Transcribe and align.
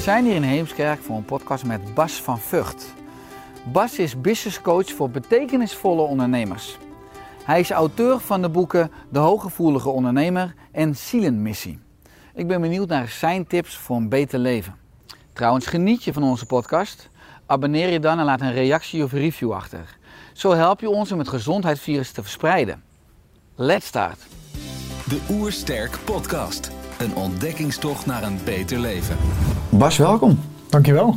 Zijn 0.00 0.24
hier 0.24 0.34
in 0.34 0.42
Heemskerk 0.42 1.00
voor 1.00 1.16
een 1.16 1.24
podcast 1.24 1.64
met 1.64 1.94
Bas 1.94 2.12
van 2.12 2.38
Vught. 2.38 2.94
Bas 3.72 3.98
is 3.98 4.20
businesscoach 4.20 4.90
voor 4.90 5.10
betekenisvolle 5.10 6.02
ondernemers. 6.02 6.78
Hij 7.44 7.60
is 7.60 7.70
auteur 7.70 8.20
van 8.20 8.42
de 8.42 8.48
boeken 8.48 8.90
De 9.08 9.18
Hooggevoelige 9.18 9.88
Ondernemer 9.88 10.54
en 10.72 10.96
Zielenmissie. 10.96 11.78
Ik 12.34 12.46
ben 12.46 12.60
benieuwd 12.60 12.88
naar 12.88 13.08
zijn 13.08 13.46
tips 13.46 13.76
voor 13.76 13.96
een 13.96 14.08
beter 14.08 14.38
leven. 14.38 14.74
Trouwens, 15.32 15.66
geniet 15.66 16.04
je 16.04 16.12
van 16.12 16.22
onze 16.22 16.46
podcast? 16.46 17.10
Abonneer 17.46 17.88
je 17.90 18.00
dan 18.00 18.18
en 18.18 18.24
laat 18.24 18.40
een 18.40 18.52
reactie 18.52 19.04
of 19.04 19.12
review 19.12 19.52
achter. 19.52 19.98
Zo 20.32 20.52
help 20.52 20.80
je 20.80 20.90
ons 20.90 21.12
om 21.12 21.18
het 21.18 21.28
gezondheidsvirus 21.28 22.10
te 22.12 22.22
verspreiden. 22.22 22.82
Let's 23.54 23.86
start! 23.86 24.18
De 25.08 25.20
Oersterk 25.30 25.98
Podcast. 26.04 26.79
Een 27.00 27.14
ontdekkingstocht 27.14 28.06
naar 28.06 28.22
een 28.22 28.38
beter 28.44 28.78
leven. 28.78 29.16
Bas, 29.68 29.96
welkom. 29.96 30.38
Dankjewel. 30.68 31.16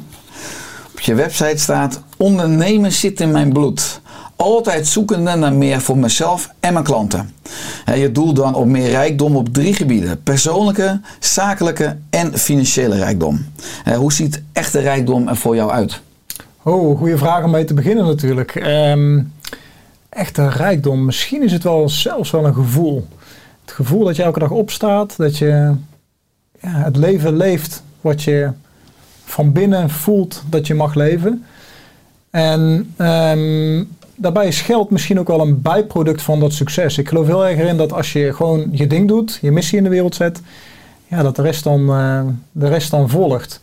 Op 0.91 0.99
je 0.99 1.13
website 1.13 1.57
staat: 1.57 2.01
Ondernemen 2.17 2.91
zit 2.91 3.19
in 3.19 3.31
mijn 3.31 3.53
bloed. 3.53 4.01
Altijd 4.35 4.87
zoekende 4.87 5.35
naar 5.35 5.53
meer 5.53 5.81
voor 5.81 5.97
mezelf 5.97 6.49
en 6.59 6.73
mijn 6.73 6.85
klanten. 6.85 7.33
Hè, 7.85 7.93
Je 7.93 8.11
doel 8.11 8.33
dan 8.33 8.55
op 8.55 8.65
meer 8.65 8.89
rijkdom 8.89 9.35
op 9.35 9.53
drie 9.53 9.73
gebieden: 9.73 10.23
persoonlijke, 10.23 10.99
zakelijke 11.19 11.97
en 12.09 12.37
financiële 12.37 12.95
rijkdom. 12.95 13.45
Hè, 13.83 13.95
Hoe 13.95 14.13
ziet 14.13 14.41
echte 14.53 14.79
rijkdom 14.79 15.27
er 15.27 15.37
voor 15.37 15.55
jou 15.55 15.71
uit? 15.71 16.01
Oh, 16.61 16.97
goede 16.97 17.17
vraag 17.17 17.43
om 17.43 17.51
mee 17.51 17.65
te 17.65 17.73
beginnen 17.73 18.05
natuurlijk. 18.05 18.55
Ehm, 18.55 19.21
echte 20.09 20.49
rijkdom, 20.49 21.05
misschien 21.05 21.43
is 21.43 21.51
het 21.51 21.63
wel 21.63 21.89
zelfs 21.89 22.31
wel 22.31 22.45
een 22.45 22.53
gevoel. 22.53 23.07
Gevoel 23.73 24.03
dat 24.05 24.15
je 24.15 24.23
elke 24.23 24.39
dag 24.39 24.49
opstaat, 24.49 25.17
dat 25.17 25.37
je 25.37 25.73
ja, 26.61 26.69
het 26.69 26.95
leven 26.95 27.37
leeft 27.37 27.83
wat 28.01 28.23
je 28.23 28.49
van 29.25 29.51
binnen 29.51 29.89
voelt 29.89 30.43
dat 30.49 30.67
je 30.67 30.73
mag 30.73 30.93
leven. 30.93 31.45
En 32.29 32.93
ehm, 32.97 33.83
daarbij 34.15 34.47
is 34.47 34.61
geld 34.61 34.89
misschien 34.89 35.19
ook 35.19 35.27
wel 35.27 35.41
een 35.41 35.61
bijproduct 35.61 36.21
van 36.21 36.39
dat 36.39 36.53
succes. 36.53 36.97
Ik 36.97 37.07
geloof 37.07 37.25
heel 37.25 37.45
erg 37.45 37.59
erin 37.59 37.77
dat 37.77 37.93
als 37.93 38.13
je 38.13 38.33
gewoon 38.33 38.69
je 38.71 38.87
ding 38.87 39.07
doet, 39.07 39.39
je 39.41 39.51
missie 39.51 39.77
in 39.77 39.83
de 39.83 39.89
wereld 39.89 40.15
zet, 40.15 40.41
ja, 41.07 41.23
dat 41.23 41.35
de 41.35 41.41
rest 41.41 41.63
dan, 41.63 41.89
eh, 41.89 42.21
de 42.51 42.67
rest 42.67 42.91
dan 42.91 43.09
volgt. 43.09 43.59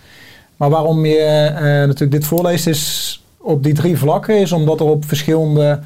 Maar 0.56 0.70
waarom 0.70 1.04
je 1.04 1.18
eh, 1.18 1.62
natuurlijk 1.62 2.10
dit 2.12 2.24
voorleest 2.24 2.66
is 2.66 3.24
op 3.36 3.62
die 3.62 3.74
drie 3.74 3.98
vlakken, 3.98 4.40
is 4.40 4.52
omdat 4.52 4.80
er 4.80 4.86
op 4.86 5.04
verschillende. 5.04 5.80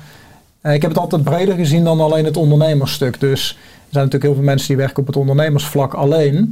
eh, 0.61 0.75
ik 0.75 0.83
heb 0.83 0.91
het 0.91 1.01
altijd 1.01 1.25
breder 1.25 1.55
gezien 1.55 1.85
dan 1.85 2.01
alleen 2.01 2.25
het 2.25 2.37
ondernemersstuk. 2.37 3.21
Dus 3.21 3.59
zijn 3.95 4.05
natuurlijk 4.05 4.25
heel 4.25 4.35
veel 4.35 4.53
mensen 4.53 4.69
die 4.69 4.77
werken 4.77 4.99
op 4.99 5.07
het 5.07 5.17
ondernemersvlak 5.17 5.95
alleen. 5.95 6.49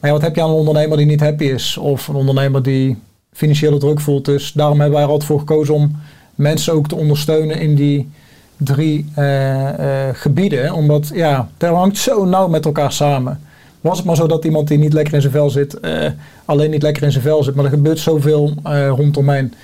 Maar 0.00 0.10
ja, 0.10 0.16
wat 0.16 0.22
heb 0.22 0.34
je 0.34 0.42
aan 0.42 0.48
een 0.48 0.54
ondernemer 0.54 0.96
die 0.96 1.06
niet 1.06 1.20
happy 1.20 1.44
is? 1.44 1.76
Of 1.76 2.08
een 2.08 2.14
ondernemer 2.14 2.62
die 2.62 2.96
financiële 3.32 3.78
druk 3.78 4.00
voelt. 4.00 4.24
Dus 4.24 4.52
daarom 4.52 4.80
hebben 4.80 4.96
wij 4.96 5.06
er 5.06 5.12
altijd 5.12 5.30
voor 5.30 5.38
gekozen 5.38 5.74
om 5.74 5.96
mensen 6.34 6.72
ook 6.72 6.88
te 6.88 6.94
ondersteunen 6.96 7.60
in 7.60 7.74
die 7.74 8.08
drie 8.56 9.06
eh, 9.14 10.08
eh, 10.08 10.14
gebieden. 10.14 10.72
Omdat 10.72 11.10
ja, 11.14 11.48
het 11.58 11.70
hangt 11.70 11.98
zo 11.98 12.24
nauw 12.24 12.48
met 12.48 12.64
elkaar 12.64 12.92
samen. 12.92 13.40
Was 13.80 13.96
het 13.96 14.06
maar 14.06 14.16
zo 14.16 14.26
dat 14.26 14.44
iemand 14.44 14.68
die 14.68 14.78
niet 14.78 14.92
lekker 14.92 15.14
in 15.14 15.20
zijn 15.20 15.32
vel 15.32 15.50
zit, 15.50 15.80
eh, 15.80 16.10
alleen 16.44 16.70
niet 16.70 16.82
lekker 16.82 17.02
in 17.02 17.12
zijn 17.12 17.24
vel 17.24 17.42
zit. 17.42 17.54
Maar 17.54 17.64
er 17.64 17.70
gebeurt 17.70 17.98
zoveel 17.98 18.54
eh 18.62 18.88
rondomheen. 18.88 19.54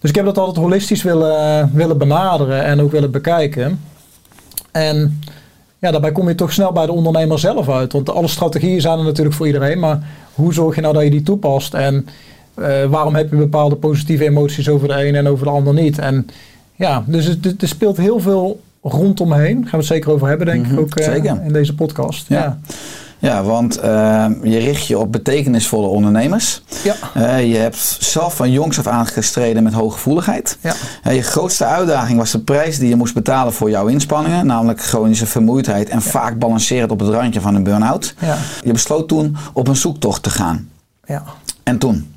Dus 0.00 0.10
ik 0.10 0.16
heb 0.16 0.24
dat 0.24 0.38
altijd 0.38 0.56
holistisch 0.56 1.02
willen, 1.02 1.70
willen 1.74 1.98
benaderen 1.98 2.64
en 2.64 2.80
ook 2.80 2.90
willen 2.90 3.10
bekijken. 3.10 3.80
En 4.72 5.20
ja, 5.84 5.90
daarbij 5.90 6.12
kom 6.12 6.28
je 6.28 6.34
toch 6.34 6.52
snel 6.52 6.72
bij 6.72 6.86
de 6.86 6.92
ondernemer 6.92 7.38
zelf 7.38 7.68
uit. 7.68 7.92
Want 7.92 8.10
alle 8.10 8.28
strategieën 8.28 8.80
zijn 8.80 8.98
er 8.98 9.04
natuurlijk 9.04 9.36
voor 9.36 9.46
iedereen. 9.46 9.78
Maar 9.78 9.98
hoe 10.34 10.52
zorg 10.52 10.74
je 10.74 10.80
nou 10.80 10.94
dat 10.94 11.02
je 11.02 11.10
die 11.10 11.22
toepast? 11.22 11.74
En 11.74 12.06
eh, 12.54 12.84
waarom 12.84 13.14
heb 13.14 13.30
je 13.30 13.36
bepaalde 13.36 13.74
positieve 13.76 14.24
emoties 14.24 14.68
over 14.68 14.88
de 14.88 15.06
een 15.06 15.14
en 15.14 15.26
over 15.28 15.44
de 15.46 15.52
ander 15.52 15.74
niet? 15.74 15.98
En 15.98 16.26
ja, 16.74 17.04
dus 17.06 17.26
er 17.58 17.68
speelt 17.68 17.96
heel 17.96 18.20
veel 18.20 18.60
rondomheen. 18.82 19.54
Daar 19.54 19.62
gaan 19.62 19.70
we 19.70 19.76
het 19.76 19.86
zeker 19.86 20.10
over 20.10 20.28
hebben, 20.28 20.46
denk 20.46 20.64
Mhm, 20.66 20.74
ik, 20.74 20.80
ook 20.80 20.94
eh, 20.94 21.04
zeker. 21.12 21.40
in 21.44 21.52
deze 21.52 21.74
podcast. 21.74 22.28
Ja. 22.28 22.36
Ja. 22.38 22.58
Ja, 23.18 23.42
want 23.42 23.78
eh, 23.78 24.26
je 24.42 24.58
richt 24.58 24.86
je 24.86 24.98
op 24.98 25.12
betekenisvolle 25.12 25.86
ondernemers. 25.86 26.62
Ja. 26.84 26.94
Eh, 27.14 27.52
je 27.52 27.56
hebt 27.56 27.96
zelf 28.00 28.36
van 28.36 28.50
jongs 28.50 28.78
af 28.78 28.86
aan 28.86 29.06
gestreden 29.06 29.62
met 29.62 29.72
hooggevoeligheid. 29.72 30.58
Ja. 30.60 30.74
Eh, 31.02 31.14
je 31.14 31.22
grootste 31.22 31.64
uitdaging 31.64 32.18
was 32.18 32.30
de 32.30 32.40
prijs 32.40 32.78
die 32.78 32.88
je 32.88 32.96
moest 32.96 33.14
betalen 33.14 33.52
voor 33.52 33.70
jouw 33.70 33.86
inspanningen, 33.86 34.46
namelijk 34.46 34.82
chronische 34.82 35.26
vermoeidheid 35.26 35.88
en 35.88 36.02
vaak 36.02 36.38
balancerend 36.38 36.90
op 36.90 37.00
het 37.00 37.08
randje 37.08 37.40
van 37.40 37.54
een 37.54 37.62
burn-out. 37.62 38.14
Ja. 38.18 38.36
Je 38.62 38.72
besloot 38.72 39.08
toen 39.08 39.36
op 39.52 39.68
een 39.68 39.76
zoektocht 39.76 40.22
te 40.22 40.30
gaan. 40.30 40.68
Ja. 41.06 41.22
En 41.62 41.78
toen? 41.78 42.14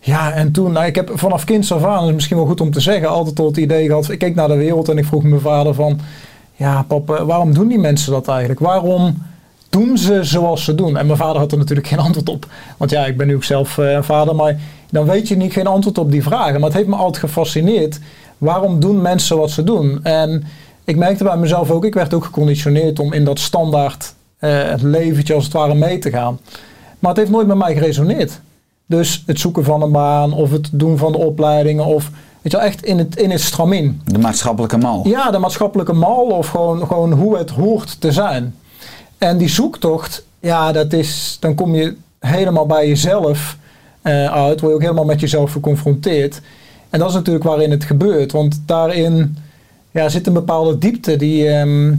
Ja, 0.00 0.32
en 0.32 0.52
toen, 0.52 0.72
nou, 0.72 0.86
ik 0.86 0.94
heb 0.94 1.10
vanaf 1.14 1.44
kinds 1.44 1.72
af 1.72 1.84
aan, 1.84 1.98
dat 1.98 2.08
is 2.08 2.14
misschien 2.14 2.36
wel 2.36 2.46
goed 2.46 2.60
om 2.60 2.70
te 2.70 2.80
zeggen, 2.80 3.08
altijd 3.08 3.36
tot 3.36 3.46
het 3.46 3.56
idee 3.56 3.86
gehad. 3.86 4.10
Ik 4.10 4.18
keek 4.18 4.34
naar 4.34 4.48
de 4.48 4.56
wereld 4.56 4.88
en 4.88 4.98
ik 4.98 5.04
vroeg 5.04 5.22
mijn 5.22 5.40
vader 5.40 5.74
van, 5.74 6.00
ja 6.54 6.82
papa, 6.82 7.24
waarom 7.24 7.54
doen 7.54 7.68
die 7.68 7.78
mensen 7.78 8.12
dat 8.12 8.28
eigenlijk? 8.28 8.60
Waarom 8.60 9.22
doen 9.70 9.98
ze 9.98 10.24
zoals 10.24 10.64
ze 10.64 10.74
doen? 10.74 10.96
En 10.96 11.06
mijn 11.06 11.18
vader 11.18 11.40
had 11.40 11.52
er 11.52 11.58
natuurlijk 11.58 11.86
geen 11.86 11.98
antwoord 11.98 12.28
op. 12.28 12.46
Want 12.76 12.90
ja, 12.90 13.06
ik 13.06 13.16
ben 13.16 13.26
nu 13.26 13.34
ook 13.34 13.44
zelf 13.44 13.78
eh, 13.78 14.02
vader, 14.02 14.34
maar 14.34 14.60
dan 14.90 15.06
weet 15.06 15.28
je 15.28 15.36
niet 15.36 15.52
geen 15.52 15.66
antwoord 15.66 15.98
op 15.98 16.10
die 16.10 16.22
vragen. 16.22 16.54
Maar 16.60 16.68
het 16.68 16.78
heeft 16.78 16.88
me 16.88 16.96
altijd 16.96 17.24
gefascineerd. 17.24 17.98
Waarom 18.38 18.80
doen 18.80 19.02
mensen 19.02 19.36
wat 19.36 19.50
ze 19.50 19.64
doen? 19.64 20.04
En 20.04 20.44
ik 20.84 20.96
merkte 20.96 21.24
bij 21.24 21.36
mezelf 21.36 21.70
ook, 21.70 21.84
ik 21.84 21.94
werd 21.94 22.14
ook 22.14 22.24
geconditioneerd 22.24 22.98
om 22.98 23.12
in 23.12 23.24
dat 23.24 23.38
standaard 23.38 24.14
eh, 24.38 24.62
het 24.62 24.82
leventje 24.82 25.34
als 25.34 25.44
het 25.44 25.52
ware 25.52 25.74
mee 25.74 25.98
te 25.98 26.10
gaan. 26.10 26.38
Maar 26.98 27.10
het 27.10 27.20
heeft 27.20 27.30
nooit 27.30 27.46
met 27.46 27.56
mij 27.56 27.74
geresoneerd. 27.74 28.40
Dus 28.86 29.22
het 29.26 29.40
zoeken 29.40 29.64
van 29.64 29.82
een 29.82 29.92
baan 29.92 30.32
of 30.32 30.50
het 30.50 30.68
doen 30.72 30.98
van 30.98 31.12
de 31.12 31.18
opleidingen 31.18 31.84
of 31.84 32.10
weet 32.42 32.52
je 32.52 32.58
wel, 32.58 32.66
echt 32.66 32.84
in 32.84 32.98
het, 32.98 33.16
in 33.16 33.30
het 33.30 33.40
stramien. 33.40 34.00
De 34.04 34.18
maatschappelijke 34.18 34.76
mal. 34.76 35.08
Ja, 35.08 35.30
de 35.30 35.38
maatschappelijke 35.38 35.92
mal 35.92 36.24
of 36.24 36.48
gewoon, 36.48 36.86
gewoon 36.86 37.12
hoe 37.12 37.36
het 37.36 37.50
hoort 37.50 38.00
te 38.00 38.12
zijn. 38.12 38.54
En 39.18 39.38
die 39.38 39.48
zoektocht, 39.48 40.24
ja, 40.40 40.72
dat 40.72 40.92
is, 40.92 41.36
dan 41.40 41.54
kom 41.54 41.74
je 41.74 41.96
helemaal 42.18 42.66
bij 42.66 42.88
jezelf 42.88 43.56
eh, 44.02 44.32
uit, 44.32 44.60
word 44.60 44.72
je 44.72 44.76
ook 44.76 44.82
helemaal 44.82 45.04
met 45.04 45.20
jezelf 45.20 45.52
geconfronteerd. 45.52 46.40
En 46.90 46.98
dat 46.98 47.08
is 47.08 47.14
natuurlijk 47.14 47.44
waarin 47.44 47.70
het 47.70 47.84
gebeurt, 47.84 48.32
want 48.32 48.62
daarin 48.66 49.36
ja, 49.90 50.08
zit 50.08 50.26
een 50.26 50.32
bepaalde 50.32 50.78
diepte 50.78 51.16
die, 51.16 51.48
ehm, 51.48 51.94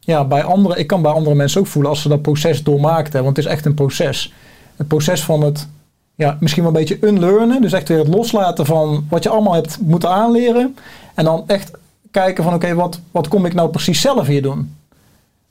ja, 0.00 0.24
bij 0.24 0.42
andere, 0.42 0.78
ik 0.78 0.86
kan 0.86 1.02
bij 1.02 1.12
andere 1.12 1.34
mensen 1.34 1.60
ook 1.60 1.66
voelen 1.66 1.90
als 1.90 2.02
ze 2.02 2.08
dat 2.08 2.22
proces 2.22 2.62
doormaakten, 2.62 3.24
want 3.24 3.36
het 3.36 3.44
is 3.46 3.52
echt 3.52 3.66
een 3.66 3.74
proces. 3.74 4.32
Het 4.76 4.88
proces 4.88 5.24
van 5.24 5.42
het, 5.42 5.68
ja, 6.14 6.36
misschien 6.40 6.62
wel 6.62 6.72
een 6.72 6.78
beetje 6.78 7.06
unlearnen, 7.06 7.62
dus 7.62 7.72
echt 7.72 7.88
weer 7.88 7.98
het 7.98 8.08
loslaten 8.08 8.66
van 8.66 9.06
wat 9.08 9.22
je 9.22 9.28
allemaal 9.28 9.54
hebt 9.54 9.78
moeten 9.80 10.10
aanleren. 10.10 10.76
En 11.14 11.24
dan 11.24 11.44
echt 11.46 11.70
kijken 12.10 12.44
van 12.44 12.54
oké, 12.54 12.74
wat, 12.74 13.00
wat 13.10 13.28
kom 13.28 13.46
ik 13.46 13.54
nou 13.54 13.70
precies 13.70 14.00
zelf 14.00 14.26
hier 14.26 14.42
doen? 14.42 14.76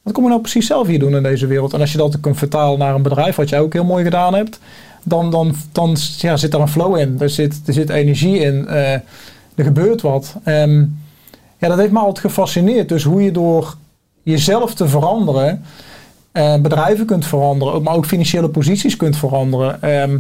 Wat 0.03 0.13
kom 0.13 0.23
ik 0.23 0.29
nou 0.29 0.41
precies 0.41 0.67
zelf 0.67 0.87
hier 0.87 0.99
doen 0.99 1.15
in 1.15 1.23
deze 1.23 1.47
wereld? 1.47 1.73
En 1.73 1.79
als 1.79 1.91
je 1.91 1.97
dat 1.97 2.19
kunt 2.19 2.37
vertalen 2.37 2.79
naar 2.79 2.95
een 2.95 3.01
bedrijf, 3.01 3.35
wat 3.35 3.49
jij 3.49 3.59
ook 3.59 3.73
heel 3.73 3.83
mooi 3.83 4.03
gedaan 4.03 4.33
hebt, 4.33 4.59
dan, 5.03 5.31
dan, 5.31 5.55
dan 5.71 5.97
ja, 6.17 6.37
zit 6.37 6.53
er 6.53 6.59
een 6.59 6.67
flow 6.67 6.97
in. 6.97 7.15
Er 7.19 7.29
zit, 7.29 7.61
er 7.65 7.73
zit 7.73 7.89
energie 7.89 8.39
in. 8.39 8.67
eh, 8.67 8.93
er 9.55 9.63
gebeurt 9.63 10.01
wat. 10.01 10.35
En 10.43 10.99
ja, 11.57 11.67
dat 11.67 11.77
heeft 11.77 11.91
me 11.91 11.99
altijd 11.99 12.19
gefascineerd. 12.19 12.89
Dus 12.89 13.03
hoe 13.03 13.23
je 13.23 13.31
door 13.31 13.75
jezelf 14.23 14.73
te 14.73 14.87
veranderen, 14.87 15.63
eh, 16.33 16.55
bedrijven 16.61 17.05
kunt 17.05 17.25
veranderen, 17.25 17.83
maar 17.83 17.95
ook 17.95 18.05
financiële 18.05 18.49
posities 18.49 18.95
kunt 18.97 19.17
veranderen. 19.17 19.81
Ehm, 19.81 20.17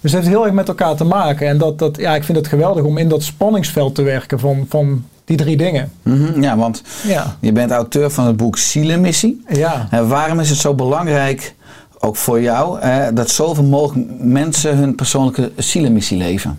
dus 0.00 0.12
het 0.12 0.20
heeft 0.20 0.26
heel 0.34 0.44
erg 0.44 0.54
met 0.54 0.68
elkaar 0.68 0.96
te 0.96 1.04
maken. 1.04 1.48
En 1.48 1.58
dat, 1.58 1.78
dat, 1.78 1.96
ja, 1.96 2.14
ik 2.14 2.24
vind 2.24 2.38
het 2.38 2.46
geweldig 2.46 2.84
om 2.84 2.98
in 2.98 3.08
dat 3.08 3.22
spanningsveld 3.22 3.94
te 3.94 4.02
werken 4.02 4.38
van, 4.40 4.66
van 4.68 5.04
die 5.24 5.36
drie 5.36 5.56
dingen. 5.56 5.92
Mhm, 6.02 6.42
Ja, 6.42 6.56
want 6.56 6.82
Ja, 7.06 7.36
je 7.40 7.52
bent 7.52 7.70
auteur 7.70 8.10
van 8.10 8.26
het 8.26 8.36
boek 8.36 8.58
Zielenmissie. 8.58 9.42
ja. 9.48 9.86
En 9.90 10.08
waarom 10.08 10.40
is 10.40 10.50
het 10.50 10.58
zo 10.58 10.74
belangrijk, 10.74 11.54
ook 11.98 12.16
voor 12.16 12.40
jou, 12.40 12.80
eh, 12.80 13.06
dat 13.14 13.30
zoveel 13.30 13.64
mogelijk 13.64 14.08
mensen 14.18 14.76
hun 14.76 14.94
persoonlijke 14.94 15.52
zielenmissie 15.56 16.16
leven? 16.18 16.58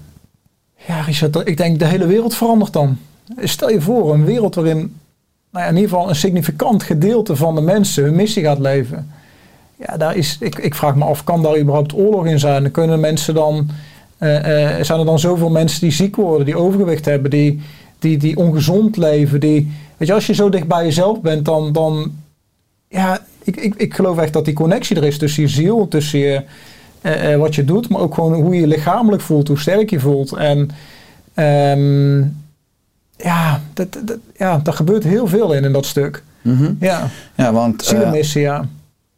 Ja, 0.88 1.02
Richard, 1.02 1.36
ik 1.48 1.58
denk 1.58 1.80
de 1.80 1.86
hele 1.86 2.06
wereld 2.06 2.36
verandert 2.36 2.74
dan. 2.74 2.98
Stel 3.38 3.70
je 3.70 3.82
voor, 3.82 4.14
een 4.14 4.26
wereld 4.26 4.56
waarin 4.56 4.96
nou 5.56 5.68
in 5.68 5.76
ieder 5.76 5.90
geval 5.90 6.10
een 6.10 6.16
significant 6.16 6.84
gedeelte 6.84 7.36
van 7.36 7.56
de 7.56 7.62
mensen 7.62 8.04
hun 8.04 8.16
missie 8.16 8.44
gaat 8.44 8.60
leven. 8.60 9.12
Ja, 9.76 9.98
daar 9.98 10.16
is, 10.16 10.38
ik, 10.40 10.58
ik 10.58 10.76
vraag 10.76 10.96
me 10.96 11.04
af, 11.04 11.24
kan 11.24 11.44
daar 11.44 11.60
überhaupt 11.60 11.94
oorlog 11.94 12.26
in 12.26 12.40
zijn? 12.40 12.72
Kunnen 12.72 13.00
mensen 13.00 13.34
dan, 13.34 13.70
eh, 14.18 14.78
eh, 14.78 14.84
zijn 14.84 15.00
er 15.00 15.06
dan 15.06 15.20
zoveel 15.20 15.50
mensen 15.50 15.82
die 15.82 15.92
ziek 15.92 16.16
worden, 16.16 16.46
die 16.46 16.58
overgewicht 16.58 17.06
hebben, 17.06 17.32
die, 17.32 17.62
die, 18.00 18.18
die 18.18 18.38
ongezond 18.38 18.98
leven? 18.98 19.40
Die, 19.40 19.72
weet 19.98 20.08
je, 20.08 20.14
als 20.14 20.28
je 20.28 20.34
zo 20.34 20.50
dicht 20.50 20.68
bij 20.68 20.84
jezelf 20.84 21.22
bent, 21.22 21.46
dan, 21.46 21.72
dan 21.72 22.12
ja, 22.88 23.20
ik, 23.44 23.56
ik, 23.56 23.76
ik 23.76 23.94
geloof 23.94 24.18
echt 24.18 24.34
dat 24.34 24.46
die 24.46 24.54
connectie 24.54 24.96
er 24.96 25.04
is 25.04 25.18
tussen 25.18 25.44
je 25.44 25.50
ziel, 25.50 25.88
tussen 25.88 26.20
je, 26.20 26.44
eh, 27.02 27.36
wat 27.36 27.56
je 27.56 27.66
doet, 27.66 27.90
maar 27.90 28.02
ook 28.02 28.14
gewoon 28.14 28.34
hoe 28.34 28.54
je 28.54 28.60
je 28.60 28.68
lichamelijk 28.68 29.22
voelt, 29.22 29.48
hoe 29.48 29.60
sterk 29.60 29.90
je 29.90 30.00
voelt. 30.00 30.34
En 30.34 30.70
ehm, 31.34 32.24
ja, 33.18 33.62
dat, 33.74 33.88
dat, 34.06 34.18
ja, 34.38 34.58
daar 34.58 34.74
gebeurt 34.74 35.04
heel 35.04 35.28
veel 35.28 35.54
in, 35.54 35.64
in 35.64 35.74
dat 35.74 35.86
stuk. 35.86 36.24
Mhm. 36.42 36.74
Ja, 36.80 37.08
Ja, 37.36 37.54
want... 37.54 37.82
eh, 37.82 37.88
zielenmissie, 37.88 38.42
ja. 38.42 38.66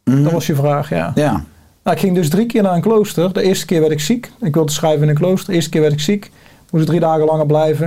mhm. 0.04 0.22
Dat 0.22 0.32
was 0.32 0.46
je 0.46 0.54
vraag, 0.54 0.88
ja. 0.88 1.12
Ja, 1.14 1.44
Nou, 1.82 1.96
ik 1.96 2.02
ging 2.02 2.14
dus 2.14 2.28
drie 2.28 2.46
keer 2.46 2.62
naar 2.62 2.74
een 2.74 2.80
klooster. 2.80 3.32
De 3.32 3.42
eerste 3.42 3.66
keer 3.66 3.80
werd 3.80 3.92
ik 3.92 4.00
ziek. 4.00 4.30
Ik 4.40 4.54
wilde 4.54 4.72
schrijven 4.72 5.02
in 5.02 5.08
een 5.08 5.14
klooster. 5.14 5.48
De 5.48 5.54
eerste 5.54 5.70
keer 5.70 5.80
werd 5.80 5.92
ik 5.92 6.00
ziek. 6.00 6.30
Moest 6.70 6.86
drie 6.86 7.00
dagen 7.00 7.24
langer 7.24 7.46
blijven. 7.46 7.86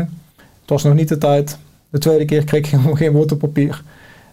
Het 0.61 0.69
was 0.69 0.83
nog 0.83 0.93
niet 0.93 1.07
de 1.07 1.17
tijd. 1.17 1.57
De 1.89 1.97
tweede 1.97 2.25
keer 2.25 2.43
kreeg 2.43 2.65
ik 2.65 2.71
helemaal 2.71 2.93
geen 2.95 3.11
woord 3.11 3.31
op 3.31 3.39
papier. 3.39 3.83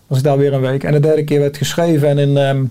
Was 0.07 0.19
ik 0.19 0.25
daar 0.25 0.39
weer 0.39 0.53
een 0.53 0.61
week. 0.61 0.85
En 0.85 0.93
de 0.93 1.01
derde 1.01 1.25
keer 1.25 1.41
werd 1.41 1.57
geschreven. 1.57 2.09
En 2.09 2.19
in, 2.19 2.37
ehm, 2.37 2.65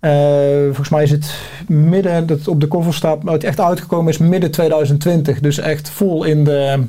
eh, 0.00 0.64
volgens 0.64 0.88
mij 0.88 1.02
is 1.02 1.10
het 1.10 1.34
midden, 1.68 2.26
dat 2.26 2.38
het 2.38 2.48
op 2.48 2.60
de 2.60 2.68
cover 2.68 2.94
staat, 2.94 3.22
maar 3.22 3.34
het 3.34 3.44
echt 3.44 3.60
uitgekomen 3.60 4.12
is 4.12 4.18
midden 4.18 4.50
2020. 4.50 5.40
Dus 5.40 5.58
echt 5.58 5.88
vol 5.88 6.24
in 6.24 6.44
de, 6.44 6.82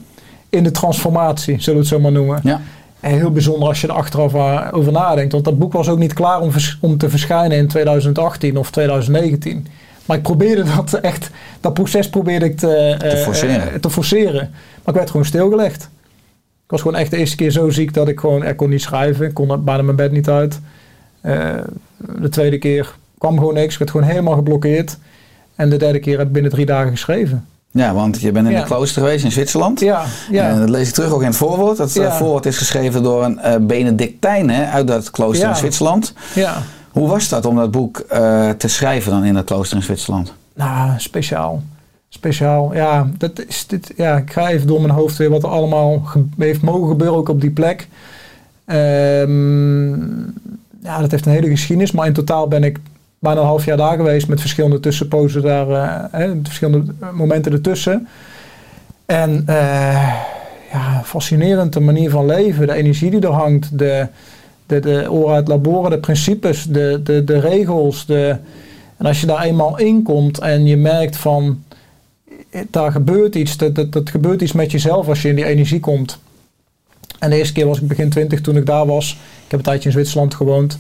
in 0.51 0.63
de 0.63 0.71
transformatie, 0.71 1.59
zullen 1.62 1.74
we 1.80 1.86
het 1.86 1.95
zo 1.95 2.00
maar 2.00 2.12
noemen. 2.12 2.39
ja. 2.44 2.62
En 3.00 3.12
heel 3.12 3.31
bijzonder 3.31 3.68
als 3.68 3.81
je 3.81 3.88
er 3.88 3.94
achteraf 3.94 4.33
eh, 4.33 4.68
over 4.71 4.92
nadenkt. 4.92 5.31
Want 5.31 5.45
dat 5.45 5.59
boek 5.59 5.74
was 5.74 5.89
ook 5.89 5.98
niet 5.98 6.13
klaar 6.13 6.39
om, 6.39 6.51
om 6.80 6.98
te 6.98 7.09
verschijnen 7.09 7.57
in 7.57 7.68
2018 7.68 8.57
of 8.57 8.71
2019. 8.71 9.68
Maar 10.06 10.18
ik 10.18 10.24
probeerde 10.24 10.63
dat 10.75 10.94
echt, 10.94 11.30
dat 11.59 11.74
proces 11.74 12.09
probeerde 12.09 12.45
ik 12.45 12.57
te, 12.57 12.75
eh, 12.75 13.18
forceren. 13.24 13.71
eh, 13.74 13.80
te 13.80 13.89
forceren. 13.89 14.50
Maar 14.51 14.86
ik 14.86 14.94
werd 14.94 15.09
gewoon 15.09 15.25
stilgelegd. 15.25 15.83
Ik 16.65 16.71
was 16.77 16.81
gewoon 16.81 16.97
echt 16.97 17.12
de 17.12 17.18
eerste 17.18 17.36
keer 17.36 17.51
zo 17.51 17.69
ziek 17.69 17.94
dat 17.94 18.07
ik 18.07 18.19
gewoon 18.19 18.44
er 18.44 18.56
kon 18.56 18.69
niet 18.69 18.81
schrijven. 18.81 19.25
Ik 19.27 19.33
kon 19.33 19.63
bijna 19.63 19.81
mijn 19.81 19.95
bed 19.95 20.12
niet 20.12 20.30
uit. 20.30 20.59
De 22.19 22.30
tweede 22.30 22.57
keer 22.57 22.95
kwam 23.18 23.38
gewoon 23.38 23.54
niks. 23.54 23.74
Ik 23.74 23.80
werd 23.80 23.92
gewoon 23.92 24.07
helemaal 24.07 24.36
geblokkeerd. 24.36 24.97
En 25.56 25.69
de 25.69 25.77
derde 25.77 26.00
keer 26.00 26.18
heb 26.18 26.27
ik 26.27 26.33
binnen 26.33 26.51
drie 26.51 26.65
dagen 26.65 26.92
geschreven. 26.92 27.45
Ja, 27.71 27.94
want 27.94 28.21
je 28.21 28.31
bent 28.31 28.45
in 28.47 28.51
Ja. 28.53 28.59
een 28.59 28.65
klooster 28.65 29.01
geweest 29.01 29.23
in 29.23 29.31
Zwitserland. 29.31 29.79
Ja, 29.79 30.03
ja. 30.31 30.50
En 30.50 30.59
dat 30.59 30.69
lees 30.69 30.88
ik 30.88 30.94
terug 30.94 31.12
ook 31.13 31.21
in 31.21 31.27
het 31.27 31.35
voorwoord. 31.35 31.77
Dat 31.77 31.95
eh, 31.95 32.03
Ja. 32.03 32.12
voorwoord 32.18 32.45
is 32.45 32.57
geschreven 32.57 33.03
door 33.03 33.23
een 33.23 33.39
eh, 33.39 33.56
Benedictijn 33.59 34.50
hè, 34.50 34.65
uit 34.65 34.88
dat 34.88 35.12
klooster 35.12 35.45
Ja. 35.45 35.50
in 35.53 35.57
Zwitserland. 35.59 36.13
ja. 36.35 36.57
Hoe 36.91 37.07
was 37.07 37.29
dat 37.29 37.45
om 37.45 37.56
dat 37.56 37.71
boek 37.71 37.97
eh, 38.00 38.50
te 38.50 38.68
schrijven 38.68 39.12
dan 39.12 39.23
in 39.23 39.33
dat 39.33 39.45
klooster 39.45 39.77
in 39.77 39.83
Zwitserland? 39.83 40.33
Nou, 40.56 40.91
speciaal. 40.97 41.62
Speciaal. 42.09 42.73
Ja, 42.73 43.07
dat 43.18 43.31
is 43.47 43.68
dit, 43.68 43.91
ja, 43.95 44.18
ik 44.18 44.31
ga 44.31 44.50
even 44.50 44.68
door 44.68 44.81
mijn 44.81 44.94
hoofd 44.94 45.18
weer 45.18 45.29
wat 45.29 45.44
er 45.44 45.50
allemaal 45.50 46.01
heeft 46.38 46.62
mogen 46.62 46.88
gebeuren 46.88 47.18
ook 47.18 47.29
op 47.29 47.41
die 47.41 47.50
plek. 47.50 47.88
Ehm, 48.65 49.89
ja, 50.83 51.00
dat 51.00 51.12
heeft 51.12 51.25
een 51.25 51.31
hele 51.31 51.50
geschiedenis. 51.50 51.91
Maar 51.91 52.07
in 52.07 52.13
totaal 52.13 52.47
ben 52.47 52.63
ik 52.63 52.79
bijna 53.21 53.39
een 53.39 53.45
half 53.45 53.65
jaar 53.65 53.77
daar 53.77 53.95
geweest 53.95 54.27
met 54.27 54.39
verschillende 54.39 54.79
tussenpozen 54.79 55.41
daar, 55.41 55.69
eh, 55.69 56.03
hè, 56.12 56.33
verschillende 56.44 56.94
momenten 57.13 57.51
ertussen. 57.51 58.07
En 59.06 59.44
eh, 59.45 60.13
ja, 60.71 61.01
fascinerend 61.03 61.73
de 61.73 61.79
manier 61.79 62.09
van 62.09 62.25
leven, 62.25 62.68
de 62.68 62.73
energie 62.73 63.12
die 63.12 63.21
er 63.21 63.31
hangt, 63.31 63.77
de, 63.77 64.07
de, 64.65 64.79
de 64.79 65.12
ora 65.12 65.33
uit 65.33 65.47
laboren, 65.47 65.91
de 65.91 66.00
principes, 66.00 66.65
de, 66.65 67.00
de, 67.03 67.23
de 67.23 67.39
regels. 67.39 68.06
De, 68.06 68.35
en 68.97 69.06
als 69.06 69.21
je 69.21 69.27
daar 69.27 69.44
eenmaal 69.44 69.77
in 69.77 70.03
komt 70.03 70.39
en 70.39 70.65
je 70.65 70.77
merkt 70.77 71.18
van, 71.18 71.63
eh, 72.50 72.62
daar 72.69 72.91
gebeurt 72.91 73.35
iets, 73.35 73.57
dat, 73.57 73.75
dat, 73.75 73.91
dat 73.91 74.09
gebeurt 74.09 74.41
iets 74.41 74.51
met 74.51 74.71
jezelf 74.71 75.07
als 75.07 75.21
je 75.21 75.29
in 75.29 75.35
die 75.35 75.45
energie 75.45 75.79
komt. 75.79 76.19
En 77.19 77.29
de 77.29 77.35
eerste 77.35 77.53
keer 77.53 77.68
was 77.68 77.81
ik 77.81 77.88
begin 77.88 78.09
twintig 78.09 78.41
toen 78.41 78.57
ik 78.57 78.65
daar 78.65 78.85
was. 78.85 79.12
Ik 79.45 79.51
heb 79.51 79.59
een 79.59 79.65
tijdje 79.65 79.85
in 79.85 79.95
Zwitserland 79.95 80.33
gewoond. 80.33 80.77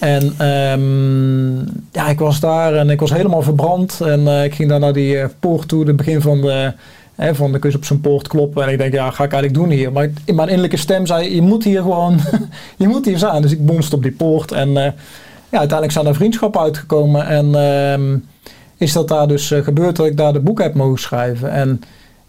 En 0.00 0.34
ehm, 0.38 1.56
ja, 1.92 2.08
ik 2.08 2.18
was 2.18 2.40
daar 2.40 2.74
en 2.74 2.90
ik 2.90 3.00
was 3.00 3.12
helemaal 3.12 3.42
verbrand. 3.42 4.00
En 4.00 4.28
eh, 4.28 4.44
ik 4.44 4.54
ging 4.54 4.68
daar 4.68 4.78
naar 4.80 4.92
die 4.92 5.18
eh, 5.18 5.28
poort 5.40 5.68
toe, 5.68 5.86
het 5.86 5.96
begin 5.96 6.20
van 6.20 6.40
de, 6.40 6.72
hè, 7.14 7.34
van 7.34 7.52
de 7.52 7.58
kus 7.58 7.74
op 7.74 7.84
zijn 7.84 8.00
poort 8.00 8.28
kloppen. 8.28 8.62
En 8.62 8.72
ik 8.72 8.78
denk, 8.78 8.92
ja, 8.92 9.10
ga 9.10 9.24
ik 9.24 9.32
eigenlijk 9.32 9.62
doen 9.62 9.70
hier? 9.70 9.92
Maar 9.92 10.08
in 10.24 10.34
mijn 10.34 10.48
innerlijke 10.48 10.76
stem 10.76 11.06
zei, 11.06 11.34
je 11.34 11.42
moet 11.42 11.64
hier 11.64 11.80
gewoon, 11.80 12.20
je 12.76 12.88
moet 12.88 13.04
hier 13.04 13.18
zijn. 13.18 13.42
Dus 13.42 13.52
ik 13.52 13.66
bonste 13.66 13.96
op 13.96 14.02
die 14.02 14.12
poort 14.12 14.52
en 14.52 14.68
eh, 14.68 14.92
ja, 15.48 15.58
uiteindelijk 15.58 15.92
zijn 15.92 16.06
er 16.06 16.14
vriendschappen 16.14 16.60
uitgekomen. 16.60 17.26
En 17.26 17.54
ehm, 17.54 18.16
is 18.76 18.92
dat 18.92 19.08
daar 19.08 19.28
dus 19.28 19.54
gebeurd 19.62 19.96
dat 19.96 20.06
ik 20.06 20.16
daar 20.16 20.32
de 20.32 20.40
boek 20.40 20.62
heb 20.62 20.74
mogen 20.74 21.00
schrijven. 21.00 21.50
En 21.50 21.80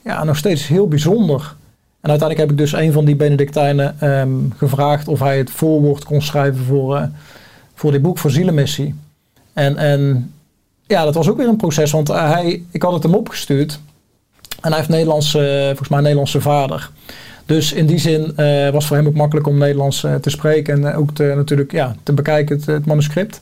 ja, 0.04 0.24
nog 0.24 0.38
steeds 0.38 0.68
heel 0.68 0.88
bijzonder. 0.88 1.56
En 2.02 2.10
uiteindelijk 2.10 2.40
heb 2.40 2.52
ik 2.52 2.58
dus 2.58 2.74
een 2.74 2.92
van 2.92 3.06
die 3.06 3.16
Benedictijnen 3.16 3.96
ehm, 4.00 4.30
gevraagd 4.58 5.08
of 5.08 5.20
hij 5.20 5.38
het 5.38 5.52
voorwoord 5.52 6.04
kon 6.04 6.22
schrijven 6.22 6.66
voor, 6.66 7.10
voor 7.82 7.92
dit 7.92 8.02
boek, 8.02 8.18
voor 8.18 8.32
Zielenmissie. 8.32 8.96
En, 9.54 9.78
en 9.78 10.34
ja, 10.88 11.04
dat 11.04 11.16
was 11.16 11.30
ook 11.30 11.38
weer 11.38 11.48
een 11.48 11.56
proces, 11.56 11.92
want 11.92 12.10
eh, 12.10 12.32
hij, 12.32 12.64
ik 12.72 12.82
had 12.82 12.94
het 12.94 13.04
hem 13.04 13.14
opgestuurd. 13.14 13.80
En 14.62 14.70
hij 14.70 14.78
heeft 14.78 14.90
Nederlands, 14.90 15.36
eh, 15.36 15.66
volgens 15.66 15.90
mij 15.90 15.98
een 15.98 16.04
Nederlandse 16.04 16.42
vader. 16.42 16.90
Dus 17.46 17.74
in 17.74 17.86
die 17.86 17.98
zin 17.98 18.34
eh, 18.36 18.64
was 18.64 18.74
het 18.74 18.84
voor 18.84 18.96
hem 18.96 19.08
ook 19.08 19.14
makkelijk 19.14 19.48
om 19.48 19.58
Nederlands 19.58 20.00
te 20.22 20.30
spreken 20.30 20.86
en 20.86 20.96
ook 20.96 21.12
te, 21.12 21.34
natuurlijk 21.36 21.72
ja, 21.72 21.96
te 22.04 22.14
bekijken, 22.14 22.62
het, 22.66 22.86
manuscript. 22.86 23.42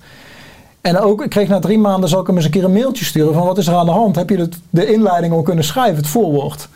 En 0.82 0.98
ook, 0.98 1.24
ik 1.24 1.30
kreeg 1.30 1.48
na 1.48 1.60
drie 1.60 1.78
maanden, 1.78 2.10
zal 2.10 2.22
ik 2.22 2.28
hem 2.28 2.36
eens 2.36 2.46
een 2.46 2.52
keer 2.52 2.64
een 2.64 2.74
mailtje 2.74 3.06
sturen 3.06 3.34
van 3.34 3.46
wat 3.46 3.58
is 3.58 3.68
er 3.68 3.76
aan 3.76 3.86
de 3.86 3.92
hand? 3.92 4.16
Heb 4.16 4.30
je 4.30 4.38
het, 4.38 4.60
de 4.70 4.94
inleiding 4.94 5.34
al 5.34 5.42
kunnen 5.42 5.64
schrijven, 5.64 5.98
het 5.98 6.08
voorwoord? 6.08 6.70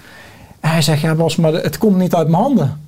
En 0.59 0.69
hij 0.69 0.81
zegt, 0.81 1.01
ja 1.01 1.15
Bas, 1.15 1.35
maar 1.35 1.53
het 1.53 1.77
komt 1.77 1.97
niet 1.97 2.15
uit 2.15 2.27
mijn 2.27 2.43
handen. 2.43 2.81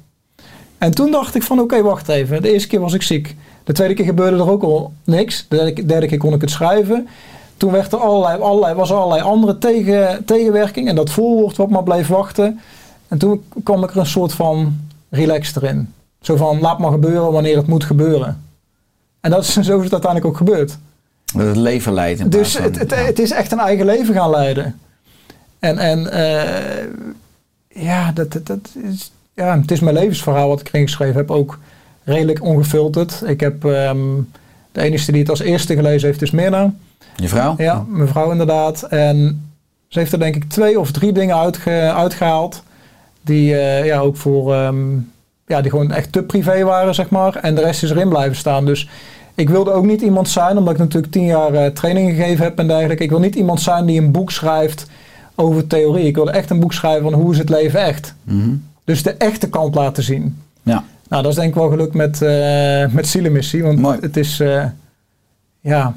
En 0.78 0.92
toen 0.92 1.12
dacht 1.12 1.36
ik 1.36 1.44
van, 1.44 1.60
oké, 1.60 1.82
wacht 1.82 2.08
even. 2.08 2.42
De 2.42 2.52
eerste 2.52 2.68
keer 2.68 2.80
was 2.80 2.94
ik 2.94 3.02
ziek. 3.02 3.36
De 3.66 3.74
tweede 3.74 3.94
keer 3.94 4.06
gebeurde 4.06 4.38
er 4.38 4.50
ook 4.50 4.64
al 4.64 4.94
niks. 5.04 5.46
De 5.50 5.56
derde, 5.56 5.86
derde 5.86 6.08
keer 6.08 6.18
kon 6.18 6.34
ik 6.34 6.42
het 6.42 6.50
schrijven. 6.50 7.08
Toen 7.58 7.72
werd 7.72 7.94
er 7.94 8.00
allerlei, 8.00 8.42
allerlei, 8.42 8.74
was 8.74 8.90
er 8.90 8.96
allerlei 8.96 9.22
andere 9.22 9.58
tegen, 9.58 10.26
tegenwerking. 10.26 10.88
En 10.88 10.96
dat 10.96 11.10
voorwoord 11.10 11.58
wat 11.58 11.70
maar 11.70 11.84
bleef 11.84 12.08
wachten. 12.08 12.60
En 13.08 13.18
toen 13.18 13.44
kwam 13.64 13.84
ik 13.84 13.92
er 13.92 13.98
een 13.98 14.06
soort 14.06 14.34
van 14.34 14.80
relax 15.10 15.56
erin. 15.56 15.94
Zo 16.22 16.36
van, 16.36 16.60
laat 16.60 16.80
maar 16.80 16.92
gebeuren 16.92 17.32
wanneer 17.32 17.58
het 17.58 17.68
moet 17.68 17.84
gebeuren. 17.84 18.44
En 19.20 19.32
dat 19.32 19.44
is, 19.44 19.54
zo 19.70 19.78
is 19.78 19.84
het 19.84 19.94
uiteindelijk 19.94 20.26
ook 20.26 20.38
gebeurd. 20.38 20.78
Dat 21.34 21.48
het 21.48 21.56
leven 21.56 21.94
leidt. 21.94 22.32
Dus 22.32 22.58
het, 22.58 22.80
het, 22.80 22.90
ja. 22.90 22.96
het 22.96 23.20
is 23.20 23.32
echt 23.32 23.52
een 23.52 23.60
eigen 23.60 23.86
leven 23.86 24.14
gaan 24.14 24.30
leiden. 24.30 24.80
En, 25.60 25.78
en 25.78 26.12
eh, 26.12 26.88
ja, 27.68 28.12
dat, 28.12 28.32
dat, 28.32 28.46
dat 28.46 28.70
is, 28.74 29.12
ja, 29.34 29.60
het 29.60 29.72
is 29.72 29.80
mijn 29.80 29.96
levensverhaal 29.96 30.48
wat 30.48 30.60
ik 30.60 30.68
erin 30.68 30.88
geschreven 30.88 31.16
heb. 31.16 31.32
Ook 31.32 31.60
redelijk 32.06 32.44
ongefilterd. 32.44 33.22
Ik 33.26 33.40
heb 33.40 33.66
ehm, 33.66 33.98
de 34.72 34.82
enige 34.82 35.12
die 35.12 35.22
het 35.22 35.30
als 35.30 35.40
eerste 35.40 35.76
gelezen 35.76 36.08
heeft 36.08 36.22
is 36.22 36.32
Mirna. 36.32 36.74
Je 37.16 37.28
vrouw? 37.28 37.56
Ja, 37.58 37.86
mevrouw 37.88 38.32
inderdaad. 38.32 38.84
En 38.84 39.46
ze 39.88 40.00
heeft 40.00 40.12
er 40.14 40.20
denk 40.20 40.36
ik 40.36 40.44
twee 40.50 40.80
of 40.80 40.92
drie 40.92 41.12
dingen 41.12 41.36
uitge- 41.38 41.94
uitgehaald. 41.96 42.64
Die 43.22 43.58
eh, 43.58 43.86
ja, 43.86 44.00
ook 44.00 44.18
voor 44.18 44.54
ehm, 44.54 44.94
ja, 45.48 45.62
die 45.62 45.72
gewoon 45.72 45.92
echt 45.92 46.12
te 46.12 46.24
privé 46.24 46.64
waren, 46.64 46.96
zeg 46.96 47.10
maar. 47.10 47.36
En 47.36 47.56
de 47.56 47.62
rest 47.62 47.84
is 47.84 47.90
erin 47.90 48.10
blijven 48.10 48.36
staan. 48.38 48.66
Dus 48.66 48.90
ik 49.36 49.50
wilde 49.50 49.72
ook 49.72 49.86
niet 49.86 50.02
iemand 50.02 50.30
zijn, 50.30 50.58
omdat 50.58 50.74
ik 50.74 50.80
natuurlijk 50.80 51.12
tien 51.14 51.26
jaar 51.26 51.54
eh, 51.54 51.66
training 51.72 52.10
gegeven 52.16 52.44
heb 52.44 52.60
en 52.60 52.68
dergelijke. 52.68 53.04
Ik 53.04 53.10
wil 53.10 53.20
niet 53.20 53.36
iemand 53.36 53.62
zijn 53.62 53.86
die 53.86 54.02
een 54.02 54.12
boek 54.12 54.32
schrijft 54.32 54.88
over 55.36 55.68
theorie. 55.68 56.06
Ik 56.06 56.16
wilde 56.16 56.32
echt 56.32 56.50
een 56.50 56.60
boek 56.60 56.74
schrijven 56.74 57.04
van 57.04 57.14
hoe 57.14 57.32
is 57.32 57.38
het 57.38 57.50
leven 57.50 57.80
echt. 57.80 58.14
Mhm. 58.24 58.50
Dus 58.84 59.04
de 59.04 59.12
echte 59.12 59.50
kant 59.50 59.76
laten 59.76 60.04
zien. 60.04 60.38
Ja. 60.64 60.84
Nou, 61.10 61.24
dat 61.24 61.32
is 61.32 61.38
denk 61.38 61.50
ik 61.50 61.56
wel 61.56 61.70
gelukt 61.70 61.94
met, 61.94 62.22
eh 62.22 62.86
met. 62.92 63.62
Want 63.62 63.80
Mooi. 63.80 63.98
het 64.02 64.18
is, 64.18 64.40
eh, 64.40 64.66
ja, 65.60 65.96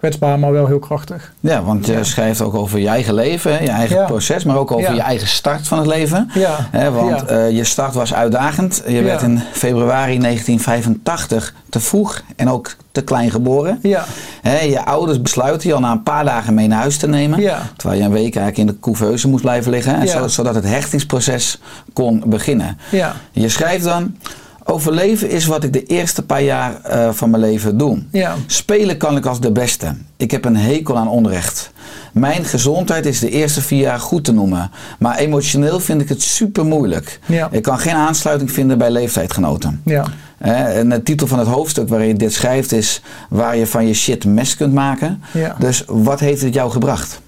Kwetsbaar, 0.00 0.38
maar 0.38 0.52
wel 0.52 0.66
heel 0.66 0.78
krachtig. 0.78 1.32
Ja, 1.40 1.62
want 1.62 1.86
je 1.86 1.92
Ja. 1.92 2.02
schrijft 2.04 2.40
ook 2.40 2.54
over 2.54 2.78
je 2.78 2.88
eigen 2.88 3.14
leven, 3.14 3.52
je 3.62 3.68
eigen 3.70 3.96
Ja. 3.96 4.04
proces, 4.06 4.44
maar 4.44 4.56
ook 4.56 4.70
over 4.70 4.88
Ja. 4.88 4.94
je 4.94 5.00
eigen 5.00 5.28
start 5.28 5.68
van 5.68 5.78
het 5.78 5.86
leven. 5.86 6.30
Ja, 6.34 6.68
Hè, 6.70 6.90
want 6.90 7.20
ja. 7.20 7.26
eh, 7.26 7.50
je 7.50 7.64
start 7.64 7.94
was 7.94 8.14
uitdagend. 8.14 8.82
Je 8.86 8.92
Ja. 8.92 9.02
werd 9.02 9.22
in 9.22 9.40
februari 9.52 10.18
1985 10.18 11.54
te 11.68 11.80
vroeg 11.80 12.22
en 12.36 12.48
ook 12.50 12.74
te 12.92 13.02
klein 13.02 13.30
geboren. 13.30 13.78
ja, 13.82 14.04
Hè, 14.42 14.60
je 14.60 14.84
ouders 14.84 15.22
besluiten 15.22 15.68
je 15.68 15.74
al 15.74 15.80
na 15.80 15.90
een 15.92 16.02
paar 16.02 16.24
dagen 16.24 16.54
mee 16.54 16.66
naar 16.68 16.78
huis 16.80 16.96
te 16.96 17.08
nemen. 17.08 17.40
Ja. 17.40 17.58
Terwijl 17.76 18.00
je 18.00 18.06
een 18.06 18.12
week 18.12 18.36
eigenlijk 18.36 18.56
in 18.58 18.66
de 18.66 18.80
couveuse 18.80 19.28
moest 19.28 19.42
blijven 19.42 19.70
liggen. 19.70 19.94
hè, 19.94 20.04
Ja. 20.04 20.10
zo- 20.10 20.28
zodat 20.28 20.54
het 20.54 20.64
hechtingsproces 20.64 21.58
kon 21.92 22.22
beginnen. 22.26 22.78
ja, 22.90 23.14
Je 23.32 23.48
schrijft 23.48 23.84
dan... 23.84 24.16
Overleven 24.64 25.30
is 25.30 25.46
wat 25.46 25.64
ik 25.64 25.72
de 25.72 25.82
eerste 25.84 26.22
paar 26.22 26.42
jaar 26.42 26.80
eh, 26.82 27.08
van 27.12 27.30
mijn 27.30 27.42
leven 27.42 27.78
doe. 27.78 27.98
ja, 28.12 28.34
Spelen 28.46 28.96
kan 28.96 29.16
ik 29.16 29.26
als 29.26 29.40
de 29.40 29.52
beste. 29.52 29.94
Ik 30.16 30.30
heb 30.30 30.44
een 30.44 30.56
hekel 30.56 30.96
aan 30.96 31.08
onrecht. 31.08 31.70
Mijn 32.12 32.44
gezondheid 32.44 33.06
is 33.06 33.18
de 33.18 33.30
eerste 33.30 33.60
vier 33.62 33.80
jaar 33.80 34.00
goed 34.00 34.24
te 34.24 34.32
noemen. 34.32 34.70
Maar 34.98 35.16
emotioneel 35.18 35.80
vind 35.80 36.00
ik 36.00 36.08
het 36.08 36.22
super 36.22 36.64
moeilijk. 36.64 37.18
Ja. 37.26 37.48
Ik 37.50 37.62
kan 37.62 37.78
geen 37.78 37.94
aansluiting 37.94 38.52
vinden 38.52 38.78
bij 38.78 38.90
leeftijdgenoten. 38.90 39.80
ja. 39.84 40.04
Hè, 40.38 40.54
En 40.54 40.88
de 40.88 41.02
titel 41.02 41.26
van 41.26 41.38
het 41.38 41.48
hoofdstuk 41.48 41.88
waarin 41.88 42.08
je 42.08 42.14
dit 42.14 42.32
schrijft 42.32 42.72
is... 42.72 43.02
waar 43.28 43.56
je 43.56 43.66
van 43.66 43.86
je 43.86 43.94
shit 43.94 44.24
mes 44.24 44.56
kunt 44.56 44.72
maken. 44.74 45.22
Ja. 45.32 45.56
Dus 45.58 45.84
wat 45.86 46.20
heeft 46.20 46.42
het 46.42 46.54
jou 46.54 46.70
gebracht? 46.70 47.20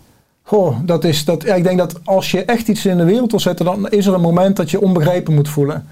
Goh, 0.43 0.77
dat 0.85 1.05
is 1.05 1.25
dat. 1.25 1.43
Ja, 1.43 1.55
ik 1.55 1.63
denk 1.65 1.79
dat 1.79 2.01
als 2.05 2.31
je 2.31 2.45
echt 2.45 2.69
iets 2.69 2.87
in 2.87 2.97
de 2.97 3.05
wereld 3.05 3.31
wil 3.31 3.41
zetten, 3.41 3.65
dan 3.65 3.89
is 3.91 4.07
er 4.07 4.15
een 4.15 4.21
moment 4.21 4.57
dat 4.57 4.71
je 4.71 4.81
onbegrepen 4.81 5.35
moet 5.35 5.49
voelen. 5.49 5.87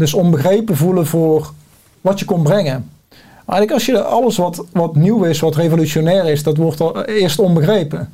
Dus 0.00 0.14
onbegrepen 0.14 0.76
voelen 0.76 1.06
voor 1.06 1.52
wat 2.00 2.18
je 2.18 2.24
kon 2.24 2.42
brengen. 2.42 2.90
Eigenlijk 3.34 3.72
als 3.72 3.86
je 3.86 4.02
alles 4.02 4.36
wat, 4.36 4.64
wat 4.72 4.94
nieuw 4.94 5.24
is, 5.24 5.40
wat 5.40 5.56
revolutionair 5.56 6.24
is, 6.24 6.42
dat 6.42 6.56
wordt 6.56 6.80
al 6.80 7.04
eerst 7.04 7.38
onbegrepen. 7.38 8.12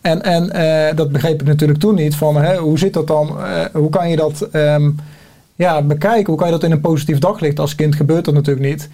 En, 0.00 0.22
en 0.22 0.50
eh, 0.50 0.96
dat 0.96 1.12
begreep 1.12 1.40
ik 1.40 1.46
natuurlijk 1.46 1.80
toen 1.80 1.94
niet. 1.94 2.16
Van, 2.16 2.36
hè, 2.36 2.56
hoe 2.56 2.78
zit 2.78 2.92
dat 2.92 3.06
dan? 3.06 3.40
Eh, 3.40 3.64
hoe 3.72 3.90
kan 3.90 4.10
je 4.10 4.16
dat 4.16 4.40
ehm, 4.40 4.90
ja, 5.54 5.82
bekijken? 5.82 6.26
Hoe 6.26 6.36
kan 6.36 6.46
je 6.46 6.52
dat 6.52 6.62
in 6.62 6.70
een 6.70 6.80
positief 6.80 7.18
daglicht? 7.18 7.60
Als 7.60 7.74
kind 7.74 7.94
gebeurt 7.94 8.24
dat 8.24 8.34
natuurlijk 8.34 8.66
niet. 8.66 8.88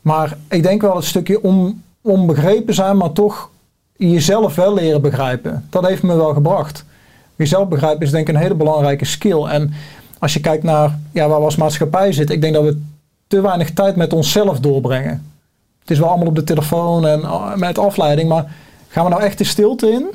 Maar 0.00 0.36
ik 0.48 0.62
denk 0.62 0.82
wel 0.82 0.96
het 0.96 1.04
stukje 1.04 1.42
on, 1.42 1.82
onbegrepen 2.00 2.74
zijn, 2.74 2.96
maar 2.96 3.12
toch 3.12 3.50
jezelf 3.96 4.54
wel 4.54 4.74
leren 4.74 5.02
begrijpen. 5.02 5.66
Dat 5.70 5.86
heeft 5.86 6.02
me 6.02 6.16
wel 6.16 6.34
gebracht. 6.34 6.84
Jezelf 7.36 7.68
begrijpen 7.68 8.06
is 8.06 8.10
denk 8.10 8.28
ik 8.28 8.34
een 8.34 8.40
hele 8.40 8.54
belangrijke 8.54 9.04
skill. 9.04 9.44
En 9.44 9.72
als 10.18 10.32
je 10.32 10.40
kijkt 10.40 10.62
naar 10.62 10.98
ja, 11.12 11.28
waar 11.28 11.38
we 11.38 11.44
als 11.44 11.56
maatschappij 11.56 12.12
zitten, 12.12 12.34
ik 12.34 12.40
denk 12.40 12.54
dat 12.54 12.64
we 12.64 12.80
te 13.26 13.40
weinig 13.40 13.72
tijd 13.72 13.96
met 13.96 14.12
onszelf 14.12 14.60
doorbrengen. 14.60 15.32
Het 15.80 15.90
is 15.90 15.98
wel 15.98 16.08
allemaal 16.08 16.26
op 16.26 16.34
de 16.34 16.44
telefoon 16.44 17.06
en 17.06 17.20
uh, 17.20 17.54
met 17.54 17.78
afleiding, 17.78 18.28
maar 18.28 18.54
gaan 18.88 19.04
we 19.04 19.10
nou 19.10 19.22
echt 19.22 19.38
de 19.38 19.44
stilte 19.44 19.90
in? 19.90 20.06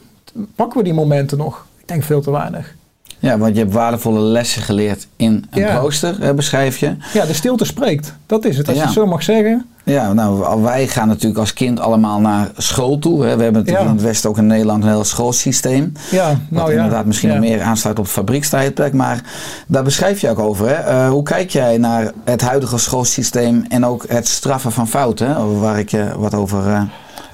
Pakken 0.55 0.77
we 0.77 0.84
die 0.84 0.93
momenten 0.93 1.38
nog? 1.38 1.65
Ik 1.77 1.88
denk 1.88 2.03
veel 2.03 2.22
te 2.22 2.31
weinig. 2.31 2.75
Ja, 3.22 3.38
want 3.38 3.54
je 3.56 3.62
hebt 3.62 3.74
waardevolle 3.74 4.20
lessen 4.20 4.62
geleerd 4.62 5.08
in 5.16 5.46
een 5.50 5.62
Ja. 5.62 5.75
rooster, 5.78 6.36
beschrijf 6.36 6.78
je. 6.78 6.96
Ja, 7.13 7.25
de 7.25 7.34
stilte 7.34 7.66
spreekt. 7.66 8.13
Dat 8.25 8.46
is 8.46 8.58
het. 8.58 8.68
Als 8.68 8.75
Ja. 8.75 8.82
je 8.82 8.88
het 8.90 8.98
zo 8.98 9.06
mag 9.06 9.24
zeggen. 9.24 9.66
Ja, 9.84 10.13
nou, 10.13 10.62
wij 10.62 10.88
gaan 10.88 11.08
natuurlijk 11.08 11.40
als 11.40 11.54
kind 11.54 11.80
allemaal 11.80 12.20
naar 12.20 12.51
school 12.58 13.00
toe. 13.00 13.25
Hè. 13.25 13.36
We 13.38 13.44
hebben 13.44 13.62
natuurlijk 13.62 13.80
Ja. 13.86 13.90
in 13.90 13.96
het 13.96 14.06
Westen 14.06 14.30
ook 14.30 14.38
in 14.38 14.48
Nederland 14.48 14.84
een 14.84 14.90
heel 14.90 15.04
schoolsysteem. 15.04 15.92
Ja, 16.12 16.28
Wat 16.28 16.38
nou 16.50 16.70
ja. 16.72 16.75
inderdaad 16.75 17.06
misschien 17.06 17.30
nog 17.30 17.40
meer 17.40 17.62
aansluit 17.62 17.98
op 18.00 18.04
het 18.04 18.13
fabriekstijdperk. 18.13 18.94
Maar 18.94 19.22
daar 19.68 19.84
beschrijf 19.84 20.22
je 20.22 20.30
ook 20.30 20.40
over. 20.40 20.68
Hè? 20.68 20.74
Eh, 20.74 21.10
hoe 21.10 21.24
kijk 21.24 21.50
jij 21.50 21.78
naar 21.78 22.12
het 22.24 22.42
huidige 22.42 22.78
schoolsysteem 22.78 23.66
en 23.70 23.86
ook 23.86 24.06
het 24.08 24.28
straffen 24.28 24.72
van 24.72 24.88
fouten? 24.88 25.60
Waar 25.60 25.80
ik 25.80 25.90
je 25.92 26.12
wat 26.18 26.34
over, 26.34 26.68
eh, 26.68 26.82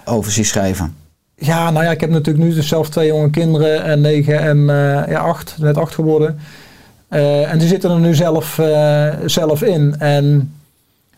over 0.05 0.31
zie 0.31 0.43
schrijven. 0.43 0.95
Ja, 1.39 1.71
nou 1.71 1.85
ja, 1.85 1.91
ik 1.91 2.01
heb 2.01 2.09
natuurlijk 2.09 2.45
nu 2.45 2.53
dus 2.53 2.67
zelf 2.67 2.89
twee 2.89 3.07
jonge 3.07 3.29
kinderen, 3.29 3.83
en 3.83 4.01
negen 4.01 4.39
en 4.39 4.57
eh, 4.57 5.11
ja, 5.11 5.19
acht, 5.19 5.55
net 5.59 5.77
acht 5.77 5.93
geworden. 5.93 6.39
Eh, 7.07 7.51
en 7.51 7.59
die 7.59 7.67
zitten 7.67 7.91
er 7.91 7.99
nu 7.99 8.15
zelf, 8.15 8.59
eh, 8.59 9.13
zelf 9.25 9.61
in. 9.61 9.95
En 9.99 10.53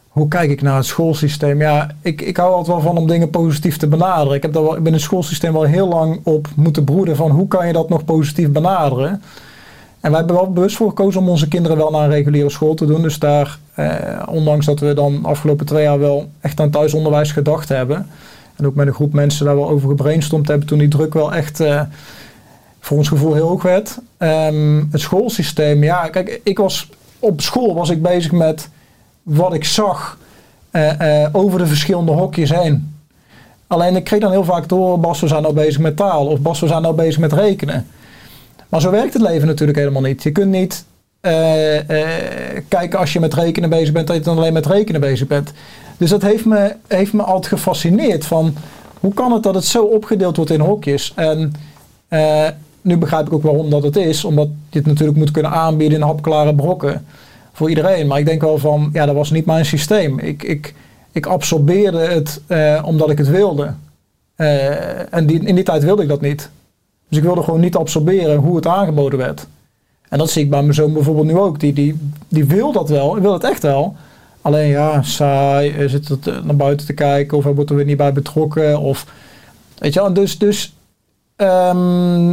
hoe 0.08 0.28
kijk 0.28 0.50
ik 0.50 0.62
naar 0.62 0.76
het 0.76 0.86
schoolsysteem? 0.86 1.62
Ja, 1.62 1.90
ik, 2.02 2.22
ik 2.22 2.38
hou 2.38 2.52
altijd 2.52 2.76
wel 2.76 2.86
van 2.86 2.98
om 2.98 3.08
dingen 3.08 3.30
positief 3.30 3.78
te 3.78 3.88
benaderen. 3.88 4.36
Ik, 4.36 4.42
heb 4.42 4.54
daar 4.54 4.64
wel, 4.64 4.82
ben 4.82 4.94
het 4.94 5.02
schoolsysteem 5.02 5.54
wel 5.54 5.64
heel 5.64 5.88
lang 5.88 6.20
op 6.24 6.48
moeten 6.56 6.84
broeden 6.84 7.16
van 7.16 7.32
hoe 7.32 7.48
kan 7.48 7.68
je 7.68 7.74
dat 7.74 7.90
nog 7.90 8.06
positief 8.06 8.50
benaderen. 8.50 9.22
En 10.00 10.10
wij 10.10 10.20
hebben 10.20 10.36
wel 10.36 10.52
bewust 10.52 10.76
voor 10.76 10.90
gekozen 10.90 11.22
om 11.22 11.30
onze 11.30 11.48
kinderen 11.48 11.78
wel 11.78 11.92
naar 11.92 12.04
een 12.04 12.10
reguliere 12.10 12.50
school 12.50 12.74
te 12.74 12.86
doen. 12.86 13.02
Dus 13.02 13.20
daar, 13.20 13.60
eh, 13.74 14.24
ondanks 14.30 14.66
dat 14.66 14.80
we 14.80 14.94
dan 14.94 15.26
afgelopen 15.26 15.66
twee 15.66 15.84
jaar 15.84 16.00
wel 16.00 16.30
echt 16.42 16.60
aan 16.60 16.70
thuisonderwijs 16.70 17.32
gedacht 17.32 17.70
hebben. 17.70 18.08
En 18.60 18.66
ook 18.66 18.76
met 18.76 18.88
een 18.88 18.94
groep 18.94 19.14
mensen 19.14 19.46
daar 19.46 19.56
wel 19.56 19.70
over 19.70 19.90
gebrainstormd 19.90 20.48
hebben 20.48 20.68
toen 20.68 20.80
die 20.80 20.88
druk 20.88 21.14
wel 21.14 21.34
echt 21.34 21.60
eh, 21.60 21.82
voor 22.80 22.98
ons 22.98 23.08
gevoel 23.08 23.34
heel 23.34 23.48
hoog 23.48 23.64
werd. 23.64 23.98
Ehm, 24.18 24.84
het 24.92 25.02
schoolsysteem, 25.02 25.84
ja, 25.84 26.10
kijk, 26.10 26.42
ik 26.44 26.58
was 26.58 26.90
op 27.20 27.42
school 27.42 27.76
was 27.76 27.90
ik 27.90 28.02
bezig 28.02 28.32
met 28.32 28.70
wat 29.24 29.54
ik 29.54 29.66
zag 29.66 30.18
eh, 30.72 31.24
eh, 31.24 31.30
over 31.32 31.60
de 31.60 31.68
verschillende 31.68 32.12
hokjes 32.12 32.50
heen. 32.50 32.94
Alleen 33.68 33.96
ik 33.96 34.04
kreeg 34.04 34.20
dan 34.20 34.32
heel 34.32 34.44
vaak 34.44 34.70
door, 34.70 35.00
Bas, 35.00 35.20
we 35.20 35.28
zijn 35.28 35.42
nou 35.42 35.54
bezig 35.54 35.80
met 35.80 35.96
taal. 35.96 36.28
Of 36.28 36.40
Bas, 36.40 36.60
we 36.60 36.68
zijn 36.68 36.82
nou 36.82 36.96
bezig 36.96 37.20
met 37.20 37.34
rekenen. 37.34 37.88
Maar 38.70 38.82
zo 38.82 38.92
werkt 38.92 39.14
het 39.14 39.22
leven 39.22 39.48
natuurlijk 39.48 39.78
helemaal 39.78 40.02
niet. 40.02 40.24
Je 40.24 40.32
kunt 40.32 40.52
niet 40.52 40.86
kijken 42.68 43.00
als 43.00 43.14
je 43.14 43.20
met 43.20 43.34
rekenen 43.34 43.70
bezig 43.70 43.94
bent, 43.94 44.08
dat 44.08 44.16
je 44.16 44.22
dan 44.22 44.38
alleen 44.38 44.54
met 44.54 44.66
rekenen 44.66 45.02
bezig 45.02 45.28
bent. 45.28 45.54
Dus 46.00 46.10
dat 46.10 46.22
heeft 46.22 46.46
me, 46.46 46.76
heeft 46.88 47.14
me 47.14 47.24
altijd 47.24 47.48
gefascineerd 47.48 48.26
van 48.26 48.54
hoe 49.00 49.14
kan 49.14 49.32
het 49.32 49.44
dat 49.44 49.56
het 49.56 49.66
zo 49.66 49.84
opgedeeld 49.84 50.36
wordt 50.36 50.52
in 50.52 50.60
hokjes? 50.60 51.14
En 51.16 51.54
eh, 52.08 52.48
nu 52.82 52.98
begrijp 52.98 53.26
ik 53.28 53.34
ook 53.34 53.44
waarom 53.44 53.70
dat 53.70 53.84
het 53.84 53.96
is, 53.96 54.24
omdat 54.24 54.48
je 54.70 54.78
het 54.78 54.88
natuurlijk 54.88 55.18
moet 55.18 55.32
kunnen 55.32 55.52
aanbieden 55.52 55.98
in 55.98 56.06
hapklare 56.06 56.56
brokken 56.56 57.06
voor 57.54 57.70
iedereen. 57.70 58.08
Maar 58.08 58.20
ik 58.20 58.26
denk 58.26 58.42
wel 58.42 58.58
van, 58.58 58.90
ja, 58.94 59.06
dat 59.06 59.16
was 59.16 59.32
niet 59.32 59.46
mijn 59.46 59.66
systeem. 59.66 60.20
Ik, 60.20 60.44
ik, 60.44 60.74
ik 61.12 61.26
absorbeerde 61.26 62.00
het 62.00 62.42
eh, 62.48 62.84
omdat 62.86 63.10
ik 63.10 63.18
het 63.18 63.30
wilde. 63.30 63.74
Eh, 64.36 65.14
en 65.14 65.26
die, 65.26 65.46
in 65.46 65.56
die 65.56 65.64
tijd 65.64 65.84
wilde 65.84 66.02
ik 66.02 66.08
dat 66.08 66.22
niet. 66.22 66.50
Dus 67.10 67.18
ik 67.18 67.24
wilde 67.24 67.44
gewoon 67.44 67.60
niet 67.60 67.76
absorberen 67.76 68.38
hoe 68.38 68.56
het 68.56 68.68
aangeboden 68.68 69.20
werd. 69.20 69.48
En 70.10 70.18
dat 70.18 70.30
zie 70.30 70.44
ik 70.44 70.50
bij 70.50 70.62
mijn 70.62 70.74
zoon 70.74 70.94
bijvoorbeeld 70.94 71.28
nu 71.28 71.38
ook. 71.38 71.60
Die, 71.60 71.74
die, 71.74 72.00
die 72.28 72.46
wil 72.46 72.72
dat 72.72 72.90
wel, 72.90 73.14
hij 73.14 73.22
wil 73.22 73.34
het 73.34 73.44
echt 73.44 73.62
wel. 73.62 73.96
Alleen 74.50 74.70
ja, 74.70 75.02
saai, 75.02 75.72
hij 75.72 75.88
zit 75.88 76.08
het, 76.08 76.28
eh, 76.28 76.42
naar 76.44 76.56
buiten 76.56 76.86
te 76.86 76.94
kijken 76.94 77.38
of 77.38 77.44
hij 77.44 77.54
wordt 77.54 77.70
er 77.70 77.76
weer 77.76 77.86
niet 77.86 77.98
bij 77.98 78.14
betrokken. 78.14 78.80
Of, 78.80 79.06
weet 79.78 79.94
je 79.94 80.10
dus, 80.14 80.38
dus 80.38 80.74
ehm, 81.36 82.30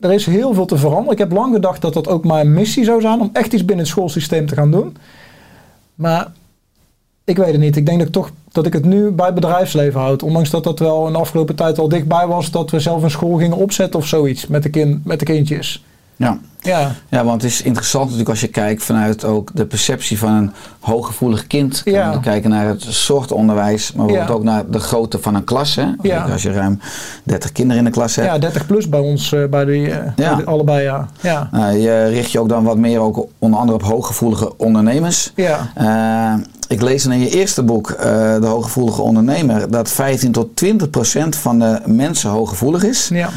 er 0.00 0.12
is 0.12 0.26
heel 0.26 0.54
veel 0.54 0.66
te 0.66 0.76
veranderen. 0.76 1.12
Ik 1.12 1.18
heb 1.18 1.32
lang 1.32 1.54
gedacht 1.54 1.80
dat 1.80 1.94
dat 1.94 2.08
ook 2.08 2.24
mijn 2.24 2.52
missie 2.52 2.84
zou 2.84 3.00
zijn 3.00 3.20
om 3.20 3.30
echt 3.32 3.52
iets 3.52 3.64
binnen 3.64 3.84
het 3.84 3.94
schoolsysteem 3.94 4.46
te 4.46 4.54
gaan 4.54 4.70
doen. 4.70 4.96
Maar 5.94 6.32
ik 7.24 7.36
weet 7.36 7.52
het 7.52 7.60
niet. 7.60 7.76
Ik 7.76 7.86
denk 7.86 7.98
dat 7.98 8.06
ik 8.06 8.12
toch 8.12 8.30
dat 8.52 8.66
ik 8.66 8.72
het 8.72 8.84
nu 8.84 9.10
bij 9.10 9.26
het 9.26 9.34
bedrijfsleven 9.34 10.00
houd. 10.00 10.22
Ondanks 10.22 10.50
dat 10.50 10.64
dat 10.64 10.78
wel 10.78 11.06
in 11.06 11.12
de 11.12 11.18
afgelopen 11.18 11.54
tijd 11.54 11.78
al 11.78 11.88
dichtbij 11.88 12.26
was 12.26 12.50
dat 12.50 12.70
we 12.70 12.80
zelf 12.80 13.02
een 13.02 13.10
school 13.10 13.36
gingen 13.36 13.56
opzetten 13.56 14.00
of 14.00 14.06
zoiets 14.06 14.46
met 14.46 14.62
de, 14.62 14.70
kind, 14.70 15.04
met 15.04 15.18
de 15.18 15.24
kindjes. 15.24 15.84
Ja. 16.16 16.38
Ja, 16.60 16.92
ja, 17.08 17.24
want 17.24 17.42
het 17.42 17.50
is 17.50 17.62
interessant 17.62 18.02
natuurlijk 18.04 18.30
als 18.30 18.40
je 18.40 18.46
kijkt 18.48 18.82
vanuit 18.82 19.24
ook 19.24 19.50
de 19.54 19.66
perceptie 19.66 20.18
van 20.18 20.32
een 20.32 20.52
hooggevoelig 20.80 21.46
kind. 21.46 21.82
Kan 21.82 21.92
Ja. 21.92 22.18
kijken 22.22 22.50
naar 22.50 22.66
het 22.66 22.82
soort 22.88 23.32
onderwijs, 23.32 23.92
maar 23.92 24.06
bijvoorbeeld 24.06 24.28
Ja. 24.28 24.34
ook 24.34 24.54
naar 24.54 24.70
de 24.70 24.78
grootte 24.78 25.18
van 25.20 25.34
een 25.34 25.44
klas. 25.44 25.74
Hè? 25.74 25.86
Ja. 26.02 26.22
Als 26.24 26.42
je 26.42 26.52
ruim 26.52 26.80
30 27.24 27.52
kinderen 27.52 27.78
in 27.78 27.84
de 27.84 27.90
klas 27.94 28.16
hebt. 28.16 28.28
ja 28.28 28.38
30 28.38 28.66
plus 28.66 28.88
bij 28.88 29.00
ons, 29.00 29.32
eh, 29.32 29.44
bij, 29.50 29.64
die, 29.64 29.90
eh, 29.90 30.12
Ja. 30.16 30.40
allebei, 30.44 30.82
ja. 30.82 31.08
Ja, 31.20 31.48
Nou, 31.52 31.76
je 31.76 32.04
richt 32.06 32.30
je 32.30 32.40
ook 32.40 32.48
dan 32.48 32.64
wat 32.64 32.76
meer 32.76 33.00
ook 33.00 33.26
onder 33.38 33.58
andere 33.60 33.78
op 33.78 33.84
hooggevoelige 33.84 34.56
ondernemers. 34.56 35.32
ja, 35.34 35.70
Eh, 35.74 36.34
ik 36.68 36.82
lees 36.82 37.06
in 37.06 37.18
je 37.18 37.28
eerste 37.30 37.62
boek, 37.62 37.96
De 38.40 38.46
Hooggevoelige 38.46 39.02
Ondernemer, 39.02 39.70
dat 39.70 39.88
15 39.90 40.32
tot 40.32 40.56
20 40.56 40.90
procent 40.90 41.36
van 41.36 41.58
de 41.58 41.80
mensen 41.86 42.30
hooggevoelig 42.30 42.84
is. 42.84 43.08
ja. 43.12 43.28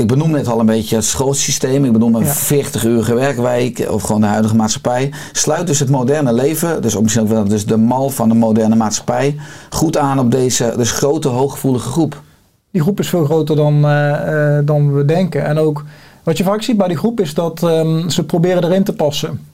Ik 0.00 0.06
benoem 0.06 0.30
net 0.30 0.48
al 0.48 0.60
een 0.60 0.66
beetje 0.66 0.96
het 0.96 1.04
schoolsysteem. 1.04 1.84
Ik 1.84 1.92
benoem 1.92 2.14
een 2.14 2.24
Ja. 2.24 2.34
40-urige 2.34 3.14
werkweek 3.14 3.86
of 3.90 4.02
gewoon 4.02 4.20
de 4.20 4.26
huidige 4.26 4.56
maatschappij. 4.56 5.12
Sluit 5.32 5.66
dus 5.66 5.78
het 5.78 5.90
moderne 5.90 6.32
leven, 6.32 6.82
dus 6.82 7.00
misschien 7.00 7.22
ook 7.22 7.28
wel 7.28 7.44
dus 7.44 7.66
de 7.66 7.76
mal 7.76 8.10
van 8.10 8.28
de 8.28 8.34
moderne 8.34 8.76
maatschappij, 8.76 9.36
goed 9.70 9.96
aan 9.96 10.18
op 10.18 10.30
deze 10.30 10.72
dus 10.76 10.92
grote 10.92 11.28
hooggevoelige 11.28 11.88
groep. 11.88 12.22
Die 12.70 12.82
groep 12.82 12.98
is 12.98 13.08
veel 13.08 13.24
groter 13.24 13.56
dan, 13.56 13.84
eh, 13.84 14.58
eh, 14.58 14.66
dan 14.66 14.94
we 14.94 15.04
denken. 15.04 15.44
En 15.44 15.58
ook 15.58 15.84
wat 16.22 16.38
je 16.38 16.44
vaak 16.44 16.62
ziet 16.62 16.76
bij 16.76 16.88
die 16.88 16.96
groep 16.96 17.20
is 17.20 17.34
dat 17.34 17.62
ehm, 17.62 18.08
ze 18.08 18.24
proberen 18.24 18.64
erin 18.64 18.84
te 18.84 18.92
passen. 18.92 19.46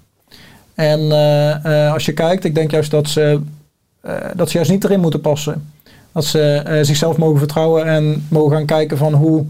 En 0.74 1.00
eh, 1.62 1.92
als 1.92 2.04
je 2.04 2.12
kijkt, 2.12 2.44
ik 2.44 2.54
denk 2.54 2.70
juist 2.70 2.90
dat 2.90 3.08
ze, 3.08 3.40
dat 4.34 4.48
ze 4.48 4.56
juist 4.56 4.70
niet 4.70 4.84
erin 4.84 5.00
moeten 5.00 5.20
passen. 5.20 5.70
Dat 6.12 6.24
ze 6.24 6.80
zichzelf 6.82 7.16
mogen 7.16 7.38
vertrouwen 7.38 7.86
en 7.86 8.26
mogen 8.28 8.56
gaan 8.56 8.66
kijken 8.66 8.98
van 8.98 9.12
hoe, 9.14 9.46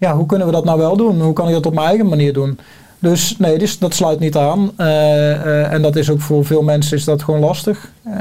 ja, 0.00 0.16
hoe 0.16 0.26
kunnen 0.26 0.46
we 0.46 0.52
dat 0.52 0.64
nou 0.64 0.78
wel 0.78 0.96
doen? 0.96 1.20
Hoe 1.20 1.32
kan 1.32 1.48
ik 1.48 1.54
dat 1.54 1.66
op 1.66 1.74
mijn 1.74 1.86
eigen 1.86 2.08
manier 2.08 2.32
doen? 2.32 2.58
Dus 2.98 3.36
nee, 3.38 3.58
dus 3.58 3.78
dat 3.78 3.94
sluit 3.94 4.18
niet 4.20 4.36
aan. 4.36 4.70
Eh, 4.76 5.32
eh, 5.32 5.72
en 5.72 5.82
dat 5.82 5.96
is 5.96 6.10
ook 6.10 6.20
voor 6.20 6.44
veel 6.44 6.62
mensen 6.62 6.96
is 6.96 7.04
dat 7.04 7.22
gewoon 7.22 7.40
lastig. 7.40 7.92
Eh, 8.02 8.12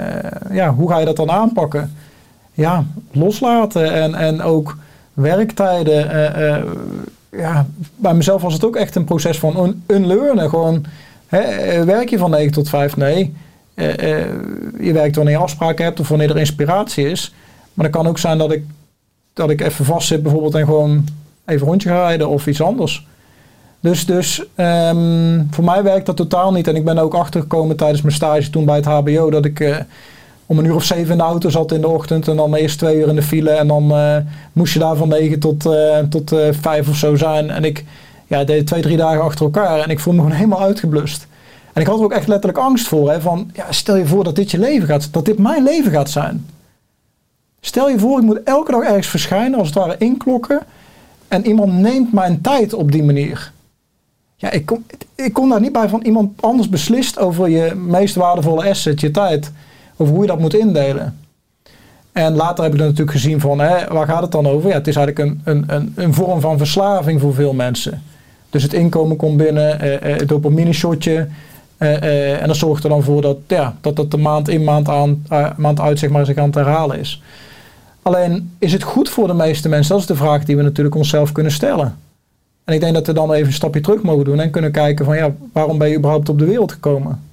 ja, 0.51 0.73
hoe 0.73 0.89
ga 0.89 0.99
je 0.99 1.05
dat 1.05 1.15
dan 1.15 1.31
aanpakken? 1.31 1.93
ja, 2.53 2.85
loslaten. 3.11 3.93
En, 3.93 4.15
en 4.15 4.41
ook 4.41 4.77
werktijden. 5.13 6.07
ja, 7.31 7.65
bij 7.95 8.13
mezelf 8.13 8.41
was 8.41 8.53
het 8.53 8.65
ook 8.65 8.75
echt 8.75 8.95
een 8.95 9.03
proces 9.03 9.39
van 9.39 9.63
un- 9.63 9.83
unlearnen. 9.87 10.49
Gewoon, 10.49 10.85
hè, 11.27 11.83
werk 11.85 12.09
je 12.09 12.17
van 12.17 12.29
9 12.29 12.51
tot 12.51 12.69
5? 12.69 12.97
Nee. 12.97 13.35
Je 14.79 14.91
werkt 14.93 15.15
wanneer 15.15 15.33
je 15.33 15.41
afspraken 15.41 15.85
hebt 15.85 15.99
of 15.99 16.07
wanneer 16.07 16.29
er 16.29 16.37
inspiratie 16.37 17.09
is. 17.09 17.33
Maar 17.73 17.85
het 17.85 17.95
kan 17.95 18.07
ook 18.07 18.17
zijn 18.17 18.37
dat 18.37 18.51
ik, 18.51 18.63
dat 19.33 19.49
ik 19.49 19.61
even 19.61 19.85
vastzit 19.85 20.23
bijvoorbeeld 20.23 20.55
en 20.55 20.65
gewoon 20.65 21.05
even 21.49 21.67
rondje 21.67 21.89
ga 21.89 22.01
rijden 22.01 22.29
of 22.29 22.47
iets 22.47 22.61
anders. 22.61 23.07
Dus, 23.79 24.05
dus 24.05 24.43
ehm, 24.55 25.41
voor 25.51 25.63
mij 25.63 25.83
werkt 25.83 26.05
dat 26.05 26.15
totaal 26.15 26.51
niet. 26.51 26.67
En 26.67 26.75
ik 26.75 26.85
ben 26.85 26.97
ook 26.97 27.13
achtergekomen 27.13 27.75
tijdens 27.75 28.01
mijn 28.01 28.15
stage 28.15 28.49
toen 28.49 28.65
bij 28.65 28.75
het 28.75 28.85
HBO 28.85 29.29
dat 29.29 29.45
ik 29.45 29.59
eh, 29.59 29.77
om 30.45 30.57
een 30.57 30.65
uur 30.65 30.75
of 30.75 30.83
zeven 30.83 31.11
in 31.11 31.17
de 31.17 31.23
auto 31.23 31.49
zat 31.49 31.71
in 31.71 31.81
de 31.81 31.87
ochtend. 31.87 32.27
En 32.27 32.35
dan 32.35 32.55
eerst 32.55 32.77
twee 32.77 32.97
uur 32.97 33.07
in 33.07 33.15
de 33.15 33.21
file. 33.21 33.49
En 33.49 33.67
dan 33.67 33.91
eh, 33.91 34.17
moest 34.53 34.73
je 34.73 34.79
daar 34.79 34.95
van 34.95 35.07
negen 35.07 35.39
tot, 35.39 35.65
eh, 35.65 35.97
tot 36.09 36.35
vijf 36.51 36.89
of 36.89 36.95
zo 36.95 37.15
zijn. 37.15 37.49
En 37.49 37.63
ik 37.63 37.85
ja, 38.27 38.43
deed 38.43 38.67
twee, 38.67 38.81
drie 38.81 38.97
dagen 38.97 39.21
achter 39.21 39.45
elkaar. 39.45 39.79
En 39.79 39.89
ik 39.89 39.99
voelde 39.99 40.19
me 40.19 40.23
gewoon 40.25 40.39
helemaal 40.39 40.65
uitgeblust. 40.67 41.27
En 41.73 41.81
ik 41.81 41.87
had 41.87 41.99
ook 41.99 42.11
echt 42.11 42.27
letterlijk 42.27 42.63
angst 42.63 42.87
voor. 42.87 43.11
Hè, 43.11 43.21
van, 43.21 43.51
ja, 43.53 43.65
stel 43.69 43.95
je 43.95 44.05
voor 44.05 44.23
dat 44.23 44.35
dit 44.35 44.51
je 44.51 44.59
leven 44.59 44.87
gaat, 44.87 45.13
dat 45.13 45.25
dit 45.25 45.37
mijn 45.37 45.63
leven 45.63 45.91
gaat 45.91 46.09
zijn. 46.09 46.45
Stel 47.61 47.89
je 47.89 47.99
voor, 47.99 48.19
ik 48.19 48.25
moet 48.25 48.43
elke 48.43 48.71
dag 48.71 48.83
ergens 48.83 49.07
verschijnen, 49.07 49.59
als 49.59 49.67
het 49.67 49.77
ware 49.77 49.95
inklokken. 49.97 50.61
En 51.29 51.47
iemand 51.47 51.73
neemt 51.73 52.13
mijn 52.13 52.41
tijd 52.41 52.73
op 52.73 52.91
die 52.91 53.03
manier. 53.03 53.51
Ja, 54.35 54.51
ik 54.51 54.65
kom, 54.65 54.83
ik 55.15 55.33
kom 55.33 55.49
daar 55.49 55.61
niet 55.61 55.71
bij 55.71 55.89
van 55.89 56.01
iemand 56.01 56.41
anders 56.41 56.69
beslist 56.69 57.19
over 57.19 57.49
je 57.49 57.75
meest 57.75 58.15
waardevolle 58.15 58.69
asset, 58.69 58.99
je 58.99 59.11
tijd. 59.11 59.51
Over 59.97 60.13
hoe 60.13 60.21
je 60.21 60.29
dat 60.29 60.39
moet 60.39 60.53
indelen. 60.53 61.17
En 62.11 62.33
later 62.35 62.63
heb 62.63 62.73
ik 62.73 62.79
natuurlijk 62.79 63.11
gezien 63.11 63.39
van, 63.39 63.59
hè, 63.59 63.87
waar 63.87 64.07
gaat 64.07 64.21
het 64.21 64.31
dan 64.31 64.47
over? 64.47 64.69
Ja, 64.69 64.75
het 64.75 64.87
is 64.87 64.95
eigenlijk 64.95 65.29
een, 65.29 65.41
een, 65.43 65.63
een, 65.75 65.93
een 65.95 66.13
vorm 66.13 66.41
van 66.41 66.57
verslaving 66.57 67.19
voor 67.21 67.33
veel 67.33 67.53
mensen. 67.53 68.03
Dus 68.49 68.63
het 68.63 68.73
inkomen 68.73 69.15
komt 69.15 69.37
binnen, 69.37 69.79
eh, 69.79 69.93
eh, 70.13 70.19
het 70.19 70.27
dopamine 70.27 70.73
shotje. 70.73 71.27
eh, 71.77 71.95
eh, 71.95 72.41
en 72.41 72.47
dat 72.47 72.55
zorgt 72.57 72.83
er 72.83 72.89
dan 72.89 73.03
voor 73.03 73.21
dat, 73.21 73.37
ja, 73.47 73.75
dat 73.81 73.95
dat 73.95 74.11
de 74.11 74.17
maand 74.17 74.49
in, 74.49 74.63
maand, 74.63 74.89
aan, 74.89 75.23
eh, 75.29 75.49
maand 75.57 75.79
uit 75.79 75.99
zeg 75.99 76.09
maar, 76.09 76.25
zich 76.25 76.37
aan 76.37 76.45
het 76.45 76.55
herhalen 76.55 76.99
is. 76.99 77.21
Alleen, 78.09 78.55
is 78.59 78.73
het 78.73 78.83
goed 78.83 79.09
voor 79.09 79.27
de 79.27 79.33
meeste 79.33 79.69
mensen? 79.69 79.91
Dat 79.91 80.01
is 80.01 80.07
de 80.07 80.15
vraag 80.15 80.45
die 80.45 80.55
we 80.55 80.61
natuurlijk 80.61 80.95
onszelf 80.95 81.31
kunnen 81.31 81.51
stellen. 81.51 81.97
En 82.63 82.73
ik 82.73 82.79
denk 82.79 82.93
dat 82.93 83.07
we 83.07 83.13
dan 83.13 83.33
even 83.33 83.47
een 83.47 83.53
stapje 83.53 83.81
terug 83.81 84.01
mogen 84.01 84.25
doen 84.25 84.39
en 84.39 84.49
kunnen 84.49 84.71
kijken 84.71 85.05
van, 85.05 85.15
ja, 85.15 85.31
waarom 85.53 85.77
ben 85.77 85.89
je 85.89 85.97
überhaupt 85.97 86.29
op 86.29 86.39
de 86.39 86.45
wereld 86.45 86.71
gekomen? 86.71 87.23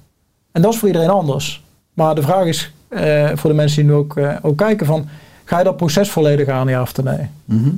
En 0.51 0.61
dat 0.61 0.73
is 0.73 0.79
voor 0.79 0.87
iedereen 0.87 1.09
anders. 1.09 1.63
Maar 1.93 2.15
de 2.15 2.21
vraag 2.21 2.45
is 2.45 2.71
eh, 2.87 3.29
voor 3.33 3.49
de 3.49 3.55
mensen 3.55 3.81
die 3.81 3.91
nu 3.91 3.97
ook, 3.97 4.17
eh, 4.17 4.35
ook 4.41 4.57
kijken 4.57 4.85
van, 4.85 5.07
ga 5.43 5.57
je 5.57 5.63
dat 5.63 5.77
proces 5.77 6.09
volledig 6.09 6.47
aan, 6.47 6.67
ja 6.67 6.81
of 6.81 7.03
nee? 7.03 7.27
Mhm. 7.45 7.69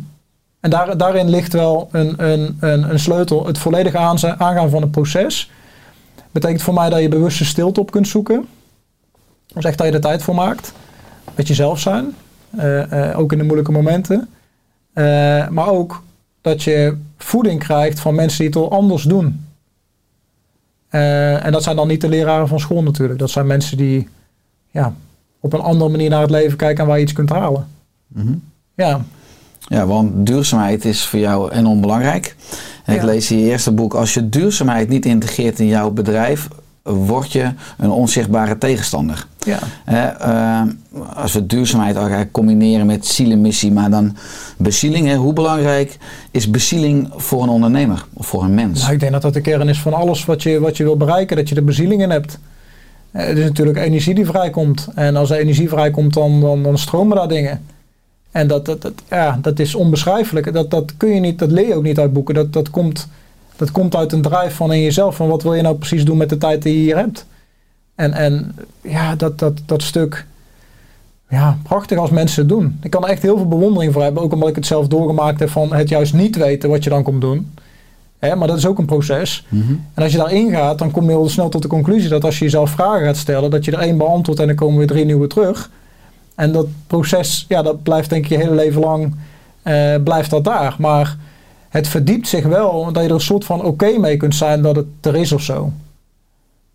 En 0.59 0.69
daar, 0.69 0.97
daarin 0.97 1.29
ligt 1.29 1.53
wel 1.53 1.89
een, 1.91 2.23
een, 2.29 2.57
een, 2.59 2.89
een 2.89 2.99
sleutel. 2.99 3.45
Het 3.45 3.57
volledig 3.57 3.95
aangaan 3.95 4.69
van 4.69 4.81
het 4.81 4.91
proces 4.91 5.51
betekent 6.31 6.61
voor 6.61 6.73
mij 6.73 6.89
dat 6.89 7.01
je 7.01 7.09
bewuste 7.09 7.45
stilte 7.45 7.79
op 7.79 7.91
kunt 7.91 8.07
zoeken. 8.07 8.47
Dus 9.53 9.65
echt 9.65 9.77
dat 9.77 9.87
je 9.87 9.93
er 9.93 10.01
tijd 10.01 10.23
voor 10.23 10.35
maakt. 10.35 10.73
Met 11.35 11.47
jezelf 11.47 11.79
zijn. 11.79 12.15
Eh, 12.57 13.09
eh, 13.09 13.19
ook 13.19 13.31
in 13.31 13.37
de 13.37 13.43
moeilijke 13.43 13.71
momenten. 13.71 14.29
Eh, 14.93 15.03
maar 15.47 15.67
ook 15.67 16.03
dat 16.41 16.63
je 16.63 16.97
voeding 17.17 17.59
krijgt 17.59 17.99
van 17.99 18.15
mensen 18.15 18.37
die 18.37 18.47
het 18.47 18.55
al 18.55 18.71
anders 18.71 19.03
doen. 19.03 19.45
En 20.89 21.51
dat 21.51 21.63
zijn 21.63 21.75
dan 21.75 21.87
niet 21.87 22.01
de 22.01 22.09
leraren 22.09 22.47
van 22.47 22.59
school 22.59 22.83
natuurlijk. 22.83 23.19
Dat 23.19 23.29
zijn 23.29 23.47
mensen 23.47 23.77
die 23.77 24.07
ja, 24.71 24.93
op 25.39 25.53
een 25.53 25.61
andere 25.61 25.89
manier 25.89 26.09
naar 26.09 26.21
het 26.21 26.29
leven 26.29 26.57
kijken 26.57 26.83
en 26.83 26.89
waar 26.89 26.97
je 26.97 27.03
iets 27.03 27.13
kunt 27.13 27.29
halen. 27.29 27.67
Mhm. 28.07 28.33
Ja, 28.75 29.01
Ja, 29.67 29.85
want 29.85 30.25
duurzaamheid 30.27 30.85
is 30.85 31.05
voor 31.05 31.19
jou 31.19 31.51
enorm 31.51 31.81
belangrijk. 31.81 32.35
En 32.85 32.93
ik 32.93 32.99
Ja. 32.99 33.05
lees 33.05 33.31
in 33.31 33.37
je 33.39 33.45
eerste 33.49 33.71
boek, 33.71 33.93
als 33.93 34.13
je 34.13 34.29
duurzaamheid 34.29 34.89
niet 34.89 35.05
integreert 35.05 35.59
in 35.59 35.67
jouw 35.67 35.91
bedrijf, 35.91 36.47
word 36.95 37.31
je 37.31 37.51
een 37.77 37.89
onzichtbare 37.91 38.57
tegenstander. 38.57 39.27
ja. 39.45 39.59
Eh, 39.85 40.61
als 41.15 41.33
we 41.33 41.45
duurzaamheid 41.45 41.95
eigenlijk 41.95 42.31
combineren 42.31 42.85
met 42.85 43.05
zielenmissie, 43.05 43.71
maar 43.71 43.89
dan 43.89 44.15
bezieling, 44.57 45.07
hè, 45.07 45.15
hoe 45.15 45.33
belangrijk 45.33 45.97
is 46.31 46.49
bezieling 46.49 47.09
voor 47.15 47.43
een 47.43 47.49
ondernemer 47.49 48.05
of 48.13 48.27
voor 48.27 48.43
een 48.43 48.53
mens? 48.53 48.81
Nou, 48.81 48.93
ik 48.93 48.99
denk 48.99 49.11
dat 49.11 49.21
dat 49.21 49.33
de 49.33 49.41
kern 49.41 49.67
is 49.69 49.79
van 49.79 49.93
alles 49.93 50.25
wat 50.25 50.43
je, 50.43 50.59
wat 50.59 50.77
je 50.77 50.83
wil 50.83 50.97
bereiken, 50.97 51.35
dat 51.35 51.49
je 51.49 51.55
er 51.55 51.63
bezieling 51.63 52.01
in 52.01 52.09
hebt. 52.09 52.39
Eh, 53.11 53.25
Het 53.27 53.37
is 53.37 53.43
natuurlijk 53.43 53.77
energie 53.77 54.15
die 54.15 54.25
vrijkomt. 54.25 54.87
En 54.95 55.15
als 55.15 55.29
er 55.29 55.37
energie 55.37 55.69
vrijkomt, 55.69 56.13
dan, 56.13 56.41
dan, 56.41 56.63
dan 56.63 56.77
stromen 56.77 57.17
daar 57.17 57.27
dingen. 57.27 57.61
En 58.31 58.47
dat, 58.47 58.65
dat, 58.65 58.81
dat, 58.81 58.93
ja, 59.09 59.39
dat 59.41 59.59
is 59.59 59.75
onbeschrijfelijk. 59.75 60.53
Dat, 60.53 60.71
dat 60.71 60.93
kun 60.97 61.09
je 61.09 61.19
niet, 61.19 61.39
dat 61.39 61.51
leer 61.51 61.67
je 61.67 61.75
ook 61.75 61.83
niet 61.83 61.99
uit 61.99 62.13
boeken. 62.13 62.35
Dat, 62.35 62.53
dat, 62.53 62.69
komt, 62.69 63.07
dat 63.59 63.71
komt 63.71 63.95
uit 63.95 64.11
een 64.11 64.21
drive 64.21 64.55
van 64.55 64.73
in 64.73 64.81
jezelf. 64.81 65.15
Van 65.15 65.27
wat 65.27 65.43
wil 65.43 65.53
je 65.53 65.61
nou 65.61 65.75
precies 65.75 66.05
doen 66.05 66.17
met 66.17 66.29
de 66.29 66.37
tijd 66.37 66.61
die 66.61 66.73
je 66.73 66.79
hier 66.79 66.97
hebt? 66.97 67.25
En, 67.95 68.13
en 68.13 68.55
ja, 68.81 69.15
dat, 69.15 69.39
dat, 69.39 69.61
dat 69.65 69.81
stuk. 69.81 70.25
Ja, 71.29 71.57
prachtig 71.63 71.97
als 71.97 72.09
mensen 72.09 72.39
het 72.41 72.49
doen. 72.49 72.79
Ik 72.81 72.89
kan 72.89 73.03
er 73.03 73.09
echt 73.09 73.21
heel 73.21 73.37
veel 73.37 73.47
bewondering 73.47 73.93
voor 73.93 74.03
hebben. 74.03 74.23
Ook 74.23 74.33
omdat 74.33 74.49
ik 74.49 74.55
het 74.55 74.65
zelf 74.65 74.87
doorgemaakt 74.87 75.39
heb 75.39 75.49
van 75.49 75.73
het 75.73 75.89
juist 75.89 76.13
niet 76.13 76.35
weten 76.35 76.69
wat 76.69 76.83
je 76.83 76.89
dan 76.89 77.03
komt 77.03 77.21
doen. 77.21 77.51
Hè, 78.19 78.35
maar 78.35 78.47
dat 78.47 78.57
is 78.57 78.65
ook 78.65 78.77
een 78.77 78.85
proces. 78.85 79.45
Mhm. 79.49 79.71
En 79.93 80.03
als 80.03 80.11
je 80.11 80.17
daarin 80.17 80.51
gaat, 80.51 80.77
dan 80.77 80.91
kom 80.91 81.03
je 81.03 81.09
heel 81.09 81.29
snel 81.29 81.49
tot 81.49 81.61
de 81.61 81.67
conclusie 81.67 82.09
dat 82.09 82.23
als 82.23 82.37
je 82.39 82.43
jezelf 82.43 82.69
vragen 82.69 83.05
gaat 83.05 83.17
stellen, 83.17 83.51
dat 83.51 83.65
je 83.65 83.71
er 83.71 83.79
één 83.79 83.97
beantwoordt 83.97 84.41
en 84.41 84.47
dan 84.47 84.55
komen 84.55 84.77
weer 84.77 84.87
drie 84.87 85.05
nieuwe 85.05 85.27
terug. 85.27 85.69
En 86.35 86.51
dat 86.51 86.67
proces, 86.87 87.45
ja, 87.47 87.61
dat 87.61 87.83
blijft 87.83 88.09
denk 88.09 88.23
ik 88.23 88.29
je 88.29 88.37
hele 88.37 88.55
leven 88.55 88.81
lang, 88.81 89.15
eh, 89.61 89.95
blijft 90.03 90.29
dat 90.29 90.43
daar. 90.43 90.75
Maar 90.77 91.17
het 91.69 91.87
verdiept 91.87 92.27
zich 92.27 92.45
wel, 92.45 92.91
dat 92.91 93.03
je 93.03 93.09
er 93.09 93.15
een 93.15 93.21
soort 93.21 93.45
van 93.45 93.63
oké 93.63 93.97
mee 93.97 94.17
kunt 94.17 94.35
zijn 94.35 94.61
dat 94.61 94.75
het 94.75 94.85
er 95.01 95.15
is 95.15 95.31
of 95.31 95.41
zo. 95.41 95.71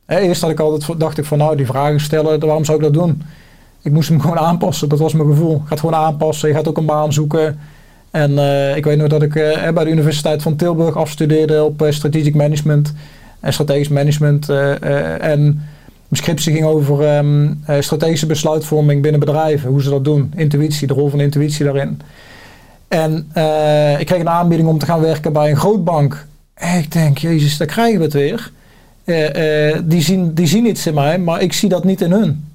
Eerst 0.06 0.40
had 0.40 0.50
ik 0.50 0.60
altijd, 0.60 1.00
dacht 1.00 1.18
ik 1.18 1.24
van 1.24 1.38
nou, 1.38 1.56
die 1.56 1.66
vragen 1.66 2.00
stellen, 2.00 2.40
waarom 2.40 2.64
zou 2.64 2.78
ik 2.78 2.84
dat 2.84 2.92
doen? 2.92 3.22
Ik 3.82 3.92
moest 3.92 4.08
hem 4.08 4.20
gewoon 4.24 4.38
aanpassen, 4.38 4.88
dat 4.88 4.98
was 4.98 5.12
mijn 5.12 5.28
gevoel. 5.28 5.62
Gaat 5.64 5.80
gewoon 5.80 5.94
aanpassen, 5.94 6.48
je 6.48 6.54
gaat 6.54 6.68
ook 6.68 6.76
een 6.76 6.86
baan 6.86 7.12
zoeken. 7.12 7.58
En 8.10 8.38
eh, 8.38 8.76
ik 8.76 8.84
weet 8.84 8.98
nog 8.98 9.08
dat 9.08 9.22
ik 9.22 9.34
eh, 9.34 9.72
bij 9.72 9.84
de 9.84 9.90
Universiteit 9.90 10.42
van 10.42 10.56
Tilburg 10.56 10.96
afstudeerde 10.96 11.64
op 11.64 11.82
eh, 11.82 11.92
strategic 11.92 12.34
management 12.34 12.92
en 13.40 13.52
strategisch 13.52 13.88
management. 13.88 14.48
en 15.20 15.62
mijn 16.14 16.26
scriptie 16.26 16.52
ging 16.52 16.64
over 16.64 17.06
ehm, 17.06 17.52
eh, 17.66 17.80
strategische 17.80 18.26
besluitvorming 18.26 19.02
binnen 19.02 19.20
bedrijven, 19.20 19.70
hoe 19.70 19.82
ze 19.82 19.90
dat 19.90 20.04
doen. 20.04 20.32
Intuïtie, 20.36 20.86
de 20.86 20.94
rol 20.94 21.08
van 21.08 21.20
intuïtie 21.20 21.64
daarin. 21.64 22.00
En 22.94 23.30
eh, 23.32 24.00
ik 24.00 24.06
kreeg 24.06 24.20
een 24.20 24.28
aanbieding 24.28 24.68
om 24.68 24.78
te 24.78 24.86
gaan 24.86 25.00
werken 25.00 25.32
bij 25.32 25.50
een 25.50 25.56
grootbank. 25.56 26.26
En 26.54 26.78
ik 26.78 26.92
denk, 26.92 27.18
jezus, 27.18 27.56
daar 27.56 27.66
krijgen 27.66 27.98
we 27.98 28.04
het 28.04 28.12
weer. 28.12 28.52
Eh, 29.04 29.70
eh, 29.70 29.82
die, 29.84 30.02
zien, 30.02 30.34
die 30.34 30.46
zien 30.46 30.66
iets 30.66 30.86
in 30.86 30.94
mij, 30.94 31.18
maar 31.18 31.42
ik 31.42 31.52
zie 31.52 31.68
dat 31.68 31.84
niet 31.84 32.00
in 32.00 32.12
hun. 32.12 32.48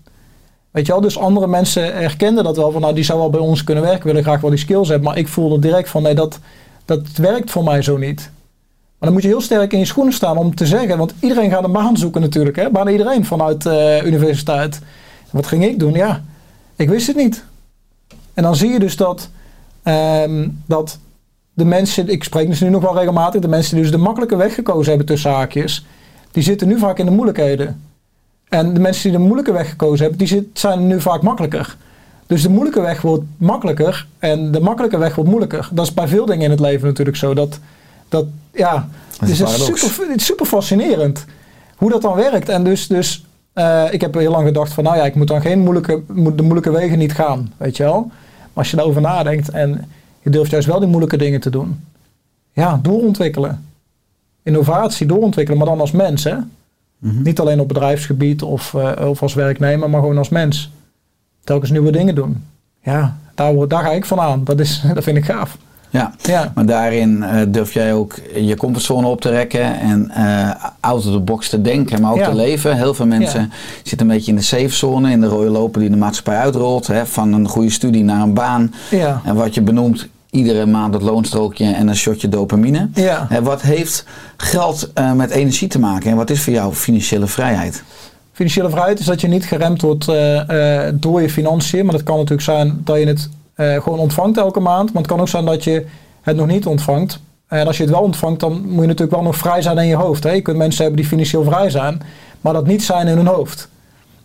Weet 0.71 0.85
je 0.85 0.91
wel, 0.91 1.01
dus 1.01 1.17
andere 1.17 1.47
mensen 1.47 1.95
herkenden 1.95 2.43
dat 2.43 2.57
wel 2.57 2.71
van, 2.71 2.81
nou, 2.81 2.93
die 2.93 3.03
zou 3.03 3.19
wel 3.19 3.29
bij 3.29 3.39
ons 3.39 3.63
kunnen 3.63 3.83
werken, 3.83 4.05
willen 4.05 4.23
graag 4.23 4.41
wel 4.41 4.49
die 4.49 4.59
skills 4.59 4.87
hebben. 4.87 5.07
Maar 5.07 5.17
ik 5.17 5.27
voelde 5.27 5.59
direct 5.59 5.89
van, 5.89 6.03
nee, 6.03 6.15
dat, 6.15 6.39
dat 6.85 7.07
werkt 7.15 7.51
voor 7.51 7.63
mij 7.63 7.81
zo 7.81 7.97
niet. 7.97 8.31
Maar 8.97 9.09
dan 9.09 9.13
moet 9.13 9.21
je 9.21 9.27
heel 9.27 9.41
sterk 9.41 9.73
in 9.73 9.79
je 9.79 9.85
schoenen 9.85 10.13
staan 10.13 10.37
om 10.37 10.55
te 10.55 10.65
zeggen, 10.65 10.97
want 10.97 11.13
iedereen 11.19 11.49
gaat 11.49 11.63
een 11.63 11.71
baan 11.71 11.97
zoeken 11.97 12.21
natuurlijk, 12.21 12.55
hè? 12.55 12.69
bijna 12.69 12.91
iedereen 12.91 13.25
vanuit 13.25 13.61
de 13.61 14.01
universiteit. 14.05 14.79
Wat 15.31 15.47
ging 15.47 15.63
ik 15.65 15.79
doen? 15.79 15.93
Ja, 15.93 16.21
ik 16.75 16.89
wist 16.89 17.07
het 17.07 17.15
niet. 17.15 17.43
En 18.33 18.43
dan 18.43 18.55
zie 18.55 18.69
je 18.69 18.79
dus 18.79 18.95
dat, 18.95 19.29
ehm, 19.93 20.47
dat 20.65 20.99
de 21.53 21.65
mensen, 21.65 22.09
ik 22.09 22.23
spreek 22.23 22.47
dus 22.47 22.59
nu 22.61 22.69
nog 22.69 22.81
wel 22.81 22.97
regelmatig, 22.97 23.41
de 23.41 23.47
mensen 23.47 23.73
die 23.73 23.83
dus 23.83 23.91
de 23.91 23.97
makkelijke 23.97 24.35
weg 24.35 24.53
gekozen 24.53 24.89
hebben 24.89 25.07
tussen 25.07 25.31
haakjes, 25.31 25.85
die 26.31 26.43
zitten 26.43 26.67
nu 26.67 26.79
vaak 26.79 26.99
in 26.99 27.05
de 27.05 27.11
moeilijkheden. 27.11 27.81
En 28.49 28.73
de 28.73 28.79
mensen 28.79 29.09
die 29.09 29.19
de 29.19 29.25
moeilijke 29.25 29.51
weg 29.51 29.69
gekozen 29.69 29.99
hebben, 29.99 30.17
die 30.17 30.27
zit, 30.27 30.45
zijn 30.53 30.87
nu 30.87 31.01
vaak 31.01 31.21
makkelijker. 31.21 31.77
Dus 32.27 32.41
de 32.41 32.49
moeilijke 32.49 32.81
weg 32.81 33.01
wordt 33.01 33.23
makkelijker 33.37 34.07
en 34.19 34.51
de 34.51 34.59
makkelijke 34.59 34.97
weg 34.97 35.15
wordt 35.15 35.29
moeilijker. 35.29 35.69
Dat 35.71 35.85
is 35.85 35.93
bij 35.93 36.07
veel 36.07 36.25
dingen 36.25 36.43
in 36.43 36.51
het 36.51 36.59
leven 36.59 36.87
natuurlijk 36.87 37.17
zo. 37.17 37.33
Dat, 37.33 37.59
dat 38.09 38.25
ja, 38.51 38.87
Dat 39.19 39.29
is 39.29 39.37
dus 39.37 39.65
super, 39.65 40.19
super 40.19 40.45
fascinerend 40.45 41.25
hoe 41.75 41.89
dat 41.89 42.01
dan 42.01 42.15
werkt. 42.15 42.49
En 42.49 42.63
dus, 42.63 42.87
dus 42.87 43.25
eh, 43.53 43.83
ik 43.91 44.01
heb 44.01 44.13
heel 44.13 44.31
lang 44.31 44.45
gedacht 44.45 44.73
van, 44.73 44.83
nou 44.83 44.97
ja, 44.97 45.05
ik 45.05 45.15
moet 45.15 45.27
dan 45.27 45.41
geen 45.41 45.59
moeilijke, 45.59 46.01
moet 46.07 46.37
de 46.37 46.43
moeilijke 46.43 46.71
wegen 46.71 46.97
niet 46.97 47.13
gaan, 47.13 47.53
weet 47.57 47.77
je 47.77 47.83
wel. 47.83 48.11
Als 48.59 48.69
je 48.69 48.75
daarover 48.75 49.01
nadenkt 49.01 49.49
en 49.49 49.85
je 50.21 50.29
durft 50.29 50.51
juist 50.51 50.67
wel 50.67 50.79
die 50.79 50.87
moeilijke 50.87 51.17
dingen 51.17 51.39
te 51.39 51.49
doen. 51.49 51.83
Ja, 52.51 52.79
doorontwikkelen. 52.81 53.65
Innovatie, 54.43 55.07
doorontwikkelen, 55.07 55.59
maar 55.59 55.67
dan 55.67 55.79
als 55.79 55.91
mens, 55.91 56.23
hè. 56.23 56.35
Mhm. 56.97 57.21
Niet 57.21 57.39
alleen 57.39 57.59
op 57.59 57.67
bedrijfsgebied 57.67 58.41
of, 58.41 58.73
eh, 58.73 59.07
of 59.09 59.21
als 59.21 59.33
werknemer, 59.33 59.89
maar 59.89 59.99
gewoon 59.99 60.17
als 60.17 60.29
mens. 60.29 60.71
Telkens 61.43 61.71
nieuwe 61.71 61.91
dingen 61.91 62.15
doen. 62.15 62.43
Ja, 62.81 63.17
daar, 63.35 63.67
daar 63.67 63.83
ga 63.83 63.91
ik 63.91 64.05
van 64.05 64.19
aan. 64.19 64.43
Dat, 64.43 64.59
is, 64.59 64.81
dat 64.93 65.03
vind 65.03 65.17
ik 65.17 65.25
gaaf. 65.25 65.57
Ja, 65.91 66.13
Ja. 66.21 66.51
maar 66.55 66.65
daarin 66.65 67.23
eh, 67.23 67.41
durf 67.47 67.73
jij 67.73 67.93
ook 67.93 68.15
je 68.35 68.55
comfortzone 68.57 69.07
op 69.07 69.21
te 69.21 69.29
rekken 69.29 69.79
en 69.79 70.09
eh 70.09 70.49
out 70.79 71.05
of 71.05 71.11
the 71.13 71.19
box 71.19 71.49
te 71.49 71.61
denken, 71.61 72.01
maar 72.01 72.11
ook 72.11 72.17
Ja. 72.17 72.29
te 72.29 72.35
leven. 72.35 72.75
Heel 72.75 72.93
veel 72.93 73.05
mensen 73.05 73.39
Ja. 73.41 73.47
zitten 73.83 74.07
een 74.09 74.13
beetje 74.15 74.31
in 74.31 74.37
de 74.37 74.43
safe 74.43 74.69
zone, 74.69 75.11
in 75.11 75.21
de 75.21 75.27
rode 75.27 75.49
loper 75.49 75.81
die 75.81 75.89
de 75.89 75.95
maatschappij 75.97 76.37
uitrolt. 76.37 76.87
Hè, 76.87 77.05
van 77.05 77.33
een 77.33 77.47
goede 77.47 77.69
studie 77.69 78.03
naar 78.03 78.21
een 78.21 78.33
baan. 78.33 78.73
En 79.23 79.35
wat 79.35 79.53
je 79.53 79.61
benoemt, 79.61 80.07
iedere 80.29 80.65
maand 80.65 80.93
het 80.93 81.03
loonstrookje 81.03 81.73
en 81.73 81.87
een 81.87 81.95
shotje 81.95 82.29
dopamine. 82.29 82.89
Ja. 82.93 83.25
Hè, 83.29 83.41
wat 83.43 83.61
heeft 83.61 84.05
geld 84.37 84.91
eh, 84.93 85.13
met 85.13 85.29
energie 85.29 85.67
te 85.67 85.79
maken 85.79 86.09
en 86.11 86.15
wat 86.17 86.29
is 86.29 86.41
voor 86.41 86.53
jou 86.53 86.73
financiële 86.73 87.27
vrijheid? 87.27 87.83
Financiële 88.31 88.69
vrijheid 88.69 88.99
is 88.99 89.05
dat 89.05 89.21
je 89.21 89.27
niet 89.27 89.45
geremd 89.45 89.81
wordt 89.81 90.05
door 90.93 91.21
je 91.21 91.29
financiën. 91.29 91.83
Maar 91.85 91.93
dat 91.93 92.03
kan 92.03 92.15
natuurlijk 92.15 92.41
zijn 92.41 92.81
dat 92.83 92.99
je 92.99 93.05
het 93.07 93.29
eh, 93.59 93.81
gewoon 93.81 93.99
ontvangt 93.99 94.37
elke 94.37 94.59
maand. 94.59 94.93
Maar 94.93 95.01
het 95.01 95.11
kan 95.11 95.19
ook 95.19 95.27
zijn 95.27 95.45
dat 95.45 95.63
je 95.63 95.85
het 96.21 96.35
nog 96.35 96.47
niet 96.47 96.65
ontvangt. 96.65 97.19
En 97.47 97.67
als 97.67 97.77
je 97.77 97.83
het 97.83 97.91
wel 97.91 98.01
ontvangt, 98.01 98.39
dan 98.39 98.51
moet 98.51 98.81
je 98.81 98.87
natuurlijk 98.87 99.11
wel 99.11 99.21
nog 99.21 99.35
vrij 99.35 99.61
zijn 99.61 99.77
in 99.77 99.87
je 99.87 99.95
hoofd. 99.95 100.23
Hè? 100.23 100.31
Je 100.31 100.41
kunt 100.41 100.57
mensen 100.57 100.81
hebben 100.81 101.01
die 101.01 101.09
financieel 101.09 101.43
vrij 101.43 101.69
zijn, 101.69 102.01
maar 102.41 102.53
dat 102.53 102.67
niet 102.67 102.83
zijn 102.83 103.07
in 103.07 103.17
hun 103.17 103.27
hoofd. 103.27 103.69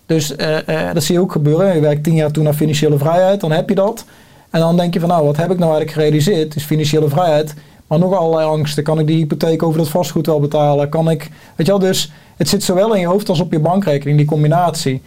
Dus 0.06 0.36
eh, 0.36 0.68
eh, 0.88 0.94
dat 0.94 1.02
zie 1.02 1.14
je 1.14 1.20
ook 1.20 1.32
gebeuren. 1.32 1.74
Je 1.74 1.80
werkt 1.80 2.02
tien 2.02 2.14
jaar 2.14 2.30
toe 2.30 2.42
naar 2.42 2.54
financiële 2.54 2.98
vrijheid, 2.98 3.40
dan 3.40 3.52
heb 3.52 3.68
je 3.68 3.74
dat. 3.74 4.04
En 4.50 4.60
dan 4.60 4.76
denk 4.76 4.94
je 4.94 5.00
van 5.00 5.08
nou, 5.08 5.24
wat 5.24 5.36
heb 5.36 5.50
ik 5.50 5.58
nou 5.58 5.72
eigenlijk 5.72 5.92
gerealiseerd? 5.92 6.56
Is 6.56 6.64
financiële 6.64 7.08
vrijheid. 7.08 7.54
Maar 7.86 7.98
nog 7.98 8.16
allerlei 8.16 8.46
angsten. 8.46 8.82
Kan 8.82 8.98
ik 8.98 9.06
die 9.06 9.16
hypotheek 9.16 9.62
over 9.62 9.78
dat 9.78 9.88
vastgoed 9.88 10.26
wel 10.26 10.40
betalen? 10.40 10.88
Kan 10.88 11.10
ik, 11.10 11.30
weet 11.56 11.66
je 11.66 11.72
wel, 11.72 11.78
dus 11.78 12.12
het 12.36 12.48
zit 12.48 12.62
zowel 12.62 12.94
in 12.94 13.00
je 13.00 13.06
hoofd 13.06 13.28
als 13.28 13.40
op 13.40 13.52
je 13.52 13.58
bankrekening, 13.58 14.16
die 14.16 14.26
combinatie. 14.26 15.02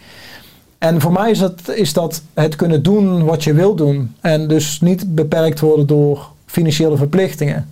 En 0.78 1.00
voor 1.00 1.12
mij 1.12 1.30
is 1.30 1.38
dat, 1.38 1.68
is 1.68 1.92
dat 1.92 2.22
het 2.34 2.56
kunnen 2.56 2.82
doen 2.82 3.24
wat 3.24 3.44
je 3.44 3.52
wil 3.52 3.74
doen. 3.74 4.14
En 4.20 4.48
dus 4.48 4.80
niet 4.80 5.14
beperkt 5.14 5.60
worden 5.60 5.86
door 5.86 6.30
financiële 6.46 6.96
verplichtingen. 6.96 7.68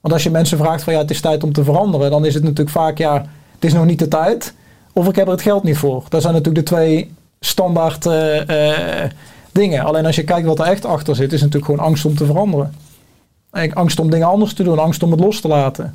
Want 0.00 0.14
als 0.14 0.22
je 0.22 0.30
mensen 0.30 0.58
vraagt 0.58 0.82
van 0.82 0.92
ja, 0.92 0.98
het 0.98 1.10
is 1.10 1.20
tijd 1.20 1.42
om 1.42 1.52
te 1.52 1.64
veranderen, 1.64 2.10
dan 2.10 2.24
is 2.24 2.34
het 2.34 2.42
natuurlijk 2.42 2.70
vaak 2.70 2.98
ja, 2.98 3.14
het 3.54 3.64
is 3.64 3.72
nog 3.72 3.84
niet 3.84 3.98
de 3.98 4.08
tijd. 4.08 4.54
Of 4.92 5.08
ik 5.08 5.16
heb 5.16 5.26
er 5.26 5.32
het 5.32 5.42
geld 5.42 5.62
niet 5.62 5.78
voor. 5.78 6.04
Dat 6.08 6.22
zijn 6.22 6.34
natuurlijk 6.34 6.66
de 6.66 6.74
twee 6.74 7.12
standaard 7.40 8.06
eh, 8.06 9.04
eh, 9.04 9.10
dingen. 9.52 9.84
Alleen 9.84 10.06
als 10.06 10.16
je 10.16 10.24
kijkt 10.24 10.46
wat 10.46 10.58
er 10.58 10.66
echt 10.66 10.84
achter 10.84 11.16
zit, 11.16 11.32
is 11.32 11.40
natuurlijk 11.40 11.70
gewoon 11.70 11.86
angst 11.86 12.04
om 12.04 12.16
te 12.16 12.26
veranderen. 12.26 12.74
En 13.50 13.72
Angst 13.72 14.00
om 14.00 14.10
dingen 14.10 14.26
anders 14.26 14.54
te 14.54 14.62
doen, 14.62 14.78
angst 14.78 15.02
om 15.02 15.10
het 15.10 15.20
los 15.20 15.40
te 15.40 15.48
laten. 15.48 15.94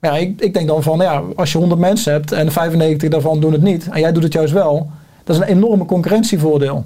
Ja, 0.00 0.16
ik, 0.16 0.40
ik 0.40 0.54
denk 0.54 0.68
dan 0.68 0.82
van 0.82 0.98
ja, 0.98 1.22
als 1.36 1.52
je 1.52 1.58
100 1.58 1.80
mensen 1.80 2.12
hebt 2.12 2.32
en 2.32 2.52
95 2.52 3.08
daarvan 3.08 3.40
doen 3.40 3.52
het 3.52 3.62
niet, 3.62 3.88
en 3.88 4.00
jij 4.00 4.12
doet 4.12 4.22
het 4.22 4.32
juist 4.32 4.52
wel, 4.52 4.90
dat 5.28 5.36
is 5.36 5.42
een 5.42 5.56
enorme 5.56 5.84
concurrentievoordeel. 5.84 6.84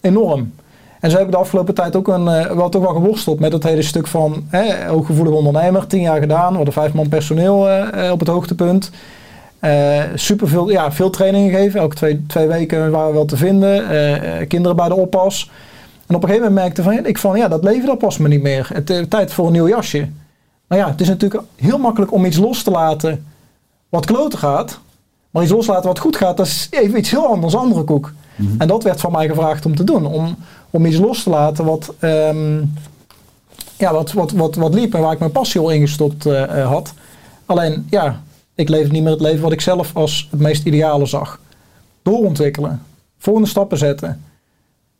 Enorm. 0.00 0.52
En 1.00 1.10
zo 1.10 1.16
heb 1.16 1.26
ik 1.26 1.32
de 1.32 1.38
afgelopen 1.38 1.74
tijd 1.74 1.96
ook 1.96 2.08
een, 2.08 2.28
eh, 2.28 2.50
wel 2.50 2.68
toch 2.68 2.82
wel 2.82 2.92
geworsteld 2.92 3.40
met 3.40 3.52
het 3.52 3.62
hele 3.62 3.82
stuk 3.82 4.06
van 4.06 4.46
hè, 4.48 4.86
hooggevoelig 4.86 5.34
ondernemer, 5.34 5.86
tien 5.86 6.00
jaar 6.00 6.20
gedaan, 6.20 6.54
hadden 6.54 6.72
vijf 6.72 6.92
man 6.92 7.08
personeel 7.08 7.68
eh, 7.68 8.06
eh, 8.06 8.12
op 8.12 8.18
het 8.18 8.28
hoogtepunt. 8.28 8.90
Eh 9.58 10.02
super 10.14 10.48
veel, 10.48 10.70
ja, 10.70 10.92
veel 10.92 11.10
trainingen 11.10 11.50
gegeven. 11.50 11.80
Elke 11.80 11.94
twee, 11.94 12.26
twee 12.26 12.46
weken 12.46 12.90
waren 12.90 13.08
we 13.08 13.14
wel 13.14 13.24
te 13.24 13.36
vinden. 13.36 13.86
Kinderen 14.48 14.76
bij 14.76 14.88
de 14.88 14.94
oppas. 14.94 15.50
En 16.06 16.14
op 16.14 16.22
een 16.22 16.28
gegeven 16.28 16.48
moment 16.48 16.66
merkte 16.66 16.82
van, 16.82 17.06
ik 17.06 17.18
van 17.18 17.38
ja, 17.38 17.48
dat 17.48 17.64
leven 17.64 17.86
dat 17.86 17.98
past 17.98 18.18
me 18.18 18.28
niet 18.28 18.42
meer. 18.42 18.70
Het 18.72 18.90
is 18.90 19.04
tijd 19.08 19.32
voor 19.32 19.46
een 19.46 19.52
nieuw 19.52 19.68
jasje. 19.68 20.08
Nou 20.68 20.82
ja, 20.82 20.88
het 20.88 21.00
is 21.00 21.08
natuurlijk 21.08 21.42
heel 21.56 21.78
makkelijk 21.78 22.12
om 22.12 22.24
iets 22.24 22.36
los 22.36 22.62
te 22.62 22.70
laten 22.70 23.26
wat 23.88 24.06
kloten 24.06 24.38
gaat. 24.38 24.80
Maar 25.30 25.42
iets 25.42 25.52
loslaten 25.52 25.88
wat 25.88 25.98
goed 25.98 26.16
gaat, 26.16 26.36
dat 26.36 26.46
is 26.46 26.66
even 26.70 26.98
iets 26.98 27.10
heel 27.10 27.26
anders, 27.26 27.54
andere 27.54 27.84
koek. 27.84 28.12
En 28.58 28.68
dat 28.68 28.82
werd 28.82 29.00
van 29.00 29.12
mij 29.12 29.28
gevraagd 29.28 29.66
om 29.66 29.76
te 29.76 29.84
doen. 29.84 30.06
Om, 30.06 30.36
om 30.70 30.86
iets 30.86 30.98
los 30.98 31.22
te 31.22 31.30
laten 31.30 31.64
wat, 31.64 31.94
ehm, 31.98 32.58
ja, 33.76 33.92
wat, 33.92 34.12
wat, 34.12 34.32
wat, 34.32 34.54
wat 34.54 34.74
liep 34.74 34.94
en 34.94 35.00
waar 35.00 35.12
ik 35.12 35.18
mijn 35.18 35.30
passie 35.30 35.60
al 35.60 35.70
ingestopt 35.70 36.26
eh, 36.26 36.66
had. 36.66 36.94
Alleen, 37.46 37.86
ja, 37.90 38.22
ik 38.54 38.68
leef 38.68 38.90
niet 38.90 39.02
meer 39.02 39.12
het 39.12 39.20
leven 39.20 39.42
wat 39.42 39.52
ik 39.52 39.60
zelf 39.60 39.96
als 39.96 40.28
het 40.30 40.40
meest 40.40 40.64
ideale 40.64 41.06
zag. 41.06 41.40
Doorontwikkelen. 42.02 42.82
Volgende 43.18 43.48
stappen 43.48 43.78
zetten. 43.78 44.22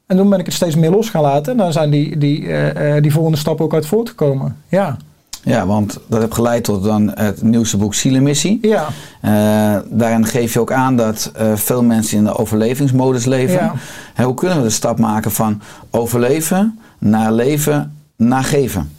En 0.07 0.17
toen 0.17 0.29
ben 0.29 0.39
ik 0.39 0.47
het 0.47 0.55
steeds 0.55 0.77
meer 0.77 0.91
los 0.91 1.11
gaan 1.11 1.23
laten. 1.23 1.53
En 1.53 1.59
dan 1.59 1.73
zijn 1.73 1.91
die, 1.91 2.19
die, 2.19 2.53
eh, 2.53 3.03
die 3.03 3.13
volgende 3.13 3.39
stappen 3.39 3.65
ook 3.65 3.75
uit 3.75 3.87
voortgekomen. 3.87 4.57
Ja, 4.69 4.97
Ja, 5.43 5.67
want 5.67 5.99
dat 6.07 6.21
heeft 6.21 6.35
geleid 6.35 6.65
tot 6.65 6.85
dan 6.85 7.11
het 7.15 7.43
nieuwste 7.43 7.77
boek 7.77 7.95
Zielemissie. 7.95 8.59
ja, 8.63 8.87
Eh, 9.21 9.77
daarin 9.91 10.27
geef 10.27 10.53
je 10.53 10.61
ook 10.61 10.73
aan 10.73 10.97
dat 10.97 11.31
eh, 11.35 11.53
veel 11.55 11.83
mensen 11.83 12.19
in 12.19 12.25
de 12.25 12.37
overlevingsmodus 12.37 13.25
leven. 13.25 13.73
Ja. 14.15 14.25
Hoe 14.25 14.35
kunnen 14.35 14.57
we 14.57 14.63
de 14.63 14.71
stap 14.71 14.99
maken 14.99 15.31
van 15.31 15.61
overleven 15.91 16.79
naar 16.99 17.33
leven 17.33 17.97
naar 18.17 18.45
geven? 18.45 18.93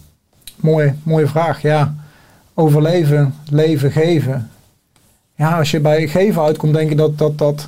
mooie, 0.55 0.93
mooie 1.03 1.27
vraag. 1.27 1.61
Ja, 1.61 1.95
overleven, 2.53 3.33
leven, 3.49 3.91
geven. 3.91 4.49
Ja, 5.35 5.57
als 5.57 5.71
je 5.71 5.79
bij 5.79 6.07
geven 6.07 6.41
uitkomt, 6.41 6.73
denk 6.73 6.91
ik 6.91 6.97
dat 6.97 7.17
dat, 7.17 7.37
dat 7.37 7.67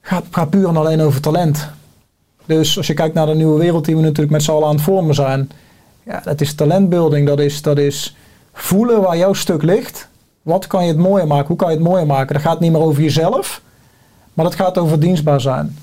gaat, 0.00 0.24
gaat 0.30 0.50
puur 0.50 0.68
en 0.68 0.76
alleen 0.76 1.00
over 1.00 1.20
talent. 1.20 1.68
Dus 2.46 2.76
als 2.76 2.86
je 2.86 2.94
kijkt 2.94 3.14
naar 3.14 3.26
de 3.26 3.34
nieuwe 3.34 3.58
wereld 3.58 3.84
die 3.84 3.96
we 3.96 4.02
natuurlijk 4.02 4.30
met 4.30 4.42
z'n 4.42 4.50
allen 4.50 4.68
aan 4.68 4.74
het 4.74 4.84
vormen 4.84 5.14
zijn. 5.14 5.50
Ja, 6.08 6.20
dat 6.24 6.40
is 6.40 6.54
talentbuilding. 6.54 7.26
Dat 7.26 7.40
is, 7.40 7.62
dat 7.62 7.78
is 7.78 8.16
voelen 8.52 9.00
waar 9.00 9.16
jouw 9.16 9.32
stuk 9.32 9.62
ligt. 9.62 10.08
Wat 10.42 10.66
kan 10.66 10.82
je 10.82 10.88
het 10.88 10.98
mooier 10.98 11.26
maken? 11.26 11.46
Hoe 11.46 11.56
kan 11.56 11.70
je 11.70 11.74
het 11.74 11.84
mooier 11.84 12.06
maken? 12.06 12.34
Dat 12.34 12.42
gaat 12.42 12.60
niet 12.60 12.72
meer 12.72 12.80
over 12.80 13.02
jezelf. 13.02 13.62
Maar 14.34 14.44
dat 14.44 14.54
gaat 14.54 14.78
over 14.78 15.00
dienstbaar 15.00 15.40
zijn. 15.40 15.76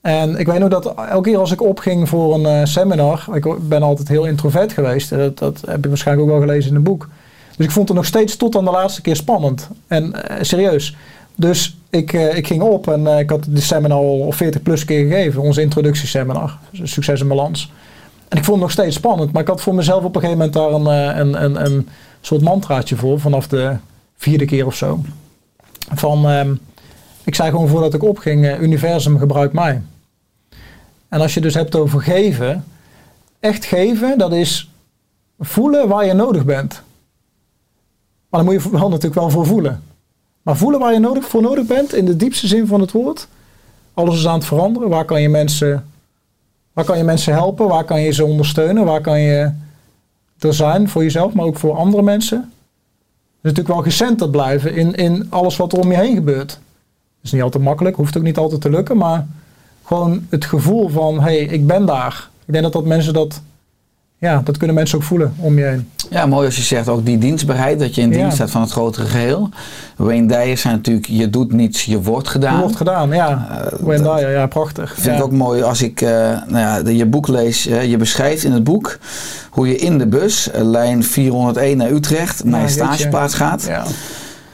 En 0.00 0.36
ik 0.36 0.46
weet 0.46 0.58
nog 0.58 0.68
dat 0.68 0.94
elke 0.94 1.30
keer 1.30 1.38
als 1.38 1.52
ik 1.52 1.62
opging 1.62 2.08
voor 2.08 2.34
een 2.34 2.46
eh, 2.46 2.64
seminar, 2.64 3.26
ik 3.32 3.68
ben 3.68 3.82
altijd 3.82 4.08
heel 4.08 4.24
introvert 4.24 4.72
geweest, 4.72 5.12
eh, 5.12 5.18
dat, 5.18 5.38
dat 5.38 5.62
heb 5.66 5.82
je 5.82 5.88
waarschijnlijk 5.88 6.28
ook 6.28 6.34
wel 6.38 6.46
gelezen 6.46 6.70
in 6.70 6.76
een 6.76 6.82
boek. 6.82 7.08
Dus 7.56 7.66
ik 7.66 7.72
vond 7.72 7.88
het 7.88 7.96
nog 7.96 8.06
steeds 8.06 8.36
tot 8.36 8.56
aan 8.56 8.64
de 8.64 8.70
laatste 8.70 9.00
keer 9.00 9.16
spannend. 9.16 9.68
En 9.86 10.28
eh, 10.28 10.42
serieus. 10.42 10.96
Dus 11.34 11.76
ik, 11.90 12.12
ik 12.12 12.46
ging 12.46 12.62
op 12.62 12.88
en 12.88 13.06
ik 13.06 13.30
had 13.30 13.46
de 13.48 13.60
seminar 13.60 13.98
al 13.98 14.32
40 14.32 14.62
plus 14.62 14.84
keer 14.84 15.08
gegeven, 15.08 15.42
onze 15.42 15.60
introductieseminar, 15.60 16.58
Succes 16.72 17.20
in 17.20 17.28
Balans. 17.28 17.72
En 18.32 18.38
ik 18.38 18.44
vond 18.44 18.56
het 18.56 18.66
nog 18.66 18.70
steeds 18.70 18.96
spannend, 18.96 19.32
maar 19.32 19.42
ik 19.42 19.48
had 19.48 19.60
voor 19.60 19.74
mezelf 19.74 20.04
op 20.04 20.14
een 20.14 20.20
gegeven 20.20 20.52
moment 20.52 20.54
daar 20.56 20.72
een, 20.72 20.86
eh, 20.86 21.18
een, 21.18 21.44
een, 21.44 21.64
een 21.64 21.88
soort 22.20 22.42
mantraatje 22.42 22.96
voor, 22.96 23.20
vanaf 23.20 23.48
de 23.48 23.76
vierde 24.16 24.44
keer 24.44 24.66
of 24.66 24.74
zo. 24.74 25.00
Van, 25.94 26.28
ehm, 26.28 26.54
ik 27.24 27.34
zei 27.34 27.50
gewoon 27.50 27.68
voordat 27.68 27.94
ik 27.94 28.02
opging, 28.02 28.46
eh, 28.46 28.60
universum 28.60 29.18
gebruik 29.18 29.52
mij. 29.52 29.82
En 31.08 31.20
als 31.20 31.34
je 31.34 31.40
dus 31.40 31.54
hebt 31.54 31.74
over 31.74 32.02
geven, 32.02 32.64
echt 33.40 33.64
geven, 33.64 34.18
dat 34.18 34.32
is 34.32 34.70
voelen 35.38 35.88
waar 35.88 36.06
je 36.06 36.12
nodig 36.12 36.44
bent. 36.44 36.82
Maar 38.28 38.44
dan 38.44 38.52
moet 38.52 38.62
je 38.62 38.70
wel 38.70 38.88
natuurlijk 38.88 39.20
wel 39.20 39.30
voor 39.30 39.46
voelen. 39.46 39.82
Maar 40.42 40.56
voelen 40.56 40.80
waar 40.80 40.92
je 40.92 40.98
nodig, 40.98 41.28
voor 41.28 41.42
nodig 41.42 41.66
bent, 41.66 41.94
in 41.94 42.04
de 42.04 42.16
diepste 42.16 42.46
zin 42.46 42.66
van 42.66 42.80
het 42.80 42.92
woord. 42.92 43.28
Alles 43.94 44.16
is 44.16 44.26
aan 44.26 44.38
het 44.38 44.44
veranderen. 44.44 44.88
Waar 44.88 45.04
kan 45.04 45.22
je 45.22 45.28
mensen, 45.28 45.91
waar 46.72 46.84
kan 46.84 46.98
je 46.98 47.04
mensen 47.04 47.32
helpen? 47.32 47.68
Waar 47.68 47.84
kan 47.84 48.00
je 48.00 48.10
ze 48.10 48.24
ondersteunen? 48.24 48.84
Waar 48.84 49.00
kan 49.00 49.20
je 49.20 49.50
er 50.38 50.54
zijn 50.54 50.88
voor 50.88 51.02
jezelf, 51.02 51.32
maar 51.32 51.44
ook 51.44 51.58
voor 51.58 51.76
andere 51.76 52.02
mensen? 52.02 52.52
Dus 53.42 53.52
natuurlijk 53.52 53.74
wel 53.74 53.92
gecenterd 53.92 54.30
blijven 54.30 54.74
in, 54.74 54.94
in 54.94 55.26
alles 55.28 55.56
wat 55.56 55.72
er 55.72 55.78
om 55.78 55.90
je 55.90 55.96
heen 55.96 56.14
gebeurt. 56.14 56.48
Dat 56.48 57.22
is 57.22 57.32
niet 57.32 57.42
altijd 57.42 57.64
makkelijk, 57.64 57.96
hoeft 57.96 58.16
ook 58.16 58.22
niet 58.22 58.36
altijd 58.36 58.60
te 58.60 58.70
lukken, 58.70 58.96
maar 58.96 59.26
gewoon 59.84 60.26
het 60.30 60.44
gevoel 60.44 60.88
van, 60.88 61.14
hé, 61.14 61.20
hey, 61.20 61.38
ik 61.38 61.66
ben 61.66 61.86
daar. 61.86 62.28
Ik 62.44 62.52
denk 62.52 62.64
dat 62.64 62.72
dat 62.72 62.84
mensen 62.84 63.12
dat, 63.12 63.42
ja, 64.22 64.40
dat 64.44 64.56
kunnen 64.56 64.76
mensen 64.76 64.98
ook 64.98 65.04
voelen 65.04 65.34
om 65.36 65.58
je 65.58 65.64
heen. 65.64 65.88
Ja, 66.10 66.26
mooi 66.26 66.46
als 66.46 66.56
je 66.56 66.62
zegt 66.62 66.88
ook 66.88 67.06
die 67.06 67.18
dienstbaarheid, 67.18 67.78
dat 67.78 67.94
je 67.94 68.00
in 68.00 68.10
Ja. 68.10 68.16
dienst 68.16 68.34
staat 68.34 68.50
van 68.50 68.60
het 68.60 68.70
grotere 68.70 69.06
geheel. 69.06 69.48
Wayne 69.96 70.26
Dyer 70.26 70.58
zei 70.58 70.74
natuurlijk, 70.74 71.06
je 71.06 71.30
doet 71.30 71.52
niets, 71.52 71.84
je 71.84 72.02
wordt 72.02 72.28
gedaan. 72.28 72.52
Dat 72.52 72.60
wordt 72.62 72.76
gedaan, 72.76 73.10
ja. 73.10 73.48
Eh, 73.50 73.72
Wayne 73.80 74.02
Dyer, 74.02 74.30
ja, 74.30 74.46
prachtig. 74.46 74.92
vind 74.94 75.06
ja. 75.06 75.14
ik 75.14 75.22
ook 75.22 75.32
mooi 75.32 75.62
als 75.62 75.82
ik 75.82 76.00
eh, 76.00 76.08
nou 76.46 76.58
ja, 76.58 76.90
je 76.90 77.06
boek 77.06 77.28
lees. 77.28 77.62
je 77.62 77.96
beschrijft 77.96 78.44
in 78.44 78.52
het 78.52 78.64
boek 78.64 78.98
hoe 79.50 79.68
je 79.68 79.76
in 79.76 79.98
de 79.98 80.06
bus, 80.06 80.50
eh, 80.50 80.62
lijn 80.64 81.04
401 81.04 81.76
naar 81.76 81.90
Utrecht, 81.90 82.44
naar 82.44 82.62
je 82.62 82.68
stageplaats 82.68 83.34
gaat. 83.34 83.64
Ja. 83.66 83.84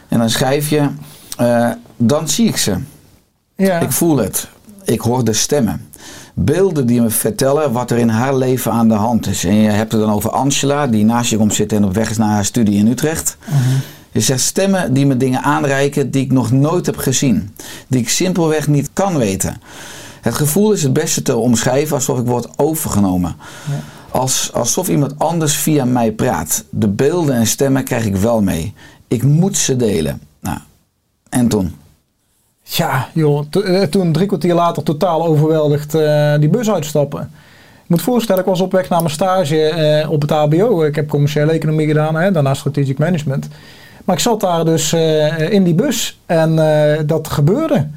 En 0.09 0.18
dan 0.18 0.31
schrijf 0.31 0.68
je, 0.68 0.88
dan 1.96 2.28
zie 2.28 2.48
ik 2.48 2.57
ze. 2.57 2.74
Ja. 3.57 3.81
Ik 3.81 3.92
voel 3.92 4.16
het. 4.16 4.48
Ik 4.85 5.00
hoor 5.00 5.24
de 5.24 5.33
stemmen. 5.33 5.88
Beelden 6.40 6.87
die 6.87 7.01
me 7.01 7.11
vertellen 7.11 7.72
wat 7.72 7.90
er 7.90 7.98
in 7.98 8.09
haar 8.09 8.37
leven 8.37 8.72
aan 8.72 8.88
de 8.88 8.94
hand 8.94 9.27
is. 9.27 9.44
En 9.44 9.55
je 9.55 9.68
hebt 9.68 9.92
het 9.92 10.01
dan 10.01 10.11
over 10.11 10.31
Angela, 10.31 10.87
die 10.87 11.05
naast 11.05 11.31
je 11.31 11.37
komt 11.37 11.55
zitten 11.55 11.77
en 11.77 11.85
op 11.85 11.94
weg 11.94 12.11
is 12.11 12.16
naar 12.16 12.29
haar 12.29 12.44
studie 12.44 12.79
in 12.79 12.87
Utrecht. 12.87 13.37
Je 14.12 14.20
zegt 14.20 14.40
stemmen 14.40 14.92
die 14.92 15.07
me 15.07 15.16
dingen 15.16 15.42
aanreiken 15.42 16.11
die 16.11 16.24
ik 16.24 16.33
nog 16.33 16.51
nooit 16.51 16.87
heb 16.87 16.96
gezien. 16.96 17.55
Die 17.87 18.01
ik 18.01 18.09
simpelweg 18.09 18.68
niet 18.68 18.90
kan 18.92 19.16
weten. 19.16 19.61
Het 20.20 20.35
gevoel 20.35 20.72
is 20.72 20.83
het 20.83 20.92
beste 20.92 21.22
te 21.22 21.37
omschrijven 21.37 21.96
alsof 21.96 22.18
ik 22.18 22.27
word 22.27 22.59
overgenomen. 22.59 23.37
Als, 24.11 24.51
alsof 24.53 24.88
iemand 24.88 25.18
anders 25.18 25.57
via 25.57 25.85
mij 25.85 26.12
praat. 26.12 26.64
De 26.70 26.88
beelden 26.88 27.35
en 27.35 27.46
stemmen 27.46 27.85
krijg 27.85 28.05
ik 28.07 28.16
wel 28.16 28.42
mee. 28.42 28.74
Ik 29.09 29.22
moet 29.22 29.57
ze 29.57 29.77
delen. 29.77 30.20
Nou, 30.40 30.59
en 31.29 31.48
toen? 31.48 31.74
Ja, 32.68 33.09
joh. 33.14 33.44
Eh, 33.50 33.83
toen 33.83 34.12
drie 34.12 34.26
kwartier 34.26 34.54
later 34.54 34.83
totaal 34.83 35.26
overweldigd 35.26 35.94
eh, 35.94 36.35
die 36.38 36.48
bus 36.48 36.70
uitstappen. 36.70 37.31
moet 37.87 38.02
voorstellen, 38.02 38.42
ik 38.42 38.48
was 38.48 38.61
op 38.61 38.72
weg 38.72 38.88
naar 38.88 39.00
mijn 39.00 39.12
stage 39.12 39.64
eh, 39.64 40.11
op 40.11 40.20
het 40.20 40.31
HBO. 40.31 40.83
Ik 40.83 40.94
heb 40.94 41.09
commerciële 41.09 41.52
economie 41.52 41.87
gedaan, 41.87 42.14
hè, 42.14 42.33
daarna 42.33 42.54
strategic 42.54 42.98
management. 42.98 43.48
Maar 44.04 44.16
ik 44.16 44.22
zat 44.22 44.40
daar 44.40 44.64
dus 44.64 44.92
in 45.50 45.64
die 45.64 45.74
bus 45.74 46.20
en 46.26 46.57
dat 47.07 47.28
gebeurde. 47.28 47.88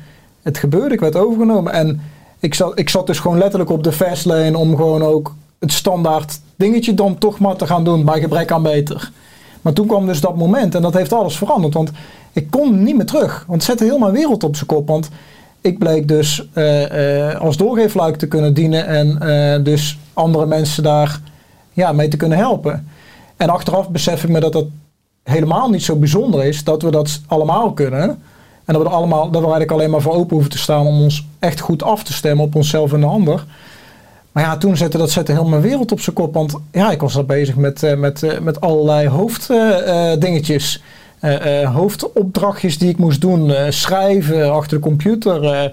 Het 0.41 0.57
gebeurde, 0.57 0.93
ik 0.93 0.99
werd 0.99 1.15
overgenomen. 1.15 1.73
En 1.73 2.01
ik 2.39 2.53
zat, 2.53 2.79
ik 2.79 2.89
zat 2.89 3.07
dus 3.07 3.19
gewoon 3.19 3.37
letterlijk 3.37 3.71
op 3.71 3.83
de 3.83 3.91
fastlane 3.91 4.57
om 4.57 4.75
gewoon 4.75 5.03
ook 5.03 5.35
het 5.59 5.71
standaard 5.71 6.39
dingetje 6.55 6.93
dan 6.93 7.17
toch 7.17 7.39
maar 7.39 7.55
te 7.55 7.67
gaan 7.67 7.83
doen 7.83 8.05
bij 8.05 8.19
gebrek 8.19 8.51
aan 8.51 8.63
beter. 8.63 9.11
Maar 9.61 9.73
toen 9.73 9.87
kwam 9.87 10.05
dus 10.05 10.21
dat 10.21 10.35
moment 10.35 10.75
en 10.75 10.81
dat 10.81 10.93
heeft 10.93 11.13
alles 11.13 11.37
veranderd. 11.37 11.73
Want 11.73 11.91
ik 12.33 12.49
kon 12.49 12.83
niet 12.83 12.95
meer 12.95 13.05
terug. 13.05 13.43
Want 13.47 13.61
het 13.61 13.71
zette 13.71 13.83
heel 13.83 13.97
mijn 13.97 14.11
wereld 14.11 14.43
op 14.43 14.55
zijn 14.55 14.67
kop. 14.67 14.87
Want 14.87 15.09
ik 15.61 15.79
bleek 15.79 16.07
dus 16.07 16.47
eh, 16.53 17.29
eh, 17.29 17.39
als 17.39 17.57
doorgeefluik 17.57 18.15
te 18.15 18.27
kunnen 18.27 18.53
dienen 18.53 18.87
en 18.87 19.19
eh, 19.19 19.63
dus 19.63 19.99
andere 20.13 20.45
mensen 20.45 20.83
daar 20.83 21.19
ja, 21.73 21.91
mee 21.91 22.07
te 22.07 22.17
kunnen 22.17 22.37
helpen. 22.37 22.87
En 23.37 23.49
achteraf 23.49 23.89
besef 23.89 24.23
ik 24.23 24.29
me 24.29 24.39
dat 24.39 24.53
dat 24.53 24.65
helemaal 25.23 25.69
niet 25.69 25.83
zo 25.83 25.95
bijzonder 25.95 26.43
is 26.43 26.63
dat 26.63 26.81
we 26.81 26.91
dat 26.91 27.21
allemaal 27.27 27.73
kunnen. 27.73 28.01
En 28.65 28.73
dat 28.73 28.81
we 28.81 28.89
er 28.89 28.95
allemaal, 28.95 29.23
dat 29.23 29.41
we 29.41 29.47
eigenlijk 29.47 29.71
alleen 29.71 29.89
maar 29.89 30.01
voor 30.01 30.13
open 30.13 30.33
hoeven 30.33 30.51
te 30.51 30.57
staan 30.57 30.85
om 30.85 31.01
ons 31.01 31.27
echt 31.39 31.59
goed 31.59 31.83
af 31.83 32.03
te 32.03 32.13
stemmen 32.13 32.45
op 32.45 32.55
onszelf 32.55 32.93
en 32.93 32.99
de 32.99 33.05
ander. 33.05 33.45
Maar 34.31 34.43
ja, 34.43 34.57
toen 34.57 34.77
zette 34.77 34.97
dat 34.97 35.11
zette 35.11 35.31
heel 35.31 35.47
mijn 35.47 35.61
wereld 35.61 35.91
op 35.91 35.99
zijn 35.99 36.15
kop. 36.15 36.33
Want 36.33 36.55
ja, 36.71 36.91
ik 36.91 37.01
was 37.01 37.13
daar 37.13 37.25
bezig 37.25 37.55
met, 37.55 37.95
met, 37.97 38.39
met 38.41 38.61
allerlei 38.61 39.07
hoofddingetjes. 39.07 40.83
Hoofdopdrachtjes 41.65 42.77
die 42.77 42.89
ik 42.89 42.97
moest 42.97 43.21
doen. 43.21 43.51
eh, 43.51 43.65
schrijven 43.71 44.51
achter 44.53 44.77
de 44.77 44.83
computer. 44.83 45.43
eh. 45.43 45.69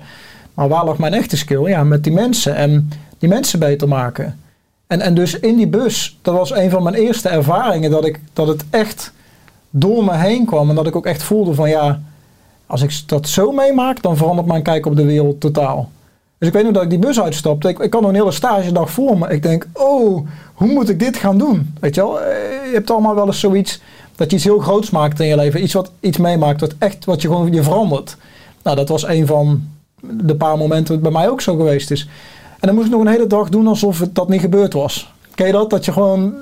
maar 0.55 0.69
waar 0.69 0.85
lag 0.85 0.99
mijn 0.99 1.15
echte 1.15 1.37
skill? 1.37 1.69
Ja, 1.69 1.85
met 1.85 2.05
die 2.05 2.13
mensen. 2.13 2.55
En 2.55 2.91
die 3.19 3.29
mensen 3.29 3.59
beter 3.59 3.89
maken. 3.89 4.41
En, 4.87 5.01
en 5.01 5.15
dus 5.15 5.39
in 5.41 5.57
die 5.57 5.67
bus, 5.69 6.19
dat 6.23 6.35
was 6.35 6.51
een 6.55 6.71
van 6.71 6.83
mijn 6.83 6.95
eerste 6.95 7.29
ervaringen. 7.29 7.91
Dat, 7.91 8.05
ik, 8.07 8.21
dat 8.33 8.47
het 8.49 8.65
echt 8.71 9.13
door 9.71 10.05
me 10.05 10.15
heen 10.17 10.47
kwam. 10.47 10.69
En 10.69 10.75
dat 10.75 10.87
ik 10.87 10.97
ook 10.97 11.07
echt 11.07 11.23
voelde 11.23 11.55
van 11.55 11.69
ja, 11.69 12.01
als 12.67 12.83
ik 12.83 13.03
dat 13.07 13.29
zo 13.29 13.53
meemaak, 13.53 14.03
dan 14.03 14.17
verandert 14.17 14.47
mijn 14.47 14.63
kijk 14.63 14.87
op 14.87 14.97
de 14.97 15.05
wereld 15.05 15.41
totaal. 15.41 15.91
Dus 16.39 16.49
ik 16.49 16.55
weet 16.55 16.65
nog 16.65 16.73
dat 16.73 16.83
ik 16.83 16.91
die 16.91 16.99
bus 16.99 17.21
uitstapte. 17.21 17.69
Ik, 17.69 17.79
ik 17.79 17.93
had 17.93 18.03
nog 18.03 18.11
een 18.11 18.17
hele 18.17 18.31
stagedag 18.31 18.91
voor 18.91 19.19
me. 19.19 19.29
Ik 19.29 19.43
denk, 19.43 19.67
oh, 19.73 20.27
hoe 20.55 20.69
moet 20.73 20.89
ik 20.89 20.99
dit 20.99 21.17
gaan 21.17 21.39
doen? 21.39 21.75
Weet 21.81 21.95
je 21.95 22.01
wel, 22.01 22.21
Eh, 22.21 22.27
je 22.67 22.71
hebt 22.75 22.91
allemaal 22.91 23.15
wel 23.15 23.27
eens 23.27 23.41
zoiets 23.41 23.81
dat 24.19 24.31
je 24.31 24.37
iets 24.37 24.45
heel 24.45 24.59
groots 24.59 24.91
maakt 24.91 25.21
in 25.21 25.27
je 25.27 25.37
leven. 25.37 25.63
Iets 25.63 25.73
wat 25.73 25.91
iets 26.01 26.19
meemaakt, 26.19 26.61
wat 26.61 26.75
echt, 26.79 27.05
wat 27.05 27.23
je 27.23 27.29
gewoon 27.29 27.53
je 27.53 27.63
verandert. 27.63 28.17
Nou, 28.63 28.77
dat 28.77 28.89
was 28.89 29.07
een 29.07 29.27
van 29.27 29.69
de 30.01 30.37
paar 30.37 30.59
momenten 30.59 30.95
wat 30.95 31.03
bij 31.03 31.13
mij 31.13 31.29
ook 31.29 31.41
zo 31.41 31.57
geweest 31.57 31.91
is. 31.91 32.09
En 32.61 32.67
dan 32.67 32.75
moest 32.75 32.87
ik 32.87 32.93
nog 32.93 33.01
een 33.01 33.13
hele 33.13 33.27
dag 33.27 33.49
doen 33.49 33.67
alsof 33.67 34.01
het 34.01 34.15
dat 34.15 34.29
niet 34.29 34.41
gebeurd 34.41 34.73
was. 34.73 35.13
Ken 35.35 35.47
je 35.47 35.53
dat? 35.53 35.71
Dat 35.71 35.85
je 35.85 35.93
gewoon... 35.93 36.35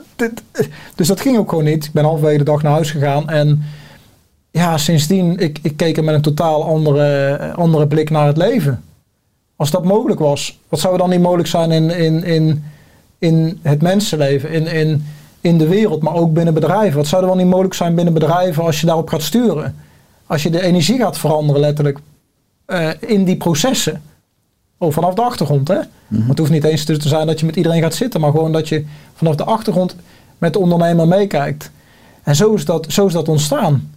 Dus 0.94 1.08
dat 1.08 1.20
ging 1.20 1.38
ook 1.38 1.48
gewoon 1.48 1.64
niet. 1.64 1.84
Ik 1.84 1.92
ben 1.92 2.04
halverwege 2.04 2.38
de 2.38 2.44
dag 2.44 2.62
naar 2.62 2.72
huis 2.72 2.90
gegaan 2.90 3.28
en 3.28 3.62
ja, 4.50 4.78
sindsdien, 4.78 5.38
ik, 5.38 5.58
ik 5.62 5.76
keek 5.76 5.96
er 5.96 6.04
met 6.04 6.14
een 6.14 6.22
totaal 6.22 6.64
andere, 6.64 7.38
andere 7.56 7.86
blik 7.86 8.10
naar 8.10 8.26
het 8.26 8.36
leven. 8.36 8.82
Als 9.56 9.70
dat 9.70 9.84
mogelijk 9.84 10.20
was, 10.20 10.58
wat 10.68 10.80
zou 10.80 10.92
er 10.92 10.98
dan 10.98 11.10
niet 11.10 11.20
mogelijk 11.20 11.48
zijn 11.48 11.70
in, 11.70 11.90
in, 11.90 12.24
in, 12.24 12.64
in 13.18 13.58
het 13.62 13.82
mensenleven, 13.82 14.50
in, 14.50 14.66
in, 14.66 15.04
in 15.40 15.58
de 15.58 15.68
wereld, 15.68 16.02
maar 16.02 16.14
ook 16.14 16.32
binnen 16.32 16.54
bedrijven? 16.54 16.96
Wat 16.96 17.06
zou 17.06 17.22
er 17.22 17.28
wel 17.28 17.36
niet 17.36 17.46
mogelijk 17.46 17.74
zijn 17.74 17.94
binnen 17.94 18.14
bedrijven 18.14 18.64
als 18.64 18.80
je 18.80 18.86
daarop 18.86 19.08
gaat 19.08 19.22
sturen? 19.22 19.76
Als 20.26 20.42
je 20.42 20.50
de 20.50 20.62
energie 20.62 20.98
gaat 20.98 21.18
veranderen, 21.18 21.60
letterlijk, 21.60 21.98
eh, 22.64 22.90
in 23.00 23.24
die 23.24 23.36
processen. 23.36 24.02
Oh, 24.78 24.92
vanaf 24.92 25.14
de 25.14 25.22
achtergrond, 25.22 25.68
hè? 25.68 25.78
Maar 26.08 26.28
het 26.28 26.38
hoeft 26.38 26.50
niet 26.50 26.64
eens 26.64 26.84
te 26.84 27.08
zijn 27.08 27.26
dat 27.26 27.40
je 27.40 27.46
met 27.46 27.56
iedereen 27.56 27.82
gaat 27.82 27.94
zitten, 27.94 28.20
maar 28.20 28.30
gewoon 28.30 28.52
dat 28.52 28.68
je 28.68 28.84
vanaf 29.14 29.34
de 29.34 29.44
achtergrond 29.44 29.96
met 30.38 30.52
de 30.52 30.58
ondernemer 30.58 31.08
meekijkt. 31.08 31.70
En 32.22 32.36
zo 32.36 32.54
is 32.54 32.64
dat, 32.64 32.92
zo 32.92 33.06
is 33.06 33.12
dat 33.12 33.28
ontstaan. 33.28 33.94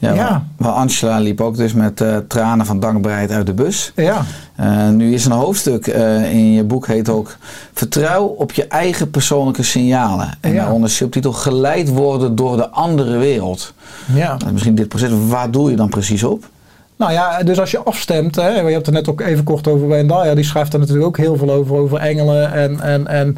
Ja, 0.00 0.12
Ja. 0.14 0.30
Maar, 0.30 0.42
maar 0.56 0.70
Angela 0.70 1.18
liep 1.18 1.40
ook 1.40 1.56
dus 1.56 1.72
met 1.72 2.00
eh, 2.00 2.16
tranen 2.28 2.66
van 2.66 2.80
dankbaarheid 2.80 3.30
uit 3.30 3.46
de 3.46 3.52
bus. 3.54 3.92
Ja, 3.96 4.22
Eh, 4.56 4.88
nu 4.88 5.14
is 5.14 5.24
een 5.24 5.32
hoofdstuk 5.32 5.86
eh, 5.86 6.32
in 6.32 6.52
je 6.52 6.64
boek 6.64 6.86
heet 6.86 7.08
ook 7.08 7.36
Vertrouw 7.72 8.24
op 8.24 8.52
je 8.52 8.66
eigen 8.66 9.10
persoonlijke 9.10 9.62
signalen. 9.62 10.28
En 10.40 10.52
Ja. 10.52 10.60
daaronder 10.60 10.90
subtitel 10.90 11.32
Geleid 11.32 11.88
worden 11.88 12.34
door 12.36 12.56
de 12.56 12.68
andere 12.68 13.16
wereld. 13.18 13.74
ja. 14.14 14.36
Misschien 14.52 14.74
dit 14.74 14.88
proces, 14.88 15.10
waar 15.28 15.50
doe 15.50 15.70
je 15.70 15.76
dan 15.76 15.88
precies 15.88 16.24
op? 16.24 16.48
Nou 16.96 17.12
ja, 17.12 17.42
dus 17.42 17.60
als 17.60 17.70
je 17.70 17.78
afstemt, 17.78 18.36
hè, 18.36 18.48
je 18.48 18.72
hebt 18.72 18.86
het 18.86 18.94
net 18.94 19.08
ook 19.08 19.20
even 19.20 19.44
kort 19.44 19.68
over 19.68 19.88
Wendaya, 19.88 20.34
die 20.34 20.44
schrijft 20.44 20.72
er 20.72 20.78
natuurlijk 20.78 21.06
ook 21.06 21.16
heel 21.16 21.36
veel 21.36 21.50
over, 21.50 21.76
over 21.76 21.98
engelen 21.98 22.52
en, 22.52 22.80
en, 22.80 23.06
en 23.06 23.36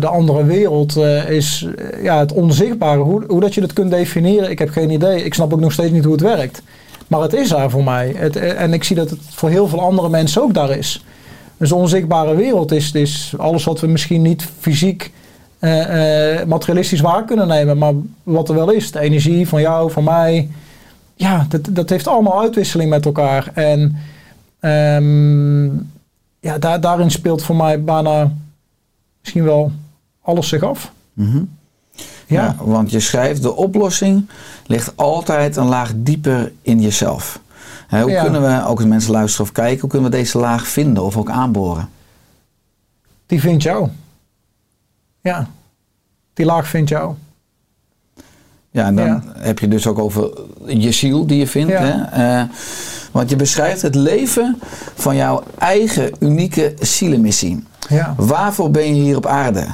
de 0.00 0.06
andere 0.06 0.44
wereld 0.44 0.96
eh, 0.96 1.30
is 1.30 1.66
eh, 1.76 2.02
ja, 2.02 2.18
het 2.18 2.32
onzichtbare. 2.32 3.00
Hoe, 3.00 3.24
hoe 3.26 3.40
dat 3.40 3.54
je 3.54 3.60
dat 3.60 3.72
kunt 3.72 3.90
definiëren, 3.90 4.50
ik 4.50 4.58
heb 4.58 4.70
geen 4.70 4.90
idee. 4.90 5.24
Ik 5.24 5.34
snap 5.34 5.52
ook 5.52 5.60
nog 5.60 5.72
steeds 5.72 5.90
niet 5.90 6.04
hoe 6.04 6.12
het 6.12 6.22
werkt. 6.22 6.62
Maar 7.08 7.20
het 7.20 7.32
is 7.32 7.48
daar 7.48 7.70
voor 7.70 7.84
mij. 7.84 8.12
Het, 8.16 8.36
eh, 8.36 8.60
en 8.60 8.72
ik 8.72 8.84
zie 8.84 8.96
dat 8.96 9.10
het 9.10 9.20
voor 9.30 9.50
heel 9.50 9.68
veel 9.68 9.80
andere 9.80 10.08
mensen 10.08 10.42
ook 10.42 10.54
daar 10.54 10.70
is. 10.70 11.04
Dus 11.56 11.68
de 11.68 11.74
onzichtbare 11.74 12.34
wereld 12.34 12.72
is, 12.72 12.92
is 12.92 13.34
alles 13.36 13.64
wat 13.64 13.80
we 13.80 13.86
misschien 13.86 14.22
niet 14.22 14.48
fysiek 14.58 15.12
eh, 15.58 16.40
eh, 16.40 16.46
materialistisch 16.46 17.00
waar 17.00 17.24
kunnen 17.24 17.48
nemen, 17.48 17.78
maar 17.78 17.92
wat 18.22 18.48
er 18.48 18.54
wel 18.54 18.70
is. 18.70 18.90
De 18.90 19.00
energie 19.00 19.48
van 19.48 19.60
jou, 19.60 19.90
van 19.90 20.04
mij. 20.04 20.48
Ja, 21.14 21.46
dat, 21.48 21.68
dat 21.70 21.90
heeft 21.90 22.06
allemaal 22.06 22.40
uitwisseling 22.40 22.90
met 22.90 23.04
elkaar. 23.04 23.50
En 23.54 23.96
ehm, 24.60 25.64
ja, 26.40 26.58
daar, 26.58 26.80
daarin 26.80 27.10
speelt 27.10 27.42
voor 27.42 27.56
mij 27.56 27.84
bijna 27.84 28.32
misschien 29.22 29.44
wel 29.44 29.72
alles 30.22 30.48
zich 30.48 30.62
af. 30.62 30.92
Mhm. 31.12 31.36
Ja, 32.26 32.44
Ja, 32.44 32.56
want 32.64 32.90
je 32.90 33.00
schrijft, 33.00 33.42
de 33.42 33.56
oplossing 33.56 34.28
ligt 34.66 34.96
altijd 34.96 35.56
een 35.56 35.66
laag 35.66 35.92
dieper 35.96 36.52
in 36.62 36.80
jezelf. 36.80 37.40
Hè, 37.86 38.02
hoe 38.02 38.10
Ja. 38.10 38.22
kunnen 38.22 38.42
we, 38.42 38.66
ook 38.66 38.78
als 38.78 38.88
mensen 38.88 39.12
luisteren 39.12 39.46
of 39.46 39.52
kijken, 39.52 39.80
hoe 39.80 39.90
kunnen 39.90 40.10
we 40.10 40.16
deze 40.16 40.38
laag 40.38 40.66
vinden 40.68 41.02
of 41.04 41.16
ook 41.16 41.30
aanboren? 41.30 41.88
die 43.26 43.40
vindt 43.40 43.62
jou. 43.62 43.88
Ja, 45.20 45.48
die 46.34 46.46
laag 46.46 46.68
vindt 46.68 46.88
jou. 46.88 47.14
Ja, 48.70 48.86
en 48.86 48.96
dan 48.96 49.06
Ja. 49.06 49.22
heb 49.36 49.58
je 49.58 49.68
dus 49.68 49.86
ook 49.86 49.98
over 49.98 50.30
je 50.66 50.92
ziel 50.92 51.26
die 51.26 51.38
je 51.38 51.46
vindt. 51.46 51.72
Ja. 51.72 51.80
Hè? 51.82 52.40
Eh, 52.40 52.48
want 53.12 53.30
je 53.30 53.36
beschrijft 53.36 53.82
het 53.82 53.94
leven 53.94 54.58
van 54.94 55.16
jouw 55.16 55.42
eigen 55.58 56.10
unieke 56.18 56.74
zielenmissie. 56.80 57.64
Ja, 57.88 58.14
Waarvoor 58.16 58.70
ben 58.70 58.94
je 58.94 59.02
hier 59.02 59.16
op 59.16 59.26
aarde? 59.26 59.66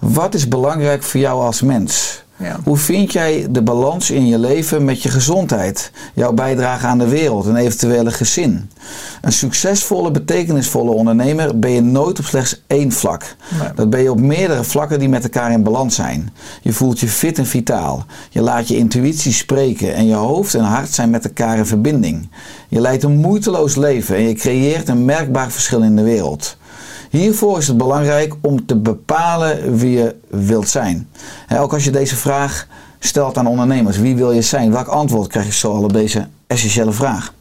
Wat 0.00 0.34
is 0.34 0.48
belangrijk 0.48 1.02
voor 1.02 1.20
jou 1.20 1.42
als 1.42 1.62
mens? 1.62 2.24
ja. 2.36 2.60
Hoe 2.64 2.76
vind 2.76 3.12
jij 3.12 3.46
de 3.50 3.62
balans 3.62 4.10
in 4.10 4.26
je 4.26 4.38
leven 4.38 4.84
met 4.84 5.02
je 5.02 5.08
gezondheid, 5.08 5.90
jouw 6.14 6.32
bijdrage 6.32 6.86
aan 6.86 6.98
de 6.98 7.08
wereld 7.08 7.46
en 7.46 7.56
eventuele 7.56 8.10
gezin? 8.10 8.70
Een 9.20 9.32
succesvolle, 9.32 10.10
betekenisvolle 10.10 10.90
ondernemer 10.90 11.58
ben 11.58 11.70
je 11.70 11.80
nooit 11.80 12.18
op 12.18 12.24
slechts 12.24 12.62
één 12.66 12.92
vlak. 12.92 13.36
Nee. 13.60 13.68
Dat 13.74 13.90
ben 13.90 14.02
je 14.02 14.10
op 14.10 14.20
meerdere 14.20 14.64
vlakken 14.64 14.98
die 14.98 15.08
met 15.08 15.22
elkaar 15.22 15.52
in 15.52 15.62
balans 15.62 15.94
zijn. 15.94 16.32
Je 16.62 16.72
voelt 16.72 17.00
je 17.00 17.08
fit 17.08 17.38
en 17.38 17.46
vitaal. 17.46 18.04
Je 18.30 18.40
laat 18.40 18.68
je 18.68 18.76
intuïtie 18.76 19.32
spreken 19.32 19.94
en 19.94 20.06
je 20.06 20.14
hoofd 20.14 20.54
en 20.54 20.64
hart 20.64 20.92
zijn 20.92 21.10
met 21.10 21.24
elkaar 21.24 21.56
in 21.56 21.66
verbinding. 21.66 22.28
Je 22.68 22.80
leidt 22.80 23.02
een 23.02 23.16
moeiteloos 23.16 23.76
leven 23.76 24.16
en 24.16 24.28
je 24.28 24.34
creëert 24.34 24.88
een 24.88 25.04
merkbaar 25.04 25.50
verschil 25.50 25.82
in 25.82 25.96
de 25.96 26.02
wereld. 26.02 26.56
Hiervoor 27.16 27.58
is 27.58 27.68
het 27.68 27.76
belangrijk 27.76 28.34
om 28.40 28.66
te 28.66 28.76
bepalen 28.76 29.76
wie 29.76 29.98
je 29.98 30.14
wilt 30.28 30.68
zijn. 30.68 31.08
Ook 31.58 31.72
als 31.72 31.84
je 31.84 31.90
deze 31.90 32.16
vraag 32.16 32.66
stelt 32.98 33.38
aan 33.38 33.46
ondernemers, 33.46 33.98
wie 33.98 34.16
wil 34.16 34.32
je 34.32 34.42
zijn? 34.42 34.72
Welk 34.72 34.86
antwoord 34.86 35.28
krijg 35.28 35.46
je 35.46 35.52
zo 35.52 35.72
al 35.72 35.82
op 35.82 35.92
deze 35.92 36.26
essentiële 36.46 36.92
vraag? 36.92 37.32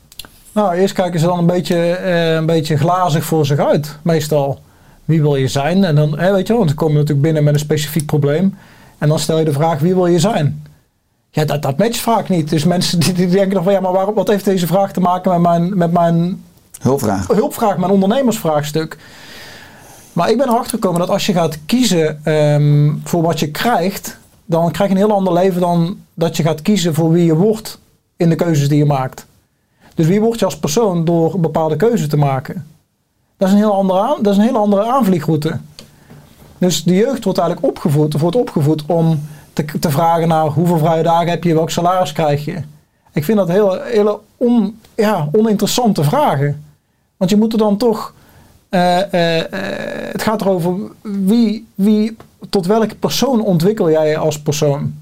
Nou, 0.52 0.76
eerst 0.76 0.94
kijken 0.94 1.20
ze 1.20 1.26
dan 1.26 1.40
een 1.40 1.46
beetje, 1.46 1.92
eh, 1.92 2.34
een 2.34 2.46
beetje 2.46 2.78
glazig 2.78 3.24
voor 3.24 3.46
zich 3.46 3.60
uit, 3.60 3.98
meestal. 4.02 4.60
Wie 5.06 5.22
wil 5.22 5.36
je 5.36 5.48
zijn? 5.48 5.84
En 5.84 5.96
dan, 5.96 6.20
hè, 6.20 6.32
weet 6.32 6.48
je 6.48 6.48
wel, 6.48 6.58
want 6.58 6.70
ze 6.70 6.76
komen 6.76 6.94
natuurlijk 6.94 7.22
binnen 7.22 7.44
met 7.44 7.54
een 7.54 7.60
specifiek 7.60 8.06
probleem. 8.06 8.58
En 8.98 9.08
dan 9.08 9.20
stel 9.20 9.40
je 9.40 9.46
de 9.46 9.54
vraag, 9.54 9.80
wie 9.80 9.94
wil 9.94 10.08
je 10.08 10.20
zijn? 10.20 10.64
Ja, 11.30 11.46
dat, 11.46 11.62
dat 11.62 11.78
matcht 11.78 11.98
vaak 12.00 12.30
niet. 12.30 12.50
Dus 12.50 12.64
mensen 12.64 13.00
die, 13.00 13.14
die 13.14 13.28
denken 13.28 13.54
dan 13.54 13.64
van, 13.64 13.74
ja, 13.74 13.80
maar 13.80 13.92
waarom, 13.92 14.16
wat 14.16 14.28
heeft 14.28 14.46
deze 14.46 14.68
vraag 14.68 14.92
te 14.92 15.00
maken 15.00 15.32
met 15.32 15.42
mijn, 15.42 15.78
met 15.78 15.92
mijn 15.92 16.44
Hulpvraag. 16.82 17.28
hulpvraag, 17.28 17.78
mijn 17.78 17.92
ondernemersvraagstuk. 17.92 18.98
Maar 20.16 20.30
ik 20.30 20.38
ben 20.38 20.48
erachter 20.48 20.72
gekomen 20.72 21.00
dat 21.00 21.10
als 21.10 21.26
je 21.26 21.34
gaat 21.34 21.58
kiezen 21.66 22.26
ehm, 22.26 22.94
voor 23.04 23.22
wat 23.22 23.40
je 23.40 23.52
krijgt, 23.52 24.18
dan 24.46 24.72
krijg 24.72 24.90
je 24.90 24.96
een 24.96 25.02
heel 25.02 25.16
ander 25.16 25.34
leven 25.34 25.62
dan 25.62 25.98
dat 26.14 26.38
je 26.38 26.44
gaat 26.44 26.62
kiezen 26.62 26.94
voor 26.94 27.12
wie 27.12 27.26
je 27.26 27.36
wordt 27.36 27.80
in 28.18 28.30
de 28.30 28.36
keuzes 28.36 28.70
die 28.70 28.78
je 28.78 28.86
maakt. 28.86 29.26
Dus 29.96 30.08
wie 30.08 30.22
word 30.22 30.40
je 30.40 30.46
als 30.46 30.60
persoon 30.60 31.06
door 31.06 31.34
een 31.34 31.42
bepaalde 31.42 31.76
keuze 31.76 32.08
te 32.08 32.18
maken? 32.18 32.68
Dat 33.38 33.48
is 33.48 33.54
een 33.54 33.60
heel 33.60 33.74
andere, 33.74 34.00
aan, 34.00 34.18
dat 34.22 34.32
is 34.32 34.38
een 34.38 34.46
hele 34.46 34.58
andere 34.58 34.86
aanvliegroute. 34.86 35.60
Dus 36.58 36.84
de 36.84 36.96
jeugd 36.96 37.24
wordt 37.24 37.40
eigenlijk 37.40 37.68
opgevoed, 37.70 38.20
wordt 38.20 38.36
opgevoed 38.36 38.84
om 38.86 39.28
te, 39.54 39.66
te 39.80 39.90
vragen 39.90 40.28
naar 40.28 40.46
hoeveel 40.46 40.78
vrije 40.78 41.04
dagen 41.04 41.30
heb 41.30 41.44
je, 41.44 41.54
welk 41.54 41.70
salaris 41.70 42.12
krijg 42.12 42.46
je. 42.46 42.62
Ik 43.14 43.24
vind 43.24 43.38
dat 43.38 43.48
hele, 43.48 43.82
hele 43.84 44.20
on, 44.38 44.80
ja, 44.96 45.30
oninteressante 45.32 46.04
vragen. 46.04 46.64
Want 47.18 47.32
je 47.32 47.38
moet 47.38 47.54
er 47.54 47.60
dan 47.60 47.78
toch 47.78 48.14
eh, 48.76 49.14
eh, 49.14 49.40
eh, 49.40 50.12
het 50.12 50.22
gaat 50.22 50.42
erover 50.42 50.74
wie, 51.02 51.68
wie, 51.76 52.18
tot 52.50 52.66
welke 52.66 52.96
persoon 52.96 53.42
ontwikkel 53.42 53.92
jij 53.92 54.10
je 54.10 54.18
als 54.18 54.40
persoon. 54.40 54.94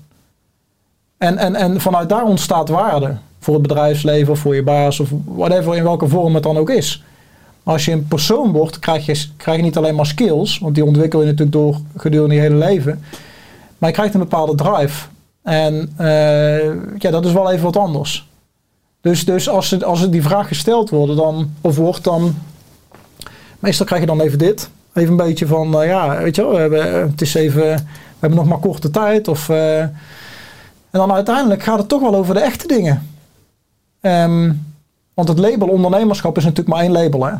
En, 1.18 1.38
en, 1.38 1.56
en 1.56 1.82
vanuit 1.82 2.10
daar 2.10 2.24
ontstaat 2.24 2.70
waarde 2.70 3.18
voor 3.40 3.54
het 3.54 3.64
bedrijfsleven, 3.64 4.38
voor 4.38 4.56
je 4.56 4.64
baas 4.64 5.00
of 5.00 5.10
whatever, 5.26 5.76
in 5.76 5.84
welke 5.84 6.08
vorm 6.08 6.34
het 6.34 6.44
dan 6.44 6.58
ook 6.58 6.70
is. 6.70 7.04
Als 7.64 7.86
je 7.86 7.92
een 7.92 8.08
persoon 8.08 8.52
wordt, 8.52 8.80
krijg 8.80 9.06
je, 9.06 9.28
krijg 9.38 9.58
je 9.58 9.64
niet 9.64 9.78
alleen 9.78 9.96
maar 9.96 10.06
skills, 10.06 10.60
want 10.60 10.76
die 10.76 10.86
ontwikkel 10.86 11.20
je 11.20 11.26
natuurlijk 11.26 11.52
door 11.52 11.78
gedurende 11.98 12.36
je 12.36 12.42
hele 12.42 12.56
leven. 12.56 13.04
Maar 13.78 13.90
je 13.90 13.96
krijgt 13.96 14.14
een 14.14 14.20
bepaalde 14.20 14.56
drive. 14.56 15.08
En 15.42 15.94
ja, 16.98 17.12
dat 17.12 17.26
is 17.26 17.32
wel 17.32 17.52
even 17.52 17.64
wat 17.64 17.78
anders. 17.78 18.28
Dus, 19.02 19.26
dus 19.26 19.50
als, 19.50 19.84
als 19.84 20.10
die 20.10 20.24
vraag 20.24 20.48
gesteld 20.48 20.90
wordt, 20.90 21.16
dan, 21.16 21.54
of 21.62 21.76
wordt, 21.76 22.04
dan. 22.04 22.36
Meestal 23.64 23.86
krijg 23.86 24.02
je 24.02 24.08
dan 24.08 24.22
even 24.22 24.38
dit. 24.38 24.70
Even 24.94 25.10
een 25.10 25.18
beetje 25.18 25.48
van, 25.48 25.82
eh, 25.82 25.88
ja, 25.88 26.18
weet 26.18 26.36
je 26.36 26.42
wel, 26.42 26.52
we 26.52 26.58
hebben, 26.58 27.10
het 27.10 27.22
is 27.22 27.34
even, 27.34 27.62
we 27.62 28.20
hebben 28.20 28.40
nog 28.40 28.48
maar 28.48 28.60
korte 28.60 28.90
tijd. 28.90 29.28
Of, 29.28 29.50
eh, 29.50 29.80
en 29.80 29.94
dan 30.92 31.12
uiteindelijk 31.12 31.64
gaat 31.64 31.78
het 31.78 31.88
toch 31.88 32.02
wel 32.02 32.16
over 32.16 32.34
de 32.34 32.40
echte 32.40 32.68
dingen. 32.68 33.08
Ehm, 34.00 34.52
want 35.14 35.28
het 35.28 35.40
label 35.40 35.68
ondernemerschap 35.68 36.38
is 36.38 36.44
natuurlijk 36.44 36.76
maar 36.76 36.84
één 36.84 36.92
label, 36.92 37.26
hè. 37.26 37.32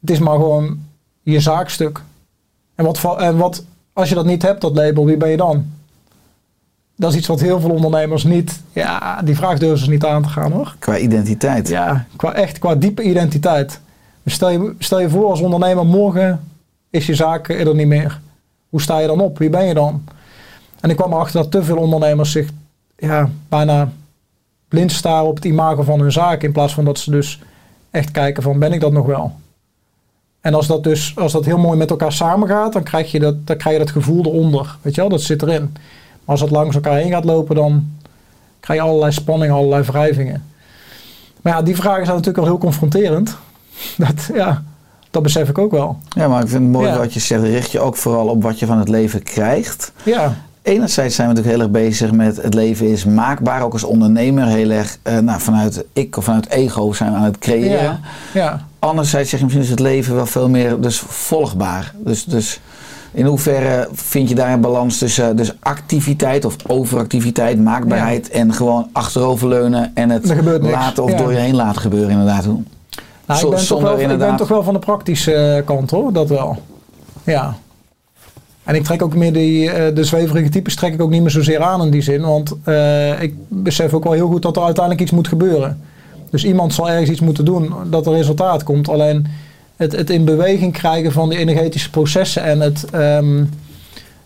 Het 0.00 0.10
is 0.10 0.18
maar 0.18 0.34
gewoon 0.34 0.78
je 1.22 1.40
zaakstuk. 1.40 2.02
En 2.74 2.84
wat, 2.84 3.18
en 3.18 3.36
wat, 3.36 3.64
als 3.92 4.08
je 4.08 4.14
dat 4.14 4.26
niet 4.26 4.42
hebt, 4.42 4.60
dat 4.60 4.74
label, 4.74 5.04
wie 5.04 5.16
ben 5.16 5.30
je 5.30 5.36
dan? 5.36 5.66
Dat 6.96 7.10
is 7.10 7.18
iets 7.18 7.28
wat 7.28 7.40
heel 7.40 7.60
veel 7.60 7.70
ondernemers 7.70 8.24
niet, 8.24 8.60
ja, 8.72 9.22
die 9.22 9.36
vraag 9.36 9.58
durven 9.58 9.84
ze 9.84 9.90
niet 9.90 10.04
aan 10.04 10.22
te 10.22 10.28
gaan 10.28 10.52
hoor. 10.52 10.74
Qua 10.78 10.98
identiteit. 10.98 11.68
Ja, 11.68 12.06
qua, 12.16 12.34
echt 12.34 12.58
qua 12.58 12.74
diepe 12.74 13.02
identiteit. 13.02 13.80
Stel 14.26 14.50
je, 14.50 14.74
stel 14.78 15.00
je 15.00 15.10
voor 15.10 15.30
als 15.30 15.40
ondernemer, 15.40 15.86
morgen 15.86 16.40
is 16.90 17.06
je 17.06 17.14
zaak 17.14 17.48
er 17.48 17.74
niet 17.74 17.86
meer. 17.86 18.20
Hoe 18.68 18.80
sta 18.80 18.98
je 18.98 19.06
dan 19.06 19.20
op? 19.20 19.38
Wie 19.38 19.50
ben 19.50 19.66
je 19.66 19.74
dan? 19.74 20.04
En 20.80 20.90
ik 20.90 20.96
kwam 20.96 21.12
erachter 21.12 21.42
dat 21.42 21.50
te 21.50 21.62
veel 21.62 21.76
ondernemers 21.76 22.32
zich 22.32 22.48
ja, 22.96 23.30
bijna 23.48 23.92
blind 24.68 24.92
staren 24.92 25.28
op 25.28 25.34
het 25.34 25.44
imago 25.44 25.82
van 25.82 26.00
hun 26.00 26.12
zaak. 26.12 26.42
In 26.42 26.52
plaats 26.52 26.74
van 26.74 26.84
dat 26.84 26.98
ze 26.98 27.10
dus 27.10 27.40
echt 27.90 28.10
kijken 28.10 28.42
van, 28.42 28.58
ben 28.58 28.72
ik 28.72 28.80
dat 28.80 28.92
nog 28.92 29.06
wel? 29.06 29.32
En 30.40 30.54
als 30.54 30.66
dat 30.66 30.84
dus, 30.84 31.12
als 31.16 31.32
dat 31.32 31.44
heel 31.44 31.58
mooi 31.58 31.78
met 31.78 31.90
elkaar 31.90 32.12
samengaat, 32.12 32.72
dan 32.72 32.82
krijg 32.82 33.10
je 33.12 33.18
dat, 33.18 33.46
dan 33.46 33.56
krijg 33.56 33.76
je 33.76 33.84
dat 33.84 33.92
gevoel 33.92 34.24
eronder. 34.24 34.76
Weet 34.82 34.94
je 34.94 35.00
wel, 35.00 35.10
dat 35.10 35.20
zit 35.20 35.42
erin. 35.42 35.70
Maar 35.72 35.80
als 36.24 36.40
dat 36.40 36.50
langs 36.50 36.74
elkaar 36.74 36.96
heen 36.96 37.10
gaat 37.10 37.24
lopen, 37.24 37.54
dan 37.54 37.90
krijg 38.60 38.80
je 38.80 38.86
allerlei 38.86 39.12
spanning, 39.12 39.52
allerlei 39.52 39.82
wrijvingen. 39.82 40.44
Maar 41.42 41.52
ja, 41.52 41.62
die 41.62 41.76
vragen 41.76 42.04
zijn 42.04 42.16
natuurlijk 42.16 42.44
wel 42.44 42.54
heel 42.54 42.58
confronterend. 42.58 43.36
Dat, 43.96 44.30
ja, 44.34 44.62
dat 45.10 45.22
besef 45.22 45.48
ik 45.48 45.58
ook 45.58 45.70
wel. 45.70 45.98
Ja, 46.08 46.28
maar 46.28 46.42
ik 46.42 46.48
vind 46.48 46.62
het 46.62 46.72
mooi 46.72 46.86
Ja. 46.88 46.98
wat 46.98 47.14
je 47.14 47.20
zegt. 47.20 47.42
Richt 47.42 47.70
je 47.70 47.80
ook 47.80 47.96
vooral 47.96 48.26
op 48.28 48.42
wat 48.42 48.58
je 48.58 48.66
van 48.66 48.78
het 48.78 48.88
leven 48.88 49.22
krijgt. 49.22 49.92
Ja, 50.02 50.34
Enerzijds 50.62 51.14
zijn 51.14 51.28
we 51.28 51.34
natuurlijk 51.34 51.62
heel 51.62 51.72
erg 51.72 51.84
bezig 51.88 52.12
met 52.12 52.42
het 52.42 52.54
leven 52.54 52.86
is 52.88 53.04
maakbaar. 53.04 53.62
Ook 53.62 53.72
als 53.72 53.84
ondernemer 53.84 54.46
heel 54.46 54.70
erg 54.70 54.96
eh, 55.02 55.18
nou, 55.18 55.40
vanuit 55.40 55.84
ik 55.92 56.16
of 56.16 56.24
vanuit 56.24 56.48
ego 56.48 56.92
zijn 56.92 57.10
we 57.12 57.16
aan 57.18 57.24
het 57.24 57.38
creëren. 57.38 57.82
ja, 57.82 58.00
ja. 58.34 58.64
Anderzijds 58.78 59.30
zeg 59.30 59.38
je 59.38 59.44
misschien 59.44 59.64
is 59.64 59.70
het 59.70 59.80
leven 59.80 60.14
wel 60.14 60.26
veel 60.26 60.48
meer 60.48 60.80
dus 60.80 60.98
volgbaar. 61.06 61.94
Dus, 62.04 62.24
dus 62.24 62.60
in 63.12 63.24
hoeverre 63.26 63.88
vind 63.92 64.28
je 64.28 64.34
daar 64.34 64.52
een 64.52 64.60
balans 64.60 64.98
tussen 64.98 65.36
dus 65.36 65.54
activiteit 65.60 66.44
of 66.44 66.56
overactiviteit, 66.66 67.58
maakbaarheid 67.62 68.28
en 68.30 68.52
gewoon 68.52 68.88
achteroverleunen 68.92 69.90
en 69.94 70.10
het 70.10 70.60
laten 70.60 71.02
of 71.04 71.10
Ja. 71.10 71.16
door 71.16 71.32
je 71.32 71.38
heen 71.38 71.54
laten 71.56 71.80
gebeuren 71.80 72.10
inderdaad. 72.10 72.46
Nou, 73.30 73.44
ik, 73.44 73.50
ben 73.56 73.66
toch 73.66 73.82
wel, 73.82 73.90
ik 73.90 73.96
ben 73.96 74.10
inderdaad- 74.10 74.38
toch 74.38 74.48
wel 74.48 74.62
van 74.62 74.74
de 74.74 74.80
praktische 74.80 75.34
eh, 75.34 75.64
kant 75.64 75.90
hoor, 75.90 76.12
dat 76.12 76.28
wel. 76.28 76.62
Ja. 77.24 77.56
En 78.64 78.74
ik 78.74 78.84
trek 78.84 79.02
ook 79.02 79.14
meer 79.14 79.32
die, 79.32 79.70
eh, 79.70 79.94
de 79.94 80.04
zweverige 80.04 80.48
types 80.48 80.74
trek 80.74 80.92
ik 80.92 81.02
ook 81.02 81.10
niet 81.10 81.20
meer 81.20 81.30
zozeer 81.30 81.60
aan 81.60 81.82
in 81.82 81.90
die 81.90 82.02
zin. 82.02 82.20
Want 82.20 82.56
eh, 82.64 83.22
ik 83.22 83.34
besef 83.48 83.94
ook 83.94 84.04
wel 84.04 84.12
heel 84.12 84.28
goed 84.28 84.42
dat 84.42 84.56
er 84.56 84.62
uiteindelijk 84.62 85.04
iets 85.04 85.12
moet 85.14 85.28
gebeuren. 85.28 85.80
Dus 86.30 86.44
iemand 86.44 86.74
zal 86.74 86.90
ergens 86.90 87.10
iets 87.10 87.20
moeten 87.20 87.44
doen 87.44 87.72
dat 87.90 88.06
er 88.06 88.12
resultaat 88.12 88.62
komt. 88.62 88.88
Alleen 88.88 89.26
het, 89.76 89.92
het 89.96 90.10
in 90.10 90.24
beweging 90.24 90.72
krijgen 90.72 91.12
van 91.12 91.28
die 91.28 91.38
energetische 91.38 91.90
processen 91.90 92.42
en 92.42 92.60
het, 92.60 92.84
ehm, 92.90 93.44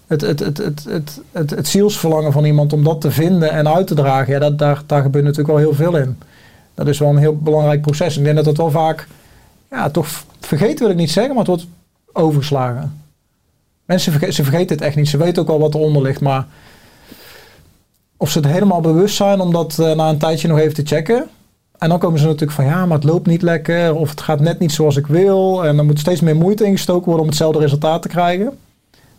het, 0.07 0.21
het, 0.21 0.39
het, 0.41 0.57
het, 0.59 0.85
het, 0.89 1.21
het, 1.33 1.51
het 1.51 1.69
zielsverlangen 1.69 2.33
van 2.33 2.45
iemand 2.45 2.73
om 2.73 2.85
dat 2.85 3.01
te 3.01 3.11
vinden 3.11 3.51
en 3.51 3.75
uit 3.75 3.87
te 3.87 3.95
dragen. 3.95 4.33
Ja, 4.33 4.39
dat, 4.39 4.59
daar, 4.59 4.83
daar 4.87 5.03
gebeurt 5.03 5.25
natuurlijk 5.25 5.51
wel 5.59 5.65
heel 5.67 5.75
veel 5.75 5.97
in. 5.97 6.17
Dat 6.75 6.89
is 6.89 6.99
wel 6.99 7.09
een 7.09 7.17
heel 7.17 7.37
belangrijk 7.37 7.81
proces. 7.81 8.17
Ik 8.17 8.25
denk 8.25 8.37
dat 8.37 8.45
dat 8.45 8.57
wel 8.57 8.71
vaak, 8.71 9.07
ja, 9.71 9.91
toch 9.91 10.25
vergeten 10.41 10.79
wil 10.79 10.91
ik 10.91 10.97
niet 10.97 11.11
zeggen, 11.11 11.35
maar 11.35 11.45
het 11.45 11.55
wordt 11.55 11.67
overgeslagen. 12.13 13.03
Mensen 13.85 14.33
ze 14.33 14.45
vergeten 14.45 14.77
het 14.77 14.85
echt 14.85 14.97
niet. 14.97 15.09
Ze 15.09 15.17
weten 15.17 15.43
ook 15.43 15.49
wel 15.49 15.59
wat 15.59 15.75
eronder 15.75 16.03
ligt, 16.03 16.21
maar 16.21 16.47
of 18.17 18.31
ze 18.31 18.39
het 18.39 18.49
helemaal 18.49 18.81
bewust 18.81 19.17
zijn 19.17 19.41
om 19.41 19.53
dat 19.53 19.79
eh, 19.79 19.95
na 19.95 20.09
een 20.09 20.19
tijdje 20.19 20.49
nog 20.49 20.59
even 20.59 20.75
te 20.75 20.85
checken. 20.85 21.29
En 21.79 21.89
dan 21.89 21.99
komen 21.99 22.19
ze 22.19 22.25
natuurlijk 22.25 22.53
van 22.53 22.65
ja, 22.65 22.87
maar 22.87 22.97
het 22.97 23.07
loopt 23.07 23.27
niet 23.27 23.43
lekker 23.43 23.95
of 23.95 24.11
het 24.11 24.21
gaat 24.21 24.41
net 24.41 24.59
niet 24.59 24.73
zoals 24.73 24.97
ik 24.97 25.07
wil. 25.07 25.65
En 25.65 25.77
dan 25.77 25.87
moet 25.87 25.99
steeds 25.99 26.21
meer 26.21 26.37
moeite 26.37 26.65
ingestoken 26.65 27.05
worden 27.05 27.23
om 27.23 27.29
hetzelfde 27.29 27.59
resultaat 27.59 28.03
te 28.03 28.09
krijgen. 28.09 28.59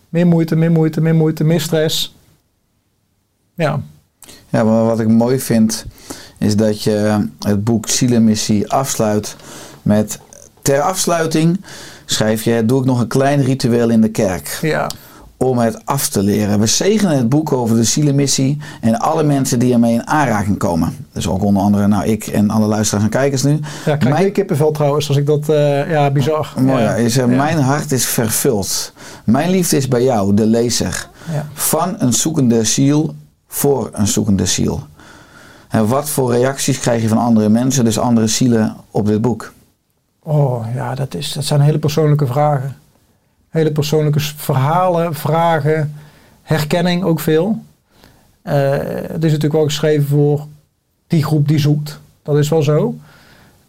Meer 0.09 0.27
moeite, 0.27 0.55
meer 0.55 0.71
moeite, 0.71 1.01
meer 1.01 1.15
moeite, 1.15 1.43
meer 1.43 1.61
stress. 1.61 2.15
Ja, 3.55 3.81
Ja, 4.49 4.63
maar 4.63 4.85
wat 4.85 4.99
ik 4.99 5.07
mooi 5.07 5.39
vind 5.39 5.85
is 6.45 6.55
dat 6.55 6.83
je 6.83 7.27
het 7.39 7.63
boek 7.63 7.87
Zielenmissie 7.87 8.71
afsluit 8.71 9.35
met 9.81 10.19
ter 10.61 10.81
afsluiting 10.81 11.61
schrijf 12.05 12.43
je 12.43 12.65
doe 12.65 12.79
ik 12.79 12.85
nog 12.85 12.99
een 12.99 13.07
klein 13.07 13.43
ritueel 13.43 13.89
in 13.89 14.01
de 14.01 14.09
kerk 14.09 14.57
ja, 14.61 14.89
om 15.37 15.57
het 15.57 15.85
af 15.85 16.07
te 16.07 16.23
leren. 16.23 16.59
We 16.59 16.65
zegenen 16.65 17.17
het 17.17 17.29
boek 17.29 17.51
over 17.51 17.75
de 17.75 17.83
zielenmissie 17.83 18.57
en 18.81 18.99
alle 18.99 19.23
mensen 19.23 19.59
die 19.59 19.73
ermee 19.73 19.93
in 19.93 20.07
aanraking 20.07 20.57
komen. 20.57 21.07
Dus 21.13 21.27
ook 21.27 21.43
onder 21.43 21.63
andere 21.63 21.87
nou, 21.87 22.05
ik 22.05 22.27
en 22.27 22.49
alle 22.49 22.65
luisteraars 22.67 23.03
en 23.05 23.11
kijkers 23.11 23.43
nu. 23.43 23.51
ja 23.85 23.93
ik 23.93 23.99
krijg 23.99 24.15
Mijn- 24.19 24.31
kippenvel 24.31 24.71
trouwens 24.71 25.07
als 25.07 25.17
ik 25.17 25.25
dat, 25.25 25.49
eh, 25.49 25.89
ja, 25.91 26.11
bizar. 26.11 26.53
Mooi, 26.59 26.83
ja. 26.83 26.93
Is, 26.95 27.17
eh, 27.17 27.29
Ja. 27.29 27.35
Mijn 27.35 27.57
hart 27.59 27.91
is 27.91 28.05
vervuld. 28.05 28.93
Mijn 29.23 29.49
liefde 29.49 29.77
is 29.77 29.87
bij 29.87 30.03
jou, 30.03 30.33
de 30.33 30.45
lezer. 30.45 31.09
Ja. 31.31 31.45
Van 31.53 31.95
een 31.97 32.13
zoekende 32.13 32.63
ziel 32.63 33.15
voor 33.47 33.89
een 33.93 34.07
zoekende 34.07 34.45
ziel. 34.45 34.83
En 35.69 35.87
wat 35.87 36.09
voor 36.09 36.31
reacties 36.31 36.79
krijg 36.79 37.01
je 37.01 37.07
van 37.07 37.17
andere 37.17 37.49
mensen, 37.49 37.83
dus 37.83 37.99
andere 37.99 38.27
zielen, 38.27 38.75
op 38.91 39.05
dit 39.05 39.21
boek? 39.21 39.53
Oh 40.23 40.65
ja, 40.73 40.95
dat, 40.95 41.13
is, 41.13 41.33
dat 41.33 41.43
zijn 41.43 41.61
hele 41.61 41.79
persoonlijke 41.79 42.27
vragen. 42.27 42.75
Hele 43.49 43.71
persoonlijke 43.71 44.19
verhalen, 44.19 45.15
vragen, 45.15 45.93
herkenning 46.41 47.03
ook 47.03 47.19
veel. 47.19 47.63
Eh, 48.41 48.71
het 48.91 49.23
is 49.23 49.31
natuurlijk 49.31 49.53
wel 49.53 49.63
geschreven 49.63 50.07
voor 50.07 50.47
die 51.07 51.23
groep 51.23 51.47
die 51.47 51.59
zoekt. 51.59 51.99
Dat 52.23 52.37
is 52.37 52.49
wel 52.49 52.63
zo. 52.63 52.95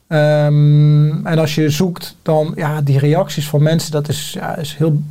Ehm, 0.07 1.27
en 1.27 1.39
als 1.39 1.55
je 1.55 1.71
zoekt, 1.71 2.17
dan 2.23 2.53
ja, 2.57 2.81
die 2.81 2.99
reacties 2.99 3.49
van 3.49 3.63
mensen, 3.63 3.93
dat 3.93 4.09
is, 4.09 4.33
ja, 4.33 4.57
is 4.57 4.75
heel 4.75 5.03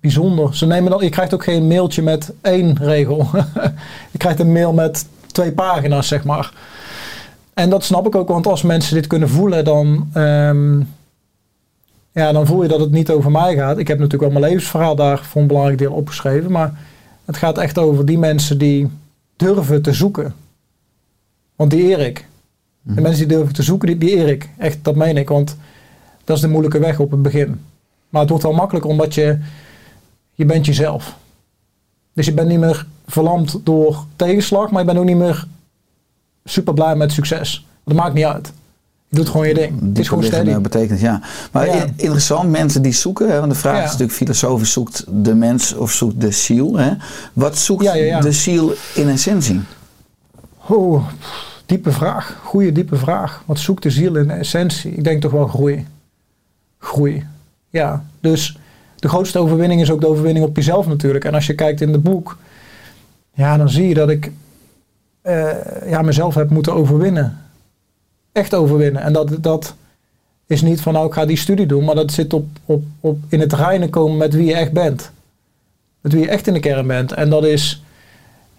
bijzonder. 0.00 0.56
Ze 0.56 0.66
nemen 0.66 0.90
dan, 0.90 1.02
je 1.02 1.08
krijgt 1.08 1.34
ook 1.34 1.44
geen 1.44 1.66
mailtje 1.66 2.02
met 2.02 2.32
één 2.40 2.76
regel. 2.80 3.28
je 4.12 4.18
krijgt 4.18 4.40
een 4.40 4.52
mail 4.52 4.72
met 4.72 5.06
twee 5.36 5.52
pagina's, 5.52 6.08
zeg 6.08 6.24
maar. 6.24 6.52
En 7.54 7.70
dat 7.70 7.84
snap 7.84 8.06
ik 8.06 8.14
ook, 8.14 8.28
want 8.28 8.46
als 8.46 8.62
mensen 8.62 8.94
dit 8.94 9.06
kunnen 9.06 9.28
voelen, 9.28 9.64
dan, 9.64 10.08
ehm, 10.12 10.78
ja, 12.12 12.32
dan 12.32 12.46
voel 12.46 12.62
je 12.62 12.68
dat 12.68 12.80
het 12.80 12.90
niet 12.90 13.10
over 13.10 13.30
mij 13.30 13.56
gaat. 13.56 13.78
Ik 13.78 13.88
heb 13.88 13.98
natuurlijk 13.98 14.32
wel 14.32 14.40
mijn 14.40 14.52
levensverhaal 14.52 14.96
daar 14.96 15.18
voor 15.18 15.40
een 15.40 15.46
belangrijk 15.46 15.78
deel 15.78 15.92
opgeschreven, 15.92 16.50
maar 16.50 16.80
het 17.24 17.36
gaat 17.36 17.58
echt 17.58 17.78
over 17.78 18.06
die 18.06 18.18
mensen 18.18 18.58
die 18.58 18.88
durven 19.36 19.82
te 19.82 19.92
zoeken. 19.92 20.34
Want 21.56 21.70
die 21.70 21.82
eer 21.82 22.00
ik. 22.00 22.26
De 22.82 23.00
mensen 23.00 23.28
die 23.28 23.36
durven 23.36 23.54
te 23.54 23.62
zoeken, 23.62 23.88
die, 23.88 23.98
die 23.98 24.16
eer 24.16 24.28
ik. 24.28 24.48
Echt, 24.58 24.78
dat 24.82 24.96
meen 24.96 25.16
ik, 25.16 25.28
want 25.28 25.56
dat 26.24 26.36
is 26.36 26.42
de 26.42 26.48
moeilijke 26.48 26.78
weg 26.78 26.98
op 26.98 27.10
het 27.10 27.22
begin. 27.22 27.60
Maar 28.08 28.20
het 28.20 28.30
wordt 28.30 28.44
wel 28.44 28.54
makkelijker 28.54 28.90
omdat 28.90 29.14
je, 29.14 29.38
je 30.34 30.44
bent 30.44 30.66
jezelf. 30.66 31.16
Dus 32.12 32.26
je 32.26 32.32
bent 32.32 32.48
niet 32.48 32.58
meer 32.58 32.86
verlamd 33.06 33.60
door 33.64 34.04
tegenslag, 34.16 34.70
maar 34.70 34.80
je 34.80 34.86
bent 34.86 34.98
ook 34.98 35.04
niet 35.04 35.16
meer 35.16 35.46
super 36.44 36.74
blij 36.74 36.96
met 36.96 37.12
succes. 37.12 37.66
Dat 37.84 37.96
maakt 37.96 38.14
niet 38.14 38.24
uit. 38.24 38.52
Je 39.08 39.16
doet 39.16 39.28
gewoon 39.28 39.48
je 39.48 39.54
ding. 39.54 39.80
Het 39.80 39.98
is 39.98 40.08
gewoon 40.08 40.24
steady. 40.24 40.56
betekenis, 40.58 41.00
ja. 41.00 41.20
Maar 41.52 41.66
Ja. 41.66 41.86
interessant, 41.96 42.50
mensen 42.50 42.82
die 42.82 42.92
zoeken, 42.92 43.30
hè, 43.30 43.38
want 43.38 43.52
de 43.52 43.58
vraag 43.58 43.76
Ja. 43.76 43.82
is 43.82 43.90
natuurlijk 43.90 44.18
filosofisch, 44.18 44.72
zoekt 44.72 45.04
de 45.08 45.34
mens 45.34 45.74
of 45.74 45.92
zoekt 45.92 46.20
de 46.20 46.30
ziel? 46.30 46.76
Hè? 46.76 46.90
Wat 47.32 47.58
zoekt 47.58 47.82
Ja, 47.84 48.20
de 48.20 48.32
ziel 48.32 48.72
in 48.94 49.08
essentie? 49.08 49.60
Oh, 50.66 51.08
diepe 51.66 51.92
vraag. 51.92 52.38
Goeie 52.42 52.72
diepe 52.72 52.96
vraag. 52.96 53.42
Wat 53.46 53.58
zoekt 53.58 53.82
de 53.82 53.90
ziel 53.90 54.16
in 54.16 54.30
essentie? 54.30 54.90
Ik 54.92 55.04
denk 55.04 55.20
toch 55.20 55.32
wel 55.32 55.46
groei. 55.46 55.86
Groei. 56.78 57.26
Ja, 57.70 58.04
dus 58.20 58.58
de 58.96 59.08
grootste 59.08 59.38
overwinning 59.38 59.80
is 59.80 59.90
ook 59.90 60.00
de 60.00 60.08
overwinning 60.08 60.44
op 60.44 60.56
jezelf 60.56 60.86
natuurlijk. 60.86 61.24
En 61.24 61.34
als 61.34 61.46
je 61.46 61.54
kijkt 61.54 61.80
in 61.80 61.92
het 61.92 62.02
boek, 62.02 62.38
ja, 63.36 63.56
dan 63.56 63.68
zie 63.68 63.88
je 63.88 63.94
dat 63.94 64.10
ik 64.10 64.32
eh, 65.22 65.52
ja, 65.86 66.02
mezelf 66.02 66.34
heb 66.34 66.50
moeten 66.50 66.74
overwinnen. 66.74 67.38
Echt 68.32 68.54
overwinnen. 68.54 69.02
En 69.02 69.12
dat, 69.12 69.42
dat 69.42 69.74
is 70.46 70.62
niet 70.62 70.80
van 70.80 70.92
nou 70.92 71.06
ik 71.06 71.12
ga 71.12 71.26
die 71.26 71.36
studie 71.36 71.66
doen, 71.66 71.84
maar 71.84 71.94
dat 71.94 72.12
zit 72.12 72.32
op, 72.32 72.46
op, 72.64 72.84
op 73.00 73.18
in 73.28 73.40
het 73.40 73.52
reinen 73.52 73.90
komen 73.90 74.16
met 74.16 74.34
wie 74.34 74.46
je 74.46 74.54
echt 74.54 74.72
bent. 74.72 75.10
Met 76.00 76.12
wie 76.12 76.22
je 76.22 76.28
echt 76.28 76.46
in 76.46 76.52
de 76.52 76.60
kern 76.60 76.86
bent. 76.86 77.12
En 77.12 77.30
dat 77.30 77.44
is, 77.44 77.82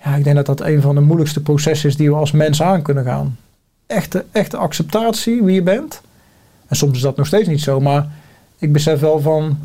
ja, 0.03 0.15
ik 0.15 0.23
denk 0.23 0.35
dat 0.35 0.45
dat 0.45 0.61
een 0.61 0.81
van 0.81 0.95
de 0.95 1.01
moeilijkste 1.01 1.41
processen 1.41 1.89
is 1.89 1.95
die 1.95 2.09
we 2.09 2.15
als 2.15 2.31
mens 2.31 2.61
aan 2.61 2.81
kunnen 2.81 3.03
gaan. 3.03 3.37
Echte, 3.85 4.25
echte 4.31 4.57
acceptatie 4.57 5.43
wie 5.43 5.55
je 5.55 5.61
bent. 5.61 6.01
En 6.67 6.75
soms 6.75 6.95
is 6.95 7.01
dat 7.01 7.17
nog 7.17 7.27
steeds 7.27 7.47
niet 7.47 7.61
zo, 7.61 7.79
maar 7.79 8.07
ik 8.57 8.73
besef 8.73 8.99
wel 8.99 9.19
van, 9.19 9.57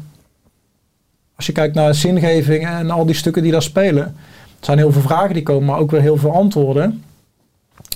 als 1.36 1.46
je 1.46 1.52
kijkt 1.52 1.74
naar 1.74 1.94
zingeving 1.94 2.66
en 2.66 2.90
al 2.90 3.06
die 3.06 3.14
stukken 3.14 3.42
die 3.42 3.52
daar 3.52 3.62
spelen, 3.62 4.16
er 4.62 4.68
zijn 4.68 4.78
heel 4.78 4.92
veel 4.92 5.02
vragen 5.02 5.34
die 5.34 5.42
komen, 5.42 5.64
maar 5.64 5.78
ook 5.78 5.90
weer 5.90 6.00
heel 6.00 6.16
veel 6.16 6.32
antwoorden. 6.34 7.02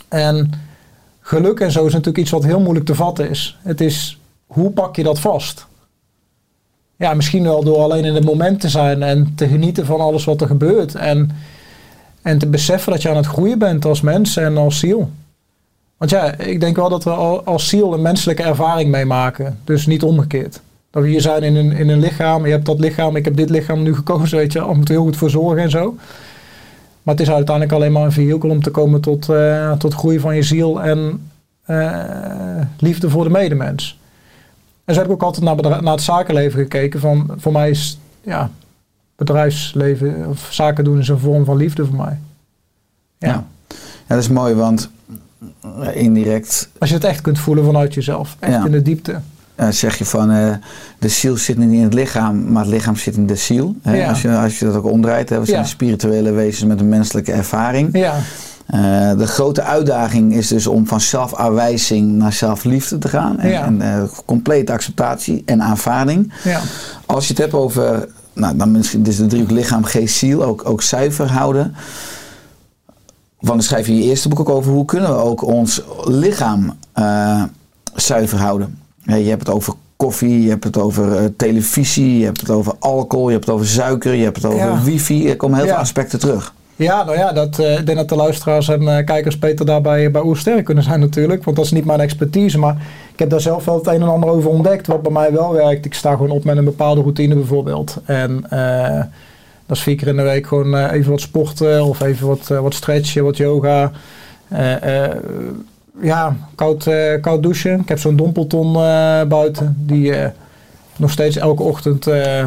En 0.09 0.51
geluk 1.21 1.61
en 1.61 1.71
zo 1.73 1.87
is 1.87 1.93
natuurlijk 1.93 2.19
iets 2.19 2.31
wat 2.31 2.45
heel 2.45 2.61
moeilijk 2.61 2.87
te 2.87 2.95
vatten 2.95 3.31
is. 3.31 3.59
Het 3.63 3.81
is, 3.81 4.19
hoe 4.47 4.71
pak 4.71 4.97
je 4.97 5.03
dat 5.03 5.21
vast? 5.21 5.67
Ja, 6.97 7.15
misschien 7.15 7.43
wel 7.43 7.65
door 7.65 7.79
alleen 7.79 8.05
in 8.05 8.15
het 8.15 8.25
moment 8.25 8.61
te 8.61 8.69
zijn 8.69 9.03
en 9.03 9.33
te 9.37 9.49
genieten 9.49 9.87
van 9.87 10.01
alles 10.01 10.25
wat 10.25 10.41
er 10.41 10.47
gebeurt. 10.47 10.95
En, 10.95 11.31
en 12.23 12.39
te 12.39 12.47
beseffen 12.47 12.93
dat 12.93 13.03
je 13.03 13.09
aan 13.11 13.17
het 13.17 13.27
groeien 13.27 13.59
bent 13.59 13.85
als 13.85 14.01
mens 14.01 14.37
en 14.37 14.57
als 14.57 14.79
ziel. 14.79 15.11
Want 15.97 16.11
ja, 16.11 16.35
ik 16.39 16.61
denk 16.61 16.77
wel 16.77 16.89
dat 16.89 17.05
we 17.05 17.11
al- 17.11 17.45
als 17.45 17.69
ziel 17.69 17.95
een 17.95 18.03
menselijke 18.03 18.43
ervaring 18.43 18.91
meemaken. 18.91 19.59
Dus 19.65 19.87
niet 19.87 20.03
omgekeerd. 20.03 20.61
Dat 20.91 21.03
we 21.03 21.09
hier 21.09 21.21
zijn 21.21 21.43
in 21.43 21.57
een, 21.57 21.73
in 21.73 21.89
een 21.89 22.01
lichaam. 22.01 22.45
Je 22.45 22.51
hebt 22.53 22.67
dat 22.67 22.81
lichaam, 22.81 23.17
ik 23.17 23.25
heb 23.25 23.37
dit 23.37 23.51
lichaam 23.51 23.83
nu 23.83 23.95
gekozen, 23.95 24.39
weet 24.39 24.53
je. 24.53 24.61
Moet 24.61 24.89
er 24.89 24.95
heel 24.95 25.03
goed 25.05 25.17
voor 25.17 25.31
zorgen 25.31 25.63
en 25.63 25.71
zo. 25.71 25.97
Maar 27.07 27.15
het 27.15 27.27
is 27.27 27.31
uiteindelijk 27.31 27.77
alleen 27.77 27.93
maar 27.93 28.05
een 28.05 28.13
vehikel 28.13 28.51
om 28.51 28.63
te 28.63 28.71
komen 28.71 29.01
tot, 29.01 29.29
eh, 29.29 29.73
tot 29.73 29.95
groei 29.95 30.21
van 30.21 30.37
je 30.37 30.43
ziel 30.43 30.83
en 30.83 31.31
eh, 31.65 32.61
liefde 32.79 33.11
voor 33.11 33.25
de 33.25 33.31
medemens. 33.31 33.99
En 34.85 34.95
zo 34.95 35.01
heb 35.01 35.09
ik 35.09 35.15
ook 35.15 35.23
altijd 35.23 35.45
naar, 35.45 35.83
naar 35.83 35.93
het 35.93 36.03
zakenleven 36.03 36.61
gekeken. 36.61 37.01
Van, 37.01 37.31
voor 37.37 37.53
mij 37.53 37.71
is 37.71 37.99
ja, 38.23 38.51
bedrijfsleven 39.17 40.27
of 40.29 40.49
zaken 40.51 40.85
doen 40.85 40.99
is 40.99 41.09
een 41.09 41.19
vorm 41.19 41.45
van 41.45 41.57
liefde 41.57 41.87
voor 41.87 41.97
mij. 41.97 42.19
Ja. 43.19 43.29
Ja. 43.29 43.45
Ja, 44.09 44.15
dat 44.15 44.19
is 44.19 44.29
mooi, 44.29 44.55
want 44.55 44.91
eh, 45.63 45.97
indirect 45.97 46.69
Als 46.79 46.89
je 46.89 46.95
het 46.95 47.05
echt 47.05 47.21
kunt 47.21 47.39
voelen 47.39 47.65
vanuit 47.65 47.95
jezelf. 47.95 48.37
Echt 48.39 48.53
Ja. 48.53 48.65
in 48.65 48.73
de 48.73 48.83
diepte. 48.83 49.21
Zeg 49.71 49.99
je 49.99 50.05
van 50.05 50.31
eh, 50.31 50.49
de 50.99 51.09
ziel 51.09 51.37
zit 51.37 51.59
niet 51.59 51.73
in 51.73 51.83
het 51.83 51.95
lichaam, 51.95 52.53
maar 52.53 52.63
het 52.65 52.73
lichaam 52.73 52.97
zit 52.97 53.17
in 53.17 53.27
de 53.27 53.37
ziel. 53.37 53.75
Hè? 53.83 53.97
Ja. 53.97 54.09
Als, 54.09 54.23
je, 54.23 54.37
als 54.37 54.59
je 54.59 54.65
dat 54.65 54.75
ook 54.75 54.85
omdraait, 54.91 55.29
hè? 55.29 55.39
we 55.41 55.47
zijn 55.47 55.61
Ja. 55.61 55.67
spirituele 55.67 56.31
wezens 56.31 56.65
met 56.69 56.81
een 56.81 56.89
menselijke 56.89 57.33
ervaring. 57.33 57.89
Ja, 57.99 58.15
Eh, 58.67 58.81
de 59.19 59.27
grote 59.27 59.63
uitdaging 59.63 60.35
is 60.35 60.49
dus 60.49 60.67
om 60.67 60.87
van 60.87 61.01
zelfafwijzing 61.01 62.13
naar 62.13 62.33
zelfliefde 62.33 62.99
te 62.99 63.09
gaan. 63.09 63.39
En, 63.39 63.63
en 63.63 63.81
eh, 63.83 64.03
complete 64.25 64.73
acceptatie 64.73 65.43
en 65.45 65.63
aanvaarding. 65.63 66.33
ja, 66.45 66.61
Als 67.07 67.25
je 67.27 67.33
het 67.33 67.43
hebt 67.43 67.55
over, 67.55 68.09
nou, 68.33 68.57
dan 68.57 68.71
misschien 68.71 69.03
dus 69.03 69.17
de 69.17 69.27
driehoek 69.27 69.51
lichaam, 69.51 69.85
geest, 69.85 70.17
ziel, 70.17 70.45
ook, 70.45 70.69
ook 70.69 70.83
zuiver 70.83 71.31
houden. 71.33 71.75
Want 73.41 73.59
dan 73.59 73.63
schrijf 73.63 73.87
je 73.87 73.93
in 73.93 73.99
je 73.99 74.05
eerste 74.05 74.29
boek 74.29 74.41
ook 74.41 74.49
over 74.49 74.73
hoe 74.73 74.85
kunnen 74.85 75.11
we 75.11 75.17
ook 75.17 75.43
ons 75.43 75.83
lichaam 76.05 76.77
zuiver 77.95 78.39
houden. 78.39 78.79
Je 79.07 79.13
hebt 79.29 79.47
het 79.47 79.55
over 79.57 79.73
koffie, 79.97 80.43
je 80.43 80.49
hebt 80.49 80.65
het 80.65 80.79
over 80.79 81.17
eh, 81.17 81.25
televisie, 81.37 82.19
je 82.19 82.25
hebt 82.25 82.41
het 82.41 82.51
over 82.51 82.73
alcohol, 82.79 83.27
je 83.27 83.33
hebt 83.33 83.47
het 83.47 83.55
over 83.55 83.67
suiker, 83.67 84.15
je 84.15 84.25
hebt 84.25 84.37
het 84.37 84.47
over 84.47 84.59
Ja. 84.67 84.83
wifi. 84.83 85.29
Er 85.29 85.37
komen 85.37 85.57
heel 85.57 85.67
Ja. 85.67 85.73
veel 85.73 85.81
aspecten 85.83 86.19
terug. 86.19 86.55
ja, 86.77 87.05
nou 87.05 87.17
ja, 87.19 87.33
dat, 87.33 87.59
eh, 87.59 87.79
ik 87.79 87.87
denk 87.87 87.99
dat 87.99 88.09
de 88.09 88.17
luisteraars 88.17 88.69
en 88.69 88.97
eh, 88.99 89.05
kijkers 89.05 89.39
beter 89.39 89.67
daarbij 89.67 90.11
bij 90.11 90.23
Oersterk 90.23 90.65
kunnen 90.65 90.85
zijn 90.85 91.01
natuurlijk. 91.01 91.45
Want 91.45 91.57
dat 91.57 91.65
is 91.67 91.71
niet 91.73 91.85
mijn 91.85 92.01
expertise. 92.01 92.59
Maar 92.59 92.77
ik 93.13 93.19
heb 93.19 93.31
daar 93.31 93.41
zelf 93.41 93.65
wel 93.65 93.75
het 93.77 93.87
een 93.87 94.03
en 94.03 94.09
ander 94.09 94.29
over 94.31 94.51
ontdekt. 94.51 94.87
Wat 94.87 95.03
bij 95.03 95.13
mij 95.13 95.33
wel 95.33 95.53
werkt. 95.53 95.85
Ik 95.85 95.95
sta 95.95 96.11
gewoon 96.11 96.31
op 96.31 96.45
met 96.45 96.57
een 96.57 96.65
bepaalde 96.65 97.01
routine 97.01 97.35
bijvoorbeeld. 97.35 97.97
En 98.05 98.47
dat 99.67 99.77
is 99.77 99.83
vier 99.83 99.97
keer 99.97 100.09
in 100.09 100.17
de 100.17 100.23
week 100.23 100.47
gewoon 100.47 100.77
even 100.89 101.11
wat 101.11 101.21
sporten. 101.21 101.85
Of 101.85 102.01
even 102.01 102.27
wat, 102.27 102.47
wat 102.49 102.75
stretchen, 102.75 103.25
wat 103.25 103.37
yoga. 103.37 103.91
Ja, 106.01 106.37
koud, 106.55 106.87
eh, 106.87 107.21
koud 107.21 107.43
douchen. 107.43 107.81
Ik 107.81 107.89
heb 107.89 107.99
zo'n 107.99 108.17
dompelton 108.17 108.77
eh, 108.77 109.23
buiten. 109.23 109.77
Die 109.79 110.15
eh, 110.15 110.31
nog 110.97 111.11
steeds 111.11 111.37
elke 111.37 111.63
ochtend 111.63 112.07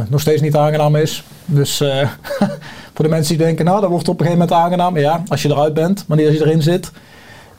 nog 0.09 0.21
steeds 0.21 0.41
niet 0.41 0.55
aangenaam 0.55 0.95
is. 0.95 1.23
Dus 1.45 1.77
voor 2.93 3.05
de 3.05 3.09
mensen 3.09 3.37
die 3.37 3.45
denken, 3.45 3.65
nou 3.65 3.81
dat 3.81 3.89
wordt 3.89 4.07
op 4.07 4.19
een 4.19 4.25
gegeven 4.25 4.47
moment 4.47 4.65
aangenaam. 4.65 4.97
Ja, 4.97 5.23
als 5.27 5.41
je 5.41 5.49
eruit 5.49 5.73
bent, 5.73 6.05
niet 6.07 6.27
als 6.27 6.35
je 6.35 6.45
erin 6.45 6.61
zit. 6.61 6.91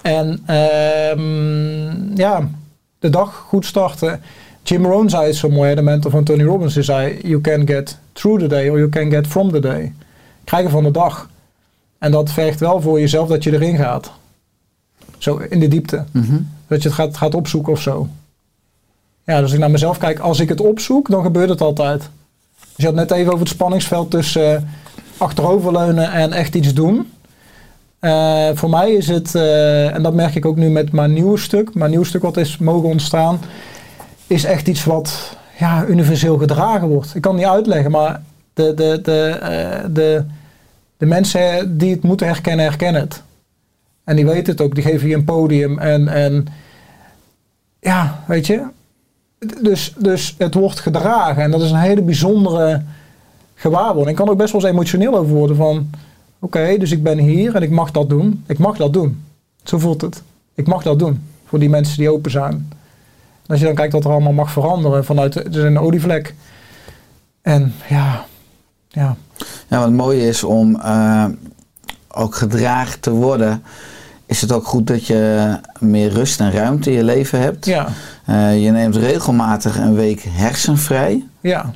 En 0.02 0.42
ehm, 0.46 2.16
ja, 2.16 2.48
de 2.98 3.10
dag 3.10 3.44
goed 3.48 3.66
starten. 3.66 4.20
Jim 4.62 4.86
Rohn 4.86 5.08
zei 5.08 5.26
het 5.26 5.36
zo 5.36 5.48
mooi, 5.48 5.74
de 5.74 5.82
mentor 5.82 6.10
van 6.10 6.24
Tony 6.24 6.44
Robbins. 6.44 6.74
Die 6.74 6.82
zei, 6.82 7.18
you 7.22 7.40
can 7.40 7.66
get 7.66 7.98
through 8.12 8.40
the 8.40 8.46
day 8.46 8.68
or 8.68 8.78
you 8.78 8.88
can 8.88 9.10
get 9.10 9.26
from 9.26 9.52
the 9.52 9.60
day. 9.60 9.92
Krijgen 10.44 10.70
van 10.70 10.84
de 10.84 10.90
dag. 10.90 11.28
En 11.98 12.10
dat 12.10 12.30
vergt 12.30 12.60
wel 12.60 12.80
voor 12.80 13.00
jezelf 13.00 13.28
dat 13.28 13.44
je 13.44 13.52
erin 13.52 13.76
gaat. 13.76 14.10
Zo 15.20 15.36
in 15.36 15.60
de 15.60 15.68
diepte. 15.68 16.04
Dat 16.66 16.82
je 16.82 16.88
het 16.88 16.96
gaat, 16.96 17.16
gaat 17.16 17.34
opzoeken 17.34 17.72
of 17.72 17.80
zo. 17.80 18.08
Ja, 19.24 19.34
dus 19.34 19.42
als 19.42 19.52
ik 19.52 19.58
naar 19.58 19.70
mezelf 19.70 19.98
kijk, 19.98 20.18
als 20.18 20.40
ik 20.40 20.48
het 20.48 20.60
opzoek, 20.60 21.10
dan 21.10 21.22
gebeurt 21.22 21.48
het 21.48 21.60
altijd. 21.60 22.00
Dus 22.60 22.74
je 22.76 22.84
had 22.86 22.94
net 22.94 23.10
even 23.10 23.32
over 23.32 23.44
het 23.44 23.54
spanningsveld 23.54 24.10
tussen 24.10 24.56
eh, 24.56 24.62
achteroverleunen 25.16 26.12
en 26.12 26.32
echt 26.32 26.54
iets 26.54 26.74
doen. 26.74 27.10
Eh, 27.98 28.48
voor 28.54 28.70
mij 28.70 28.92
is 28.92 29.08
het, 29.08 29.34
eh, 29.34 29.94
en 29.94 30.02
dat 30.02 30.14
merk 30.14 30.34
ik 30.34 30.46
ook 30.46 30.56
nu 30.56 30.70
met 30.70 30.92
mijn 30.92 31.12
nieuwe 31.12 31.38
stuk, 31.38 31.74
mijn 31.74 31.90
nieuwe 31.90 32.06
stuk 32.06 32.22
wat 32.22 32.36
is 32.36 32.58
mogen 32.58 32.88
ontstaan, 32.88 33.40
is 34.26 34.44
echt 34.44 34.68
iets 34.68 34.84
wat 34.84 35.36
ja, 35.58 35.84
universeel 35.86 36.38
gedragen 36.38 36.88
wordt. 36.88 37.14
Ik 37.14 37.20
kan 37.20 37.32
het 37.32 37.40
niet 37.40 37.50
uitleggen, 37.50 37.90
maar 37.90 38.22
de, 38.54 38.74
de, 38.74 39.00
de, 39.02 39.38
de, 39.92 40.24
de 40.96 41.06
mensen 41.06 41.78
die 41.78 41.90
het 41.90 42.02
moeten 42.02 42.26
herkennen, 42.26 42.64
herkennen 42.64 43.00
het. 43.00 43.22
En 44.04 44.16
die 44.16 44.26
weten 44.26 44.52
het 44.52 44.60
ook, 44.60 44.74
die 44.74 44.84
geven 44.84 45.08
je 45.08 45.14
een 45.14 45.24
podium. 45.24 45.78
En, 45.78 46.08
en 46.08 46.46
ja, 47.80 48.24
weet 48.26 48.46
je. 48.46 48.62
Dus, 49.62 49.94
dus 49.98 50.34
het 50.38 50.54
wordt 50.54 50.80
gedragen. 50.80 51.42
En 51.42 51.50
dat 51.50 51.62
is 51.62 51.70
een 51.70 51.78
hele 51.78 52.02
bijzondere 52.02 52.82
gewaarwording. 53.54 54.08
Ik 54.08 54.16
kan 54.16 54.28
ook 54.28 54.38
best 54.38 54.52
wel 54.52 54.60
eens 54.60 54.70
emotioneel 54.70 55.16
over 55.16 55.34
worden 55.34 55.56
van... 55.56 55.90
Oké, 56.38 56.76
dus 56.78 56.90
ik 56.90 57.02
ben 57.02 57.18
hier 57.18 57.54
en 57.54 57.62
ik 57.62 57.70
mag 57.70 57.90
dat 57.90 58.08
doen. 58.08 58.44
Ik 58.46 58.58
mag 58.58 58.76
dat 58.76 58.92
doen. 58.92 59.22
Zo 59.62 59.78
voelt 59.78 60.00
het. 60.00 60.22
Ik 60.54 60.66
mag 60.66 60.82
dat 60.82 60.98
doen. 60.98 61.22
Voor 61.44 61.58
die 61.58 61.68
mensen 61.68 61.98
die 61.98 62.10
open 62.10 62.30
zijn. 62.30 62.72
Als 63.46 63.58
je 63.58 63.64
dan 63.66 63.74
kijkt 63.74 63.92
wat 63.92 64.04
er 64.04 64.10
allemaal 64.10 64.32
mag 64.32 64.50
veranderen 64.50 65.04
vanuit... 65.04 65.34
Het 65.34 65.56
is 65.56 65.62
een 65.62 65.78
olievlek. 65.78 66.34
En 67.42 67.72
ja... 67.88 68.26
Ja, 68.88 69.16
Ja, 69.68 69.78
wat 69.78 69.90
mooi 69.90 70.28
is 70.28 70.44
om 70.44 70.80
eh, 70.80 71.24
ook 72.14 72.34
gedragen 72.34 73.00
te 73.00 73.10
worden, 73.10 73.62
is 74.26 74.40
het 74.40 74.52
ook 74.52 74.66
goed 74.66 74.86
dat 74.86 75.06
je 75.06 75.52
meer 75.78 76.10
rust 76.10 76.40
en 76.40 76.52
ruimte 76.52 76.90
in 76.90 76.96
je 76.96 77.04
leven 77.04 77.40
hebt. 77.40 77.66
ja, 77.66 77.86
Eh, 78.24 78.64
je 78.64 78.70
neemt 78.70 78.96
regelmatig 78.96 79.78
een 79.78 79.94
week 79.94 80.22
hersenvrij. 80.28 81.24
ja. 81.40 81.70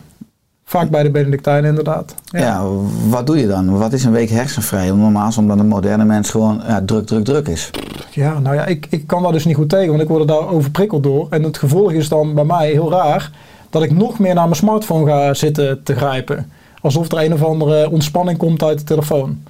Vaak 0.66 0.90
bij 0.90 1.02
de 1.02 1.10
Benedictijnen 1.10 1.68
inderdaad. 1.68 2.14
Ja. 2.24 2.66
wat 3.08 3.26
doe 3.26 3.38
je 3.38 3.46
dan? 3.46 3.78
Wat 3.78 3.92
is 3.92 4.04
een 4.04 4.12
week 4.12 4.30
hersenvrij? 4.30 4.90
Normaal 4.90 5.28
is 5.28 5.38
omdat 5.38 5.58
een 5.58 5.68
moderne 5.68 6.04
mens 6.04 6.30
gewoon 6.30 6.62
ja, 6.66 6.82
druk, 6.86 7.06
druk, 7.06 7.24
druk 7.24 7.48
is. 7.48 7.70
Ja, 8.10 8.38
nou 8.38 8.54
ja, 8.56 8.66
ik, 8.66 8.86
ik 8.90 9.06
kan 9.06 9.22
daar 9.22 9.32
dus 9.32 9.44
niet 9.44 9.56
goed 9.56 9.68
tegen, 9.68 9.88
want 9.88 10.00
ik 10.02 10.08
word 10.08 10.20
er 10.20 10.26
daar 10.26 10.48
overprikkeld 10.48 11.02
door. 11.02 11.26
En 11.30 11.42
het 11.42 11.58
gevolg 11.58 11.92
is 11.92 12.08
dan 12.08 12.34
bij 12.34 12.44
mij 12.44 12.70
heel 12.70 12.90
raar 12.90 13.30
dat 13.70 13.82
ik 13.82 13.90
nog 13.96 14.18
meer 14.18 14.34
naar 14.34 14.44
mijn 14.44 14.56
smartphone 14.56 15.10
ga 15.10 15.34
zitten 15.34 15.82
te 15.82 15.94
grijpen. 15.96 16.50
Alsof 16.80 17.12
er 17.12 17.24
een 17.24 17.32
of 17.32 17.42
andere 17.42 17.90
ontspanning 17.90 18.38
komt 18.38 18.62
uit 18.62 18.78
de 18.78 18.84
telefoon. 18.84 19.42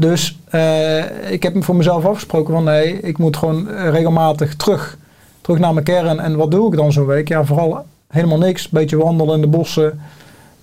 Dus 0.00 0.38
eh, 0.50 1.30
ik 1.32 1.42
heb 1.42 1.64
voor 1.64 1.76
mezelf 1.76 2.04
afgesproken 2.04 2.54
van 2.54 2.64
nee, 2.64 3.00
ik 3.00 3.18
moet 3.18 3.36
gewoon 3.36 3.68
eh, 3.68 3.90
regelmatig 3.90 4.56
terug. 4.56 4.96
Terug 5.40 5.58
naar 5.58 5.72
mijn 5.72 5.84
kern. 5.84 6.20
En 6.20 6.36
wat 6.36 6.50
doe 6.50 6.70
ik 6.72 6.78
dan 6.78 6.92
zo'n 6.92 7.06
week? 7.06 7.28
Ja, 7.28 7.44
vooral 7.44 7.84
helemaal 8.08 8.38
niks. 8.38 8.68
Beetje 8.68 8.96
wandelen 8.96 9.34
in 9.34 9.40
de 9.40 9.46
bossen. 9.46 10.00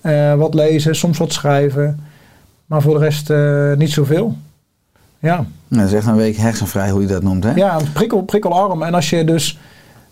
eh, 0.00 0.34
wat 0.34 0.54
lezen, 0.54 0.96
soms 0.96 1.18
wat 1.18 1.32
schrijven. 1.32 2.00
Maar 2.66 2.82
voor 2.82 2.94
de 2.98 3.04
rest 3.04 3.30
eh, 3.30 3.72
niet 3.72 3.90
zoveel. 3.92 4.36
Ja. 5.18 5.44
Dat 5.68 5.86
is 5.86 5.92
echt 5.92 6.06
een 6.06 6.16
week 6.16 6.36
hersenvrij, 6.36 6.90
hoe 6.90 7.00
je 7.00 7.06
dat 7.06 7.22
noemt. 7.22 7.44
Hè? 7.44 7.54
Ja, 7.54 7.78
prikkel, 7.92 8.22
prikkelarm. 8.22 8.82
En 8.82 8.94
als 8.94 9.10
je 9.10 9.24
dus 9.24 9.58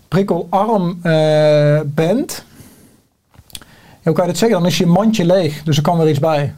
prikkelarm 0.07 0.99
bent, 1.85 2.43
hoe 4.03 4.13
kan 4.13 4.25
je 4.25 4.31
dat 4.31 4.37
zeggen? 4.39 4.57
Dan 4.59 4.67
is 4.67 4.77
je 4.77 4.85
mandje 4.85 5.25
leeg, 5.25 5.63
dus 5.63 5.77
er 5.77 5.83
kan 5.83 5.97
weer 5.97 6.09
iets 6.09 6.19
bij. 6.19 6.53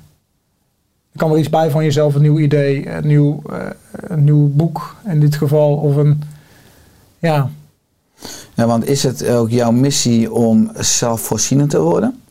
Er 1.18 1.24
kan 1.24 1.32
weer 1.32 1.42
iets 1.42 1.50
bij 1.50 1.70
van 1.70 1.84
jezelf, 1.84 2.16
een 2.16 2.22
nieuw 2.22 2.40
idee, 2.40 2.90
een 2.90 3.08
nieuw, 3.08 3.42
eh, 3.50 3.60
een 3.92 4.24
nieuw 4.24 4.48
boek 4.48 4.96
in 5.06 5.20
dit 5.20 5.36
geval. 5.36 5.76
Of 5.76 5.96
een, 5.96 6.22
ja, 7.20 7.50
Ja, 8.54 8.66
want 8.66 8.88
is 8.88 9.04
het 9.04 9.28
ook 9.28 9.50
jouw 9.50 9.72
missie 9.72 10.34
om 10.34 10.72
zelfvoorzienend 10.76 11.70
te 11.70 11.82
worden? 11.82 12.22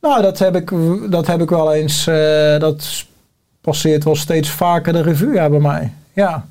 nou 0.00 0.22
dat 0.22 0.38
heb 0.38 0.56
ik, 0.56 0.72
dat 1.10 1.26
heb 1.26 1.40
ik 1.40 1.50
wel 1.50 1.72
eens, 1.72 2.06
eh, 2.06 2.58
dat 2.58 3.06
passeert 3.60 4.04
wel 4.04 4.16
steeds 4.16 4.50
vaker 4.50 4.92
de 4.92 5.02
revue 5.02 5.34
ja, 5.34 5.48
bij 5.48 5.60
mij. 5.60 5.92
Ja. 6.12 6.46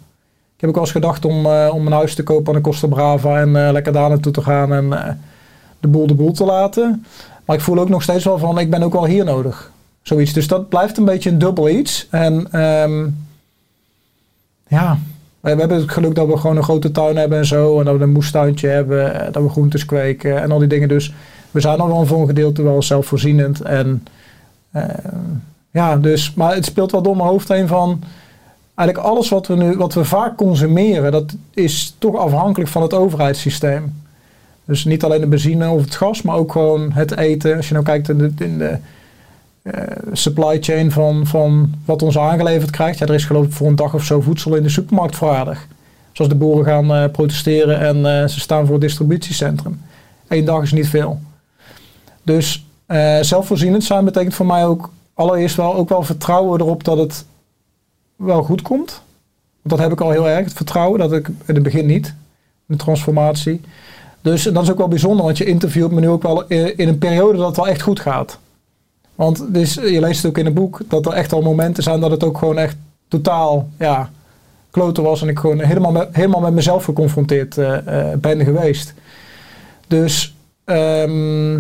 Ik 0.56 0.62
heb 0.62 0.70
ook 0.70 0.76
wel 0.76 0.84
eens 0.84 0.94
gedacht 0.94 1.26
om, 1.26 1.46
eh, 1.46 1.70
om 1.74 1.86
een 1.86 1.94
huis 1.94 2.16
te 2.16 2.24
kopen 2.24 2.48
aan 2.48 2.62
de 2.62 2.70
Costa 2.70 2.88
Brava 2.88 3.40
en 3.40 3.72
lekker 3.72 3.94
daar 3.94 4.10
naartoe 4.10 4.32
te 4.32 4.42
gaan 4.42 4.74
en 4.74 5.20
de 5.80 5.88
boel 5.88 6.08
de 6.08 6.16
boel 6.16 6.32
te 6.32 6.46
laten. 6.46 7.06
Maar 7.46 7.56
ik 7.56 7.62
voel 7.62 7.80
ook 7.80 7.90
nog 7.90 8.04
steeds 8.04 8.24
wel 8.24 8.38
van, 8.38 8.60
ik 8.60 8.70
ben 8.70 8.84
ook 8.84 8.94
wel 8.94 9.06
hier 9.06 9.26
nodig. 9.26 9.72
Zoiets. 10.02 10.34
Dus 10.34 10.48
dat 10.48 10.70
blijft 10.70 10.98
een 10.98 11.06
beetje 11.06 11.30
een 11.30 11.38
dubbel 11.38 11.70
iets. 11.70 12.08
En 12.10 12.48
ehm, 12.52 13.08
ja, 14.68 14.98
we, 15.40 15.50
hebben 15.50 15.70
het 15.70 15.92
geluk 15.92 16.16
dat 16.16 16.28
we 16.28 16.38
gewoon 16.38 16.58
een 16.58 16.64
grote 16.64 16.92
tuin 16.92 17.18
hebben 17.18 17.38
en 17.38 17.46
zo. 17.46 17.80
En 17.80 17.86
dat 17.86 17.98
we 17.98 18.04
een 18.04 18.12
moestuintje 18.12 18.68
hebben, 18.68 19.22
eh, 19.22 19.34
dat 19.34 19.44
we 19.44 19.50
groentes 19.50 19.86
kweken 19.86 20.42
en 20.42 20.52
al 20.52 20.60
die 20.60 20.68
dingen. 20.68 20.88
Dus 20.88 21.14
we 21.52 21.60
zijn 21.60 21.80
al 21.80 21.88
wel 21.88 22.06
voor 22.06 22.22
een 22.22 22.28
gedeelte 22.28 22.64
wel 22.64 22.82
zelfvoorzienend. 22.82 23.62
En 23.62 24.04
ehm, 24.72 25.18
ja, 25.72 25.98
dus, 25.98 26.34
maar 26.34 26.54
het 26.54 26.66
speelt 26.66 26.92
wel 26.92 27.02
door 27.02 27.16
mijn 27.16 27.30
hoofd 27.30 27.48
heen 27.48 27.68
van 27.68 28.02
eigenlijk 28.76 29.10
alles 29.10 29.30
wat 29.30 29.48
we 29.48 29.56
nu, 29.56 29.78
wat 29.78 29.94
we 29.94 30.06
vaak 30.06 30.38
consumeren, 30.38 31.12
dat 31.12 31.36
is 31.54 31.96
toch 31.98 32.16
afhankelijk 32.16 32.70
van 32.70 32.82
het 32.82 32.94
overheidssysteem. 32.94 34.00
Dus 34.66 34.86
niet 34.86 35.04
alleen 35.04 35.22
de 35.22 35.28
benzine 35.28 35.70
of 35.70 35.82
het 35.82 35.96
gas, 35.96 36.22
maar 36.22 36.36
ook 36.36 36.52
gewoon 36.52 36.92
het 36.92 37.18
eten. 37.18 37.56
Als 37.56 37.68
je 37.68 37.74
nou 37.74 37.86
kijkt 37.86 38.10
in 38.10 38.18
de, 38.18 38.32
in 38.38 38.58
de 38.58 38.78
supply 40.14 40.58
chain 40.62 40.92
van, 40.92 41.28
van 41.28 41.74
wat 41.86 42.02
ons 42.02 42.18
aangeleverd 42.18 42.70
krijgt. 42.70 43.00
Ja, 43.00 43.06
er 43.06 43.14
is 43.14 43.26
geloof 43.26 43.46
ik 43.46 43.52
voor 43.52 43.68
een 43.68 43.76
dag 43.76 43.94
of 43.94 44.04
zo 44.04 44.22
voedsel 44.22 44.56
in 44.56 44.64
de 44.64 44.70
supermarkt 44.70 45.16
voorradig. 45.16 45.68
Zoals 46.12 46.32
de 46.32 46.38
boeren 46.38 46.66
gaan 46.66 46.94
eh, 46.94 47.12
protesteren 47.12 47.80
en 47.80 48.06
eh, 48.06 48.28
ze 48.28 48.40
staan 48.40 48.66
voor 48.66 48.74
het 48.74 48.84
distributiecentrum. 48.84 49.82
Eén 50.28 50.46
dag 50.46 50.62
is 50.62 50.72
niet 50.72 50.88
veel. 50.88 51.20
Dus 52.24 52.66
eh, 52.86 53.20
zelfvoorzienend 53.22 53.84
zijn 53.84 54.06
betekent 54.06 54.34
voor 54.34 54.46
mij 54.46 54.66
ook 54.66 54.90
allereerst 55.14 55.56
wel, 55.56 55.76
ook 55.76 55.90
wel 55.90 56.04
vertrouwen 56.04 56.60
erop 56.60 56.84
dat 56.84 56.98
het 56.98 57.26
wel 58.16 58.44
goed 58.44 58.62
komt. 58.62 59.02
Dat 59.64 59.80
heb 59.80 59.92
ik 59.92 60.02
al 60.02 60.12
heel 60.12 60.30
erg, 60.30 60.44
het 60.44 60.54
vertrouwen. 60.54 61.00
Dat 61.00 61.14
ik 61.14 61.28
in 61.28 61.54
het 61.54 61.64
begin 61.64 61.86
niet. 61.86 62.14
De 62.66 62.76
transformatie. 62.76 63.62
Dus 64.22 64.44
dat 64.44 64.64
is 64.64 64.72
ook 64.72 64.78
wel 64.78 64.88
bijzonder, 64.88 65.26
want 65.26 65.38
je 65.38 65.46
interviewt 65.46 65.92
me 65.92 66.00
nu 66.00 66.10
ook 66.10 66.24
wel 66.24 66.48
in 66.48 66.78
in 66.78 66.88
een 66.88 66.98
periode 66.98 67.38
dat 67.38 67.48
het 67.48 67.56
wel 67.56 67.68
echt 67.68 67.82
goed 67.82 68.00
gaat. 68.00 68.40
Want 69.22 69.54
dus, 69.54 69.74
je 69.74 70.00
leest 70.00 70.22
het 70.22 70.32
ook 70.32 70.38
in 70.38 70.46
het 70.46 70.54
boek 70.54 70.82
dat 70.88 71.06
er 71.06 71.12
echt 71.12 71.34
al 71.34 71.42
momenten 71.42 71.84
zijn 71.84 72.00
dat 72.00 72.12
het 72.12 72.24
ook 72.24 72.38
gewoon 72.38 72.58
echt 72.58 72.76
totaal 73.08 73.70
ja, 73.80 74.10
kloten 74.72 75.04
was. 75.04 75.22
En 75.22 75.28
ik 75.28 75.40
gewoon 75.40 75.60
helemaal 75.60 75.92
met, 75.92 76.08
helemaal 76.12 76.40
met 76.40 76.54
mezelf 76.54 76.84
geconfronteerd 76.84 77.58
eh, 77.58 78.12
eh, 78.12 78.18
ben 78.18 78.44
geweest. 78.44 78.94
Dus 79.88 80.36
ehm, 80.64 81.60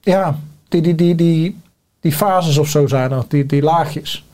ja, 0.00 0.38
die, 0.68 0.80
die, 0.80 0.94
die, 0.94 1.14
die, 1.14 1.60
die 2.00 2.12
fases 2.12 2.58
of 2.58 2.68
zo 2.68 2.86
zijn 2.86 3.12
er, 3.12 3.24
die, 3.28 3.62
laagjes. 3.62 4.24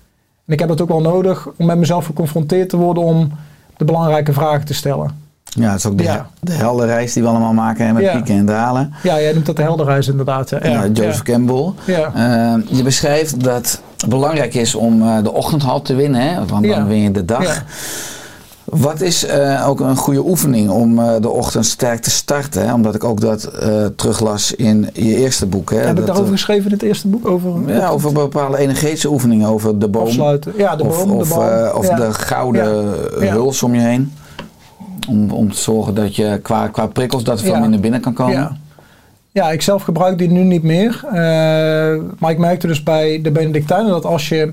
En 0.44 0.52
ik 0.52 0.58
heb 0.58 0.68
het 0.68 0.80
ook 0.80 0.88
wel 0.88 1.00
nodig 1.00 1.48
om 1.56 1.66
met 1.66 1.78
mezelf 1.78 2.06
geconfronteerd 2.06 2.68
te 2.68 2.76
worden 2.76 3.02
om 3.02 3.32
de 3.76 3.84
belangrijke 3.84 4.32
vragen 4.32 4.64
te 4.64 4.74
stellen. 4.74 5.23
Ja, 5.54 5.68
het 5.70 5.78
is 5.78 5.86
ook 5.86 5.98
de, 5.98 6.02
Ja. 6.04 6.26
de 6.40 6.52
heldenreis 6.52 7.12
die 7.12 7.22
we 7.22 7.28
allemaal 7.28 7.52
maken 7.52 7.86
hè, 7.86 7.92
met 7.92 8.02
Ja. 8.02 8.12
pieken 8.12 8.34
en 8.36 8.46
dalen. 8.46 8.92
Ja, 9.02 9.20
jij 9.20 9.32
noemt 9.32 9.46
dat 9.46 9.56
de 9.56 9.62
helderreis 9.62 10.08
inderdaad. 10.08 10.50
Ja, 10.50 10.58
Ja, 10.62 10.86
Joseph 10.86 11.22
Campbell. 11.22 11.72
Eh, 11.86 12.54
je 12.66 12.82
beschrijft 12.82 13.44
dat 13.44 13.80
het 13.96 14.08
belangrijk 14.08 14.54
is 14.54 14.74
om 14.74 15.02
eh, 15.02 15.22
de 15.22 15.32
ochtendhalt 15.32 15.84
te 15.84 15.94
winnen, 15.94 16.20
hè, 16.20 16.46
want 16.46 16.66
dan 16.66 16.86
win 16.86 16.98
je 17.00 17.10
de 17.10 17.24
dag. 17.24 17.44
Ja. 17.44 17.62
Wat 18.64 19.00
is 19.00 19.24
eh, 19.26 19.68
ook 19.68 19.80
een 19.80 19.96
goede 19.96 20.24
oefening 20.26 20.70
om 20.70 20.96
de 21.20 21.28
ochtend 21.30 21.66
sterk 21.66 22.02
te 22.02 22.10
starten? 22.10 22.66
Hè? 22.66 22.72
Omdat 22.74 22.94
ik 22.94 23.04
ook 23.04 23.20
dat 23.20 23.44
eh, 23.44 23.84
teruglas 23.96 24.54
in 24.54 24.88
je 24.92 25.16
eerste 25.16 25.46
boek. 25.46 25.70
Hè? 25.70 25.76
Heb 25.78 25.88
ik 25.88 25.96
Dat, 25.96 26.06
daarover 26.06 26.28
eh, 26.32 26.36
geschreven 26.36 26.64
in 26.64 26.72
het 26.72 26.82
eerste 26.82 27.08
boek? 27.08 27.26
Over, 27.28 27.50
ja, 27.66 27.88
over 27.88 28.12
bepaalde 28.12 28.58
energetische 28.58 29.08
oefeningen, 29.10 29.48
over 29.48 29.78
de 29.78 29.88
boom. 29.88 30.02
afsluiten. 30.06 30.52
Ja, 30.56 30.76
de 30.76 30.84
of 30.84 30.96
boom, 31.04 31.10
of, 31.16 31.28
de 31.28 31.34
boom. 31.34 31.76
of 31.76 31.88
ja. 31.88 31.96
de 31.96 32.12
gouden 32.12 32.84
Ja. 33.20 33.32
huls 33.32 33.62
om 33.62 33.74
je 33.74 33.80
heen. 33.80 34.12
Om, 35.08 35.30
om 35.30 35.52
te 35.52 35.58
zorgen 35.58 35.94
dat 35.94 36.16
je 36.16 36.38
qua, 36.42 36.68
qua 36.68 36.86
prikkels 36.86 37.24
dat 37.24 37.38
er 37.38 37.44
veel 37.44 37.54
Ja. 37.54 37.60
minder 37.60 37.80
binnen 37.80 38.00
kan 38.00 38.12
komen. 38.12 38.34
Ja. 38.34 38.56
ja, 39.32 39.50
ik 39.50 39.62
zelf 39.62 39.82
gebruik 39.82 40.18
die 40.18 40.30
nu 40.30 40.42
niet 40.42 40.62
meer. 40.62 41.00
Eh, 41.06 41.12
maar 42.18 42.30
ik 42.30 42.38
merkte 42.38 42.66
dus 42.66 42.82
bij 42.82 43.20
de 43.22 43.30
Benedictijnen 43.30 43.90
dat 43.90 44.04
als 44.04 44.28
je 44.28 44.52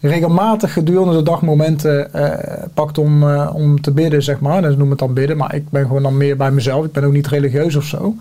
regelmatig 0.00 0.72
gedurende 0.72 1.16
de 1.16 1.22
dag 1.22 1.42
momenten 1.42 2.12
eh, 2.14 2.66
pakt 2.74 2.98
om, 2.98 3.28
eh, 3.30 3.50
om 3.54 3.80
te 3.80 3.90
bidden, 3.90 4.22
zeg 4.22 4.40
maar. 4.40 4.62
Dat 4.62 4.70
noemen 4.70 4.90
het 4.90 4.98
dan 4.98 5.14
bidden, 5.14 5.36
maar 5.36 5.54
ik 5.54 5.70
ben 5.70 5.86
gewoon 5.86 6.02
dan 6.02 6.16
meer 6.16 6.36
bij 6.36 6.50
mezelf. 6.50 6.84
Ik 6.84 6.92
ben 6.92 7.04
ook 7.04 7.12
niet 7.12 7.26
religieus 7.26 7.76
of 7.76 7.84
zo. 7.84 8.14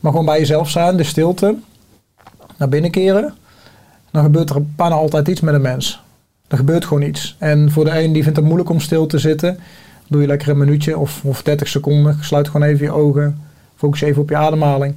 Maar 0.00 0.10
gewoon 0.10 0.26
bij 0.26 0.38
jezelf 0.38 0.70
zijn, 0.70 0.96
de 0.96 1.04
stilte, 1.04 1.54
naar 2.56 2.68
binnen 2.68 2.90
keren. 2.90 3.34
Dan 4.10 4.22
gebeurt 4.22 4.50
er 4.50 4.62
bijna 4.76 4.94
altijd 4.94 5.28
iets 5.28 5.40
met 5.40 5.54
een 5.54 5.60
mens. 5.60 6.02
Er 6.48 6.56
gebeurt 6.56 6.84
gewoon 6.84 7.02
iets. 7.02 7.36
En 7.38 7.70
voor 7.70 7.84
de 7.84 8.02
een 8.02 8.12
die 8.12 8.22
vindt 8.22 8.36
het 8.36 8.46
moeilijk 8.46 8.70
om 8.70 8.80
stil 8.80 9.06
te 9.06 9.18
zitten, 9.18 9.58
doe 10.08 10.20
je 10.20 10.26
lekker 10.26 10.48
een 10.48 10.58
minuutje 10.58 10.98
of, 10.98 11.20
of 11.24 11.42
30 11.42 11.68
seconden. 11.68 12.18
Sluit 12.20 12.48
gewoon 12.48 12.66
even 12.66 12.84
je 12.84 12.92
ogen. 12.92 13.40
Focus 13.76 14.00
even 14.00 14.22
op 14.22 14.28
je 14.28 14.36
ademhaling. 14.36 14.94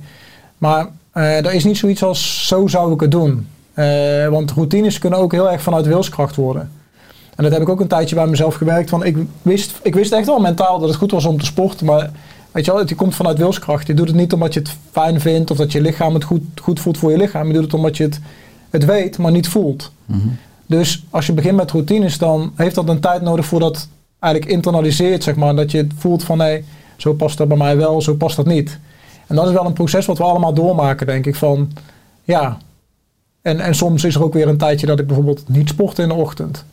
Maar 0.57 0.87
eh 1.11 1.45
er 1.45 1.53
is 1.53 1.63
niet 1.63 1.77
zoiets 1.77 2.03
als 2.03 2.47
zo 2.47 2.67
zou 2.67 2.93
ik 2.93 2.99
het 2.99 3.11
doen. 3.11 3.47
Eh, 3.73 4.27
want 4.27 4.51
routines 4.51 4.99
kunnen 4.99 5.19
ook 5.19 5.31
heel 5.31 5.51
erg 5.51 5.61
vanuit 5.61 5.85
wilskracht 5.85 6.35
worden. 6.35 6.71
En 7.35 7.43
dat 7.43 7.51
heb 7.51 7.61
ik 7.61 7.69
ook 7.69 7.79
een 7.79 7.87
tijdje 7.87 8.15
bij 8.15 8.27
mezelf 8.27 8.55
gewerkt. 8.55 8.89
Want 8.89 9.03
ik 9.03 9.17
wist, 9.41 9.79
ik 9.83 9.95
wist 9.95 10.11
echt 10.11 10.25
wel 10.25 10.39
mentaal 10.39 10.79
dat 10.79 10.89
het 10.89 10.97
goed 10.97 11.11
was 11.11 11.25
om 11.25 11.39
te 11.39 11.45
sporten. 11.45 11.85
Maar 11.85 12.11
weet 12.51 12.65
je 12.65 12.71
wel, 12.71 12.79
het 12.79 12.95
komt 12.95 13.15
vanuit 13.15 13.37
wilskracht. 13.37 13.87
Je 13.87 13.93
doet 13.93 14.07
het 14.07 14.15
niet 14.15 14.33
omdat 14.33 14.53
je 14.53 14.59
het 14.59 14.77
fijn 14.91 15.19
vindt 15.19 15.51
of 15.51 15.57
dat 15.57 15.71
je 15.71 15.81
lichaam 15.81 16.13
het 16.13 16.23
goed, 16.23 16.41
goed 16.61 16.79
voelt 16.79 16.97
voor 16.97 17.11
je 17.11 17.17
lichaam. 17.17 17.47
Je 17.47 17.53
doet 17.53 17.63
het 17.63 17.73
omdat 17.73 17.97
je 17.97 18.03
het, 18.03 18.19
het 18.69 18.85
weet, 18.85 19.17
maar 19.17 19.31
niet 19.31 19.47
voelt. 19.47 19.91
Mhm. 20.05 20.27
Dus 20.65 21.05
als 21.09 21.25
je 21.25 21.33
begint 21.33 21.55
met 21.55 21.71
routines, 21.71 22.17
dan 22.17 22.51
heeft 22.55 22.75
dat 22.75 22.89
een 22.89 22.99
tijd 22.99 23.21
nodig 23.21 23.45
voordat 23.45 23.87
eigenlijk 24.21 24.53
internaliseert, 24.53 25.23
zeg 25.23 25.35
maar. 25.35 25.55
Dat 25.55 25.71
je 25.71 25.77
het 25.77 25.91
voelt 25.97 26.23
van, 26.23 26.39
hé, 26.39 26.63
zo 26.97 27.13
past 27.13 27.37
dat 27.37 27.47
bij 27.47 27.57
mij 27.57 27.77
wel, 27.77 28.01
zo 28.01 28.15
past 28.15 28.35
dat 28.35 28.45
niet. 28.45 28.79
En 29.27 29.35
dat 29.35 29.47
is 29.47 29.53
wel 29.53 29.65
een 29.65 29.73
proces 29.73 30.05
wat 30.05 30.17
we 30.17 30.23
allemaal 30.23 30.53
doormaken, 30.53 31.07
denk 31.07 31.25
ik. 31.25 31.35
Van, 31.35 31.71
ja. 32.23 32.57
En, 33.41 33.59
en 33.59 33.75
soms 33.75 34.03
is 34.03 34.15
er 34.15 34.23
ook 34.23 34.33
weer 34.33 34.47
een 34.47 34.57
tijdje 34.57 34.85
dat 34.87 34.99
ik 34.99 35.07
bijvoorbeeld 35.07 35.49
niet 35.49 35.69
sport 35.69 35.99
in 35.99 36.07
de 36.07 36.13
ochtend. 36.13 36.65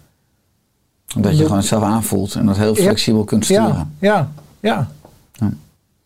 Dat 1.16 1.38
je 1.38 1.46
gewoon 1.46 1.62
zelf 1.62 1.82
aanvoelt 1.82 2.34
en 2.34 2.46
dat 2.46 2.57
heel 2.57 2.76
Ja. 2.76 2.82
flexibel 2.82 3.24
kunt 3.24 3.44
sturen. 3.44 3.92
Ja, 3.99 4.30
ja. 4.61 4.88
Ja. 5.40 5.51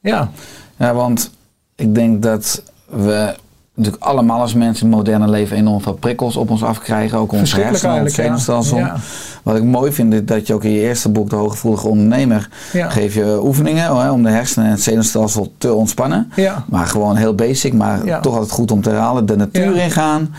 Ja, 0.00 0.30
Ja, 0.76 0.94
want 0.94 1.30
ik 1.74 1.94
denk 1.94 2.22
dat 2.22 2.62
we 2.88 3.34
natuurlijk 3.74 4.02
allemaal 4.04 4.40
als 4.40 4.54
mensen 4.54 4.86
in 4.86 4.92
het 4.92 4.96
moderne 5.04 5.28
leven 5.28 5.56
enorm 5.56 5.80
veel 5.80 5.92
prikkels 5.94 6.36
op 6.36 6.50
ons 6.50 6.62
afkrijgen. 6.62 7.18
Ook 7.18 7.32
ons 7.32 7.54
hersenen, 7.54 8.02
ons 8.02 8.14
zenuwstelsel. 8.14 8.78
Ja, 8.78 8.96
Wat 9.42 9.56
ik 9.56 9.62
mooi 9.64 9.92
vind, 9.92 10.12
is 10.14 10.24
dat 10.24 10.46
je 10.46 10.54
ook 10.54 10.64
in 10.64 10.70
je 10.70 10.80
eerste 10.80 11.08
boek, 11.08 11.30
De 11.30 11.36
Hooggevoelige 11.36 11.88
Ondernemer, 11.88 12.48
ja, 12.72 12.88
geef 12.90 13.14
je 13.14 13.40
oefeningen 13.42 13.86
hoor, 13.86 14.08
om 14.10 14.22
de 14.22 14.28
hersenen 14.30 14.66
en 14.66 14.72
het 14.72 14.82
zenuwstelsel 14.82 15.52
te 15.58 15.72
ontspannen. 15.74 16.30
ja, 16.36 16.64
Maar 16.68 16.86
gewoon 16.86 17.16
heel 17.16 17.34
basic, 17.34 17.72
maar 17.72 18.20
toch 18.20 18.34
altijd 18.34 18.50
goed 18.52 18.70
om 18.70 18.82
te 18.82 18.88
herhalen. 18.90 19.26
De 19.26 19.36
natuur 19.36 19.76
ingaan, 19.76 20.34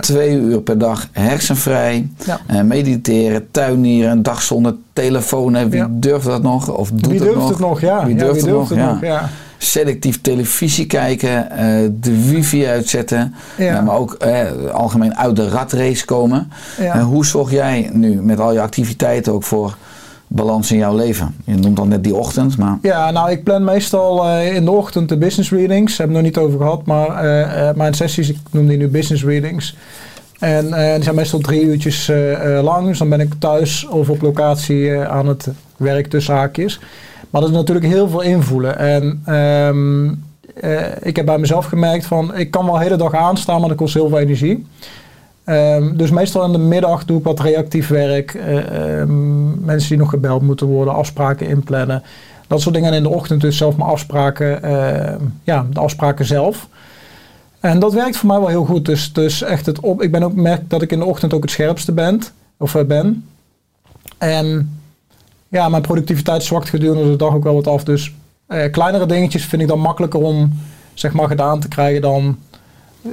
twee 0.00 0.36
uur 0.38 0.60
per 0.60 0.78
dag 0.78 1.08
hersenvrij, 1.12 2.08
ja. 2.24 2.40
eh, 2.46 2.60
mediteren, 2.60 3.46
tuinieren, 3.50 4.10
een 4.10 4.22
dag 4.22 4.42
zonder 4.42 4.74
telefoon. 4.92 5.54
hè. 5.54 5.68
Wie 5.68 5.84
durft 5.88 6.26
dat 6.26 6.42
nog? 6.42 6.68
Of 6.70 6.90
doet 6.90 7.06
Wie 7.10 7.20
het 7.22 7.34
nog? 7.34 7.48
het 7.48 7.58
nog? 7.58 7.80
Ja, 7.80 8.06
Wie 8.06 8.14
durft 8.16 8.42
wie 8.42 8.50
het 8.50 8.58
nog? 8.58 8.68
het 8.68 8.78
Ja. 8.78 8.92
nog? 8.92 9.00
Ja, 9.00 9.28
Selectief 9.58 10.20
televisie 10.20 10.86
kijken, 10.86 11.50
eh, 11.50 11.66
de 12.00 12.30
wifi 12.30 12.66
uitzetten, 12.66 13.34
ja, 13.56 13.78
eh, 13.78 13.84
maar 13.84 13.96
ook 13.96 14.12
eh, 14.12 14.46
algemeen 14.72 15.16
uit 15.16 15.36
de 15.36 15.48
ratrace 15.48 16.04
komen. 16.04 16.52
ja. 16.78 17.00
Hoe 17.00 17.26
zorg 17.26 17.50
jij 17.50 17.90
nu 17.92 18.22
met 18.22 18.40
al 18.40 18.52
je 18.52 18.60
activiteiten 18.60 19.32
ook 19.32 19.42
voor 19.42 19.76
balans 20.26 20.70
in 20.70 20.78
jouw 20.78 20.96
leven? 20.96 21.34
Je 21.44 21.54
noemt 21.54 21.76
dan 21.76 21.88
net 21.88 22.04
die 22.04 22.14
ochtend, 22.14 22.58
maar 22.58 22.78
Ja, 22.82 23.10
nou, 23.10 23.30
ik 23.30 23.44
plan 23.44 23.64
meestal 23.64 24.38
in 24.40 24.64
de 24.64 24.70
ochtend 24.70 25.08
de 25.08 25.16
business 25.16 25.50
readings. 25.50 25.96
Daar 25.96 26.06
hebben 26.06 26.16
we 26.16 26.22
nog 26.22 26.32
niet 26.32 26.44
over 26.46 26.58
gehad, 26.58 26.86
maar 26.86 27.24
mijn 27.76 27.94
sessies, 27.94 28.28
ik 28.28 28.38
noem 28.50 28.66
die 28.66 28.76
nu 28.76 28.88
business 28.88 29.24
readings. 29.24 29.76
En 30.38 30.64
die 30.94 31.02
zijn 31.02 31.14
meestal 31.14 31.38
drie 31.38 31.62
uurtjes 31.62 32.10
lang. 32.62 32.86
Dus 32.86 32.98
dan 32.98 33.08
ben 33.08 33.20
ik 33.20 33.32
thuis 33.38 33.86
of 33.86 34.08
op 34.08 34.22
locatie 34.22 34.98
aan 34.98 35.28
het 35.28 35.48
werk 35.76 36.06
tussen 36.06 36.34
haakjes. 36.34 36.80
Maar 37.34 37.42
dat 37.42 37.52
is 37.52 37.58
natuurlijk 37.58 37.86
heel 37.86 38.08
veel 38.08 38.20
invoelen. 38.20 38.78
En 38.78 39.22
ehm, 39.24 40.12
eh, 40.54 41.06
ik 41.06 41.16
heb 41.16 41.26
bij 41.26 41.38
mezelf 41.38 41.64
gemerkt 41.64 42.06
van, 42.06 42.36
ik 42.36 42.50
kan 42.50 42.64
wel 42.64 42.74
de 42.74 42.82
hele 42.82 42.96
dag 42.96 43.14
aanstaan, 43.14 43.60
maar 43.60 43.68
dat 43.68 43.78
kost 43.78 43.94
heel 43.94 44.08
veel 44.08 44.18
energie. 44.18 44.66
Ehm, 45.44 45.96
dus 45.96 46.10
meestal 46.10 46.44
in 46.44 46.52
de 46.52 46.58
middag 46.58 47.04
doe 47.04 47.18
ik 47.18 47.24
wat 47.24 47.40
reactief 47.40 47.88
werk. 47.88 48.34
eh, 48.34 49.00
ehm, 49.00 49.64
mensen 49.64 49.88
die 49.88 49.98
nog 49.98 50.10
gebeld 50.10 50.42
moeten 50.42 50.66
worden, 50.66 50.94
afspraken 50.94 51.48
inplannen. 51.48 52.02
Dat 52.46 52.60
soort 52.60 52.74
dingen. 52.74 52.90
En 52.90 52.96
in 52.96 53.02
de 53.02 53.08
ochtend 53.08 53.40
dus 53.40 53.56
zelf 53.56 53.76
mijn 53.76 53.90
afspraken, 53.90 54.60
ja, 55.44 55.66
de 55.72 55.80
afspraken 55.80 56.24
zelf. 56.24 56.68
En 57.60 57.78
dat 57.78 57.92
werkt 57.92 58.16
voor 58.16 58.28
mij 58.28 58.38
wel 58.38 58.48
heel 58.48 58.64
goed. 58.64 58.84
Dus, 58.84 59.12
dus 59.12 59.42
echt 59.42 59.66
het 59.66 59.80
op. 59.80 60.02
Ik 60.02 60.10
ben 60.10 60.22
ook 60.22 60.34
merk 60.34 60.70
dat 60.70 60.82
ik 60.82 60.92
in 60.92 60.98
de 60.98 61.04
ochtend 61.04 61.34
ook 61.34 61.42
het 61.42 61.50
scherpste 61.50 61.92
ben. 61.92 62.22
Of 62.56 62.74
eh, 62.74 62.84
ben. 62.84 63.24
En 64.18 64.78
ja, 65.48 65.68
mijn 65.68 65.82
productiviteit 65.82 66.42
zwakt 66.42 66.68
gedurende 66.68 67.10
de 67.10 67.16
dag 67.16 67.34
ook 67.34 67.44
wel 67.44 67.54
wat 67.54 67.66
af. 67.66 67.84
Dus 67.84 68.12
eh, 68.46 68.70
kleinere 68.72 69.06
dingetjes 69.06 69.44
vind 69.44 69.62
ik 69.62 69.68
dan 69.68 69.80
makkelijker 69.80 70.20
om 70.20 70.52
zeg 70.94 71.12
maar 71.12 71.28
gedaan 71.28 71.60
te 71.60 71.68
krijgen 71.68 72.02
dan. 72.02 72.36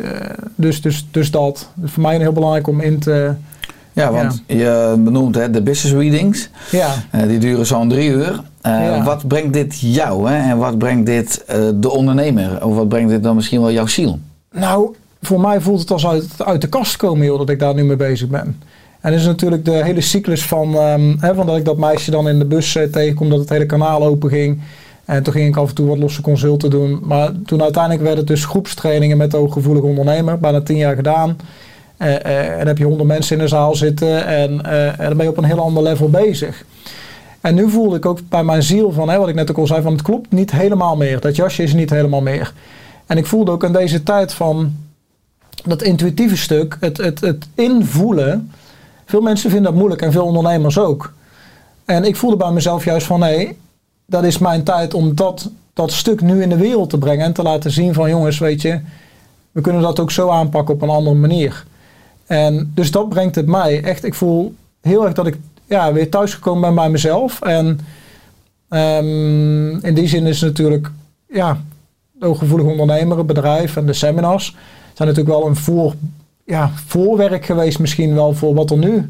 eh, 0.01 0.09
dus, 0.55 0.81
dus, 0.81 1.07
dus 1.11 1.31
dat. 1.31 1.69
Dus 1.73 1.91
voor 1.91 2.01
mij 2.03 2.17
heel 2.17 2.31
belangrijk 2.33 2.67
om 2.67 2.79
in 2.81 2.99
te, 2.99 3.33
Ja, 3.93 4.11
want 4.11 4.43
je 4.47 4.95
benoemt 4.99 5.35
hè, 5.35 5.49
de 5.49 5.61
business 5.61 5.95
readings. 6.01 6.49
Ja, 6.71 6.89
Eh, 7.11 7.27
die 7.27 7.39
duren 7.39 7.65
zo'n 7.65 7.89
drie 7.89 8.09
uur. 8.09 8.41
Ja. 8.63 9.03
Wat 9.03 9.27
brengt 9.27 9.53
dit 9.53 9.79
jou 9.79 10.29
hè? 10.29 10.49
en 10.51 10.57
wat 10.57 10.77
brengt 10.77 11.05
dit 11.05 11.43
de 11.75 11.89
ondernemer? 11.91 12.65
Of 12.65 12.75
wat 12.75 12.89
brengt 12.89 13.09
dit 13.09 13.23
dan 13.23 13.35
misschien 13.35 13.61
wel 13.61 13.71
jouw 13.71 13.87
ziel? 13.87 14.19
nou, 14.51 14.95
voor 15.21 15.41
mij 15.41 15.61
voelt 15.61 15.79
het 15.79 15.91
als 15.91 16.07
uit, 16.07 16.27
uit 16.37 16.61
de 16.61 16.67
kast 16.67 16.97
komen, 16.97 17.25
joh, 17.25 17.37
dat 17.37 17.49
ik 17.49 17.59
daar 17.59 17.73
nu 17.73 17.83
mee 17.83 17.95
bezig 17.95 18.27
ben. 18.27 18.61
En 19.01 19.13
is 19.13 19.25
natuurlijk 19.25 19.65
de 19.65 19.83
hele 19.83 20.01
cyclus 20.01 20.45
van, 20.45 20.75
ehm, 20.75 21.15
hè, 21.19 21.35
van 21.35 21.45
dat 21.45 21.57
ik 21.57 21.65
dat 21.65 21.77
meisje 21.77 22.11
dan 22.11 22.29
in 22.29 22.39
de 22.39 22.45
bus 22.45 22.75
eh, 22.75 22.83
tegenkom, 22.83 23.29
dat 23.29 23.39
het 23.39 23.49
hele 23.49 23.65
kanaal 23.65 24.03
open 24.03 24.29
ging. 24.29 24.61
En 25.05 25.23
toen 25.23 25.33
ging 25.33 25.47
ik 25.47 25.57
af 25.57 25.69
en 25.69 25.75
toe 25.75 25.87
wat 25.87 25.97
losse 25.97 26.21
consulten 26.21 26.69
doen. 26.69 26.99
Maar 27.03 27.31
toen 27.45 27.61
uiteindelijk 27.61 28.03
werd 28.03 28.17
het 28.17 28.27
dus 28.27 28.45
groepstrainingen 28.45 29.17
met 29.17 29.31
de 29.31 29.37
hooggevoelige 29.37 29.85
ondernemer. 29.85 30.39
Bijna 30.39 30.61
tien 30.61 30.77
jaar 30.77 30.95
gedaan. 30.95 31.37
Eh, 31.97 32.25
eh, 32.25 32.59
en 32.59 32.67
heb 32.67 32.77
je 32.77 32.83
honderd 32.83 33.07
mensen 33.07 33.35
in 33.37 33.41
de 33.41 33.47
zaal 33.47 33.75
zitten. 33.75 34.25
En, 34.25 34.65
en 34.65 35.07
dan 35.07 35.17
ben 35.17 35.25
je 35.25 35.31
op 35.31 35.37
een 35.37 35.43
heel 35.43 35.59
ander 35.59 35.83
level 35.83 36.09
bezig. 36.09 36.65
En 37.41 37.55
nu 37.55 37.69
voelde 37.69 37.95
ik 37.95 38.05
ook 38.05 38.19
bij 38.29 38.43
mijn 38.43 38.63
ziel 38.63 38.91
van, 38.91 39.09
hè, 39.09 39.17
wat 39.17 39.27
ik 39.27 39.35
net 39.35 39.49
ook 39.49 39.57
al 39.57 39.67
zei, 39.67 39.81
van 39.81 39.91
het 39.91 40.01
klopt 40.01 40.31
niet 40.31 40.51
helemaal 40.51 40.95
meer. 40.95 41.19
Dat 41.19 41.35
jasje 41.35 41.63
is 41.63 41.73
niet 41.73 41.89
helemaal 41.89 42.21
meer. 42.21 42.53
En 43.05 43.17
ik 43.17 43.25
voelde 43.25 43.51
ook 43.51 43.63
in 43.63 43.73
deze 43.73 44.03
tijd 44.03 44.33
van 44.33 44.75
dat 45.63 45.81
intuïtieve 45.81 46.37
stuk, 46.37 46.77
het, 46.79 46.97
het, 46.97 47.21
het 47.21 47.47
invoelen. 47.55 48.51
Veel 49.11 49.21
mensen 49.21 49.49
vinden 49.49 49.71
dat 49.71 49.79
moeilijk 49.79 50.01
en 50.01 50.11
veel 50.11 50.25
ondernemers 50.25 50.77
ook. 50.77 51.13
En 51.85 52.03
ik 52.03 52.15
voelde 52.15 52.35
bij 52.35 52.51
mezelf 52.51 52.85
juist 52.85 53.07
van, 53.07 53.19
nee, 53.19 53.57
dat 54.05 54.23
is 54.23 54.37
mijn 54.37 54.63
tijd 54.63 54.93
om 54.93 55.15
dat, 55.15 55.49
dat 55.73 55.91
stuk 55.91 56.21
nu 56.21 56.41
in 56.41 56.49
de 56.49 56.57
wereld 56.57 56.89
te 56.89 56.97
brengen. 56.97 57.25
En 57.25 57.33
te 57.33 57.43
laten 57.43 57.71
zien 57.71 57.93
van, 57.93 58.09
jongens, 58.09 58.39
weet 58.39 58.61
je, 58.61 58.79
we 59.51 59.61
kunnen 59.61 59.81
dat 59.81 59.99
ook 59.99 60.11
zo 60.11 60.29
aanpakken 60.29 60.73
op 60.73 60.81
een 60.81 60.89
andere 60.89 61.15
manier. 61.15 61.65
En 62.25 62.71
dus 62.75 62.91
dat 62.91 63.09
brengt 63.09 63.35
het 63.35 63.45
mij. 63.45 63.83
Echt, 63.83 64.03
ik 64.03 64.13
voel 64.13 64.55
heel 64.81 65.05
erg 65.05 65.13
dat 65.13 65.27
ik 65.27 65.37
ja, 65.65 65.93
weer 65.93 66.09
thuisgekomen 66.09 66.61
ben 66.61 66.75
bij 66.75 66.89
mezelf. 66.89 67.41
En 67.41 67.79
ehm, 68.69 69.85
in 69.85 69.93
die 69.93 70.07
zin 70.07 70.25
is 70.25 70.41
het 70.41 70.49
natuurlijk, 70.49 70.91
ja, 71.27 71.61
de 72.11 72.25
hooggevoelig 72.25 72.67
ondernemer, 72.67 73.17
het 73.17 73.27
bedrijf 73.27 73.77
en 73.77 73.85
de 73.85 73.93
seminars 73.93 74.55
zijn 74.93 75.07
natuurlijk 75.07 75.37
wel 75.37 75.47
een 75.47 75.55
voor, 75.55 75.95
ja, 76.45 76.71
voorwerk 76.85 77.45
geweest 77.45 77.79
misschien 77.79 78.13
wel 78.13 78.33
voor 78.33 78.53
wat 78.53 78.71
er 78.71 78.77
nu 78.77 79.09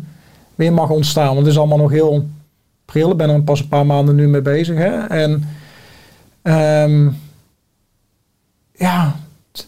weer 0.56 0.74
mag 0.74 0.90
ontstaan. 0.90 1.26
Want 1.28 1.38
het 1.40 1.48
is 1.48 1.58
allemaal 1.58 1.78
nog 1.78 1.92
heel 1.92 2.28
pril. 2.86 3.12
Ik 3.12 3.18
ben 3.18 3.30
er 3.30 3.42
pas 3.44 3.60
een 3.60 3.68
paar 3.68 3.86
maanden 3.86 4.16
nu 4.16 4.28
mee 4.28 4.42
bezig. 4.42 4.78
Hè? 4.78 4.98
En 5.08 5.44
ehm, 6.42 7.10
ja, 8.76 9.16
het- 9.52 9.68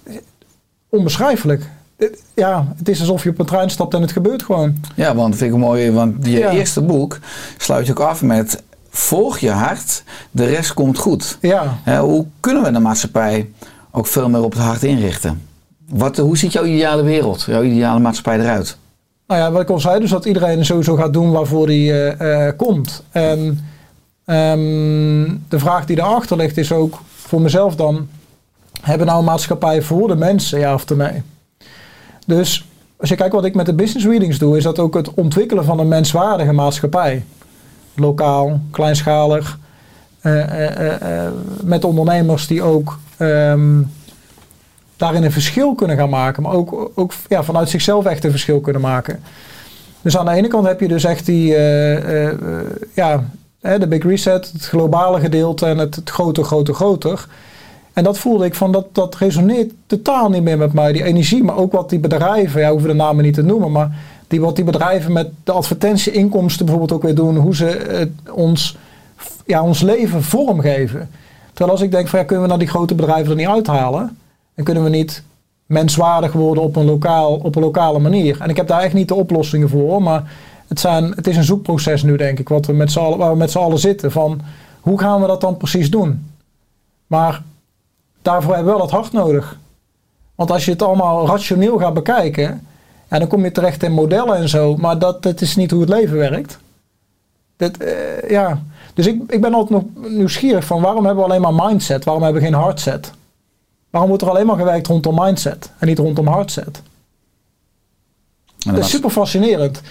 onbeschrijfelijk. 0.89 1.69
Het- 1.97 2.23
Ja, 2.35 2.73
het 2.77 2.89
is 2.89 2.99
alsof 2.99 3.23
je 3.23 3.29
op 3.29 3.39
een 3.39 3.45
trein 3.45 3.69
stapt 3.69 3.93
en 3.93 4.01
het 4.01 4.11
gebeurt 4.11 4.43
gewoon. 4.43 4.75
Ja, 4.95 5.15
want 5.15 5.35
vind 5.35 5.53
ik 5.53 5.59
mooi, 5.59 5.91
want 5.91 6.25
je 6.25 6.31
Ja. 6.37 6.49
eerste 6.51 6.81
boek 6.81 7.19
sluit 7.57 7.85
je 7.85 7.91
ook 7.91 7.99
af 7.99 8.21
met 8.21 8.63
volg 8.89 9.37
je 9.39 9.51
hart, 9.51 10.03
de 10.31 10.45
rest 10.45 10.73
komt 10.73 10.97
goed. 10.97 11.37
Ja, 11.41 11.77
Hè, 11.83 11.99
hoe 11.99 12.25
kunnen 12.39 12.63
we 12.63 12.71
de 12.71 12.79
maatschappij 12.79 13.49
ook 13.91 14.07
veel 14.07 14.29
meer 14.29 14.43
op 14.43 14.51
het 14.53 14.61
hart 14.61 14.83
inrichten? 14.83 15.41
Wat, 15.89 16.17
hoe 16.17 16.37
ziet 16.37 16.51
jouw 16.51 16.63
ideale 16.63 17.03
wereld, 17.03 17.43
jouw 17.43 17.63
ideale 17.63 17.99
maatschappij 17.99 18.39
eruit? 18.39 18.77
nou 19.27 19.45
ja, 19.45 19.51
wat 19.51 19.61
ik 19.61 19.69
al 19.69 19.79
zei, 19.79 19.99
dus 19.99 20.09
dat 20.09 20.25
iedereen 20.25 20.65
sowieso 20.65 20.95
gaat 20.95 21.13
doen 21.13 21.31
waarvoor 21.31 21.65
hij 21.65 21.75
eh, 22.17 22.47
eh, 22.47 22.57
komt. 22.57 23.03
En 23.11 23.65
ehm, 24.25 25.35
de 25.49 25.59
vraag 25.59 25.85
die 25.85 25.97
erachter 25.97 26.37
ligt 26.37 26.57
is 26.57 26.71
ook 26.71 27.01
voor 27.07 27.41
mezelf 27.41 27.75
dan, 27.75 28.07
hebben 28.81 29.05
we 29.05 29.11
nou 29.11 29.19
een 29.19 29.31
maatschappij 29.31 29.81
voor 29.81 30.07
de 30.07 30.15
mensen, 30.15 30.59
ja 30.59 30.73
of 30.73 30.95
nee? 30.95 31.21
Dus 32.25 32.67
als 32.97 33.09
je 33.09 33.15
kijkt 33.15 33.33
wat 33.33 33.45
ik 33.45 33.55
met 33.55 33.65
de 33.65 33.73
business 33.73 34.05
readings 34.05 34.37
doe, 34.37 34.57
is 34.57 34.63
dat 34.63 34.79
ook 34.79 34.93
het 34.93 35.13
ontwikkelen 35.13 35.65
van 35.65 35.79
een 35.79 35.87
menswaardige 35.87 36.53
maatschappij. 36.53 37.25
Lokaal, 37.95 38.59
kleinschalig, 38.71 39.59
eh, 40.21 41.27
met 41.63 41.83
ondernemers 41.83 42.47
die 42.47 42.61
ook 42.61 42.99
ehm, 43.17 43.81
daarin 45.03 45.23
een 45.23 45.31
verschil 45.31 45.75
kunnen 45.75 45.97
gaan 45.97 46.09
maken, 46.09 46.43
maar 46.43 46.51
ook, 46.51 46.91
ook 46.95 47.13
ja, 47.29 47.43
vanuit 47.43 47.69
zichzelf 47.69 48.05
echt 48.05 48.23
een 48.23 48.31
verschil 48.31 48.59
kunnen 48.59 48.81
maken. 48.81 49.19
Dus 50.01 50.17
aan 50.17 50.25
de 50.25 50.31
ene 50.31 50.47
kant 50.47 50.67
heb 50.67 50.79
je 50.79 50.87
dus 50.87 51.03
echt 51.03 51.25
die, 51.25 51.55
eh, 51.55 51.95
eh, 51.95 52.27
eh, 52.27 52.37
ja, 52.93 53.23
de 53.59 53.87
big 53.87 54.03
reset, 54.03 54.51
het 54.51 54.65
globale 54.65 55.19
gedeelte 55.19 55.65
en 55.65 55.77
het, 55.77 55.95
het 55.95 56.09
groter, 56.09 56.43
groter, 56.43 56.73
groter. 56.73 57.27
En 57.93 58.03
dat 58.03 58.17
voelde 58.17 58.45
ik 58.45 58.55
van, 58.55 58.71
dat, 58.71 58.85
dat 58.91 59.15
resoneert 59.15 59.71
totaal 59.85 60.29
niet 60.29 60.43
meer 60.43 60.57
met 60.57 60.73
mij, 60.73 60.91
die 60.91 61.03
energie. 61.03 61.43
Maar 61.43 61.57
ook 61.57 61.71
wat 61.71 61.89
die 61.89 61.99
bedrijven, 61.99 62.61
ja, 62.61 62.71
hoeven 62.71 62.89
de 62.89 62.95
namen 62.95 63.23
niet 63.23 63.33
te 63.33 63.43
noemen, 63.43 63.71
maar 63.71 63.97
die, 64.27 64.41
wat 64.41 64.55
die 64.55 64.65
bedrijven 64.65 65.11
met 65.13 65.29
de 65.43 65.51
advertentieinkomsten 65.51 66.65
bijvoorbeeld 66.65 66.99
ook 66.99 67.05
weer 67.05 67.15
doen, 67.15 67.37
hoe 67.37 67.55
ze 67.55 68.09
ons, 68.33 68.77
ja, 69.45 69.63
ons 69.63 69.81
leven 69.81 70.23
vormgeven. 70.23 71.09
Terwijl 71.47 71.71
als 71.71 71.81
ik 71.81 71.91
denk 71.91 72.07
van, 72.07 72.19
ja, 72.19 72.25
kunnen 72.25 72.43
we 72.43 72.49
nou 72.49 72.63
die 72.63 72.73
grote 72.73 72.95
bedrijven 72.95 73.31
er 73.31 73.37
niet 73.37 73.47
uithalen? 73.47 74.17
En 74.55 74.63
kunnen 74.63 74.83
we 74.83 74.89
niet 74.89 75.23
menswaardig 75.65 76.31
worden 76.31 76.63
op 76.63 76.75
een, 76.75 76.85
lokaal, 76.85 77.33
op 77.35 77.55
een 77.55 77.61
lokale 77.61 77.99
manier? 77.99 78.41
En 78.41 78.49
ik 78.49 78.57
heb 78.57 78.67
daar 78.67 78.81
echt 78.81 78.93
niet 78.93 79.07
de 79.07 79.15
oplossingen 79.15 79.69
voor, 79.69 80.03
maar 80.03 80.31
het, 80.67 80.79
zijn, 80.79 81.11
het 81.15 81.27
is 81.27 81.37
een 81.37 81.43
zoekproces 81.43 82.03
nu, 82.03 82.17
denk 82.17 82.39
ik, 82.39 82.49
wat 82.49 82.65
we 82.65 82.73
met 82.73 82.91
z'n 82.91 82.99
allen, 82.99 83.17
waar 83.17 83.31
we 83.31 83.37
met 83.37 83.51
z'n 83.51 83.57
allen 83.57 83.79
zitten. 83.79 84.11
Van, 84.11 84.41
hoe 84.81 84.99
gaan 84.99 85.21
we 85.21 85.27
dat 85.27 85.41
dan 85.41 85.57
precies 85.57 85.89
doen? 85.89 86.31
Maar 87.07 87.41
daarvoor 88.21 88.53
hebben 88.55 88.71
we 88.73 88.77
wel 88.77 88.87
het 88.87 88.95
hart 88.95 89.11
nodig. 89.11 89.57
Want 90.35 90.51
als 90.51 90.65
je 90.65 90.71
het 90.71 90.81
allemaal 90.81 91.27
rationeel 91.27 91.77
gaat 91.77 91.93
bekijken, 91.93 92.67
ja, 93.09 93.19
dan 93.19 93.27
kom 93.27 93.43
je 93.43 93.51
terecht 93.51 93.83
in 93.83 93.91
modellen 93.91 94.35
en 94.35 94.49
zo, 94.49 94.75
maar 94.75 94.99
dat, 94.99 95.23
dat 95.23 95.41
is 95.41 95.55
niet 95.55 95.71
hoe 95.71 95.81
het 95.81 95.89
leven 95.89 96.17
werkt. 96.17 96.59
Dat, 97.57 97.77
eh, 97.77 98.29
ja. 98.29 98.61
Dus 98.93 99.07
ik, 99.07 99.21
ik 99.27 99.41
ben 99.41 99.53
altijd 99.53 99.81
nog 99.81 100.11
nieuwsgierig 100.11 100.65
van 100.65 100.81
waarom 100.81 101.05
hebben 101.05 101.23
we 101.23 101.29
alleen 101.29 101.53
maar 101.53 101.67
mindset, 101.67 102.03
waarom 102.03 102.23
hebben 102.23 102.41
we 102.41 102.47
geen 102.47 102.57
hardset? 102.57 103.11
Waarom 103.93 104.11
wordt 104.11 104.23
er 104.23 104.31
alleen 104.31 104.45
maar 104.45 104.57
gewerkt 104.57 104.87
rondom 104.87 105.15
mindset 105.19 105.71
en 105.79 105.87
niet 105.87 105.97
rondom 105.97 106.27
hardset? 106.27 106.81
Dat 108.57 108.77
is 108.77 108.89
super 108.89 109.09
fascinerend. 109.09 109.81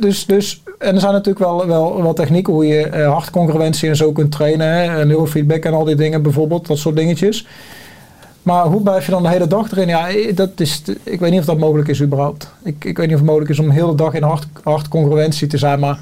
Dus, 0.00 0.26
dus, 0.26 0.62
en 0.78 0.94
er 0.94 1.00
zijn 1.00 1.12
natuurlijk 1.12 1.44
wel, 1.44 1.66
wel 1.66 2.02
wat 2.02 2.16
technieken 2.16 2.52
hoe 2.52 2.66
je 2.66 2.86
eh, 2.86 3.12
hartcongruentie 3.12 3.88
en 3.88 3.96
zo 3.96 4.12
kunt 4.12 4.32
trainen. 4.32 4.66
Hè? 4.66 5.04
Neurofeedback 5.04 5.64
en 5.64 5.72
al 5.72 5.84
die 5.84 5.94
dingen 5.94 6.22
bijvoorbeeld, 6.22 6.66
dat 6.66 6.78
soort 6.78 6.96
dingetjes. 6.96 7.46
Maar 8.42 8.66
hoe 8.66 8.82
blijf 8.82 9.04
je 9.04 9.10
dan 9.10 9.22
de 9.22 9.28
hele 9.28 9.46
dag 9.46 9.70
erin? 9.70 9.88
Ja, 9.88 10.08
eh, 10.08 10.36
dat 10.36 10.60
is, 10.60 10.82
ik 11.02 11.20
weet 11.20 11.30
niet 11.30 11.40
of 11.40 11.46
dat 11.46 11.58
mogelijk 11.58 11.88
is 11.88 12.02
überhaupt. 12.02 12.48
Ik, 12.62 12.84
ik 12.84 12.96
weet 12.96 13.06
niet 13.06 13.14
of 13.14 13.20
het 13.20 13.28
mogelijk 13.30 13.50
is 13.50 13.58
om 13.58 13.66
de 13.66 13.72
hele 13.72 13.94
dag 13.94 14.14
in 14.14 14.22
hart, 14.22 14.46
hartcongruentie 14.62 15.46
te 15.46 15.58
zijn. 15.58 15.78
Maar 15.78 15.98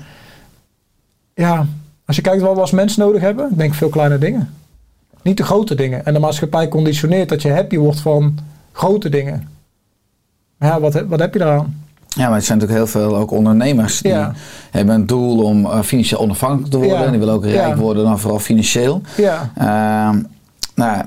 ja, 1.35 1.67
als 2.07 2.17
je 2.17 2.23
kijkt 2.23 2.43
wat 2.43 2.55
we 2.55 2.61
als 2.61 2.71
mens 2.71 2.97
nodig 2.97 3.21
hebben, 3.21 3.51
ik 3.51 3.59
denk 3.59 3.75
veel 3.75 3.89
kleine 3.89 4.19
dingen. 4.19 4.55
Niet 5.23 5.37
de 5.37 5.43
grote 5.45 5.75
dingen. 5.75 6.05
En 6.07 6.13
de 6.13 6.19
maatschappij 6.19 6.69
conditioneert 6.69 7.29
dat 7.29 7.43
je 7.43 7.53
happy 7.53 7.77
wordt 7.79 8.01
van 8.01 8.39
grote 8.73 9.09
dingen. 9.09 9.49
Ja, 10.59 10.81
wat, 10.81 10.93
heb- 10.93 11.09
wat 11.09 11.19
heb 11.21 11.35
je 11.35 11.41
eraan? 11.41 11.81
Ja, 12.09 12.29
maar 12.29 12.37
er 12.39 12.43
zijn 12.43 12.59
natuurlijk 12.59 12.85
heel 12.93 13.01
veel 13.01 13.17
ook 13.17 13.31
ondernemers 13.31 14.01
die 14.03 14.13
Ja. 14.13 14.33
hebben 14.71 14.95
een 14.95 15.07
doel 15.07 15.43
om 15.45 15.65
eh, 15.65 15.81
financieel 15.81 16.21
onafhankelijk 16.21 16.71
te 16.71 16.77
worden. 16.79 16.99
Ja. 16.99 17.05
En 17.05 17.11
die 17.11 17.19
willen 17.19 17.35
ook 17.35 17.45
rijk 17.45 17.55
Ja. 17.69 17.77
worden, 17.77 18.05
dan 18.05 18.19
vooral 18.19 18.39
financieel. 18.39 19.01
Ja, 19.17 19.51
Ehm, 19.57 20.23
nou, 20.75 21.05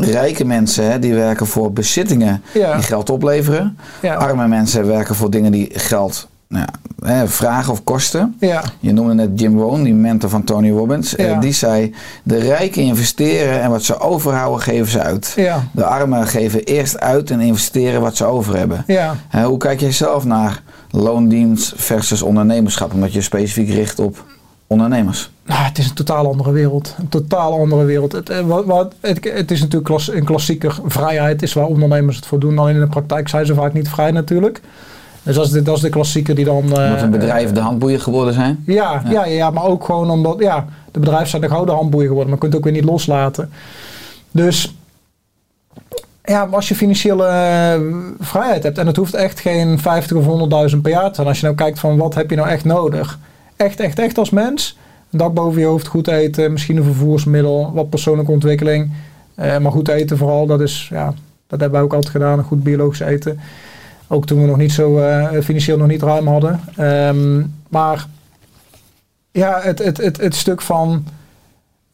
rijke 0.00 0.44
mensen 0.44 0.90
hè, 0.90 0.98
die 0.98 1.14
werken 1.14 1.46
voor 1.46 1.72
bezittingen 1.72 2.42
die 2.52 2.64
geld 2.82 3.10
opleveren. 3.10 3.78
Arme 4.02 4.48
mensen 4.48 4.86
werken 4.86 5.14
voor 5.14 5.30
dingen 5.30 5.52
die 5.52 5.70
geld 5.72 6.28
nou, 6.48 6.66
hè, 7.04 7.28
vragen 7.28 7.72
of 7.72 7.84
kosten. 7.84 8.36
ja, 8.40 8.62
Je 8.80 8.92
noemde 8.92 9.14
net 9.14 9.40
Jim 9.40 9.58
Rohn, 9.58 9.82
die 9.82 9.94
mentor 9.94 10.30
van 10.30 10.44
Tony 10.44 10.70
Robbins. 10.70 11.16
Eh, 11.16 11.40
die 11.40 11.52
zei, 11.52 11.94
de 12.22 12.38
rijken 12.38 12.82
investeren 12.82 13.60
en 13.60 13.70
wat 13.70 13.82
ze 13.82 13.98
overhouden 13.98 14.60
geven 14.60 14.86
ze 14.90 15.00
uit. 15.02 15.32
ja, 15.36 15.68
De 15.72 15.84
armen 15.84 16.26
geven 16.26 16.64
eerst 16.64 17.00
uit 17.00 17.30
en 17.30 17.40
investeren 17.40 18.00
wat 18.00 18.16
ze 18.16 18.24
over 18.24 18.56
hebben. 18.56 18.84
hoe 19.44 19.58
kijk 19.58 19.80
jij 19.80 19.92
zelf 19.92 20.24
naar 20.24 20.62
loondienst 20.90 21.72
versus 21.76 22.22
ondernemerschap? 22.22 22.92
Omdat 22.92 23.12
je 23.12 23.20
specifiek 23.20 23.68
richt 23.68 23.98
op 23.98 24.24
ondernemers. 24.66 25.30
Nou, 25.46 25.62
het 25.64 25.78
is 25.78 25.88
een 25.88 25.94
totaal 25.94 26.26
andere 26.26 26.52
wereld. 26.52 26.94
Een 26.98 27.08
totaal 27.08 27.52
andere 27.58 27.84
wereld. 27.84 28.12
Het, 28.12 28.30
eh, 28.30 28.40
wat, 28.40 28.64
wat, 28.64 28.94
het, 29.00 29.24
het 29.34 29.50
is 29.50 29.58
natuurlijk 29.58 29.84
klas, 29.84 30.12
een 30.12 30.24
klassieker 30.24 30.78
vrijheid, 30.86 31.42
is 31.42 31.52
waar 31.52 31.66
ondernemers 31.66 32.16
het 32.16 32.26
voor 32.26 32.38
doen. 32.40 32.58
Alleen 32.58 32.74
in 32.74 32.80
de 32.80 32.86
praktijk 32.86 33.28
zijn 33.28 33.46
ze 33.46 33.54
vaak 33.54 33.72
niet 33.72 33.88
vrij 33.88 34.10
natuurlijk. 34.10 34.60
Dus 35.24 35.34
dat 35.36 35.44
is 35.44 35.50
de, 35.50 35.62
dat 35.62 35.76
is 35.76 35.82
de 35.82 35.88
klassieker 35.88 36.34
die 36.34 36.44
dan... 36.44 36.62
eh, 36.76 36.84
Omdat 36.84 37.02
een 37.02 37.10
bedrijf 37.10 37.52
de 37.52 37.60
handboeien 37.60 38.00
geworden 38.00 38.34
zijn. 38.34 38.62
Ja, 38.66 39.02
ja. 39.08 39.24
Ja, 39.26 39.50
maar 39.50 39.64
ook 39.64 39.84
gewoon 39.84 40.10
omdat, 40.10 40.36
ja, 40.38 40.66
de 40.90 40.98
bedrijven 40.98 41.28
zijn 41.28 41.42
de 41.42 41.48
gouden 41.48 41.74
handboeien 41.74 42.08
geworden, 42.08 42.30
maar 42.32 42.42
je 42.42 42.48
kunt 42.48 42.52
het 42.52 42.62
ook 42.64 42.72
weer 42.72 42.82
niet 42.82 42.90
loslaten. 42.90 43.50
Dus, 44.30 44.74
ja, 46.24 46.48
als 46.50 46.68
je 46.68 46.74
financiële 46.74 47.26
eh, 47.26 47.80
vrijheid 48.20 48.62
hebt, 48.62 48.78
en 48.78 48.86
het 48.86 48.96
hoeft 48.96 49.14
echt 49.14 49.40
geen 49.40 49.78
50 49.78 50.16
of 50.16 50.24
100.000 50.70 50.80
per 50.82 50.90
jaar 50.90 51.08
te 51.08 51.14
zijn, 51.14 51.26
als 51.28 51.38
je 51.40 51.44
nou 51.44 51.56
kijkt 51.56 51.78
van 51.78 51.96
wat 51.96 52.14
heb 52.14 52.30
je 52.30 52.36
nou 52.36 52.48
echt 52.48 52.64
nodig? 52.64 53.18
Echt, 53.56 53.80
echt, 53.80 53.98
echt 53.98 54.18
als 54.18 54.30
mens, 54.30 54.78
een 55.10 55.18
dak 55.18 55.34
boven 55.34 55.60
je 55.60 55.66
hoofd, 55.66 55.86
goed 55.86 56.08
eten, 56.08 56.52
misschien 56.52 56.76
een 56.76 56.84
vervoersmiddel, 56.84 57.70
wat 57.74 57.88
persoonlijke 57.90 58.32
ontwikkeling, 58.32 58.90
eh, 59.34 59.58
maar 59.58 59.72
goed 59.72 59.88
eten 59.88 60.18
vooral, 60.18 60.46
dat 60.46 60.60
is, 60.60 60.88
ja, 60.90 61.04
dat 61.46 61.60
hebben 61.60 61.70
wij 61.70 61.82
ook 61.82 61.94
altijd 61.94 62.12
gedaan, 62.12 62.38
een 62.38 62.44
goed 62.44 62.62
biologisch 62.62 63.00
eten. 63.00 63.40
Ook 64.08 64.26
toen 64.26 64.40
we 64.40 64.46
nog 64.46 64.56
niet 64.56 64.72
zo 64.72 64.98
eh, 64.98 65.40
financieel 65.42 65.76
nog 65.76 65.86
niet 65.86 66.02
ruim 66.02 66.26
hadden. 66.26 66.60
Ehm, 66.76 67.42
maar 67.68 68.06
ja, 69.30 69.60
het, 69.62 69.78
het, 69.78 70.16
het, 70.16 70.34
stuk 70.34 70.62
van 70.62 71.06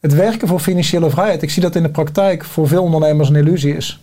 het 0.01 0.15
werken 0.15 0.49
voor 0.49 0.61
financiële 0.61 1.11
vrijheid. 1.11 1.43
Ik 1.43 1.51
zie 1.51 1.63
dat 1.63 1.75
in 1.75 1.83
de 1.83 1.89
praktijk 1.89 2.45
voor 2.45 2.69
veel 2.69 2.83
ondernemers 2.83 3.29
een 3.29 3.37
illusie 3.37 3.77
is. 3.77 4.01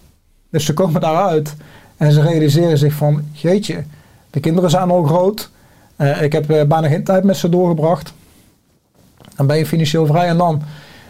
Dus 0.50 0.66
ze 0.66 0.74
komen 0.74 1.02
daaruit 1.02 1.56
en 1.98 2.12
ze 2.12 2.22
realiseren 2.22 2.78
zich 2.78 2.94
van, 2.94 3.24
jeetje, 3.32 3.84
de 4.30 4.40
kinderen 4.40 4.70
zijn 4.70 4.90
al 4.90 5.04
groot. 5.04 5.50
Eh, 5.96 6.22
ik 6.22 6.32
heb 6.32 6.50
eh, 6.50 6.64
bijna 6.64 6.88
geen 6.88 7.04
tijd 7.04 7.24
met 7.24 7.38
ze 7.38 7.50
doorgebracht. 7.50 8.14
Dan 9.36 9.48
ben 9.48 9.58
je 9.58 9.66
financieel 9.66 10.06
vrij 10.06 10.28
en 10.28 10.38
dan. 10.38 10.62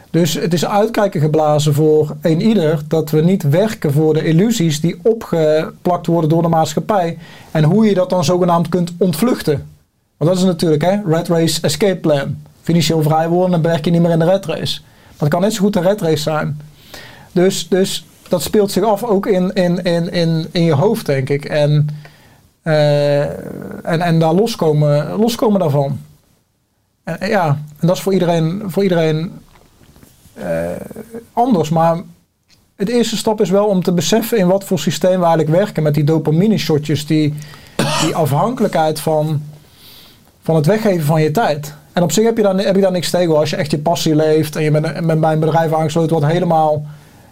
Dus 0.09 0.33
het 0.33 0.53
is 0.53 0.65
uitkijken 0.65 1.21
geblazen 1.21 1.73
voor 1.73 2.15
een 2.21 2.41
ieder 2.41 2.81
dat 2.87 3.09
we 3.09 3.21
niet 3.21 3.43
werken 3.43 3.93
voor 3.93 4.13
de 4.13 4.23
illusies 4.23 4.81
die 4.81 4.99
opgeplakt 5.03 6.07
worden 6.07 6.29
door 6.29 6.41
de 6.41 6.47
maatschappij. 6.47 7.17
En 7.51 7.63
hoe 7.63 7.85
je 7.85 7.93
dat 7.93 8.09
dan 8.09 8.23
zogenaamd 8.23 8.69
kunt 8.69 8.93
ontvluchten. 8.97 9.67
Want 10.17 10.31
dat 10.31 10.39
is 10.39 10.45
natuurlijk 10.45 10.83
hè, 10.83 11.01
red 11.05 11.27
race 11.27 11.61
escape 11.61 11.99
plan. 11.99 12.37
Financieel 12.61 13.01
vrij 13.01 13.29
worden 13.29 13.55
en 13.55 13.61
werk 13.61 13.85
je 13.85 13.91
niet 13.91 14.01
meer 14.01 14.11
in 14.11 14.19
de 14.19 14.25
red 14.25 14.45
race. 14.45 14.81
Maar 14.81 15.19
het 15.19 15.29
kan 15.29 15.41
net 15.41 15.53
zo 15.53 15.63
goed 15.63 15.75
een 15.75 15.83
red 15.83 16.01
race 16.01 16.21
zijn. 16.21 16.61
Dus, 17.31 17.67
dus 17.67 18.05
dat 18.29 18.41
speelt 18.41 18.71
zich 18.71 18.83
af 18.83 19.03
ook 19.03 19.25
in, 19.25 19.53
in, 19.53 19.83
in, 19.83 20.11
in, 20.11 20.47
in 20.51 20.63
je 20.63 20.73
hoofd, 20.73 21.05
denk 21.05 21.29
ik. 21.29 21.45
En, 21.45 21.87
eh, 22.61 23.21
en, 23.83 24.01
en 24.01 24.19
daar 24.19 24.33
loskomen, 24.33 25.17
loskomen 25.17 25.59
daarvan. 25.59 25.99
En, 27.03 27.29
ja, 27.29 27.47
en 27.79 27.87
dat 27.87 27.95
is 27.95 28.01
voor 28.01 28.13
iedereen, 28.13 28.63
voor 28.65 28.83
iedereen 28.83 29.31
anders. 31.33 31.69
Maar 31.69 32.01
het 32.75 32.89
eerste 32.89 33.17
stap 33.17 33.41
is 33.41 33.49
wel 33.49 33.65
om 33.65 33.83
te 33.83 33.91
beseffen 33.91 34.37
in 34.37 34.47
wat 34.47 34.63
voor 34.63 34.79
systeem 34.79 35.19
we 35.19 35.25
eigenlijk 35.25 35.57
werken. 35.57 35.83
Met 35.83 35.93
die 35.93 36.03
dopamine 36.03 36.57
shotjes, 36.57 37.05
die, 37.05 37.33
die 38.01 38.15
afhankelijkheid 38.15 38.99
van, 38.99 39.41
van 40.41 40.55
het 40.55 40.65
weggeven 40.65 41.05
van 41.05 41.21
je 41.21 41.31
tijd. 41.31 41.73
En 41.93 42.03
op 42.03 42.11
zich 42.11 42.23
heb 42.23 42.37
je, 42.37 42.43
daar, 42.43 42.57
heb 42.57 42.75
je 42.75 42.81
daar 42.81 42.91
niks 42.91 43.09
tegen. 43.09 43.37
Als 43.37 43.49
je 43.49 43.55
echt 43.55 43.71
je 43.71 43.79
passie 43.79 44.15
leeft 44.15 44.55
en 44.55 44.63
je 44.63 44.71
bent, 44.71 45.05
bent 45.05 45.19
bij 45.19 45.33
een 45.33 45.39
bedrijf 45.39 45.73
aangesloten 45.73 46.19
wat 46.19 46.31
helemaal 46.31 46.85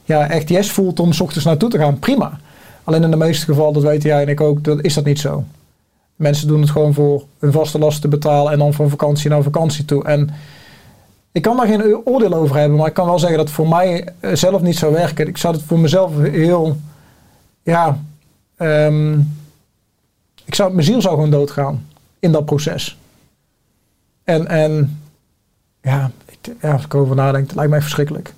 ja, 0.04 0.30
echt 0.30 0.50
yes 0.50 0.72
voelt 0.72 1.00
om 1.00 1.14
s 1.14 1.20
ochtends 1.20 1.46
naartoe 1.46 1.70
te 1.70 1.78
gaan, 1.78 2.00
prima. 2.00 2.40
Alleen 2.84 3.04
in 3.04 3.12
de 3.12 3.18
meeste 3.18 3.46
gevallen, 3.46 3.74
dat 3.74 3.84
weten 3.84 4.10
jij 4.10 4.22
en 4.22 4.28
ik 4.28 4.42
ook, 4.42 4.64
dat 4.64 4.82
is 4.82 4.94
dat 4.94 5.06
niet 5.06 5.20
zo. 5.20 5.44
Mensen 6.16 6.48
doen 6.48 6.62
het 6.62 6.70
gewoon 6.70 6.94
voor 6.94 7.24
hun 7.40 7.52
vaste 7.52 7.80
lasten 7.80 8.02
te 8.02 8.08
betalen 8.08 8.52
en 8.52 8.60
dan 8.60 8.74
van 8.74 8.90
vakantie 8.90 9.30
naar 9.30 9.44
vakantie 9.44 9.86
toe. 9.86 10.04
En 10.04 10.30
ik 11.36 11.42
kan 11.42 11.58
daar 11.58 11.68
geen 11.68 12.02
oordeel 12.06 12.34
over 12.34 12.56
hebben, 12.56 12.78
maar 12.78 12.88
ik 12.88 12.94
kan 12.94 13.06
wel 13.06 13.20
zeggen 13.20 13.38
dat 13.38 13.46
het 13.48 13.56
voor 13.56 13.68
mij 13.68 14.08
eh, 14.20 14.36
zelf 14.36 14.62
niet 14.62 14.78
zou 14.78 14.94
werken. 14.94 15.28
Ik 15.28 15.38
zou 15.38 15.56
het 15.56 15.64
voor 15.64 15.80
mezelf 15.80 16.12
heel, 16.22 16.78
ja, 17.64 18.00
ehm, 18.58 19.20
ik 20.46 20.56
zou, 20.56 20.74
mijn 20.74 20.86
ziel 20.86 21.02
zou 21.02 21.14
gewoon 21.16 21.30
doodgaan 21.30 21.86
in 22.20 22.32
dat 22.32 22.46
proces. 22.46 22.98
En, 24.24 24.48
en 24.48 25.00
ja, 25.82 26.12
ik, 26.26 26.54
ja, 26.62 26.72
als 26.72 26.84
ik 26.84 26.94
erover 26.94 27.16
nadenk, 27.16 27.46
het 27.48 27.56
lijkt 27.56 27.72
mij 27.72 27.82
verschrikkelijk. 27.82 28.34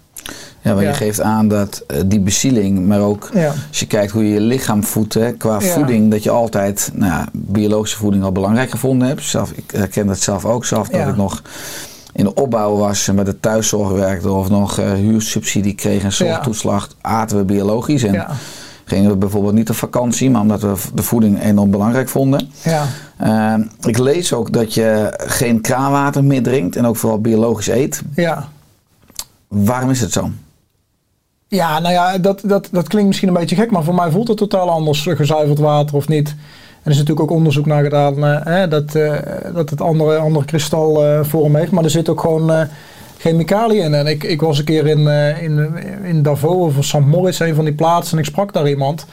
Ja, 0.61 0.73
maar 0.73 0.83
Ja. 0.83 0.89
je 0.89 0.95
geeft 0.95 1.21
aan 1.21 1.47
dat 1.47 1.83
eh, 1.87 2.01
die 2.05 2.19
bezieling, 2.19 2.87
maar 2.87 3.01
ook 3.01 3.29
Ja. 3.33 3.53
als 3.69 3.79
je 3.79 3.87
kijkt 3.87 4.11
hoe 4.11 4.23
je 4.27 4.33
je 4.33 4.41
lichaam 4.41 4.83
voedt, 4.83 5.13
hè, 5.13 5.31
qua 5.31 5.53
Ja. 5.53 5.59
voeding, 5.59 6.11
dat 6.11 6.23
je 6.23 6.29
altijd 6.29 6.91
nou, 6.93 7.11
ja, 7.11 7.27
biologische 7.33 7.97
voeding 7.97 8.23
al 8.23 8.31
belangrijk 8.31 8.69
gevonden 8.69 9.07
hebt. 9.07 9.23
Zelf, 9.23 9.51
ik 9.51 9.71
herken 9.71 10.07
dat 10.07 10.19
zelf 10.19 10.45
ook 10.45 10.65
zelf, 10.65 10.89
dat 10.89 11.07
ik 11.07 11.15
nog 11.15 11.41
in 12.17 12.23
de 12.23 12.33
opbouw 12.33 12.75
was 12.75 13.07
en 13.07 13.15
met 13.15 13.25
de 13.25 13.39
thuiszorg 13.39 13.91
werkte 13.91 14.31
of 14.31 14.49
nog 14.49 14.77
eh, 14.79 14.91
huursubsidie 14.91 15.73
kreeg 15.75 16.03
en 16.03 16.11
zorgtoeslag, 16.13 16.89
aten 17.01 17.37
we 17.37 17.43
biologisch. 17.43 18.03
En 18.03 18.13
Ja, 18.13 18.29
gingen 18.85 19.09
we 19.09 19.15
bijvoorbeeld 19.17 19.53
niet 19.53 19.69
op 19.69 19.75
vakantie, 19.75 20.29
maar 20.29 20.41
omdat 20.41 20.61
we 20.61 20.73
de 20.93 21.03
voeding 21.03 21.41
enorm 21.43 21.71
belangrijk 21.71 22.09
vonden. 22.09 22.49
ja, 22.63 22.85
Eh, 23.17 23.53
ik 23.81 23.97
lees 23.97 24.33
ook 24.33 24.51
dat 24.53 24.73
je 24.73 25.13
geen 25.17 25.61
kraanwater 25.61 26.23
meer 26.23 26.43
drinkt 26.43 26.75
en 26.75 26.85
ook 26.85 26.95
vooral 26.95 27.21
biologisch 27.21 27.67
eet. 27.67 28.01
ja. 28.15 28.47
Waarom 29.47 29.89
is 29.89 30.01
het 30.01 30.11
zo? 30.11 30.29
Ja, 31.47 31.79
nou 31.79 31.93
ja, 31.93 32.17
dat, 32.17 32.41
dat, 32.45 32.67
dat 32.71 32.87
klinkt 32.87 33.07
misschien 33.07 33.27
een 33.27 33.33
beetje 33.33 33.55
gek, 33.55 33.71
maar 33.71 33.83
voor 33.83 33.95
mij 33.95 34.11
voelt 34.11 34.27
het 34.27 34.37
totaal 34.37 34.69
anders, 34.69 35.07
eh, 35.07 35.15
gezuiverd 35.15 35.59
water 35.59 35.95
of 35.95 36.07
niet. 36.07 36.35
Er 36.87 36.93
is 36.93 36.99
natuurlijk 36.99 37.31
ook 37.31 37.37
onderzoek 37.37 37.65
naar 37.65 37.83
gedaan 37.83 38.25
eh, 38.25 38.69
dat, 38.69 38.95
eh, 38.95 39.13
dat 39.53 39.69
het 39.69 39.81
andere, 39.81 40.17
andere 40.17 40.45
kristalvorm 40.45 41.55
heeft, 41.55 41.71
maar 41.71 41.83
er 41.83 41.89
zit 41.89 42.09
ook 42.09 42.21
gewoon 42.21 42.51
eh, 42.51 42.61
chemicaliën 43.17 43.83
in. 43.83 43.93
En 43.93 44.07
ik, 44.07 44.23
ik 44.23 44.41
was 44.41 44.59
een 44.59 44.65
keer 44.65 44.87
in, 44.87 45.07
eh, 45.07 45.41
in, 45.41 45.75
in 46.03 46.21
Davos 46.23 46.77
of 46.77 46.85
St. 46.85 46.99
Moritz, 46.99 47.39
een 47.39 47.55
van 47.55 47.65
die 47.65 47.73
plaatsen, 47.73 48.17
en 48.17 48.23
ik 48.23 48.29
sprak 48.29 48.53
daar 48.53 48.69
iemand. 48.69 49.05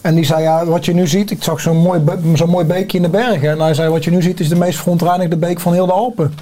En 0.00 0.14
die 0.14 0.24
zei, 0.24 0.42
ja, 0.42 0.64
wat 0.64 0.84
je 0.84 0.94
nu 0.94 1.06
ziet, 1.06 1.30
ik 1.30 1.42
zag 1.42 1.60
zo'n 1.60 1.76
mooi, 1.76 2.00
mooi 2.46 2.64
beekje 2.64 2.96
in 2.96 3.02
de 3.02 3.08
bergen. 3.08 3.50
En 3.50 3.60
hij 3.60 3.74
zei, 3.74 3.88
wat 3.88 4.04
je 4.04 4.10
nu 4.10 4.22
ziet 4.22 4.40
is 4.40 4.48
de 4.48 4.56
meest 4.56 4.78
verontreinigde 4.78 5.36
beek 5.36 5.60
van 5.60 5.72
heel 5.72 5.86
de 5.86 5.92
Alpen. 5.92 6.34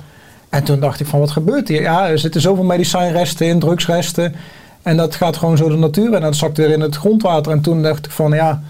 En 0.49 0.64
toen 0.64 0.81
dacht 0.81 1.01
ik 1.01 1.07
van, 1.07 1.20
wat 1.20 1.31
gebeurt 1.31 1.68
hier? 1.68 1.83
Ja, 1.83 2.09
er 2.09 2.18
zitten 2.18 2.41
zoveel 2.41 2.64
medicijnresten 2.64 3.47
in, 3.47 3.59
drugsresten. 3.59 4.35
En 4.83 4.97
dat 4.97 5.14
gaat 5.14 5.37
gewoon 5.37 5.57
zo 5.57 5.68
de 5.68 5.77
natuur. 5.77 6.14
En 6.14 6.20
dat 6.20 6.37
zakt 6.37 6.57
weer 6.57 6.70
in 6.70 6.81
het 6.81 6.97
grondwater. 6.97 7.53
En 7.53 7.61
toen 7.61 7.83
dacht 7.83 8.07
ik 8.07 8.12
van, 8.12 8.33
ja, 8.33 8.62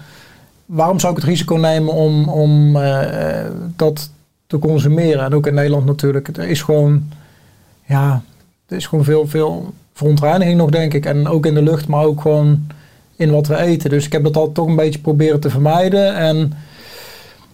waarom 0.65 0.99
zou 0.99 1.13
ik 1.13 1.19
het 1.19 1.29
risico 1.29 1.55
nemen 1.55 1.93
om, 1.93 2.29
om 2.29 2.75
eh, 2.75 3.45
dat 3.75 4.09
te 4.47 4.59
consumeren? 4.59 5.23
En 5.23 5.33
ook 5.33 5.47
in 5.47 5.53
Nederland 5.53 5.85
natuurlijk. 5.85 6.37
Er 6.37 6.47
is 6.47 6.61
gewoon, 6.61 7.03
ja, 7.85 8.21
er 8.67 8.75
is 8.75 8.87
gewoon 8.87 9.03
veel, 9.03 9.27
veel 9.27 9.73
verontreiniging 9.93 10.57
nog, 10.57 10.69
denk 10.69 10.93
ik. 10.93 11.05
En 11.05 11.27
ook 11.27 11.45
in 11.45 11.53
de 11.53 11.61
lucht, 11.61 11.87
maar 11.87 12.03
ook 12.03 12.21
gewoon 12.21 12.67
in 13.15 13.31
wat 13.31 13.47
we 13.47 13.57
eten. 13.57 13.89
Dus 13.89 14.05
ik 14.05 14.11
heb 14.11 14.23
dat 14.23 14.37
altijd 14.37 14.55
toch 14.55 14.67
een 14.67 14.75
beetje 14.75 14.99
proberen 14.99 15.39
te 15.39 15.49
vermijden. 15.49 16.15
En 16.15 16.53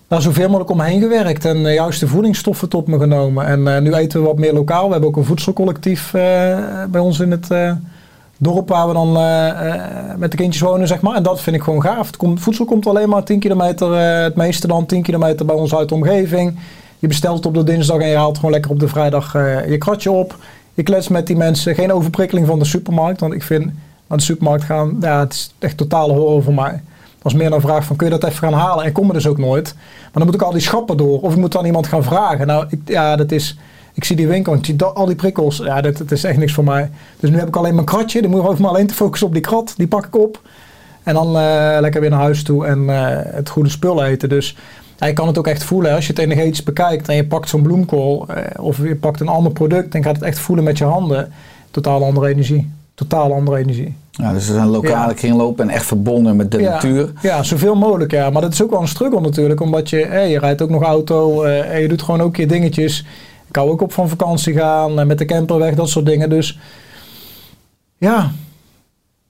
daar 0.07 0.21
zoveel 0.21 0.47
mogelijk 0.47 0.71
omheen 0.71 1.01
gewerkt. 1.01 1.45
En 1.45 1.73
juist 1.73 1.99
de 1.99 2.07
voedingsstoffen 2.07 2.69
tot 2.69 2.87
me 2.87 2.99
genomen. 2.99 3.45
En 3.45 3.75
eh, 3.75 3.81
nu 3.81 3.93
eten 3.93 4.19
we 4.19 4.27
wat 4.27 4.39
meer 4.39 4.53
lokaal. 4.53 4.85
We 4.85 4.91
hebben 4.91 5.09
ook 5.09 5.17
een 5.17 5.25
voedselcollectief 5.25 6.13
eh, 6.13 6.83
bij 6.89 7.01
ons 7.01 7.19
in 7.19 7.31
het 7.31 7.49
dorp 8.41 8.69
waar 8.69 8.87
we 8.87 8.93
dan 8.93 9.17
eh, 9.17 9.47
eh, 9.47 10.17
met 10.17 10.31
de 10.31 10.37
kindjes 10.37 10.61
wonen, 10.61 10.87
zeg 10.87 11.01
maar. 11.01 11.15
En 11.15 11.23
dat 11.23 11.41
vind 11.41 11.55
ik 11.55 11.61
gewoon 11.61 11.81
gaaf. 11.81 12.07
Het 12.07 12.39
voedsel 12.41 12.65
komt 12.65 12.87
alleen 12.87 13.09
maar 13.09 13.23
10 13.23 13.39
kilometer, 13.39 13.93
eh, 13.93 14.23
het 14.23 14.35
meeste 14.35 14.67
dan 14.67 14.85
10 14.85 15.01
kilometer 15.01 15.45
bij 15.45 15.55
ons 15.55 15.75
uit 15.75 15.89
de 15.89 15.95
omgeving. 15.95 16.59
Je 16.99 17.07
bestelt 17.07 17.45
op 17.45 17.53
de 17.53 17.63
dinsdag 17.63 17.99
en 17.99 18.07
je 18.07 18.15
haalt 18.15 18.35
gewoon 18.35 18.51
lekker 18.51 18.71
op 18.71 18.79
de 18.79 18.87
vrijdag 18.87 19.33
je 19.67 19.75
kratje 19.77 20.11
op. 20.11 20.35
Je 20.73 20.83
klets 20.83 21.07
met 21.07 21.27
die 21.27 21.35
mensen. 21.35 21.75
Geen 21.75 21.93
overprikkeling 21.93 22.47
van 22.47 22.59
de 22.59 22.65
supermarkt. 22.65 23.19
Want 23.19 23.33
ik 23.33 23.43
vind 23.43 23.65
naar 24.07 24.17
de 24.17 24.23
supermarkt 24.23 24.63
gaan, 24.63 24.97
ja, 25.01 25.19
het 25.19 25.33
is 25.33 25.53
echt 25.59 25.77
totale 25.77 26.13
horror 26.13 26.43
voor 26.43 26.53
mij. 26.53 26.81
Dat 27.21 27.31
is 27.31 27.37
meer 27.37 27.53
een 27.53 27.61
vraag 27.61 27.83
van 27.83 27.95
kun 27.95 28.07
je 28.07 28.19
dat 28.19 28.29
even 28.29 28.37
gaan 28.37 28.59
halen? 28.59 28.85
En 28.85 28.91
kom 28.91 29.07
er 29.07 29.13
dus 29.13 29.27
ook 29.27 29.37
nooit. 29.37 29.73
Maar 29.75 30.11
dan 30.13 30.25
moet 30.25 30.33
ik 30.33 30.41
al 30.41 30.51
die 30.51 30.61
schappen 30.61 30.97
door. 30.97 31.21
Of 31.21 31.31
ik 31.31 31.39
moet 31.39 31.51
dan 31.51 31.65
iemand 31.65 31.87
gaan 31.87 32.03
vragen. 32.03 32.47
Nou, 32.47 32.65
ik, 32.69 32.79
ja, 32.85 33.15
dat 33.15 33.31
is... 33.31 33.57
Ik 33.93 34.03
zie 34.03 34.15
die 34.15 34.27
winkel 34.27 34.53
en 34.53 34.59
ik 34.59 34.65
zie 34.65 34.75
dat- 34.75 34.95
al 34.95 35.05
die 35.05 35.15
prikkels. 35.15 35.57
Ja, 35.57 35.81
dat, 35.81 35.97
dat 35.97 36.11
is 36.11 36.23
echt 36.23 36.37
niks 36.37 36.53
voor 36.53 36.63
mij. 36.63 36.89
Dus 37.19 37.29
nu 37.29 37.37
heb 37.37 37.47
ik 37.47 37.55
alleen 37.55 37.73
mijn 37.73 37.85
kratje. 37.85 38.21
Dan 38.21 38.29
moet 38.31 38.39
ik 38.41 38.45
hoef 38.45 38.59
me 38.59 38.67
alleen 38.67 38.87
te 38.87 38.93
focussen 38.93 39.27
op 39.27 39.33
die 39.33 39.41
krat. 39.41 39.73
Die 39.77 39.87
pak 39.87 40.05
ik 40.05 40.17
op. 40.17 40.41
En 41.03 41.13
dan 41.13 41.27
eh, 41.37 41.77
lekker 41.79 42.01
weer 42.01 42.09
naar 42.09 42.19
huis 42.19 42.43
toe 42.43 42.65
en 42.65 42.89
eh, 42.89 43.33
het 43.35 43.49
goede 43.49 43.69
spul 43.69 44.03
eten. 44.03 44.29
Dus 44.29 44.57
ja, 44.97 45.07
je 45.07 45.13
kan 45.13 45.27
het 45.27 45.37
ook 45.37 45.47
echt 45.47 45.63
voelen. 45.63 45.95
Als 45.95 46.05
je 46.07 46.13
het 46.13 46.21
energetisch 46.21 46.63
bekijkt 46.63 47.07
en 47.09 47.15
je 47.15 47.25
pakt 47.25 47.49
zo'n 47.49 47.61
bloemkool. 47.61 48.25
eh, 48.27 48.63
of 48.63 48.77
je 48.83 48.95
pakt 48.95 49.19
een 49.19 49.27
ander 49.27 49.51
product. 49.51 49.91
Dan 49.91 50.03
gaat 50.03 50.15
het 50.15 50.23
echt 50.23 50.39
voelen 50.39 50.63
met 50.65 50.77
je 50.77 50.83
handen. 50.83 51.31
Totaal 51.71 52.03
andere 52.03 52.27
energie. 52.27 52.71
Totaal 52.95 53.33
andere 53.33 53.57
energie. 53.57 53.95
Ja, 54.11 54.33
dus 54.33 54.47
er 54.47 54.53
zijn 54.53 54.67
lokale 54.67 55.07
Ja. 55.07 55.13
kringlopen 55.13 55.69
en 55.69 55.75
echt 55.75 55.85
verbonden 55.85 56.35
met 56.35 56.51
de 56.51 56.59
ja, 56.61 56.69
natuur. 56.71 57.11
Ja, 57.21 57.43
zoveel 57.43 57.75
mogelijk. 57.75 58.11
Ja. 58.11 58.29
Maar 58.29 58.41
dat 58.41 58.53
is 58.53 58.63
ook 58.63 58.69
wel 58.69 58.81
een 58.81 58.87
struggle 58.87 59.21
natuurlijk. 59.21 59.61
Omdat 59.61 59.89
je, 59.89 59.97
je 60.29 60.39
rijdt 60.39 60.61
ook 60.61 60.69
nog 60.69 60.83
auto. 60.83 61.43
eh, 61.43 61.73
en 61.73 61.81
je 61.81 61.87
doet 61.87 62.01
gewoon 62.01 62.21
ook 62.21 62.35
je 62.35 62.45
dingetjes. 62.45 63.05
Ik 63.51 63.57
hou 63.57 63.69
ook 63.69 63.81
op 63.81 63.93
van 63.93 64.09
vakantie 64.09 64.53
gaan. 64.53 64.99
en 64.99 65.07
met 65.07 65.17
de 65.17 65.25
camper 65.25 65.57
weg, 65.57 65.75
dat 65.75 65.89
soort 65.89 66.05
dingen. 66.05 66.29
Dus 66.29 66.59
ja, 67.97 68.31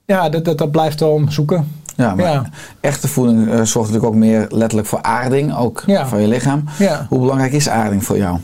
ja 0.05 0.29
dat, 0.29 0.45
dat, 0.45 0.57
dat 0.57 0.71
blijft 0.71 0.99
wel 0.99 1.21
zoeken. 1.29 1.71
Ja, 1.95 2.15
maar 2.15 2.25
Ja. 2.25 2.49
echte 2.79 3.07
voeding 3.07 3.47
eh, 3.47 3.53
zorgt 3.53 3.75
natuurlijk 3.75 4.05
ook 4.05 4.15
meer 4.15 4.45
letterlijk 4.49 4.87
voor 4.87 5.01
aarding, 5.01 5.55
ook 5.55 5.83
Ja. 5.85 6.07
voor 6.07 6.19
je 6.19 6.27
lichaam. 6.27 6.63
Ja. 6.79 7.05
Hoe 7.09 7.19
belangrijk 7.19 7.51
is 7.53 7.69
aarding 7.69 8.03
voor 8.05 8.17
jou? 8.17 8.39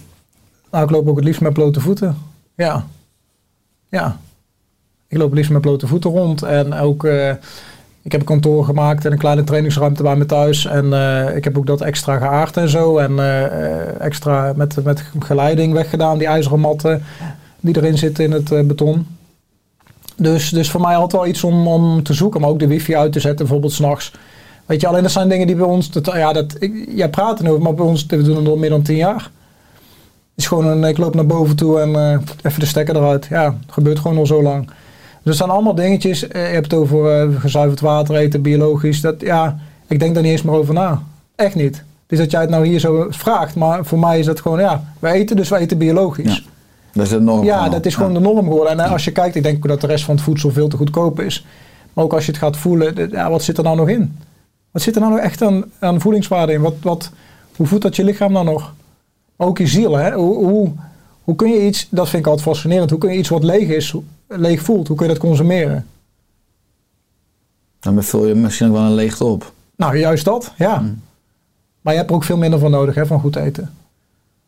Nou, 0.72 0.84
ik 0.84 0.90
loop 0.90 1.08
ook 1.08 1.16
het 1.16 1.26
liefst 1.26 1.42
met 1.42 1.54
blote 1.54 1.80
voeten. 1.80 2.18
Ja. 2.56 2.86
Ja. 3.90 4.18
Ik 5.08 5.18
loop 5.18 5.28
het 5.28 5.38
liefst 5.38 5.52
met 5.52 5.62
blote 5.62 5.88
voeten 5.88 6.12
rond. 6.12 6.42
En 6.44 6.74
ook, 6.74 7.04
eh, 7.04 7.32
ik 8.08 8.14
heb 8.14 8.22
een 8.22 8.28
kantoor 8.28 8.66
gemaakt 8.66 9.06
en 9.06 9.12
een 9.12 9.18
kleine 9.18 9.44
trainingsruimte 9.44 10.04
bij 10.04 10.16
me 10.16 10.26
thuis. 10.26 10.66
En 10.66 10.94
eh, 10.94 11.36
ik 11.36 11.44
heb 11.44 11.58
ook 11.58 11.66
dat 11.66 11.82
extra 11.82 12.18
geaard 12.18 12.58
en 12.58 12.70
zo. 12.70 12.98
En 12.98 13.20
eh, 13.20 14.02
extra 14.02 14.54
met, 14.56 14.84
met 14.84 15.04
geleiding 15.20 15.74
weggedaan, 15.74 16.18
die 16.18 16.28
ijzeren 16.28 16.60
matten 16.60 17.04
die 17.60 17.78
erin 17.78 17.98
zitten 17.98 18.24
in 18.24 18.32
het 18.32 18.52
eh, 18.52 18.64
beton. 18.64 19.08
Dus, 20.16 20.50
dus 20.50 20.70
voor 20.70 20.82
mij 20.82 20.96
altijd 20.96 21.22
wel 21.22 21.32
iets 21.32 21.44
om, 21.44 21.68
om 21.68 22.04
te 22.04 22.14
zoeken. 22.14 22.42
Maar 22.42 22.50
ook 22.50 22.60
de 22.60 22.68
wifi 22.68 22.96
uit 22.96 23.12
te 23.12 23.20
zetten, 23.20 23.46
bijvoorbeeld 23.46 23.74
s'nachts. 23.74 24.12
Weet 24.66 24.82
je, 24.82 24.88
alleen 24.88 25.04
dat 25.04 25.12
zijn 25.12 25.30
dingen 25.30 25.48
die 25.48 25.56
bij 25.56 25.66
ons... 25.66 25.92
Dat, 25.92 26.06
ja, 26.06 26.34
dat, 26.34 26.58
jij 26.90 27.10
praat 27.10 27.40
erover, 27.40 27.62
maar 27.62 27.74
bij 27.74 27.86
ons, 27.86 28.06
we 28.06 28.22
doen 28.22 28.38
het 28.38 28.48
al 28.48 28.58
meer 28.58 28.70
dan 28.70 28.82
tien 28.82 28.96
jaar. 28.96 29.22
Het 29.22 30.46
is 30.46 30.48
gewoon 30.48 30.66
een, 30.66 30.84
ik 30.84 30.98
loop 30.98 31.16
naar 31.16 31.26
boven 31.26 31.56
toe 31.56 31.80
en 31.80 32.22
even 32.42 32.60
de 32.60 32.66
stekker 32.66 32.96
eruit. 32.96 33.28
Ja, 33.30 33.58
gebeurt 33.68 34.00
gewoon 34.00 34.18
al 34.18 34.26
zo 34.26 34.42
lang. 34.42 34.70
Dus 35.28 35.36
het 35.38 35.46
zijn 35.46 35.58
allemaal 35.58 35.76
dingetjes. 35.76 36.28
eh, 36.28 36.48
je 36.48 36.54
hebt 36.54 36.72
het 36.72 36.80
over 36.80 37.22
eh, 37.22 37.40
gezuiverd 37.42 37.80
water 37.80 38.16
eten, 38.16 38.42
biologisch. 38.42 39.02
Dat, 39.02 39.22
ja, 39.22 39.58
Ik 39.88 40.00
denk 40.00 40.14
daar 40.14 40.24
niet 40.24 40.32
eens 40.32 40.42
meer 40.42 40.56
over 40.56 40.74
na. 40.74 41.02
Echt 41.36 41.56
niet. 41.56 41.84
Dus 42.08 42.18
dat 42.18 42.32
jij 42.32 42.42
het 42.42 42.50
nou 42.50 42.66
hier 42.68 42.80
zo 42.80 43.08
vraagt, 43.10 43.56
maar 43.56 43.86
voor 43.86 44.00
mij 44.00 44.20
is 44.20 44.26
dat 44.26 44.42
gewoon, 44.42 44.60
ja, 44.60 44.84
we 45.00 45.10
eten, 45.12 45.36
dus 45.36 45.50
we 45.50 45.58
eten 45.58 45.78
biologisch. 45.78 46.36
Ja. 46.36 46.52
Dat 46.94 47.04
is 47.04 47.10
de 47.10 47.20
norm. 47.20 47.44
Ja, 47.44 47.70
dat 47.70 47.86
is 47.86 47.96
gewoon 47.96 48.12
Ja. 48.14 48.18
de 48.20 48.24
norm 48.24 48.48
geworden. 48.48 48.72
En 48.72 48.80
eh, 48.80 48.92
als 48.92 49.04
je 49.06 49.12
kijkt, 49.12 49.36
ik 49.36 49.44
denk 49.44 49.68
dat 49.68 49.82
de 49.82 49.88
rest 49.88 50.04
van 50.04 50.16
het 50.16 50.24
voedsel 50.24 50.52
veel 50.52 50.68
te 50.68 50.78
goedkoop 50.78 51.20
is. 51.20 51.46
Maar 51.94 52.04
ook 52.04 52.14
als 52.14 52.26
je 52.26 52.32
het 52.32 52.40
gaat 52.40 52.58
voelen, 52.58 53.10
ja, 53.12 53.30
wat 53.30 53.44
zit 53.44 53.58
er 53.58 53.64
nou 53.64 53.76
nog 53.76 53.90
in? 53.90 54.18
Wat 54.72 54.82
zit 54.82 54.96
er 54.96 55.02
nou 55.02 55.14
nog 55.14 55.22
echt 55.22 55.42
aan, 55.42 55.64
aan 55.80 56.02
voedingswaarde 56.02 56.54
in? 56.54 56.62
Wat, 56.62 56.76
wat, 56.82 57.12
hoe 57.56 57.68
voedt 57.68 57.84
dat 57.84 57.96
je 57.96 58.04
lichaam 58.04 58.32
nou 58.32 58.46
nog? 58.46 58.74
Ook 59.38 59.58
je 59.58 59.68
ziel, 59.68 59.98
hè? 59.98 60.12
Hoe, 60.12 60.36
hoe, 60.46 60.72
hoe 61.28 61.36
kun 61.36 61.50
je 61.52 61.66
iets, 61.66 61.88
dat 61.90 62.10
vind 62.10 62.22
ik 62.26 62.28
altijd 62.28 62.48
fascinerend, 62.48 62.90
hoe 62.90 63.00
kun 63.00 63.12
je 63.12 63.18
iets 63.18 63.30
wat 63.30 63.44
leeg 63.44 63.68
is, 63.68 63.94
leeg 64.28 64.62
voelt, 64.62 64.88
hoe 64.88 64.98
kun 64.98 65.08
je 65.08 65.14
dat 65.14 65.22
consumeren? 65.22 65.86
Dan 67.80 68.04
vul 68.04 68.26
je 68.26 68.36
misschien 68.36 68.68
ook 68.68 68.74
wel 68.74 68.82
een 68.84 68.94
leegte 68.94 69.24
op. 69.26 69.52
Nou, 69.76 69.98
juist 69.98 70.26
dat, 70.26 70.52
ja. 70.58 70.80
Mm. 70.80 71.02
Maar 71.82 71.94
je 71.94 72.00
hebt 72.00 72.12
er 72.12 72.16
ook 72.16 72.24
veel 72.24 72.38
minder 72.38 72.60
van 72.60 72.72
nodig, 72.72 72.96
hè, 72.96 73.06
van 73.06 73.20
goed 73.20 73.36
eten. 73.36 73.74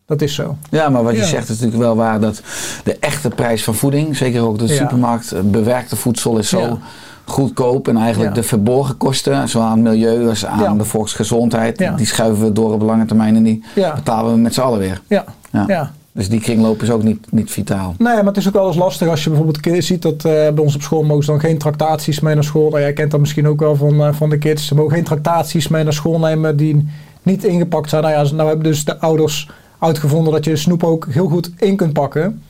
Dat 0.05 0.21
is 0.21 0.35
zo. 0.35 0.57
Ja, 0.69 0.89
maar 0.89 1.03
wat 1.03 1.13
je 1.13 1.19
Ja. 1.19 1.25
zegt 1.25 1.43
is 1.49 1.55
natuurlijk 1.59 1.81
wel 1.83 1.95
waar 1.95 2.19
dat 2.19 2.41
de 2.83 2.97
echte 2.99 3.29
prijs 3.29 3.63
van 3.63 3.75
voeding, 3.75 4.17
zeker 4.17 4.41
ook 4.41 4.59
de 4.59 4.67
Ja. 4.67 4.73
supermarkt, 4.73 5.51
bewerkte 5.51 5.95
voedsel 5.95 6.37
is 6.37 6.49
zo 6.49 6.59
Ja. 6.59 6.77
goedkoop. 7.25 7.87
En 7.87 7.97
eigenlijk 7.97 8.35
de 8.35 8.43
verborgen 8.43 8.97
kosten, 8.97 9.49
zowel 9.49 9.67
aan 9.67 9.73
het 9.85 9.87
milieu 9.87 10.29
als 10.29 10.45
aan 10.45 10.77
de 10.77 10.85
volksgezondheid, 10.85 11.77
die 11.97 12.05
schuiven 12.05 12.43
we 12.45 12.51
door 12.51 12.73
op 12.73 12.81
lange 12.81 13.05
termijn 13.05 13.35
en 13.35 13.43
die 13.43 13.63
Ja, 13.75 13.93
betalen 13.95 14.31
we 14.33 14.37
met 14.39 14.53
z'n 14.53 14.61
allen 14.61 14.79
weer. 14.79 15.01
ja, 15.07 15.25
Ja. 15.67 15.91
Dus 16.19 16.29
die 16.29 16.39
kringloop 16.39 16.81
is 16.81 16.91
ook 16.91 17.03
niet, 17.03 17.31
niet 17.31 17.51
vitaal. 17.51 17.95
Nee, 17.97 18.15
maar 18.15 18.25
het 18.25 18.37
is 18.37 18.47
ook 18.47 18.53
wel 18.53 18.67
eens 18.67 18.75
lastig 18.75 19.07
als 19.07 19.23
je 19.23 19.29
bijvoorbeeld 19.29 19.59
ki- 19.59 19.81
ziet 19.81 20.01
dat 20.01 20.15
eh, 20.15 20.31
bij 20.31 20.53
ons 20.57 20.75
op 20.75 20.81
school 20.81 21.03
mogen 21.03 21.23
ze 21.23 21.31
dan 21.31 21.39
geen 21.39 21.57
tractaties 21.57 22.19
mee 22.19 22.33
naar 22.33 22.43
school. 22.43 22.69
Nou, 22.69 22.81
jij 22.81 22.93
kent 22.93 23.11
dat 23.11 23.19
misschien 23.19 23.47
ook 23.47 23.59
wel 23.59 23.75
van, 23.75 24.01
eh, 24.03 24.13
van 24.13 24.29
de 24.29 24.37
kids. 24.37 24.67
Ze 24.67 24.75
mogen 24.75 24.93
geen 24.93 25.03
tractaties 25.03 25.67
mee 25.67 25.83
naar 25.83 25.93
school 25.93 26.19
nemen 26.19 26.57
die 26.57 26.87
niet 27.23 27.43
ingepakt 27.43 27.89
zijn. 27.89 28.03
Nou 28.03 28.13
ja, 28.13 28.33
nou 28.35 28.47
hebben 28.47 28.63
dus 28.65 28.85
de 28.85 28.99
ouders 28.99 29.49
uitgevonden 29.79 30.33
dat 30.33 30.45
je 30.45 30.55
snoep 30.55 30.83
ook 30.83 31.07
heel 31.09 31.27
goed 31.27 31.51
in 31.57 31.75
kunt 31.75 31.93
pakken. 31.93 32.41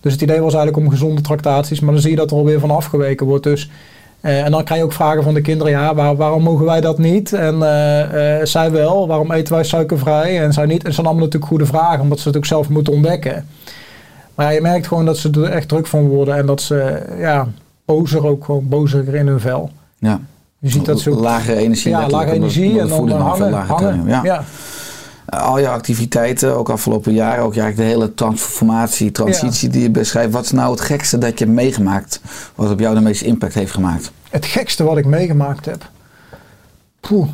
Dus 0.00 0.12
het 0.12 0.22
idee 0.22 0.40
was 0.40 0.54
eigenlijk 0.54 0.84
om 0.86 0.90
gezonde 0.90 1.20
tractaties, 1.20 1.80
maar 1.80 1.92
dan 1.92 2.02
zie 2.02 2.10
je 2.10 2.16
dat 2.16 2.30
er 2.30 2.36
alweer 2.36 2.60
van 2.60 2.70
afgeweken 2.70 3.26
wordt. 3.26 3.44
Dus, 3.44 3.70
en 4.30 4.50
dan 4.50 4.64
krijg 4.64 4.80
je 4.80 4.86
ook 4.86 4.92
vragen 4.92 5.22
van 5.22 5.34
de 5.34 5.40
kinderen, 5.40 5.72
ja, 5.72 5.94
waar- 5.94 6.16
waarom 6.16 6.42
mogen 6.42 6.64
wij 6.64 6.80
dat 6.80 6.98
niet? 6.98 7.32
En 7.32 7.62
eh, 7.62 8.38
eh, 8.40 8.46
zij 8.46 8.70
wel, 8.70 9.06
waarom 9.06 9.32
eten 9.32 9.54
wij 9.54 9.64
suikervrij 9.64 10.42
en 10.42 10.52
zij 10.52 10.66
niet? 10.66 10.78
En 10.78 10.84
dat 10.84 10.94
zijn 10.94 11.06
allemaal 11.06 11.24
natuurlijk 11.24 11.50
goede 11.52 11.66
vragen, 11.66 12.00
omdat 12.00 12.18
ze 12.20 12.28
het 12.28 12.36
ook 12.36 12.44
zelf 12.46 12.68
moeten 12.68 12.92
ontdekken. 12.92 13.46
Maar 14.34 14.46
ja, 14.46 14.52
je 14.52 14.60
merkt 14.60 14.86
gewoon 14.86 15.04
dat 15.04 15.18
ze 15.18 15.30
er 15.30 15.44
echt 15.44 15.68
druk 15.68 15.86
van 15.86 16.06
worden 16.08 16.36
en 16.36 16.46
dat 16.46 16.60
ze 16.62 17.02
ja, 17.18 17.46
bozer 17.84 18.26
ook 18.26 18.44
gewoon 18.44 18.68
bozer 18.68 19.14
in 19.14 19.26
hun 19.26 19.40
vel. 19.40 19.70
Ja. 19.98 20.20
Je 20.58 20.70
ziet 20.70 20.84
dat 20.84 21.00
ze 21.00 21.10
ook, 21.10 21.20
Lagere 21.20 21.56
energie. 21.56 21.90
ja, 21.90 22.08
lage 22.08 22.30
energie 22.32 22.80
en 22.80 22.88
dan 22.88 23.10
hangen. 23.10 23.52
hangen. 23.52 24.06
Ja. 24.06 24.44
Al 25.38 25.58
je 25.58 25.68
activiteiten, 25.68 26.56
ook 26.56 26.68
afgelopen 26.70 27.12
jaren, 27.12 27.44
ook 27.44 27.56
eigenlijk 27.56 27.76
de 27.76 27.94
hele 27.96 28.14
transformatie, 28.14 29.10
transitie 29.12 29.68
die 29.68 29.82
je 29.82 29.90
beschrijft. 29.90 30.32
Wat 30.32 30.44
is 30.44 30.50
nou 30.52 30.70
het 30.70 30.80
gekste 30.80 31.18
dat 31.18 31.38
je 31.38 31.44
hebt 31.44 31.56
meegemaakt, 31.56 32.20
wat 32.54 32.70
op 32.70 32.78
jou 32.80 32.94
de 32.94 33.00
meeste 33.00 33.24
impact 33.24 33.54
heeft 33.54 33.72
gemaakt? 33.72 34.10
Het 34.30 34.44
gekste 34.46 34.84
wat 34.84 34.96
ik 34.96 35.06
meegemaakt 35.06 35.64
heb. 35.64 35.90
Poeh. 37.00 37.28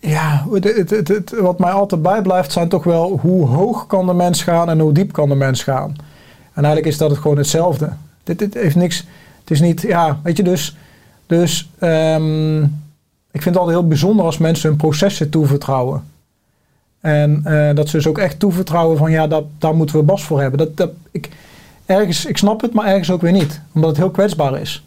Ja, 0.00 0.46
het, 0.52 0.64
het, 0.64 0.90
het, 0.90 1.08
het- 1.08 1.30
wat 1.40 1.58
mij 1.58 1.70
altijd 1.70 2.02
bijblijft 2.02 2.52
zijn 2.52 2.68
toch 2.68 2.84
wel 2.84 3.18
hoe 3.22 3.46
hoog 3.46 3.86
kan 3.86 4.06
de 4.06 4.14
mens 4.14 4.42
gaan 4.42 4.70
en 4.70 4.78
hoe 4.80 4.92
diep 4.92 5.12
kan 5.12 5.28
de 5.28 5.34
mens 5.34 5.62
gaan. 5.62 5.96
En 6.52 6.64
eigenlijk 6.64 6.86
is 6.86 6.98
dat 6.98 7.10
het 7.10 7.18
gewoon 7.18 7.36
hetzelfde. 7.36 7.90
Dit, 8.24 8.38
dit 8.38 8.54
heeft 8.54 8.76
niks. 8.76 8.96
Het 9.40 9.50
is 9.50 9.60
niet, 9.60 9.80
ja, 9.80 10.20
weet 10.22 10.36
je 10.36 10.42
dus. 10.42 10.76
Dus 11.26 11.70
ehm, 11.78 12.64
ik 13.36 13.42
vind 13.42 13.54
het 13.54 13.64
altijd 13.64 13.78
heel 13.78 13.88
bijzonder 13.88 14.24
als 14.24 14.38
mensen 14.38 14.68
hun 14.68 14.78
processen 14.78 15.30
toevertrouwen. 15.30 16.04
En 17.00 17.40
eh, 17.44 17.74
dat 17.74 17.88
ze 17.88 17.96
dus 17.96 18.06
ook 18.06 18.18
echt 18.18 18.38
toevertrouwen 18.38 18.98
van 18.98 19.10
ja, 19.10 19.26
dat, 19.26 19.44
daar 19.58 19.74
moeten 19.74 19.96
we 19.96 20.02
Bas 20.02 20.22
voor 20.22 20.40
hebben. 20.40 20.58
Dat, 20.58 20.76
dat, 20.76 20.90
ik, 21.10 21.28
ergens, 21.86 22.26
ik 22.26 22.36
snap 22.36 22.60
het, 22.60 22.72
maar 22.72 22.86
ergens 22.86 23.10
ook 23.10 23.20
weer 23.20 23.32
niet. 23.32 23.60
Omdat 23.72 23.90
het 23.90 23.98
heel 23.98 24.10
kwetsbaar 24.10 24.60
is. 24.60 24.84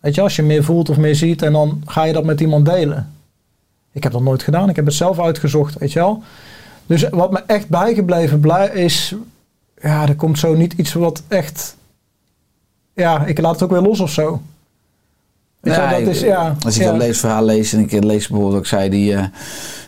Weet 0.00 0.14
je, 0.14 0.20
als 0.20 0.36
je 0.36 0.42
meer 0.42 0.64
voelt 0.64 0.88
of 0.88 0.96
meer 0.96 1.14
ziet 1.14 1.42
en 1.42 1.52
dan 1.52 1.82
ga 1.86 2.04
je 2.04 2.12
dat 2.12 2.24
met 2.24 2.40
iemand 2.40 2.64
delen. 2.64 3.12
Ik 3.92 4.02
heb 4.02 4.12
dat 4.12 4.22
nooit 4.22 4.42
gedaan, 4.42 4.68
ik 4.68 4.76
heb 4.76 4.86
het 4.86 4.94
zelf 4.94 5.20
uitgezocht, 5.20 5.78
weet 5.78 5.92
je 5.92 5.98
wel. 5.98 6.22
Dus 6.86 7.08
wat 7.08 7.30
me 7.30 7.42
echt 7.46 7.68
bijgebleven 7.68 8.40
blij 8.40 8.68
is, 8.68 9.14
ja, 9.82 10.08
er 10.08 10.16
komt 10.16 10.38
zo 10.38 10.54
niet 10.54 10.72
iets 10.72 10.92
wat 10.92 11.22
echt, 11.28 11.76
ja, 12.94 13.24
ik 13.24 13.40
laat 13.40 13.52
het 13.52 13.62
ook 13.62 13.70
weer 13.70 13.80
los 13.80 14.00
of 14.00 14.10
zo. 14.10 14.40
Ja, 15.74 15.90
dat 15.98 16.00
is, 16.08 16.20
ja. 16.20 16.54
Als 16.64 16.76
ik 16.76 16.82
ja. 16.82 16.90
dat 16.90 16.96
leesverhaal 17.00 17.44
lees 17.44 17.72
en 17.72 17.80
ik 17.80 18.04
lees 18.04 18.28
bijvoorbeeld 18.28 18.58
ook 18.58 18.66
zij 18.66 18.88
die 18.88 19.14
eh, 19.14 19.22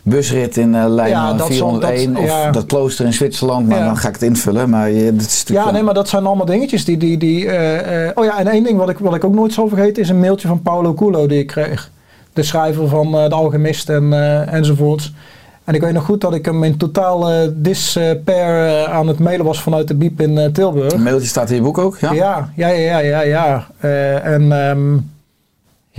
busrit 0.03 0.57
in 0.57 0.75
eh 0.75 0.85
lijn 0.87 1.09
Ja, 1.09 1.33
dat 1.33 1.47
401 1.47 2.01
zal- 2.13 2.13
dat- 2.25 2.45
of 2.45 2.51
dat 2.51 2.65
klooster 2.65 3.05
in 3.05 3.13
Zwitserland, 3.13 3.67
maar 3.67 3.83
dan 3.83 3.97
ga 3.97 4.07
ik 4.07 4.13
het 4.13 4.23
invullen. 4.23 4.69
Maar 4.69 4.91
dat 4.91 5.21
is 5.25 5.43
Ja, 5.47 5.71
nee, 5.71 5.83
maar 5.83 5.93
dat 5.93 6.09
zijn 6.09 6.25
allemaal 6.25 6.45
dingetjes 6.45 6.85
die. 6.85 6.97
die, 6.97 7.17
die 7.17 7.47
eh, 7.49 8.05
eh, 8.07 8.11
oh 8.15 8.25
ja, 8.25 8.39
en 8.39 8.47
één 8.47 8.63
ding 8.63 8.77
wat 8.77 8.89
ik, 8.89 8.97
wat 8.99 9.15
ik 9.15 9.23
ook 9.23 9.33
nooit 9.33 9.53
zal 9.53 9.67
vergeten 9.67 10.03
is 10.03 10.09
een 10.09 10.19
mailtje 10.19 10.47
van 10.47 10.61
Paulo 10.61 10.93
Coelho 10.93 11.27
die 11.27 11.39
ik 11.39 11.47
kreeg. 11.47 11.91
De 12.33 12.43
schrijver 12.43 12.87
van 12.87 13.15
eh, 13.17 13.29
De 13.29 13.35
Alchemist 13.35 13.89
en, 13.89 14.13
eh, 14.13 14.53
enzovoorts. 14.53 15.13
En 15.63 15.75
ik 15.75 15.81
weet 15.81 15.93
nog 15.93 16.05
goed 16.05 16.21
dat 16.21 16.33
ik 16.33 16.45
hem 16.45 16.63
in 16.63 16.77
totaal 16.77 17.29
eh, 17.29 17.47
despair 17.55 18.67
eh, 18.83 18.93
aan 18.93 19.07
het 19.07 19.19
mailen 19.19 19.45
was 19.45 19.61
vanuit 19.61 19.87
de 19.87 19.95
Biep 19.95 20.21
in 20.21 20.37
eh, 20.37 20.45
Tilburg. 20.51 20.93
Een 20.93 21.03
mailtje 21.03 21.27
staat 21.27 21.49
in 21.49 21.55
je 21.55 21.61
boek 21.61 21.77
ook, 21.77 21.97
ja? 21.97 22.11
Ja, 22.11 22.49
ja, 22.55 22.67
ja, 22.67 22.99
ja, 22.99 22.99
ja. 22.99 23.21
ja. 23.21 23.67
Eh, 23.79 24.25
en 24.25 24.51
ehm, 24.69 24.97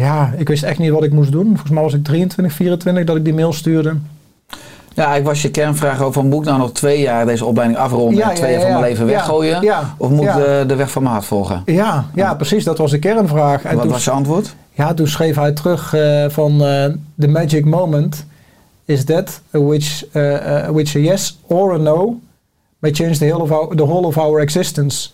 ja, 0.00 0.32
ik 0.36 0.48
wist 0.48 0.62
echt 0.62 0.78
niet 0.78 0.90
wat 0.90 1.02
ik 1.02 1.12
moest 1.12 1.32
doen. 1.32 1.46
Volgens 1.46 1.70
mij 1.70 1.82
was 1.82 1.94
ik 1.94 2.04
23, 2.04 2.54
24 2.54 3.04
dat 3.04 3.16
ik 3.16 3.24
die 3.24 3.34
mail 3.34 3.52
stuurde. 3.52 3.96
Ja, 4.94 5.14
ik 5.14 5.24
was 5.24 5.42
je 5.42 5.50
kernvraag 5.50 6.02
over, 6.02 6.24
moet 6.24 6.40
ik 6.40 6.46
nou 6.46 6.58
nog 6.58 6.72
twee 6.72 7.00
jaar 7.00 7.26
deze 7.26 7.44
opleiding 7.44 7.78
afronden 7.78 8.16
Ja, 8.16 8.30
en 8.30 8.36
twee 8.36 8.52
ja, 8.52 8.58
jaar 8.58 8.70
van 8.70 8.80
mijn 8.80 8.90
leven 8.90 9.06
weggooien? 9.06 9.62
Ja, 9.62 9.94
Of 9.96 10.10
moet 10.10 10.24
ik 10.24 10.34
de, 10.34 10.64
de 10.66 10.74
weg 10.74 10.90
van 10.90 11.02
mijn 11.02 11.14
hart 11.14 11.26
volgen? 11.26 11.62
Ja, 11.66 12.06
ja, 12.14 12.34
precies. 12.34 12.64
Dat 12.64 12.78
was 12.78 12.90
de 12.90 12.98
kernvraag. 12.98 13.64
En 13.64 13.74
Wat 13.74 13.82
toen 13.82 13.92
was 13.92 14.04
je 14.04 14.10
antwoord? 14.10 14.54
Ja, 14.72 14.94
toen 14.94 15.08
schreef 15.08 15.36
hij 15.36 15.52
terug 15.52 15.94
eh, 15.94 16.24
van 16.28 16.64
eh, 16.64 16.84
the 17.18 17.28
magic 17.28 17.64
moment 17.64 18.26
is 18.84 19.04
that 19.04 19.40
which, 19.50 20.06
eh, 20.12 20.68
which 20.68 20.96
a 20.96 20.98
yes 20.98 21.38
or 21.46 21.74
a 21.74 21.76
no 21.76 22.20
may 22.78 22.92
change 22.92 23.18
the 23.18 23.28
whole 23.28 23.42
of 23.42 23.50
our, 23.50 23.76
the 23.76 23.86
whole 23.86 24.06
of 24.06 24.18
our 24.18 24.40
existence. 24.40 25.08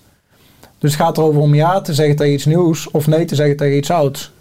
Dus 0.79 0.93
het 0.93 1.01
gaat 1.01 1.19
erover 1.19 1.41
om 1.41 1.55
ja 1.55 1.81
te 1.81 1.95
zeggen 1.95 2.17
tegen 2.17 2.33
iets 2.33 2.45
nieuws 2.45 2.91
of 2.91 3.07
nee 3.07 3.25
te 3.25 3.35
zeggen 3.35 3.57
tegen 3.57 3.77
iets 3.77 3.91
ouds. 3.91 4.33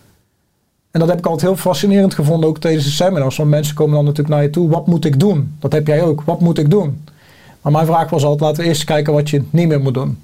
En 0.96 1.02
dat 1.02 1.10
heb 1.10 1.20
ik 1.20 1.26
altijd 1.26 1.52
heel 1.52 1.62
fascinerend 1.62 2.14
gevonden, 2.14 2.50
ook 2.50 2.58
tijdens 2.58 2.86
de 2.86 2.92
seminars. 2.92 3.38
Want 3.38 3.50
mensen 3.50 3.76
komen 3.76 3.96
dan 3.96 4.04
natuurlijk 4.04 4.36
naar 4.36 4.44
je 4.44 4.50
toe, 4.50 4.70
wat 4.70 4.88
moet 4.88 5.06
ik 5.06 5.20
doen? 5.20 5.56
Dat 5.60 5.72
heb 5.72 5.88
jij 5.88 6.04
ook, 6.04 6.22
wat 6.26 6.40
moet 6.40 6.58
ik 6.58 6.70
doen? 6.70 7.04
Maar 7.62 7.72
mijn 7.72 7.86
vraag 7.86 8.10
was 8.10 8.24
altijd, 8.24 8.42
laten 8.42 8.64
we 8.64 8.70
eerst 8.70 8.84
kijken 8.84 9.14
wat 9.14 9.30
je 9.30 9.44
niet 9.50 9.68
meer 9.68 9.80
moet 9.82 9.94
doen. 9.94 10.18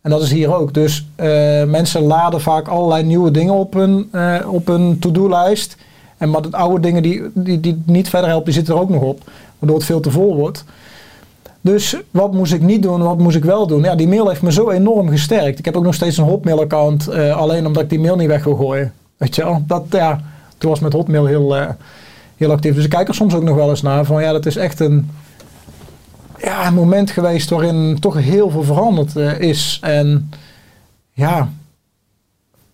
En 0.00 0.10
dat 0.10 0.22
is 0.22 0.30
hier 0.30 0.54
ook. 0.54 0.74
Dus 0.74 1.06
eh, 1.16 1.28
mensen 1.64 2.02
laden 2.02 2.40
vaak 2.40 2.68
allerlei 2.68 3.02
nieuwe 3.02 3.30
dingen 3.30 3.54
op 3.54 3.72
hun, 3.72 4.08
eh, 4.12 4.36
op 4.46 4.66
hun 4.66 4.98
to-do-lijst. 4.98 5.76
En 6.16 6.30
maar 6.30 6.42
de 6.42 6.56
oude 6.56 6.80
dingen 6.80 7.02
die, 7.02 7.22
die, 7.34 7.60
die 7.60 7.82
niet 7.86 8.08
verder 8.08 8.28
helpen, 8.28 8.46
die 8.46 8.54
zitten 8.54 8.74
er 8.74 8.80
ook 8.80 8.90
nog 8.90 9.02
op. 9.02 9.22
Waardoor 9.58 9.78
het 9.78 9.86
veel 9.86 10.00
te 10.00 10.10
vol 10.10 10.36
wordt. 10.36 10.64
Dus 11.60 11.96
wat 12.10 12.32
moest 12.32 12.52
ik 12.52 12.62
niet 12.62 12.82
doen, 12.82 13.02
wat 13.02 13.18
moest 13.18 13.36
ik 13.36 13.44
wel 13.44 13.66
doen? 13.66 13.82
Ja, 13.82 13.94
die 13.94 14.08
mail 14.08 14.28
heeft 14.28 14.42
me 14.42 14.52
zo 14.52 14.70
enorm 14.70 15.08
gesterkt. 15.08 15.58
Ik 15.58 15.64
heb 15.64 15.76
ook 15.76 15.84
nog 15.84 15.94
steeds 15.94 16.16
een 16.16 16.24
Hotmail-account, 16.24 17.08
eh, 17.08 17.36
alleen 17.36 17.66
omdat 17.66 17.82
ik 17.82 17.90
die 17.90 18.00
mail 18.00 18.16
niet 18.16 18.28
weg 18.28 18.44
wil 18.44 18.56
gooien. 18.56 18.92
Weet 19.18 19.34
je 19.34 19.42
wel? 19.44 19.62
Dat, 19.66 19.84
ja, 19.90 20.20
toen 20.58 20.70
was 20.70 20.80
met 20.80 20.92
Hotmail 20.92 21.26
heel, 21.26 21.56
eh, 21.56 21.68
heel 22.36 22.50
actief. 22.50 22.74
Dus 22.74 22.84
ik 22.84 22.90
kijk 22.90 23.08
er 23.08 23.14
soms 23.14 23.34
ook 23.34 23.42
nog 23.42 23.56
wel 23.56 23.70
eens 23.70 23.82
naar. 23.82 24.04
Van 24.04 24.22
ja, 24.22 24.32
dat 24.32 24.46
is 24.46 24.56
echt 24.56 24.80
een, 24.80 25.10
ja, 26.38 26.66
een 26.66 26.74
moment 26.74 27.10
geweest 27.10 27.50
waarin 27.50 27.96
toch 28.00 28.14
heel 28.14 28.50
veel 28.50 28.62
veranderd 28.62 29.16
eh, 29.16 29.38
is. 29.40 29.78
En 29.82 30.30
ja, 31.12 31.48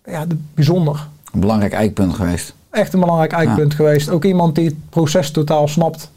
ja 0.05 0.25
de- 0.25 0.37
bijzonder. 0.53 1.07
Een 1.33 1.39
belangrijk 1.39 1.73
eikpunt 1.73 2.13
geweest. 2.13 2.53
Echt 2.69 2.93
een 2.93 2.99
belangrijk 2.99 3.31
eikpunt 3.31 3.73
geweest. 3.73 4.09
Ook 4.09 4.25
iemand 4.25 4.55
die 4.55 4.65
het 4.65 4.89
proces 4.89 5.31
totaal 5.31 5.67
snapt. 5.67 6.11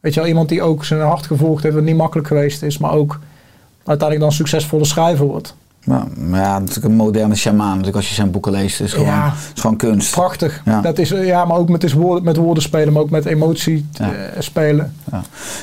Weet 0.00 0.14
je 0.14 0.20
wel, 0.20 0.28
iemand 0.28 0.48
die 0.48 0.62
ook 0.62 0.84
zijn 0.84 1.00
hart 1.00 1.26
gevolgd 1.26 1.62
heeft, 1.62 1.74
wat 1.74 1.84
niet 1.84 1.96
makkelijk 1.96 2.28
geweest 2.28 2.62
is, 2.62 2.78
maar 2.78 2.92
ook 2.92 3.18
uiteindelijk 3.84 4.20
dan 4.20 4.32
succesvolle 4.32 4.84
schrijver 4.84 5.26
wordt. 5.26 5.54
Maar, 5.86 6.02
maar 6.16 6.40
ja, 6.40 6.58
natuurlijk 6.58 6.86
een 6.86 6.94
moderne 6.94 7.34
shamaan. 7.34 7.68
Natuurlijk 7.68 7.96
als 7.96 8.08
je 8.08 8.14
zijn 8.14 8.30
boeken 8.30 8.52
leest, 8.52 8.80
is 8.80 8.92
gewoon, 8.92 9.06
Ja. 9.08 9.32
is 9.54 9.60
gewoon 9.60 9.76
kunst. 9.76 10.10
Prachtig. 10.10 10.62
Ja. 10.64 10.80
Dat 10.80 10.98
is, 10.98 11.08
ja, 11.08 11.44
maar 11.44 11.56
ook 11.56 11.68
met, 11.68 11.84
is 11.84 11.92
woorden, 11.92 12.24
met 12.24 12.36
woorden 12.36 12.62
spelen, 12.62 12.92
maar 12.92 13.02
ook 13.02 13.10
met 13.10 13.24
emotie 13.26 13.86
Ja. 13.92 14.12
eh, 14.12 14.40
spelen. 14.40 14.94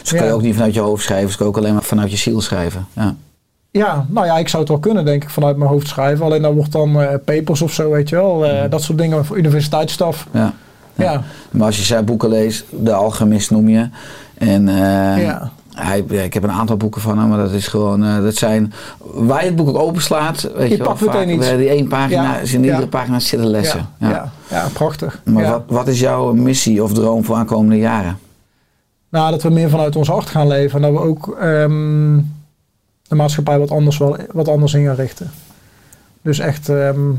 Ze 0.03 0.15
kan 0.15 0.23
je 0.23 0.29
Ja. 0.29 0.35
ook 0.35 0.41
niet 0.41 0.53
vanuit 0.55 0.73
je 0.73 0.79
hoofd 0.79 1.03
schrijven, 1.03 1.31
ze 1.31 1.37
kan 1.37 1.47
ook 1.47 1.57
alleen 1.57 1.73
maar 1.73 1.83
vanuit 1.83 2.11
je 2.11 2.17
ziel 2.17 2.41
schrijven. 2.41 2.85
Ja. 2.93 3.15
Ja, 3.71 4.05
nou 4.09 4.25
ja, 4.25 4.37
ik 4.37 4.47
zou 4.47 4.61
het 4.61 4.71
wel 4.71 4.79
kunnen, 4.81 5.05
denk 5.05 5.23
ik, 5.23 5.29
vanuit 5.29 5.57
mijn 5.57 5.69
hoofd 5.69 5.87
schrijven. 5.87 6.25
Alleen 6.25 6.41
dan 6.41 6.53
wordt 6.55 6.71
dan 6.71 7.01
eh, 7.01 7.15
papers 7.25 7.61
of 7.61 7.73
zo, 7.73 7.89
weet 7.91 8.09
je 8.09 8.15
wel. 8.15 8.45
eh, 8.45 8.69
Dat 8.69 8.81
soort 8.81 8.97
dingen 8.97 9.25
voor 9.25 9.37
universiteitsstaf. 9.37 10.27
Ja. 10.31 10.53
Ja, 10.95 11.21
Maar 11.51 11.65
als 11.65 11.77
je 11.77 11.83
zijn 11.83 12.05
boeken 12.05 12.29
leest, 12.29 12.65
De 12.69 12.93
Alchemist 12.93 13.51
noem 13.51 13.69
je. 13.69 13.89
En 14.37 14.67
ja. 14.67 15.51
Hij, 15.75 15.99
ik 15.99 16.33
heb 16.33 16.43
een 16.43 16.51
aantal 16.51 16.77
boeken 16.77 17.01
van 17.01 17.17
hem, 17.19 17.27
maar 17.29 17.37
dat 17.37 17.51
is 17.51 17.67
gewoon, 17.67 18.03
eh, 18.03 18.21
dat 18.21 18.35
zijn, 18.35 18.73
waar 18.97 19.39
je 19.41 19.45
het 19.47 19.55
boek 19.55 19.67
ook 19.67 19.77
openslaat, 19.77 20.41
weet 20.55 20.69
Je 20.71 20.77
je, 20.77 20.83
pakt 20.83 21.01
meteen 21.01 21.29
iets. 21.29 21.49
die 21.49 21.69
één 21.69 21.87
pagina, 21.87 22.21
Ja, 22.23 22.37
is 22.37 22.53
in 22.53 22.63
iedere 22.63 22.81
ja. 22.81 22.87
pagina 22.87 23.19
zitten 23.19 23.47
lessen. 23.49 23.89
Ja, 23.97 24.31
Ja. 24.49 24.67
prachtig. 24.73 25.21
Maar 25.25 25.49
wat, 25.49 25.63
wat 25.67 25.87
is 25.87 25.99
jouw 25.99 26.33
missie 26.33 26.83
of 26.83 26.93
droom 26.93 27.23
voor 27.23 27.35
aankomende 27.35 27.77
jaren? 27.77 28.17
Nou, 29.09 29.31
dat 29.31 29.43
we 29.43 29.49
meer 29.49 29.69
vanuit 29.69 29.95
ons 29.95 30.07
hart 30.07 30.29
gaan 30.29 30.47
leven. 30.47 30.83
En 30.83 30.91
dat 30.93 31.01
we 31.01 31.07
ook 31.07 31.27
ehm, 31.39 32.17
de 33.07 33.15
maatschappij 33.15 33.59
wat 33.59 33.71
anders, 33.71 33.97
wel, 33.97 34.17
wat 34.31 34.47
anders 34.47 34.73
in 34.73 34.85
gaan 34.85 34.95
richten. 34.95 35.31
Dus 36.21 36.39
echt 36.39 36.69
ehm, 36.69 37.11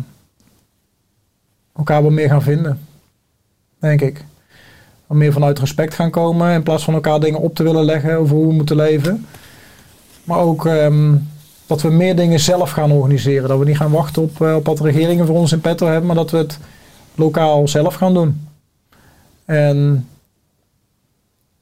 elkaar 1.76 2.02
wat 2.02 2.12
meer 2.12 2.28
gaan 2.28 2.42
vinden. 2.42 2.78
Denk 3.78 4.00
ik. 4.00 4.24
Meer 5.06 5.32
vanuit 5.32 5.58
respect 5.58 5.94
gaan 5.94 6.10
komen. 6.10 6.54
In 6.54 6.62
plaats 6.62 6.84
van 6.84 6.94
elkaar 6.94 7.20
dingen 7.20 7.40
op 7.40 7.54
te 7.54 7.62
willen 7.62 7.84
leggen 7.84 8.16
over 8.16 8.36
hoe 8.36 8.46
we 8.46 8.52
moeten 8.52 8.76
leven. 8.76 9.26
Maar 10.24 10.38
ook 10.38 10.66
ehm, 10.66 11.14
dat 11.66 11.82
we 11.82 11.90
meer 11.90 12.16
dingen 12.16 12.40
zelf 12.40 12.70
gaan 12.70 12.92
organiseren. 12.92 13.48
Dat 13.48 13.58
we 13.58 13.64
niet 13.64 13.76
gaan 13.76 13.90
wachten 13.90 14.22
op, 14.22 14.40
eh, 14.40 14.54
op 14.54 14.66
wat 14.66 14.80
regeringen 14.80 15.26
voor 15.26 15.36
ons 15.36 15.52
in 15.52 15.60
petto 15.60 15.86
hebben. 15.86 16.06
Maar 16.06 16.16
dat 16.16 16.30
we 16.30 16.36
het 16.36 16.58
lokaal 17.14 17.68
zelf 17.68 17.94
gaan 17.94 18.14
doen. 18.14 18.48
En 19.44 20.08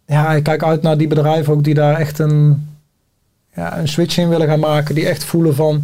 ja, 0.06 0.32
ik 0.32 0.42
kijk 0.42 0.62
uit 0.62 0.82
naar 0.82 0.98
die 0.98 1.06
bedrijven 1.06 1.52
ook 1.52 1.64
die 1.64 1.74
daar 1.74 1.94
echt 1.98 2.18
een, 2.18 2.68
ja, 3.54 3.78
een 3.78 3.88
switch 3.88 4.18
in 4.18 4.28
willen 4.28 4.48
gaan 4.48 4.60
maken. 4.60 4.94
Die 4.94 5.08
echt 5.08 5.24
voelen 5.24 5.54
van, 5.54 5.82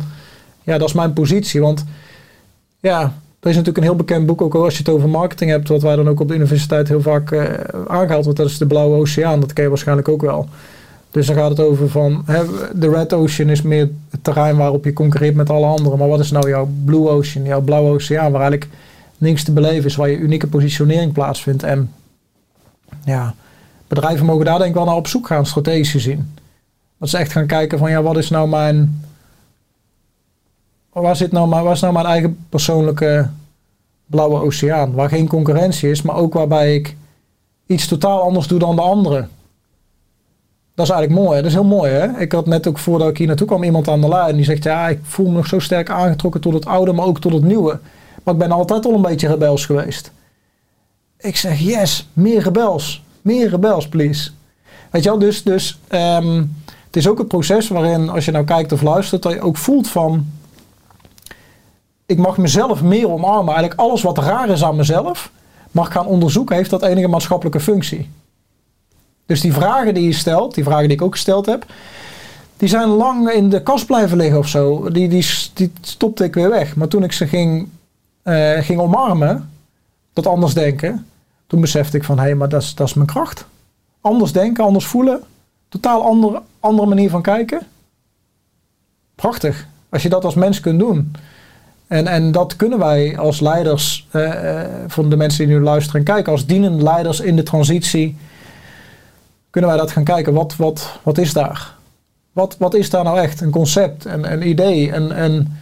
ja, 0.63 0.79
dat 0.79 0.89
is 0.89 0.95
mijn 0.95 1.13
positie. 1.13 1.61
Want 1.61 1.85
ja, 2.81 3.13
er 3.41 3.49
is 3.49 3.57
natuurlijk 3.57 3.77
een 3.77 3.83
heel 3.83 3.97
bekend 3.97 4.27
boek, 4.27 4.43
ook 4.43 4.55
als 4.55 4.73
je 4.73 4.79
het 4.79 4.89
over 4.93 5.09
marketing 5.09 5.51
hebt, 5.51 5.69
wat 5.69 5.83
wij 5.83 5.97
dan 5.97 6.09
ook 6.09 6.21
op 6.21 6.29
de 6.29 6.35
universiteit 6.35 6.89
heel 6.89 7.03
vaak 7.03 7.31
eh, 7.31 7.43
aangehaald 7.87 8.25
wordt. 8.25 8.39
Dat 8.39 8.49
is 8.49 8.59
de 8.59 8.67
Blauwe 8.67 8.97
Oceaan, 8.97 9.41
dat 9.41 9.53
ken 9.53 9.63
je 9.63 9.69
waarschijnlijk 9.69 10.09
ook 10.09 10.23
wel. 10.23 10.49
Dus 11.11 11.27
dan 11.27 11.37
gaat 11.37 11.51
het 11.51 11.61
over 11.61 11.89
van, 11.89 12.25
de 12.75 12.89
Red 12.89 13.13
Ocean 13.13 13.49
is 13.49 13.63
meer 13.63 13.91
het 14.11 14.25
terrein 14.25 14.57
waarop 14.57 14.85
je 14.85 14.93
concurreert 14.93 15.35
met 15.35 15.51
alle 15.51 15.67
anderen. 15.67 15.99
Maar 15.99 16.09
wat 16.09 16.21
is 16.21 16.31
nou 16.31 16.49
jouw 16.49 16.69
Blue 16.85 17.09
Ocean, 17.09 17.45
jouw 17.45 17.61
Blauwe 17.61 17.95
Oceaan, 17.95 18.33
waar 18.33 18.41
eigenlijk 18.41 18.71
niks 19.19 19.45
te 19.45 19.53
beleven 19.53 19.85
is, 19.85 19.97
waar 19.97 20.11
je 20.11 20.17
unieke 20.17 20.47
positionering 20.47 21.13
plaatsvindt. 21.13 21.63
En 21.63 21.93
ja, 23.05 23.35
bedrijven 23.87 24.27
mogen 24.27 24.45
daar 24.45 24.59
denk 24.59 24.71
ik 24.71 24.77
wel 24.77 24.85
naar 24.85 24.95
op 24.95 25.07
zoek 25.07 25.27
gaan, 25.27 25.47
strategisch 25.47 25.91
gezien. 25.91 26.35
Dat 26.99 27.09
ze 27.09 27.19
echt 27.19 27.33
gaan 27.33 27.47
kijken 27.47 27.79
van 27.79 27.91
ja, 27.91 28.03
wat 28.03 28.17
is 28.17 28.31
nou 28.31 28.49
mijn. 28.49 29.03
Waar, 30.93 31.17
zit 31.17 31.33
nou 31.33 31.49
waar 31.49 31.73
is 31.73 31.81
nou 31.81 31.93
mijn 31.93 32.07
eigen 32.07 32.47
persoonlijke 32.49 33.29
blauwe 34.07 34.41
oceaan? 34.41 34.93
Waar 34.93 35.09
geen 35.09 35.29
concurrentie 35.29 35.91
is, 35.91 36.03
maar 36.03 36.17
ook 36.17 36.35
waarbij 36.35 36.75
ik 36.75 36.97
iets 37.67 37.87
totaal 37.87 38.23
anders 38.23 38.47
doe 38.47 38.59
dan 38.59 38.77
de 38.77 38.83
anderen. 38.83 39.29
Dat 40.75 40.87
is 40.87 40.93
eigenlijk 40.93 41.23
mooi. 41.23 41.37
hè? 41.37 41.43
Dat 41.43 41.51
is 41.51 41.57
heel 41.57 41.77
mooi. 41.77 41.91
Hè? 41.91 42.21
Ik 42.21 42.33
had 42.33 42.47
net 42.47 42.67
ook 42.67 42.79
voordat 42.79 43.09
ik 43.09 43.19
hier 43.19 43.27
naartoe 43.27 43.47
kwam 43.47 43.63
iemand 43.63 43.89
aan 43.89 44.01
de 44.01 44.09
lijn. 44.09 44.37
Die 44.37 44.45
zegt 44.45 44.65
ja, 44.65 44.89
ik 44.89 44.99
voel 45.03 45.27
me 45.27 45.33
nog 45.33 45.47
zo 45.47 45.59
sterk 45.59 45.91
aangetrokken 45.91 46.41
tot 46.41 46.53
het 46.53 46.67
oude, 46.67 46.93
maar 46.93 47.07
ook 47.07 47.21
tot 47.21 47.33
het 47.33 47.43
nieuwe. 47.43 47.79
Maar 48.25 48.35
ik 48.35 48.41
ben 48.41 48.53
altijd 48.53 48.87
al 48.87 48.95
een 48.95 49.03
beetje 49.03 49.29
rebels 49.29 49.67
geweest. 49.67 50.13
Ik 51.19 51.37
zeg 51.37 51.59
yes, 51.59 52.09
meer 52.13 52.43
rebels. 52.43 53.03
Meer 53.23 53.51
rebels, 53.51 53.89
please. 53.89 54.31
Weet 54.91 55.03
je 55.03 55.09
wel, 55.09 55.19
dus, 55.19 55.43
dus 55.43 55.79
ehm, 55.89 56.45
het 56.87 56.97
is 56.97 57.09
ook 57.09 57.19
een 57.19 57.27
proces 57.27 57.69
waarin, 57.69 58.09
als 58.09 58.25
je 58.25 58.31
nou 58.31 58.45
kijkt 58.45 58.73
of 58.73 58.83
luistert, 58.83 59.23
dat 59.23 59.33
je 59.33 59.41
ook 59.41 59.57
voelt 59.57 59.89
van, 59.89 60.27
ik 62.09 62.19
mag 62.19 62.39
mezelf 62.39 62.83
meer 62.83 63.11
omarmen. 63.11 63.55
Eigenlijk 63.55 63.81
alles 63.81 64.03
wat 64.03 64.19
raar 64.19 64.49
is 64.49 64.65
aan 64.65 64.77
mezelf, 64.77 65.33
mag 65.71 65.93
gaan 65.93 66.07
onderzoeken, 66.07 66.57
heeft 66.57 66.71
dat 66.71 66.83
enige 66.83 67.09
maatschappelijke 67.09 67.61
functie. 67.61 68.11
Dus 69.27 69.41
die 69.41 69.53
vragen 69.53 69.95
die 69.95 70.05
je 70.05 70.13
stelt, 70.13 70.55
die 70.55 70.65
vragen 70.65 70.89
die 70.89 70.97
ik 70.97 71.03
ook 71.03 71.13
gesteld 71.13 71.47
heb, 71.47 71.67
die 72.57 72.69
zijn 72.69 72.89
lang 72.89 73.31
in 73.31 73.49
de 73.49 73.63
kast 73.63 73.87
blijven 73.87 74.17
liggen 74.17 74.39
of 74.39 74.49
zo. 74.49 74.91
Die, 74.91 75.09
die, 75.09 75.27
die 75.55 75.73
stopte 75.81 76.25
ik 76.25 76.35
weer 76.35 76.51
weg. 76.51 76.77
Maar 76.77 76.89
toen 76.89 77.03
ik 77.03 77.13
ze 77.13 77.27
ging, 77.27 77.69
eh, 78.23 78.59
ging 78.59 78.81
omarmen, 78.81 79.51
dat 80.13 80.27
anders 80.27 80.55
denken, 80.55 81.07
toen 81.47 81.61
besefte 81.61 81.97
ik 81.97 82.05
van 82.05 82.19
hé, 82.19 82.35
maar 82.35 82.49
dat 82.49 82.63
is, 82.63 82.75
dat 82.75 82.89
is 82.89 82.95
mijn 82.95 83.07
kracht. 83.07 83.47
Anders 84.01 84.33
denken, 84.33 84.65
anders 84.65 84.87
voelen, 84.87 85.23
totaal 85.69 86.03
andere, 86.03 86.43
andere 86.61 86.89
manier 86.89 87.11
van 87.11 87.23
kijken. 87.23 87.61
Prachtig. 89.15 89.67
Als 89.89 90.03
je 90.03 90.09
dat 90.09 90.25
als 90.25 90.35
mens 90.35 90.61
kunt 90.61 90.79
doen. 90.79 91.13
En, 91.89 92.07
en 92.07 92.33
dat 92.33 92.57
kunnen 92.57 92.79
wij 92.79 93.19
als 93.19 93.41
leiders, 93.41 94.07
eh, 94.11 94.61
van 94.87 95.11
de 95.11 95.17
mensen 95.17 95.47
die 95.47 95.57
nu 95.57 95.63
luisteren 95.63 96.01
en 96.01 96.07
kijken, 96.07 96.33
als 96.33 96.47
dienende 96.47 96.83
leiders 96.83 97.21
in 97.21 97.37
de 97.37 97.43
transitie, 97.43 98.17
kunnen 99.51 99.71
wij 99.71 99.79
dat 99.79 99.91
gaan 99.91 100.05
kijken. 100.05 100.33
Wat, 100.33 100.57
wat, 100.57 100.99
wat 101.03 101.19
is 101.19 101.33
daar? 101.33 101.75
Wat, 102.33 102.57
wat 102.59 102.75
is 102.75 102.91
daar 102.91 103.05
nou 103.05 103.19
echt? 103.19 103.41
Een 103.41 103.51
concept, 103.51 104.05
een, 104.05 104.33
een 104.33 104.49
idee, 104.49 104.93
een, 104.93 105.23
een, 105.23 105.57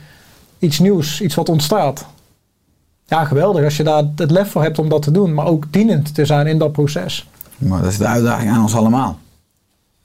iets 0.59 0.79
nieuws, 0.79 1.21
iets 1.21 1.35
wat 1.35 1.49
ontstaat. 1.49 2.07
Ja, 3.05 3.25
geweldig 3.25 3.65
als 3.65 3.77
je 3.77 3.85
daar 3.85 4.03
het 4.17 4.31
lef 4.31 4.51
voor 4.51 4.63
hebt 4.63 4.79
om 4.79 4.89
dat 4.89 5.03
te 5.03 5.11
doen, 5.11 5.35
maar 5.35 5.47
ook 5.47 5.73
dienend 5.73 6.15
te 6.15 6.25
zijn 6.25 6.47
in 6.47 6.59
dat 6.59 6.73
proces. 6.73 7.29
Maar 7.59 7.83
dat 7.83 7.91
is 7.91 7.99
de 7.99 8.07
uitdaging 8.07 8.51
aan 8.51 8.63
ons 8.63 8.75
allemaal. 8.75 9.19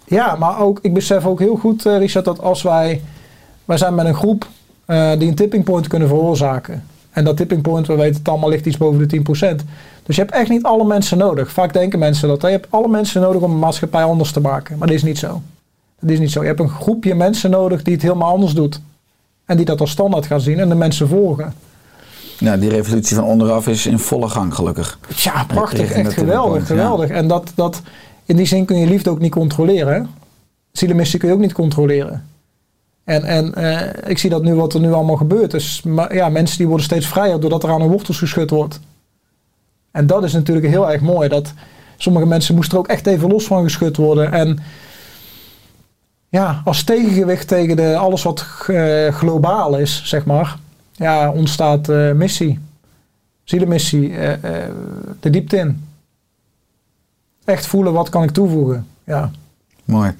Ja, 0.05 0.35
maar 0.35 0.59
ook, 0.59 0.79
ik 0.81 0.93
besef 0.93 1.25
ook 1.25 1.39
heel 1.39 1.55
goed, 1.55 1.85
eh, 1.85 1.97
Richard, 1.97 2.25
dat 2.25 2.41
als 2.41 2.61
wij, 2.61 3.01
wij 3.65 3.77
zijn 3.77 3.95
met 3.95 4.05
een 4.05 4.15
groep 4.15 4.47
eh, 4.85 5.11
die 5.17 5.27
een 5.27 5.35
tipping 5.35 5.63
point 5.63 5.87
kunnen 5.87 6.07
veroorzaken. 6.07 6.83
En 7.11 7.23
dat 7.23 7.37
tipping 7.37 7.61
point, 7.61 7.87
we 7.87 7.95
weten 7.95 8.15
het 8.15 8.29
allemaal, 8.29 8.49
ligt 8.49 8.65
iets 8.65 8.77
boven 8.77 9.07
de 9.07 9.07
10%. 9.07 9.63
Dus 10.03 10.15
je 10.15 10.21
hebt 10.21 10.33
echt 10.33 10.49
niet 10.49 10.63
alle 10.63 10.85
mensen 10.85 11.17
nodig. 11.17 11.51
Vaak 11.51 11.73
denken 11.73 11.99
mensen 11.99 12.27
dat. 12.27 12.41
hè, 12.41 12.47
Je 12.47 12.53
hebt 12.53 12.67
alle 12.69 12.87
mensen 12.87 13.21
nodig 13.21 13.41
om 13.41 13.51
een 13.51 13.59
maatschappij 13.59 14.03
anders 14.03 14.31
te 14.31 14.39
maken. 14.39 14.77
Maar 14.77 14.87
dat 14.87 14.95
is 14.95 15.03
niet 15.03 15.17
zo. 15.17 15.41
Dat 15.99 16.09
is 16.09 16.19
niet 16.19 16.31
zo. 16.31 16.41
Je 16.41 16.47
hebt 16.47 16.59
een 16.59 16.69
groepje 16.69 17.15
mensen 17.15 17.49
nodig 17.49 17.83
die 17.83 17.93
het 17.93 18.01
helemaal 18.01 18.31
anders 18.33 18.53
doet. 18.53 18.81
En 19.45 19.57
die 19.57 19.65
dat 19.65 19.79
als 19.79 19.91
standaard 19.91 20.25
gaan 20.25 20.41
zien 20.41 20.59
en 20.59 20.69
de 20.69 20.75
mensen 20.75 21.07
volgen. 21.07 21.53
Ja, 22.37 22.57
die 22.57 22.69
revolutie 22.69 23.15
van 23.15 23.25
onderaf 23.25 23.67
is 23.67 23.85
in 23.85 23.99
volle 23.99 24.29
gang 24.29 24.55
gelukkig. 24.55 24.99
Ja, 25.15 25.43
prachtig. 25.43 25.91
Echt 25.91 26.13
geweldig. 26.13 26.51
point, 26.51 26.65
Geweldig. 26.65 27.09
En 27.09 27.27
dat, 27.27 27.51
dat, 27.55 27.81
in 28.25 28.35
die 28.35 28.45
zin 28.45 28.65
kun 28.65 28.77
je 28.77 28.87
liefde 28.87 29.09
ook 29.09 29.19
niet 29.19 29.31
controleren. 29.31 29.93
hè. 29.93 29.99
Kun 31.17 31.27
je 31.27 31.33
ook 31.33 31.39
niet 31.39 31.53
controleren. 31.53 32.25
En, 33.03 33.23
en 33.23 33.53
eh, 33.53 34.09
ik 34.09 34.17
zie 34.17 34.29
dat 34.29 34.43
nu 34.43 34.55
wat 34.55 34.73
er 34.73 34.79
nu 34.79 34.93
allemaal 34.93 35.15
gebeurt. 35.15 35.51
Dus 35.51 35.81
maar, 35.81 36.15
ja, 36.15 36.29
mensen 36.29 36.57
die 36.57 36.67
worden 36.67 36.85
steeds 36.85 37.07
vrijer 37.07 37.39
doordat 37.39 37.63
er 37.63 37.69
aan 37.69 37.81
hun 37.81 37.89
wortels 37.89 38.17
geschud 38.17 38.49
wordt. 38.49 38.79
En 39.91 40.07
dat 40.07 40.23
is 40.23 40.33
natuurlijk 40.33 40.67
heel 40.67 40.91
erg 40.91 41.01
mooi. 41.01 41.29
Dat 41.29 41.53
sommige 41.97 42.25
mensen 42.25 42.55
moesten 42.55 42.73
er 42.73 42.83
ook 42.83 42.89
echt 42.89 43.07
even 43.07 43.29
los 43.29 43.45
van 43.45 43.63
geschud 43.63 43.97
worden. 43.97 44.31
En 44.31 44.59
ja, 46.29 46.61
als 46.65 46.83
tegengewicht 46.83 47.47
tegen 47.47 47.75
de, 47.75 47.97
alles 47.97 48.23
wat 48.23 48.45
eh, 48.67 49.13
globaal 49.13 49.77
is, 49.77 50.01
zeg 50.05 50.25
maar, 50.25 50.57
ja, 50.91 51.31
ontstaat 51.31 51.89
eh, 51.89 52.11
missie. 52.11 52.59
Zielenmissie, 53.43 54.09
de 55.19 55.29
diepte 55.29 55.57
in. 55.57 55.87
Echt 57.45 57.65
voelen, 57.65 57.93
wat 57.93 58.09
kan 58.09 58.23
ik 58.23 58.31
toevoegen? 58.31 58.87
Ja. 59.03 59.31
Mooi. 59.85 60.13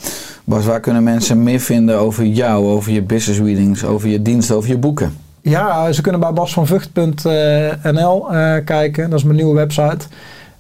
Bas, 0.52 0.66
waar 0.66 0.80
kunnen 0.80 1.04
mensen 1.04 1.44
meer 1.44 1.60
vinden 1.60 2.00
over 2.00 2.26
jou, 2.26 2.66
over 2.66 2.92
je 2.92 3.02
business 3.02 3.40
readings, 3.40 3.84
over 3.84 4.10
je 4.10 4.22
diensten, 4.22 4.56
over 4.56 4.70
je 4.70 4.78
boeken? 4.78 5.14
Ja, 5.42 5.92
ze 5.92 6.02
kunnen 6.02 6.22
bij 6.22 6.34
basvanvucht.nl 6.34 8.34
eh 8.34 8.56
kijken. 8.66 9.10
Dat 9.10 9.20
is 9.20 9.26
mijn 9.26 9.36
nieuwe 9.36 9.56
website. 9.56 10.06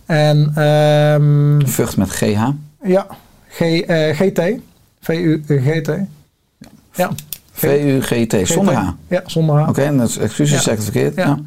En 0.05 0.51
ehm, 0.55 1.67
Vught 1.67 1.97
met 1.97 2.09
GH. 2.09 2.47
ja, 2.83 3.05
G, 3.47 3.59
eh, 3.61 4.15
GT. 4.15 4.41
V-U-G-T. 5.01 5.89
Ja. 6.95 7.09
V-U-G-T, 7.51 8.47
zonder 8.47 8.73
H. 8.73 8.89
Ja, 9.07 9.21
zonder 9.25 9.55
H. 9.55 9.69
Oké, 9.69 9.81
en 9.81 9.97
dat 9.97 10.09
is 10.09 10.17
excuses, 10.17 10.65
Ja. 10.65 10.75
verkeerd. 10.77 11.15
Ja. 11.15 11.25
Ja. 11.25 11.39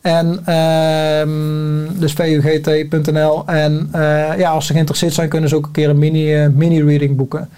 En 0.00 0.40
ehm, 0.44 2.00
dus 2.00 2.12
vugt.nl. 2.12 3.46
En 3.46 3.88
eh, 3.92 4.38
ja, 4.38 4.50
als 4.50 4.66
ze 4.66 4.72
geïnteresseerd 4.72 5.14
zijn, 5.14 5.28
kunnen 5.28 5.48
ze 5.48 5.56
ook 5.56 5.66
een 5.66 5.72
keer 5.72 5.88
een 5.88 5.98
mini, 5.98 6.34
eh, 6.34 6.48
mini-reading 6.48 7.16
boeken. 7.16 7.48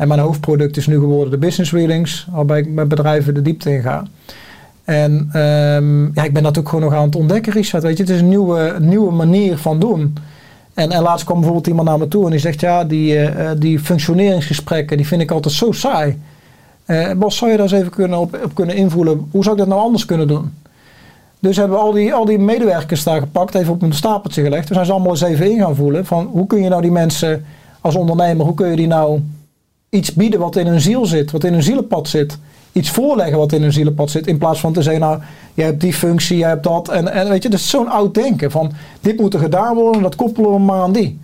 En 0.00 0.08
mijn 0.08 0.20
hoofdproduct 0.20 0.76
is 0.76 0.86
nu 0.86 0.98
geworden 0.98 1.30
de 1.30 1.38
business 1.38 1.72
readings, 1.72 2.26
waarbij 2.30 2.58
ik 2.58 2.68
met 2.68 2.88
bedrijven 2.88 3.34
de 3.34 3.42
diepte 3.42 3.72
in 3.72 3.82
ga. 3.82 4.02
En 4.84 5.28
ehm, 5.32 6.04
ja, 6.14 6.24
ik 6.24 6.32
ben 6.32 6.42
dat 6.42 6.58
ook 6.58 6.68
gewoon 6.68 6.84
nog 6.84 6.94
aan 6.94 7.04
het 7.04 7.16
ontdekken, 7.16 7.52
Richard. 7.52 7.82
Weet 7.82 7.96
je, 7.96 8.02
het 8.02 8.12
is 8.12 8.20
een 8.20 8.28
nieuwe, 8.28 8.76
nieuwe 8.78 9.12
manier 9.12 9.58
van 9.58 9.78
doen. 9.78 10.16
En, 10.74 10.90
en 10.90 11.02
laatst 11.02 11.24
kwam 11.24 11.36
bijvoorbeeld 11.36 11.66
iemand 11.66 11.88
naar 11.88 11.98
me 11.98 12.08
toe 12.08 12.24
en 12.24 12.30
die 12.30 12.40
zegt: 12.40 12.60
Ja, 12.60 12.84
die, 12.84 13.16
eh, 13.16 13.50
eh, 13.50 13.60
die 13.60 13.78
functioneringsgesprekken 13.78 14.96
die 14.96 15.06
vind 15.06 15.22
ik 15.22 15.30
altijd 15.30 15.54
zo 15.54 15.72
saai. 15.72 16.18
Eh 16.84 17.12
Bas, 17.12 17.36
zou 17.36 17.50
je 17.50 17.56
daar 17.56 17.66
eens 17.66 17.80
even 17.80 17.92
kunnen 17.92 18.18
op, 18.18 18.38
op 18.44 18.54
kunnen 18.54 18.76
invoelen? 18.76 19.28
Hoe 19.30 19.42
zou 19.42 19.54
ik 19.54 19.60
dat 19.60 19.70
nou 19.70 19.80
anders 19.80 20.04
kunnen 20.04 20.28
doen? 20.28 20.52
Dus 21.38 21.56
hebben 21.56 21.76
we 21.76 21.82
al 21.82 21.92
die, 21.92 22.14
al 22.14 22.24
die 22.24 22.38
medewerkers 22.38 23.02
daar 23.02 23.20
gepakt, 23.20 23.54
even 23.54 23.72
op 23.72 23.82
een 23.82 23.92
stapeltje 23.92 24.42
gelegd. 24.42 24.68
We 24.68 24.74
zijn 24.74 24.86
ze 24.86 24.92
allemaal 24.92 25.10
eens 25.10 25.22
even 25.22 25.50
in 25.50 25.58
gaan 25.58 25.76
voelen. 25.76 26.06
Van 26.06 26.28
hoe 26.32 26.46
kun 26.46 26.62
je 26.62 26.68
nou 26.68 26.82
die 26.82 26.92
mensen 26.92 27.44
als 27.80 27.94
ondernemer, 27.94 28.46
hoe 28.46 28.54
kun 28.54 28.70
je 28.70 28.76
die 28.76 28.86
nou 28.86 29.20
iets 29.90 30.14
bieden 30.14 30.40
wat 30.40 30.56
in 30.56 30.66
hun 30.66 30.80
ziel 30.80 31.06
zit, 31.06 31.30
wat 31.30 31.44
in 31.44 31.52
hun 31.52 31.62
zielenpad 31.62 32.08
zit. 32.08 32.38
Iets 32.72 32.90
voorleggen 32.90 33.38
wat 33.38 33.52
in 33.52 33.62
hun 33.62 33.72
zielenpad 33.72 34.10
zit. 34.10 34.26
In 34.26 34.38
plaats 34.38 34.60
van 34.60 34.72
te 34.72 34.82
zeggen, 34.82 35.02
nou, 35.02 35.20
jij 35.54 35.64
hebt 35.64 35.80
die 35.80 35.94
functie, 35.94 36.36
jij 36.36 36.48
hebt 36.48 36.62
dat. 36.62 36.88
En, 36.88 37.12
en 37.12 37.28
weet 37.28 37.42
je, 37.42 37.48
dat 37.48 37.58
is 37.58 37.70
zo'n 37.70 37.88
oud 37.88 38.14
denken. 38.14 38.50
Van 38.50 38.72
dit 39.00 39.20
moet 39.20 39.34
er 39.34 39.40
gedaan 39.40 39.74
worden, 39.74 40.02
dat 40.02 40.14
koppelen 40.14 40.52
we 40.52 40.58
maar 40.58 40.82
aan 40.82 40.92
die. 40.92 41.18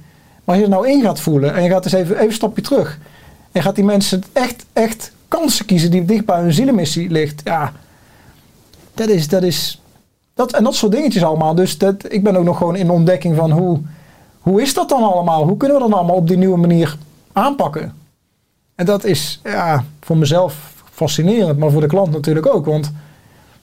Maar 0.45 0.55
als 0.55 0.57
je 0.57 0.63
er 0.63 0.77
nou 0.77 0.89
in 0.89 1.03
gaat 1.03 1.21
voelen 1.21 1.55
en 1.55 1.63
je 1.63 1.71
gaat 1.71 1.85
eens 1.85 1.95
even, 1.95 2.15
even 2.15 2.27
een 2.27 2.33
stapje 2.33 2.63
terug. 2.63 2.99
En 3.53 3.63
gaat 3.63 3.75
die 3.75 3.85
mensen 3.85 4.23
echt, 4.33 4.67
echt 4.73 5.13
kansen 5.29 5.65
kiezen 5.65 5.91
die 5.91 6.05
dicht 6.05 6.25
bij 6.25 6.41
hun 6.41 6.53
zielenmissie 6.53 7.11
ligt. 7.11 7.41
Ja, 7.45 7.73
dat 8.95 9.09
is, 9.09 9.29
dat 9.29 9.43
is, 9.43 9.83
dat, 10.35 10.53
en 10.53 10.65
dat 10.65 10.75
soort 10.75 10.93
dingetjes 10.93 11.25
allemaal. 11.25 11.55
Dus 11.55 11.79
dat, 11.79 12.13
ik 12.13 12.23
ben 12.23 12.37
ook 12.37 12.45
nog 12.45 12.57
gewoon 12.57 12.77
in 12.77 12.91
ontdekking 12.91 13.37
van 13.37 13.51
hoe, 13.51 13.81
hoe 14.41 14.63
is 14.63 14.75
dat 14.75 14.89
dan 14.89 15.03
allemaal? 15.03 15.47
Hoe 15.47 15.57
kunnen 15.57 15.77
we 15.77 15.83
dat 15.83 15.93
allemaal 15.93 16.17
op 16.17 16.29
die 16.29 16.39
nieuwe 16.39 16.59
manier 16.59 16.97
aanpakken? 17.33 17.93
En 18.77 18.87
dat 18.87 19.05
is 19.05 19.41
ja, 19.45 19.85
voor 20.01 20.17
mezelf 20.17 20.55
fascinerend, 20.93 21.59
maar 21.59 21.71
voor 21.71 21.81
de 21.81 21.87
klant 21.87 22.13
natuurlijk 22.13 22.47
ook. 22.55 22.65
Want 22.67 22.93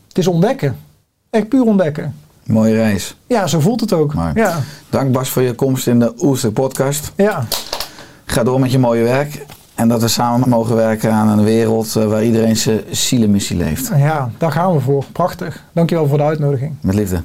het 0.08 0.18
is 0.18 0.28
ontdekken. 0.28 0.78
Echt 1.30 1.48
puur 1.50 1.64
ontdekken. 1.64 2.16
Mooie 2.44 2.76
reis. 2.76 3.16
Ja, 3.28 3.48
zo 3.48 3.60
voelt 3.60 3.80
het 3.80 3.94
ook. 3.94 4.14
Maar- 4.14 4.38
Ja, 4.38 4.60
Dank 4.90 5.12
Bas 5.12 5.30
voor 5.30 5.42
je 5.42 5.54
komst 5.54 5.88
in 5.88 6.00
de 6.00 6.14
Oester 6.18 6.52
podcast. 6.52 7.12
ja. 7.16 7.46
Ga 8.26 8.44
door 8.44 8.60
met 8.60 8.72
je 8.72 8.80
mooie 8.80 9.04
werk. 9.04 9.46
En 9.76 9.88
dat 9.88 10.02
we 10.02 10.08
samen 10.08 10.50
mogen 10.50 10.76
werken 10.76 11.12
aan 11.12 11.28
een 11.28 11.44
wereld 11.44 11.96
eh, 11.96 12.06
waar 12.06 12.24
iedereen 12.24 12.58
zijn 12.58 12.82
zielenmissie 12.92 13.58
leeft. 13.58 13.92
ja, 13.96 14.32
daar 14.38 14.52
gaan 14.52 14.74
we 14.74 14.80
voor. 14.80 15.06
Prachtig. 15.12 15.64
Dankjewel 15.74 16.08
voor 16.08 16.18
de 16.18 16.24
uitnodiging. 16.24 16.76
Met 16.82 16.96
liefde. 16.96 17.22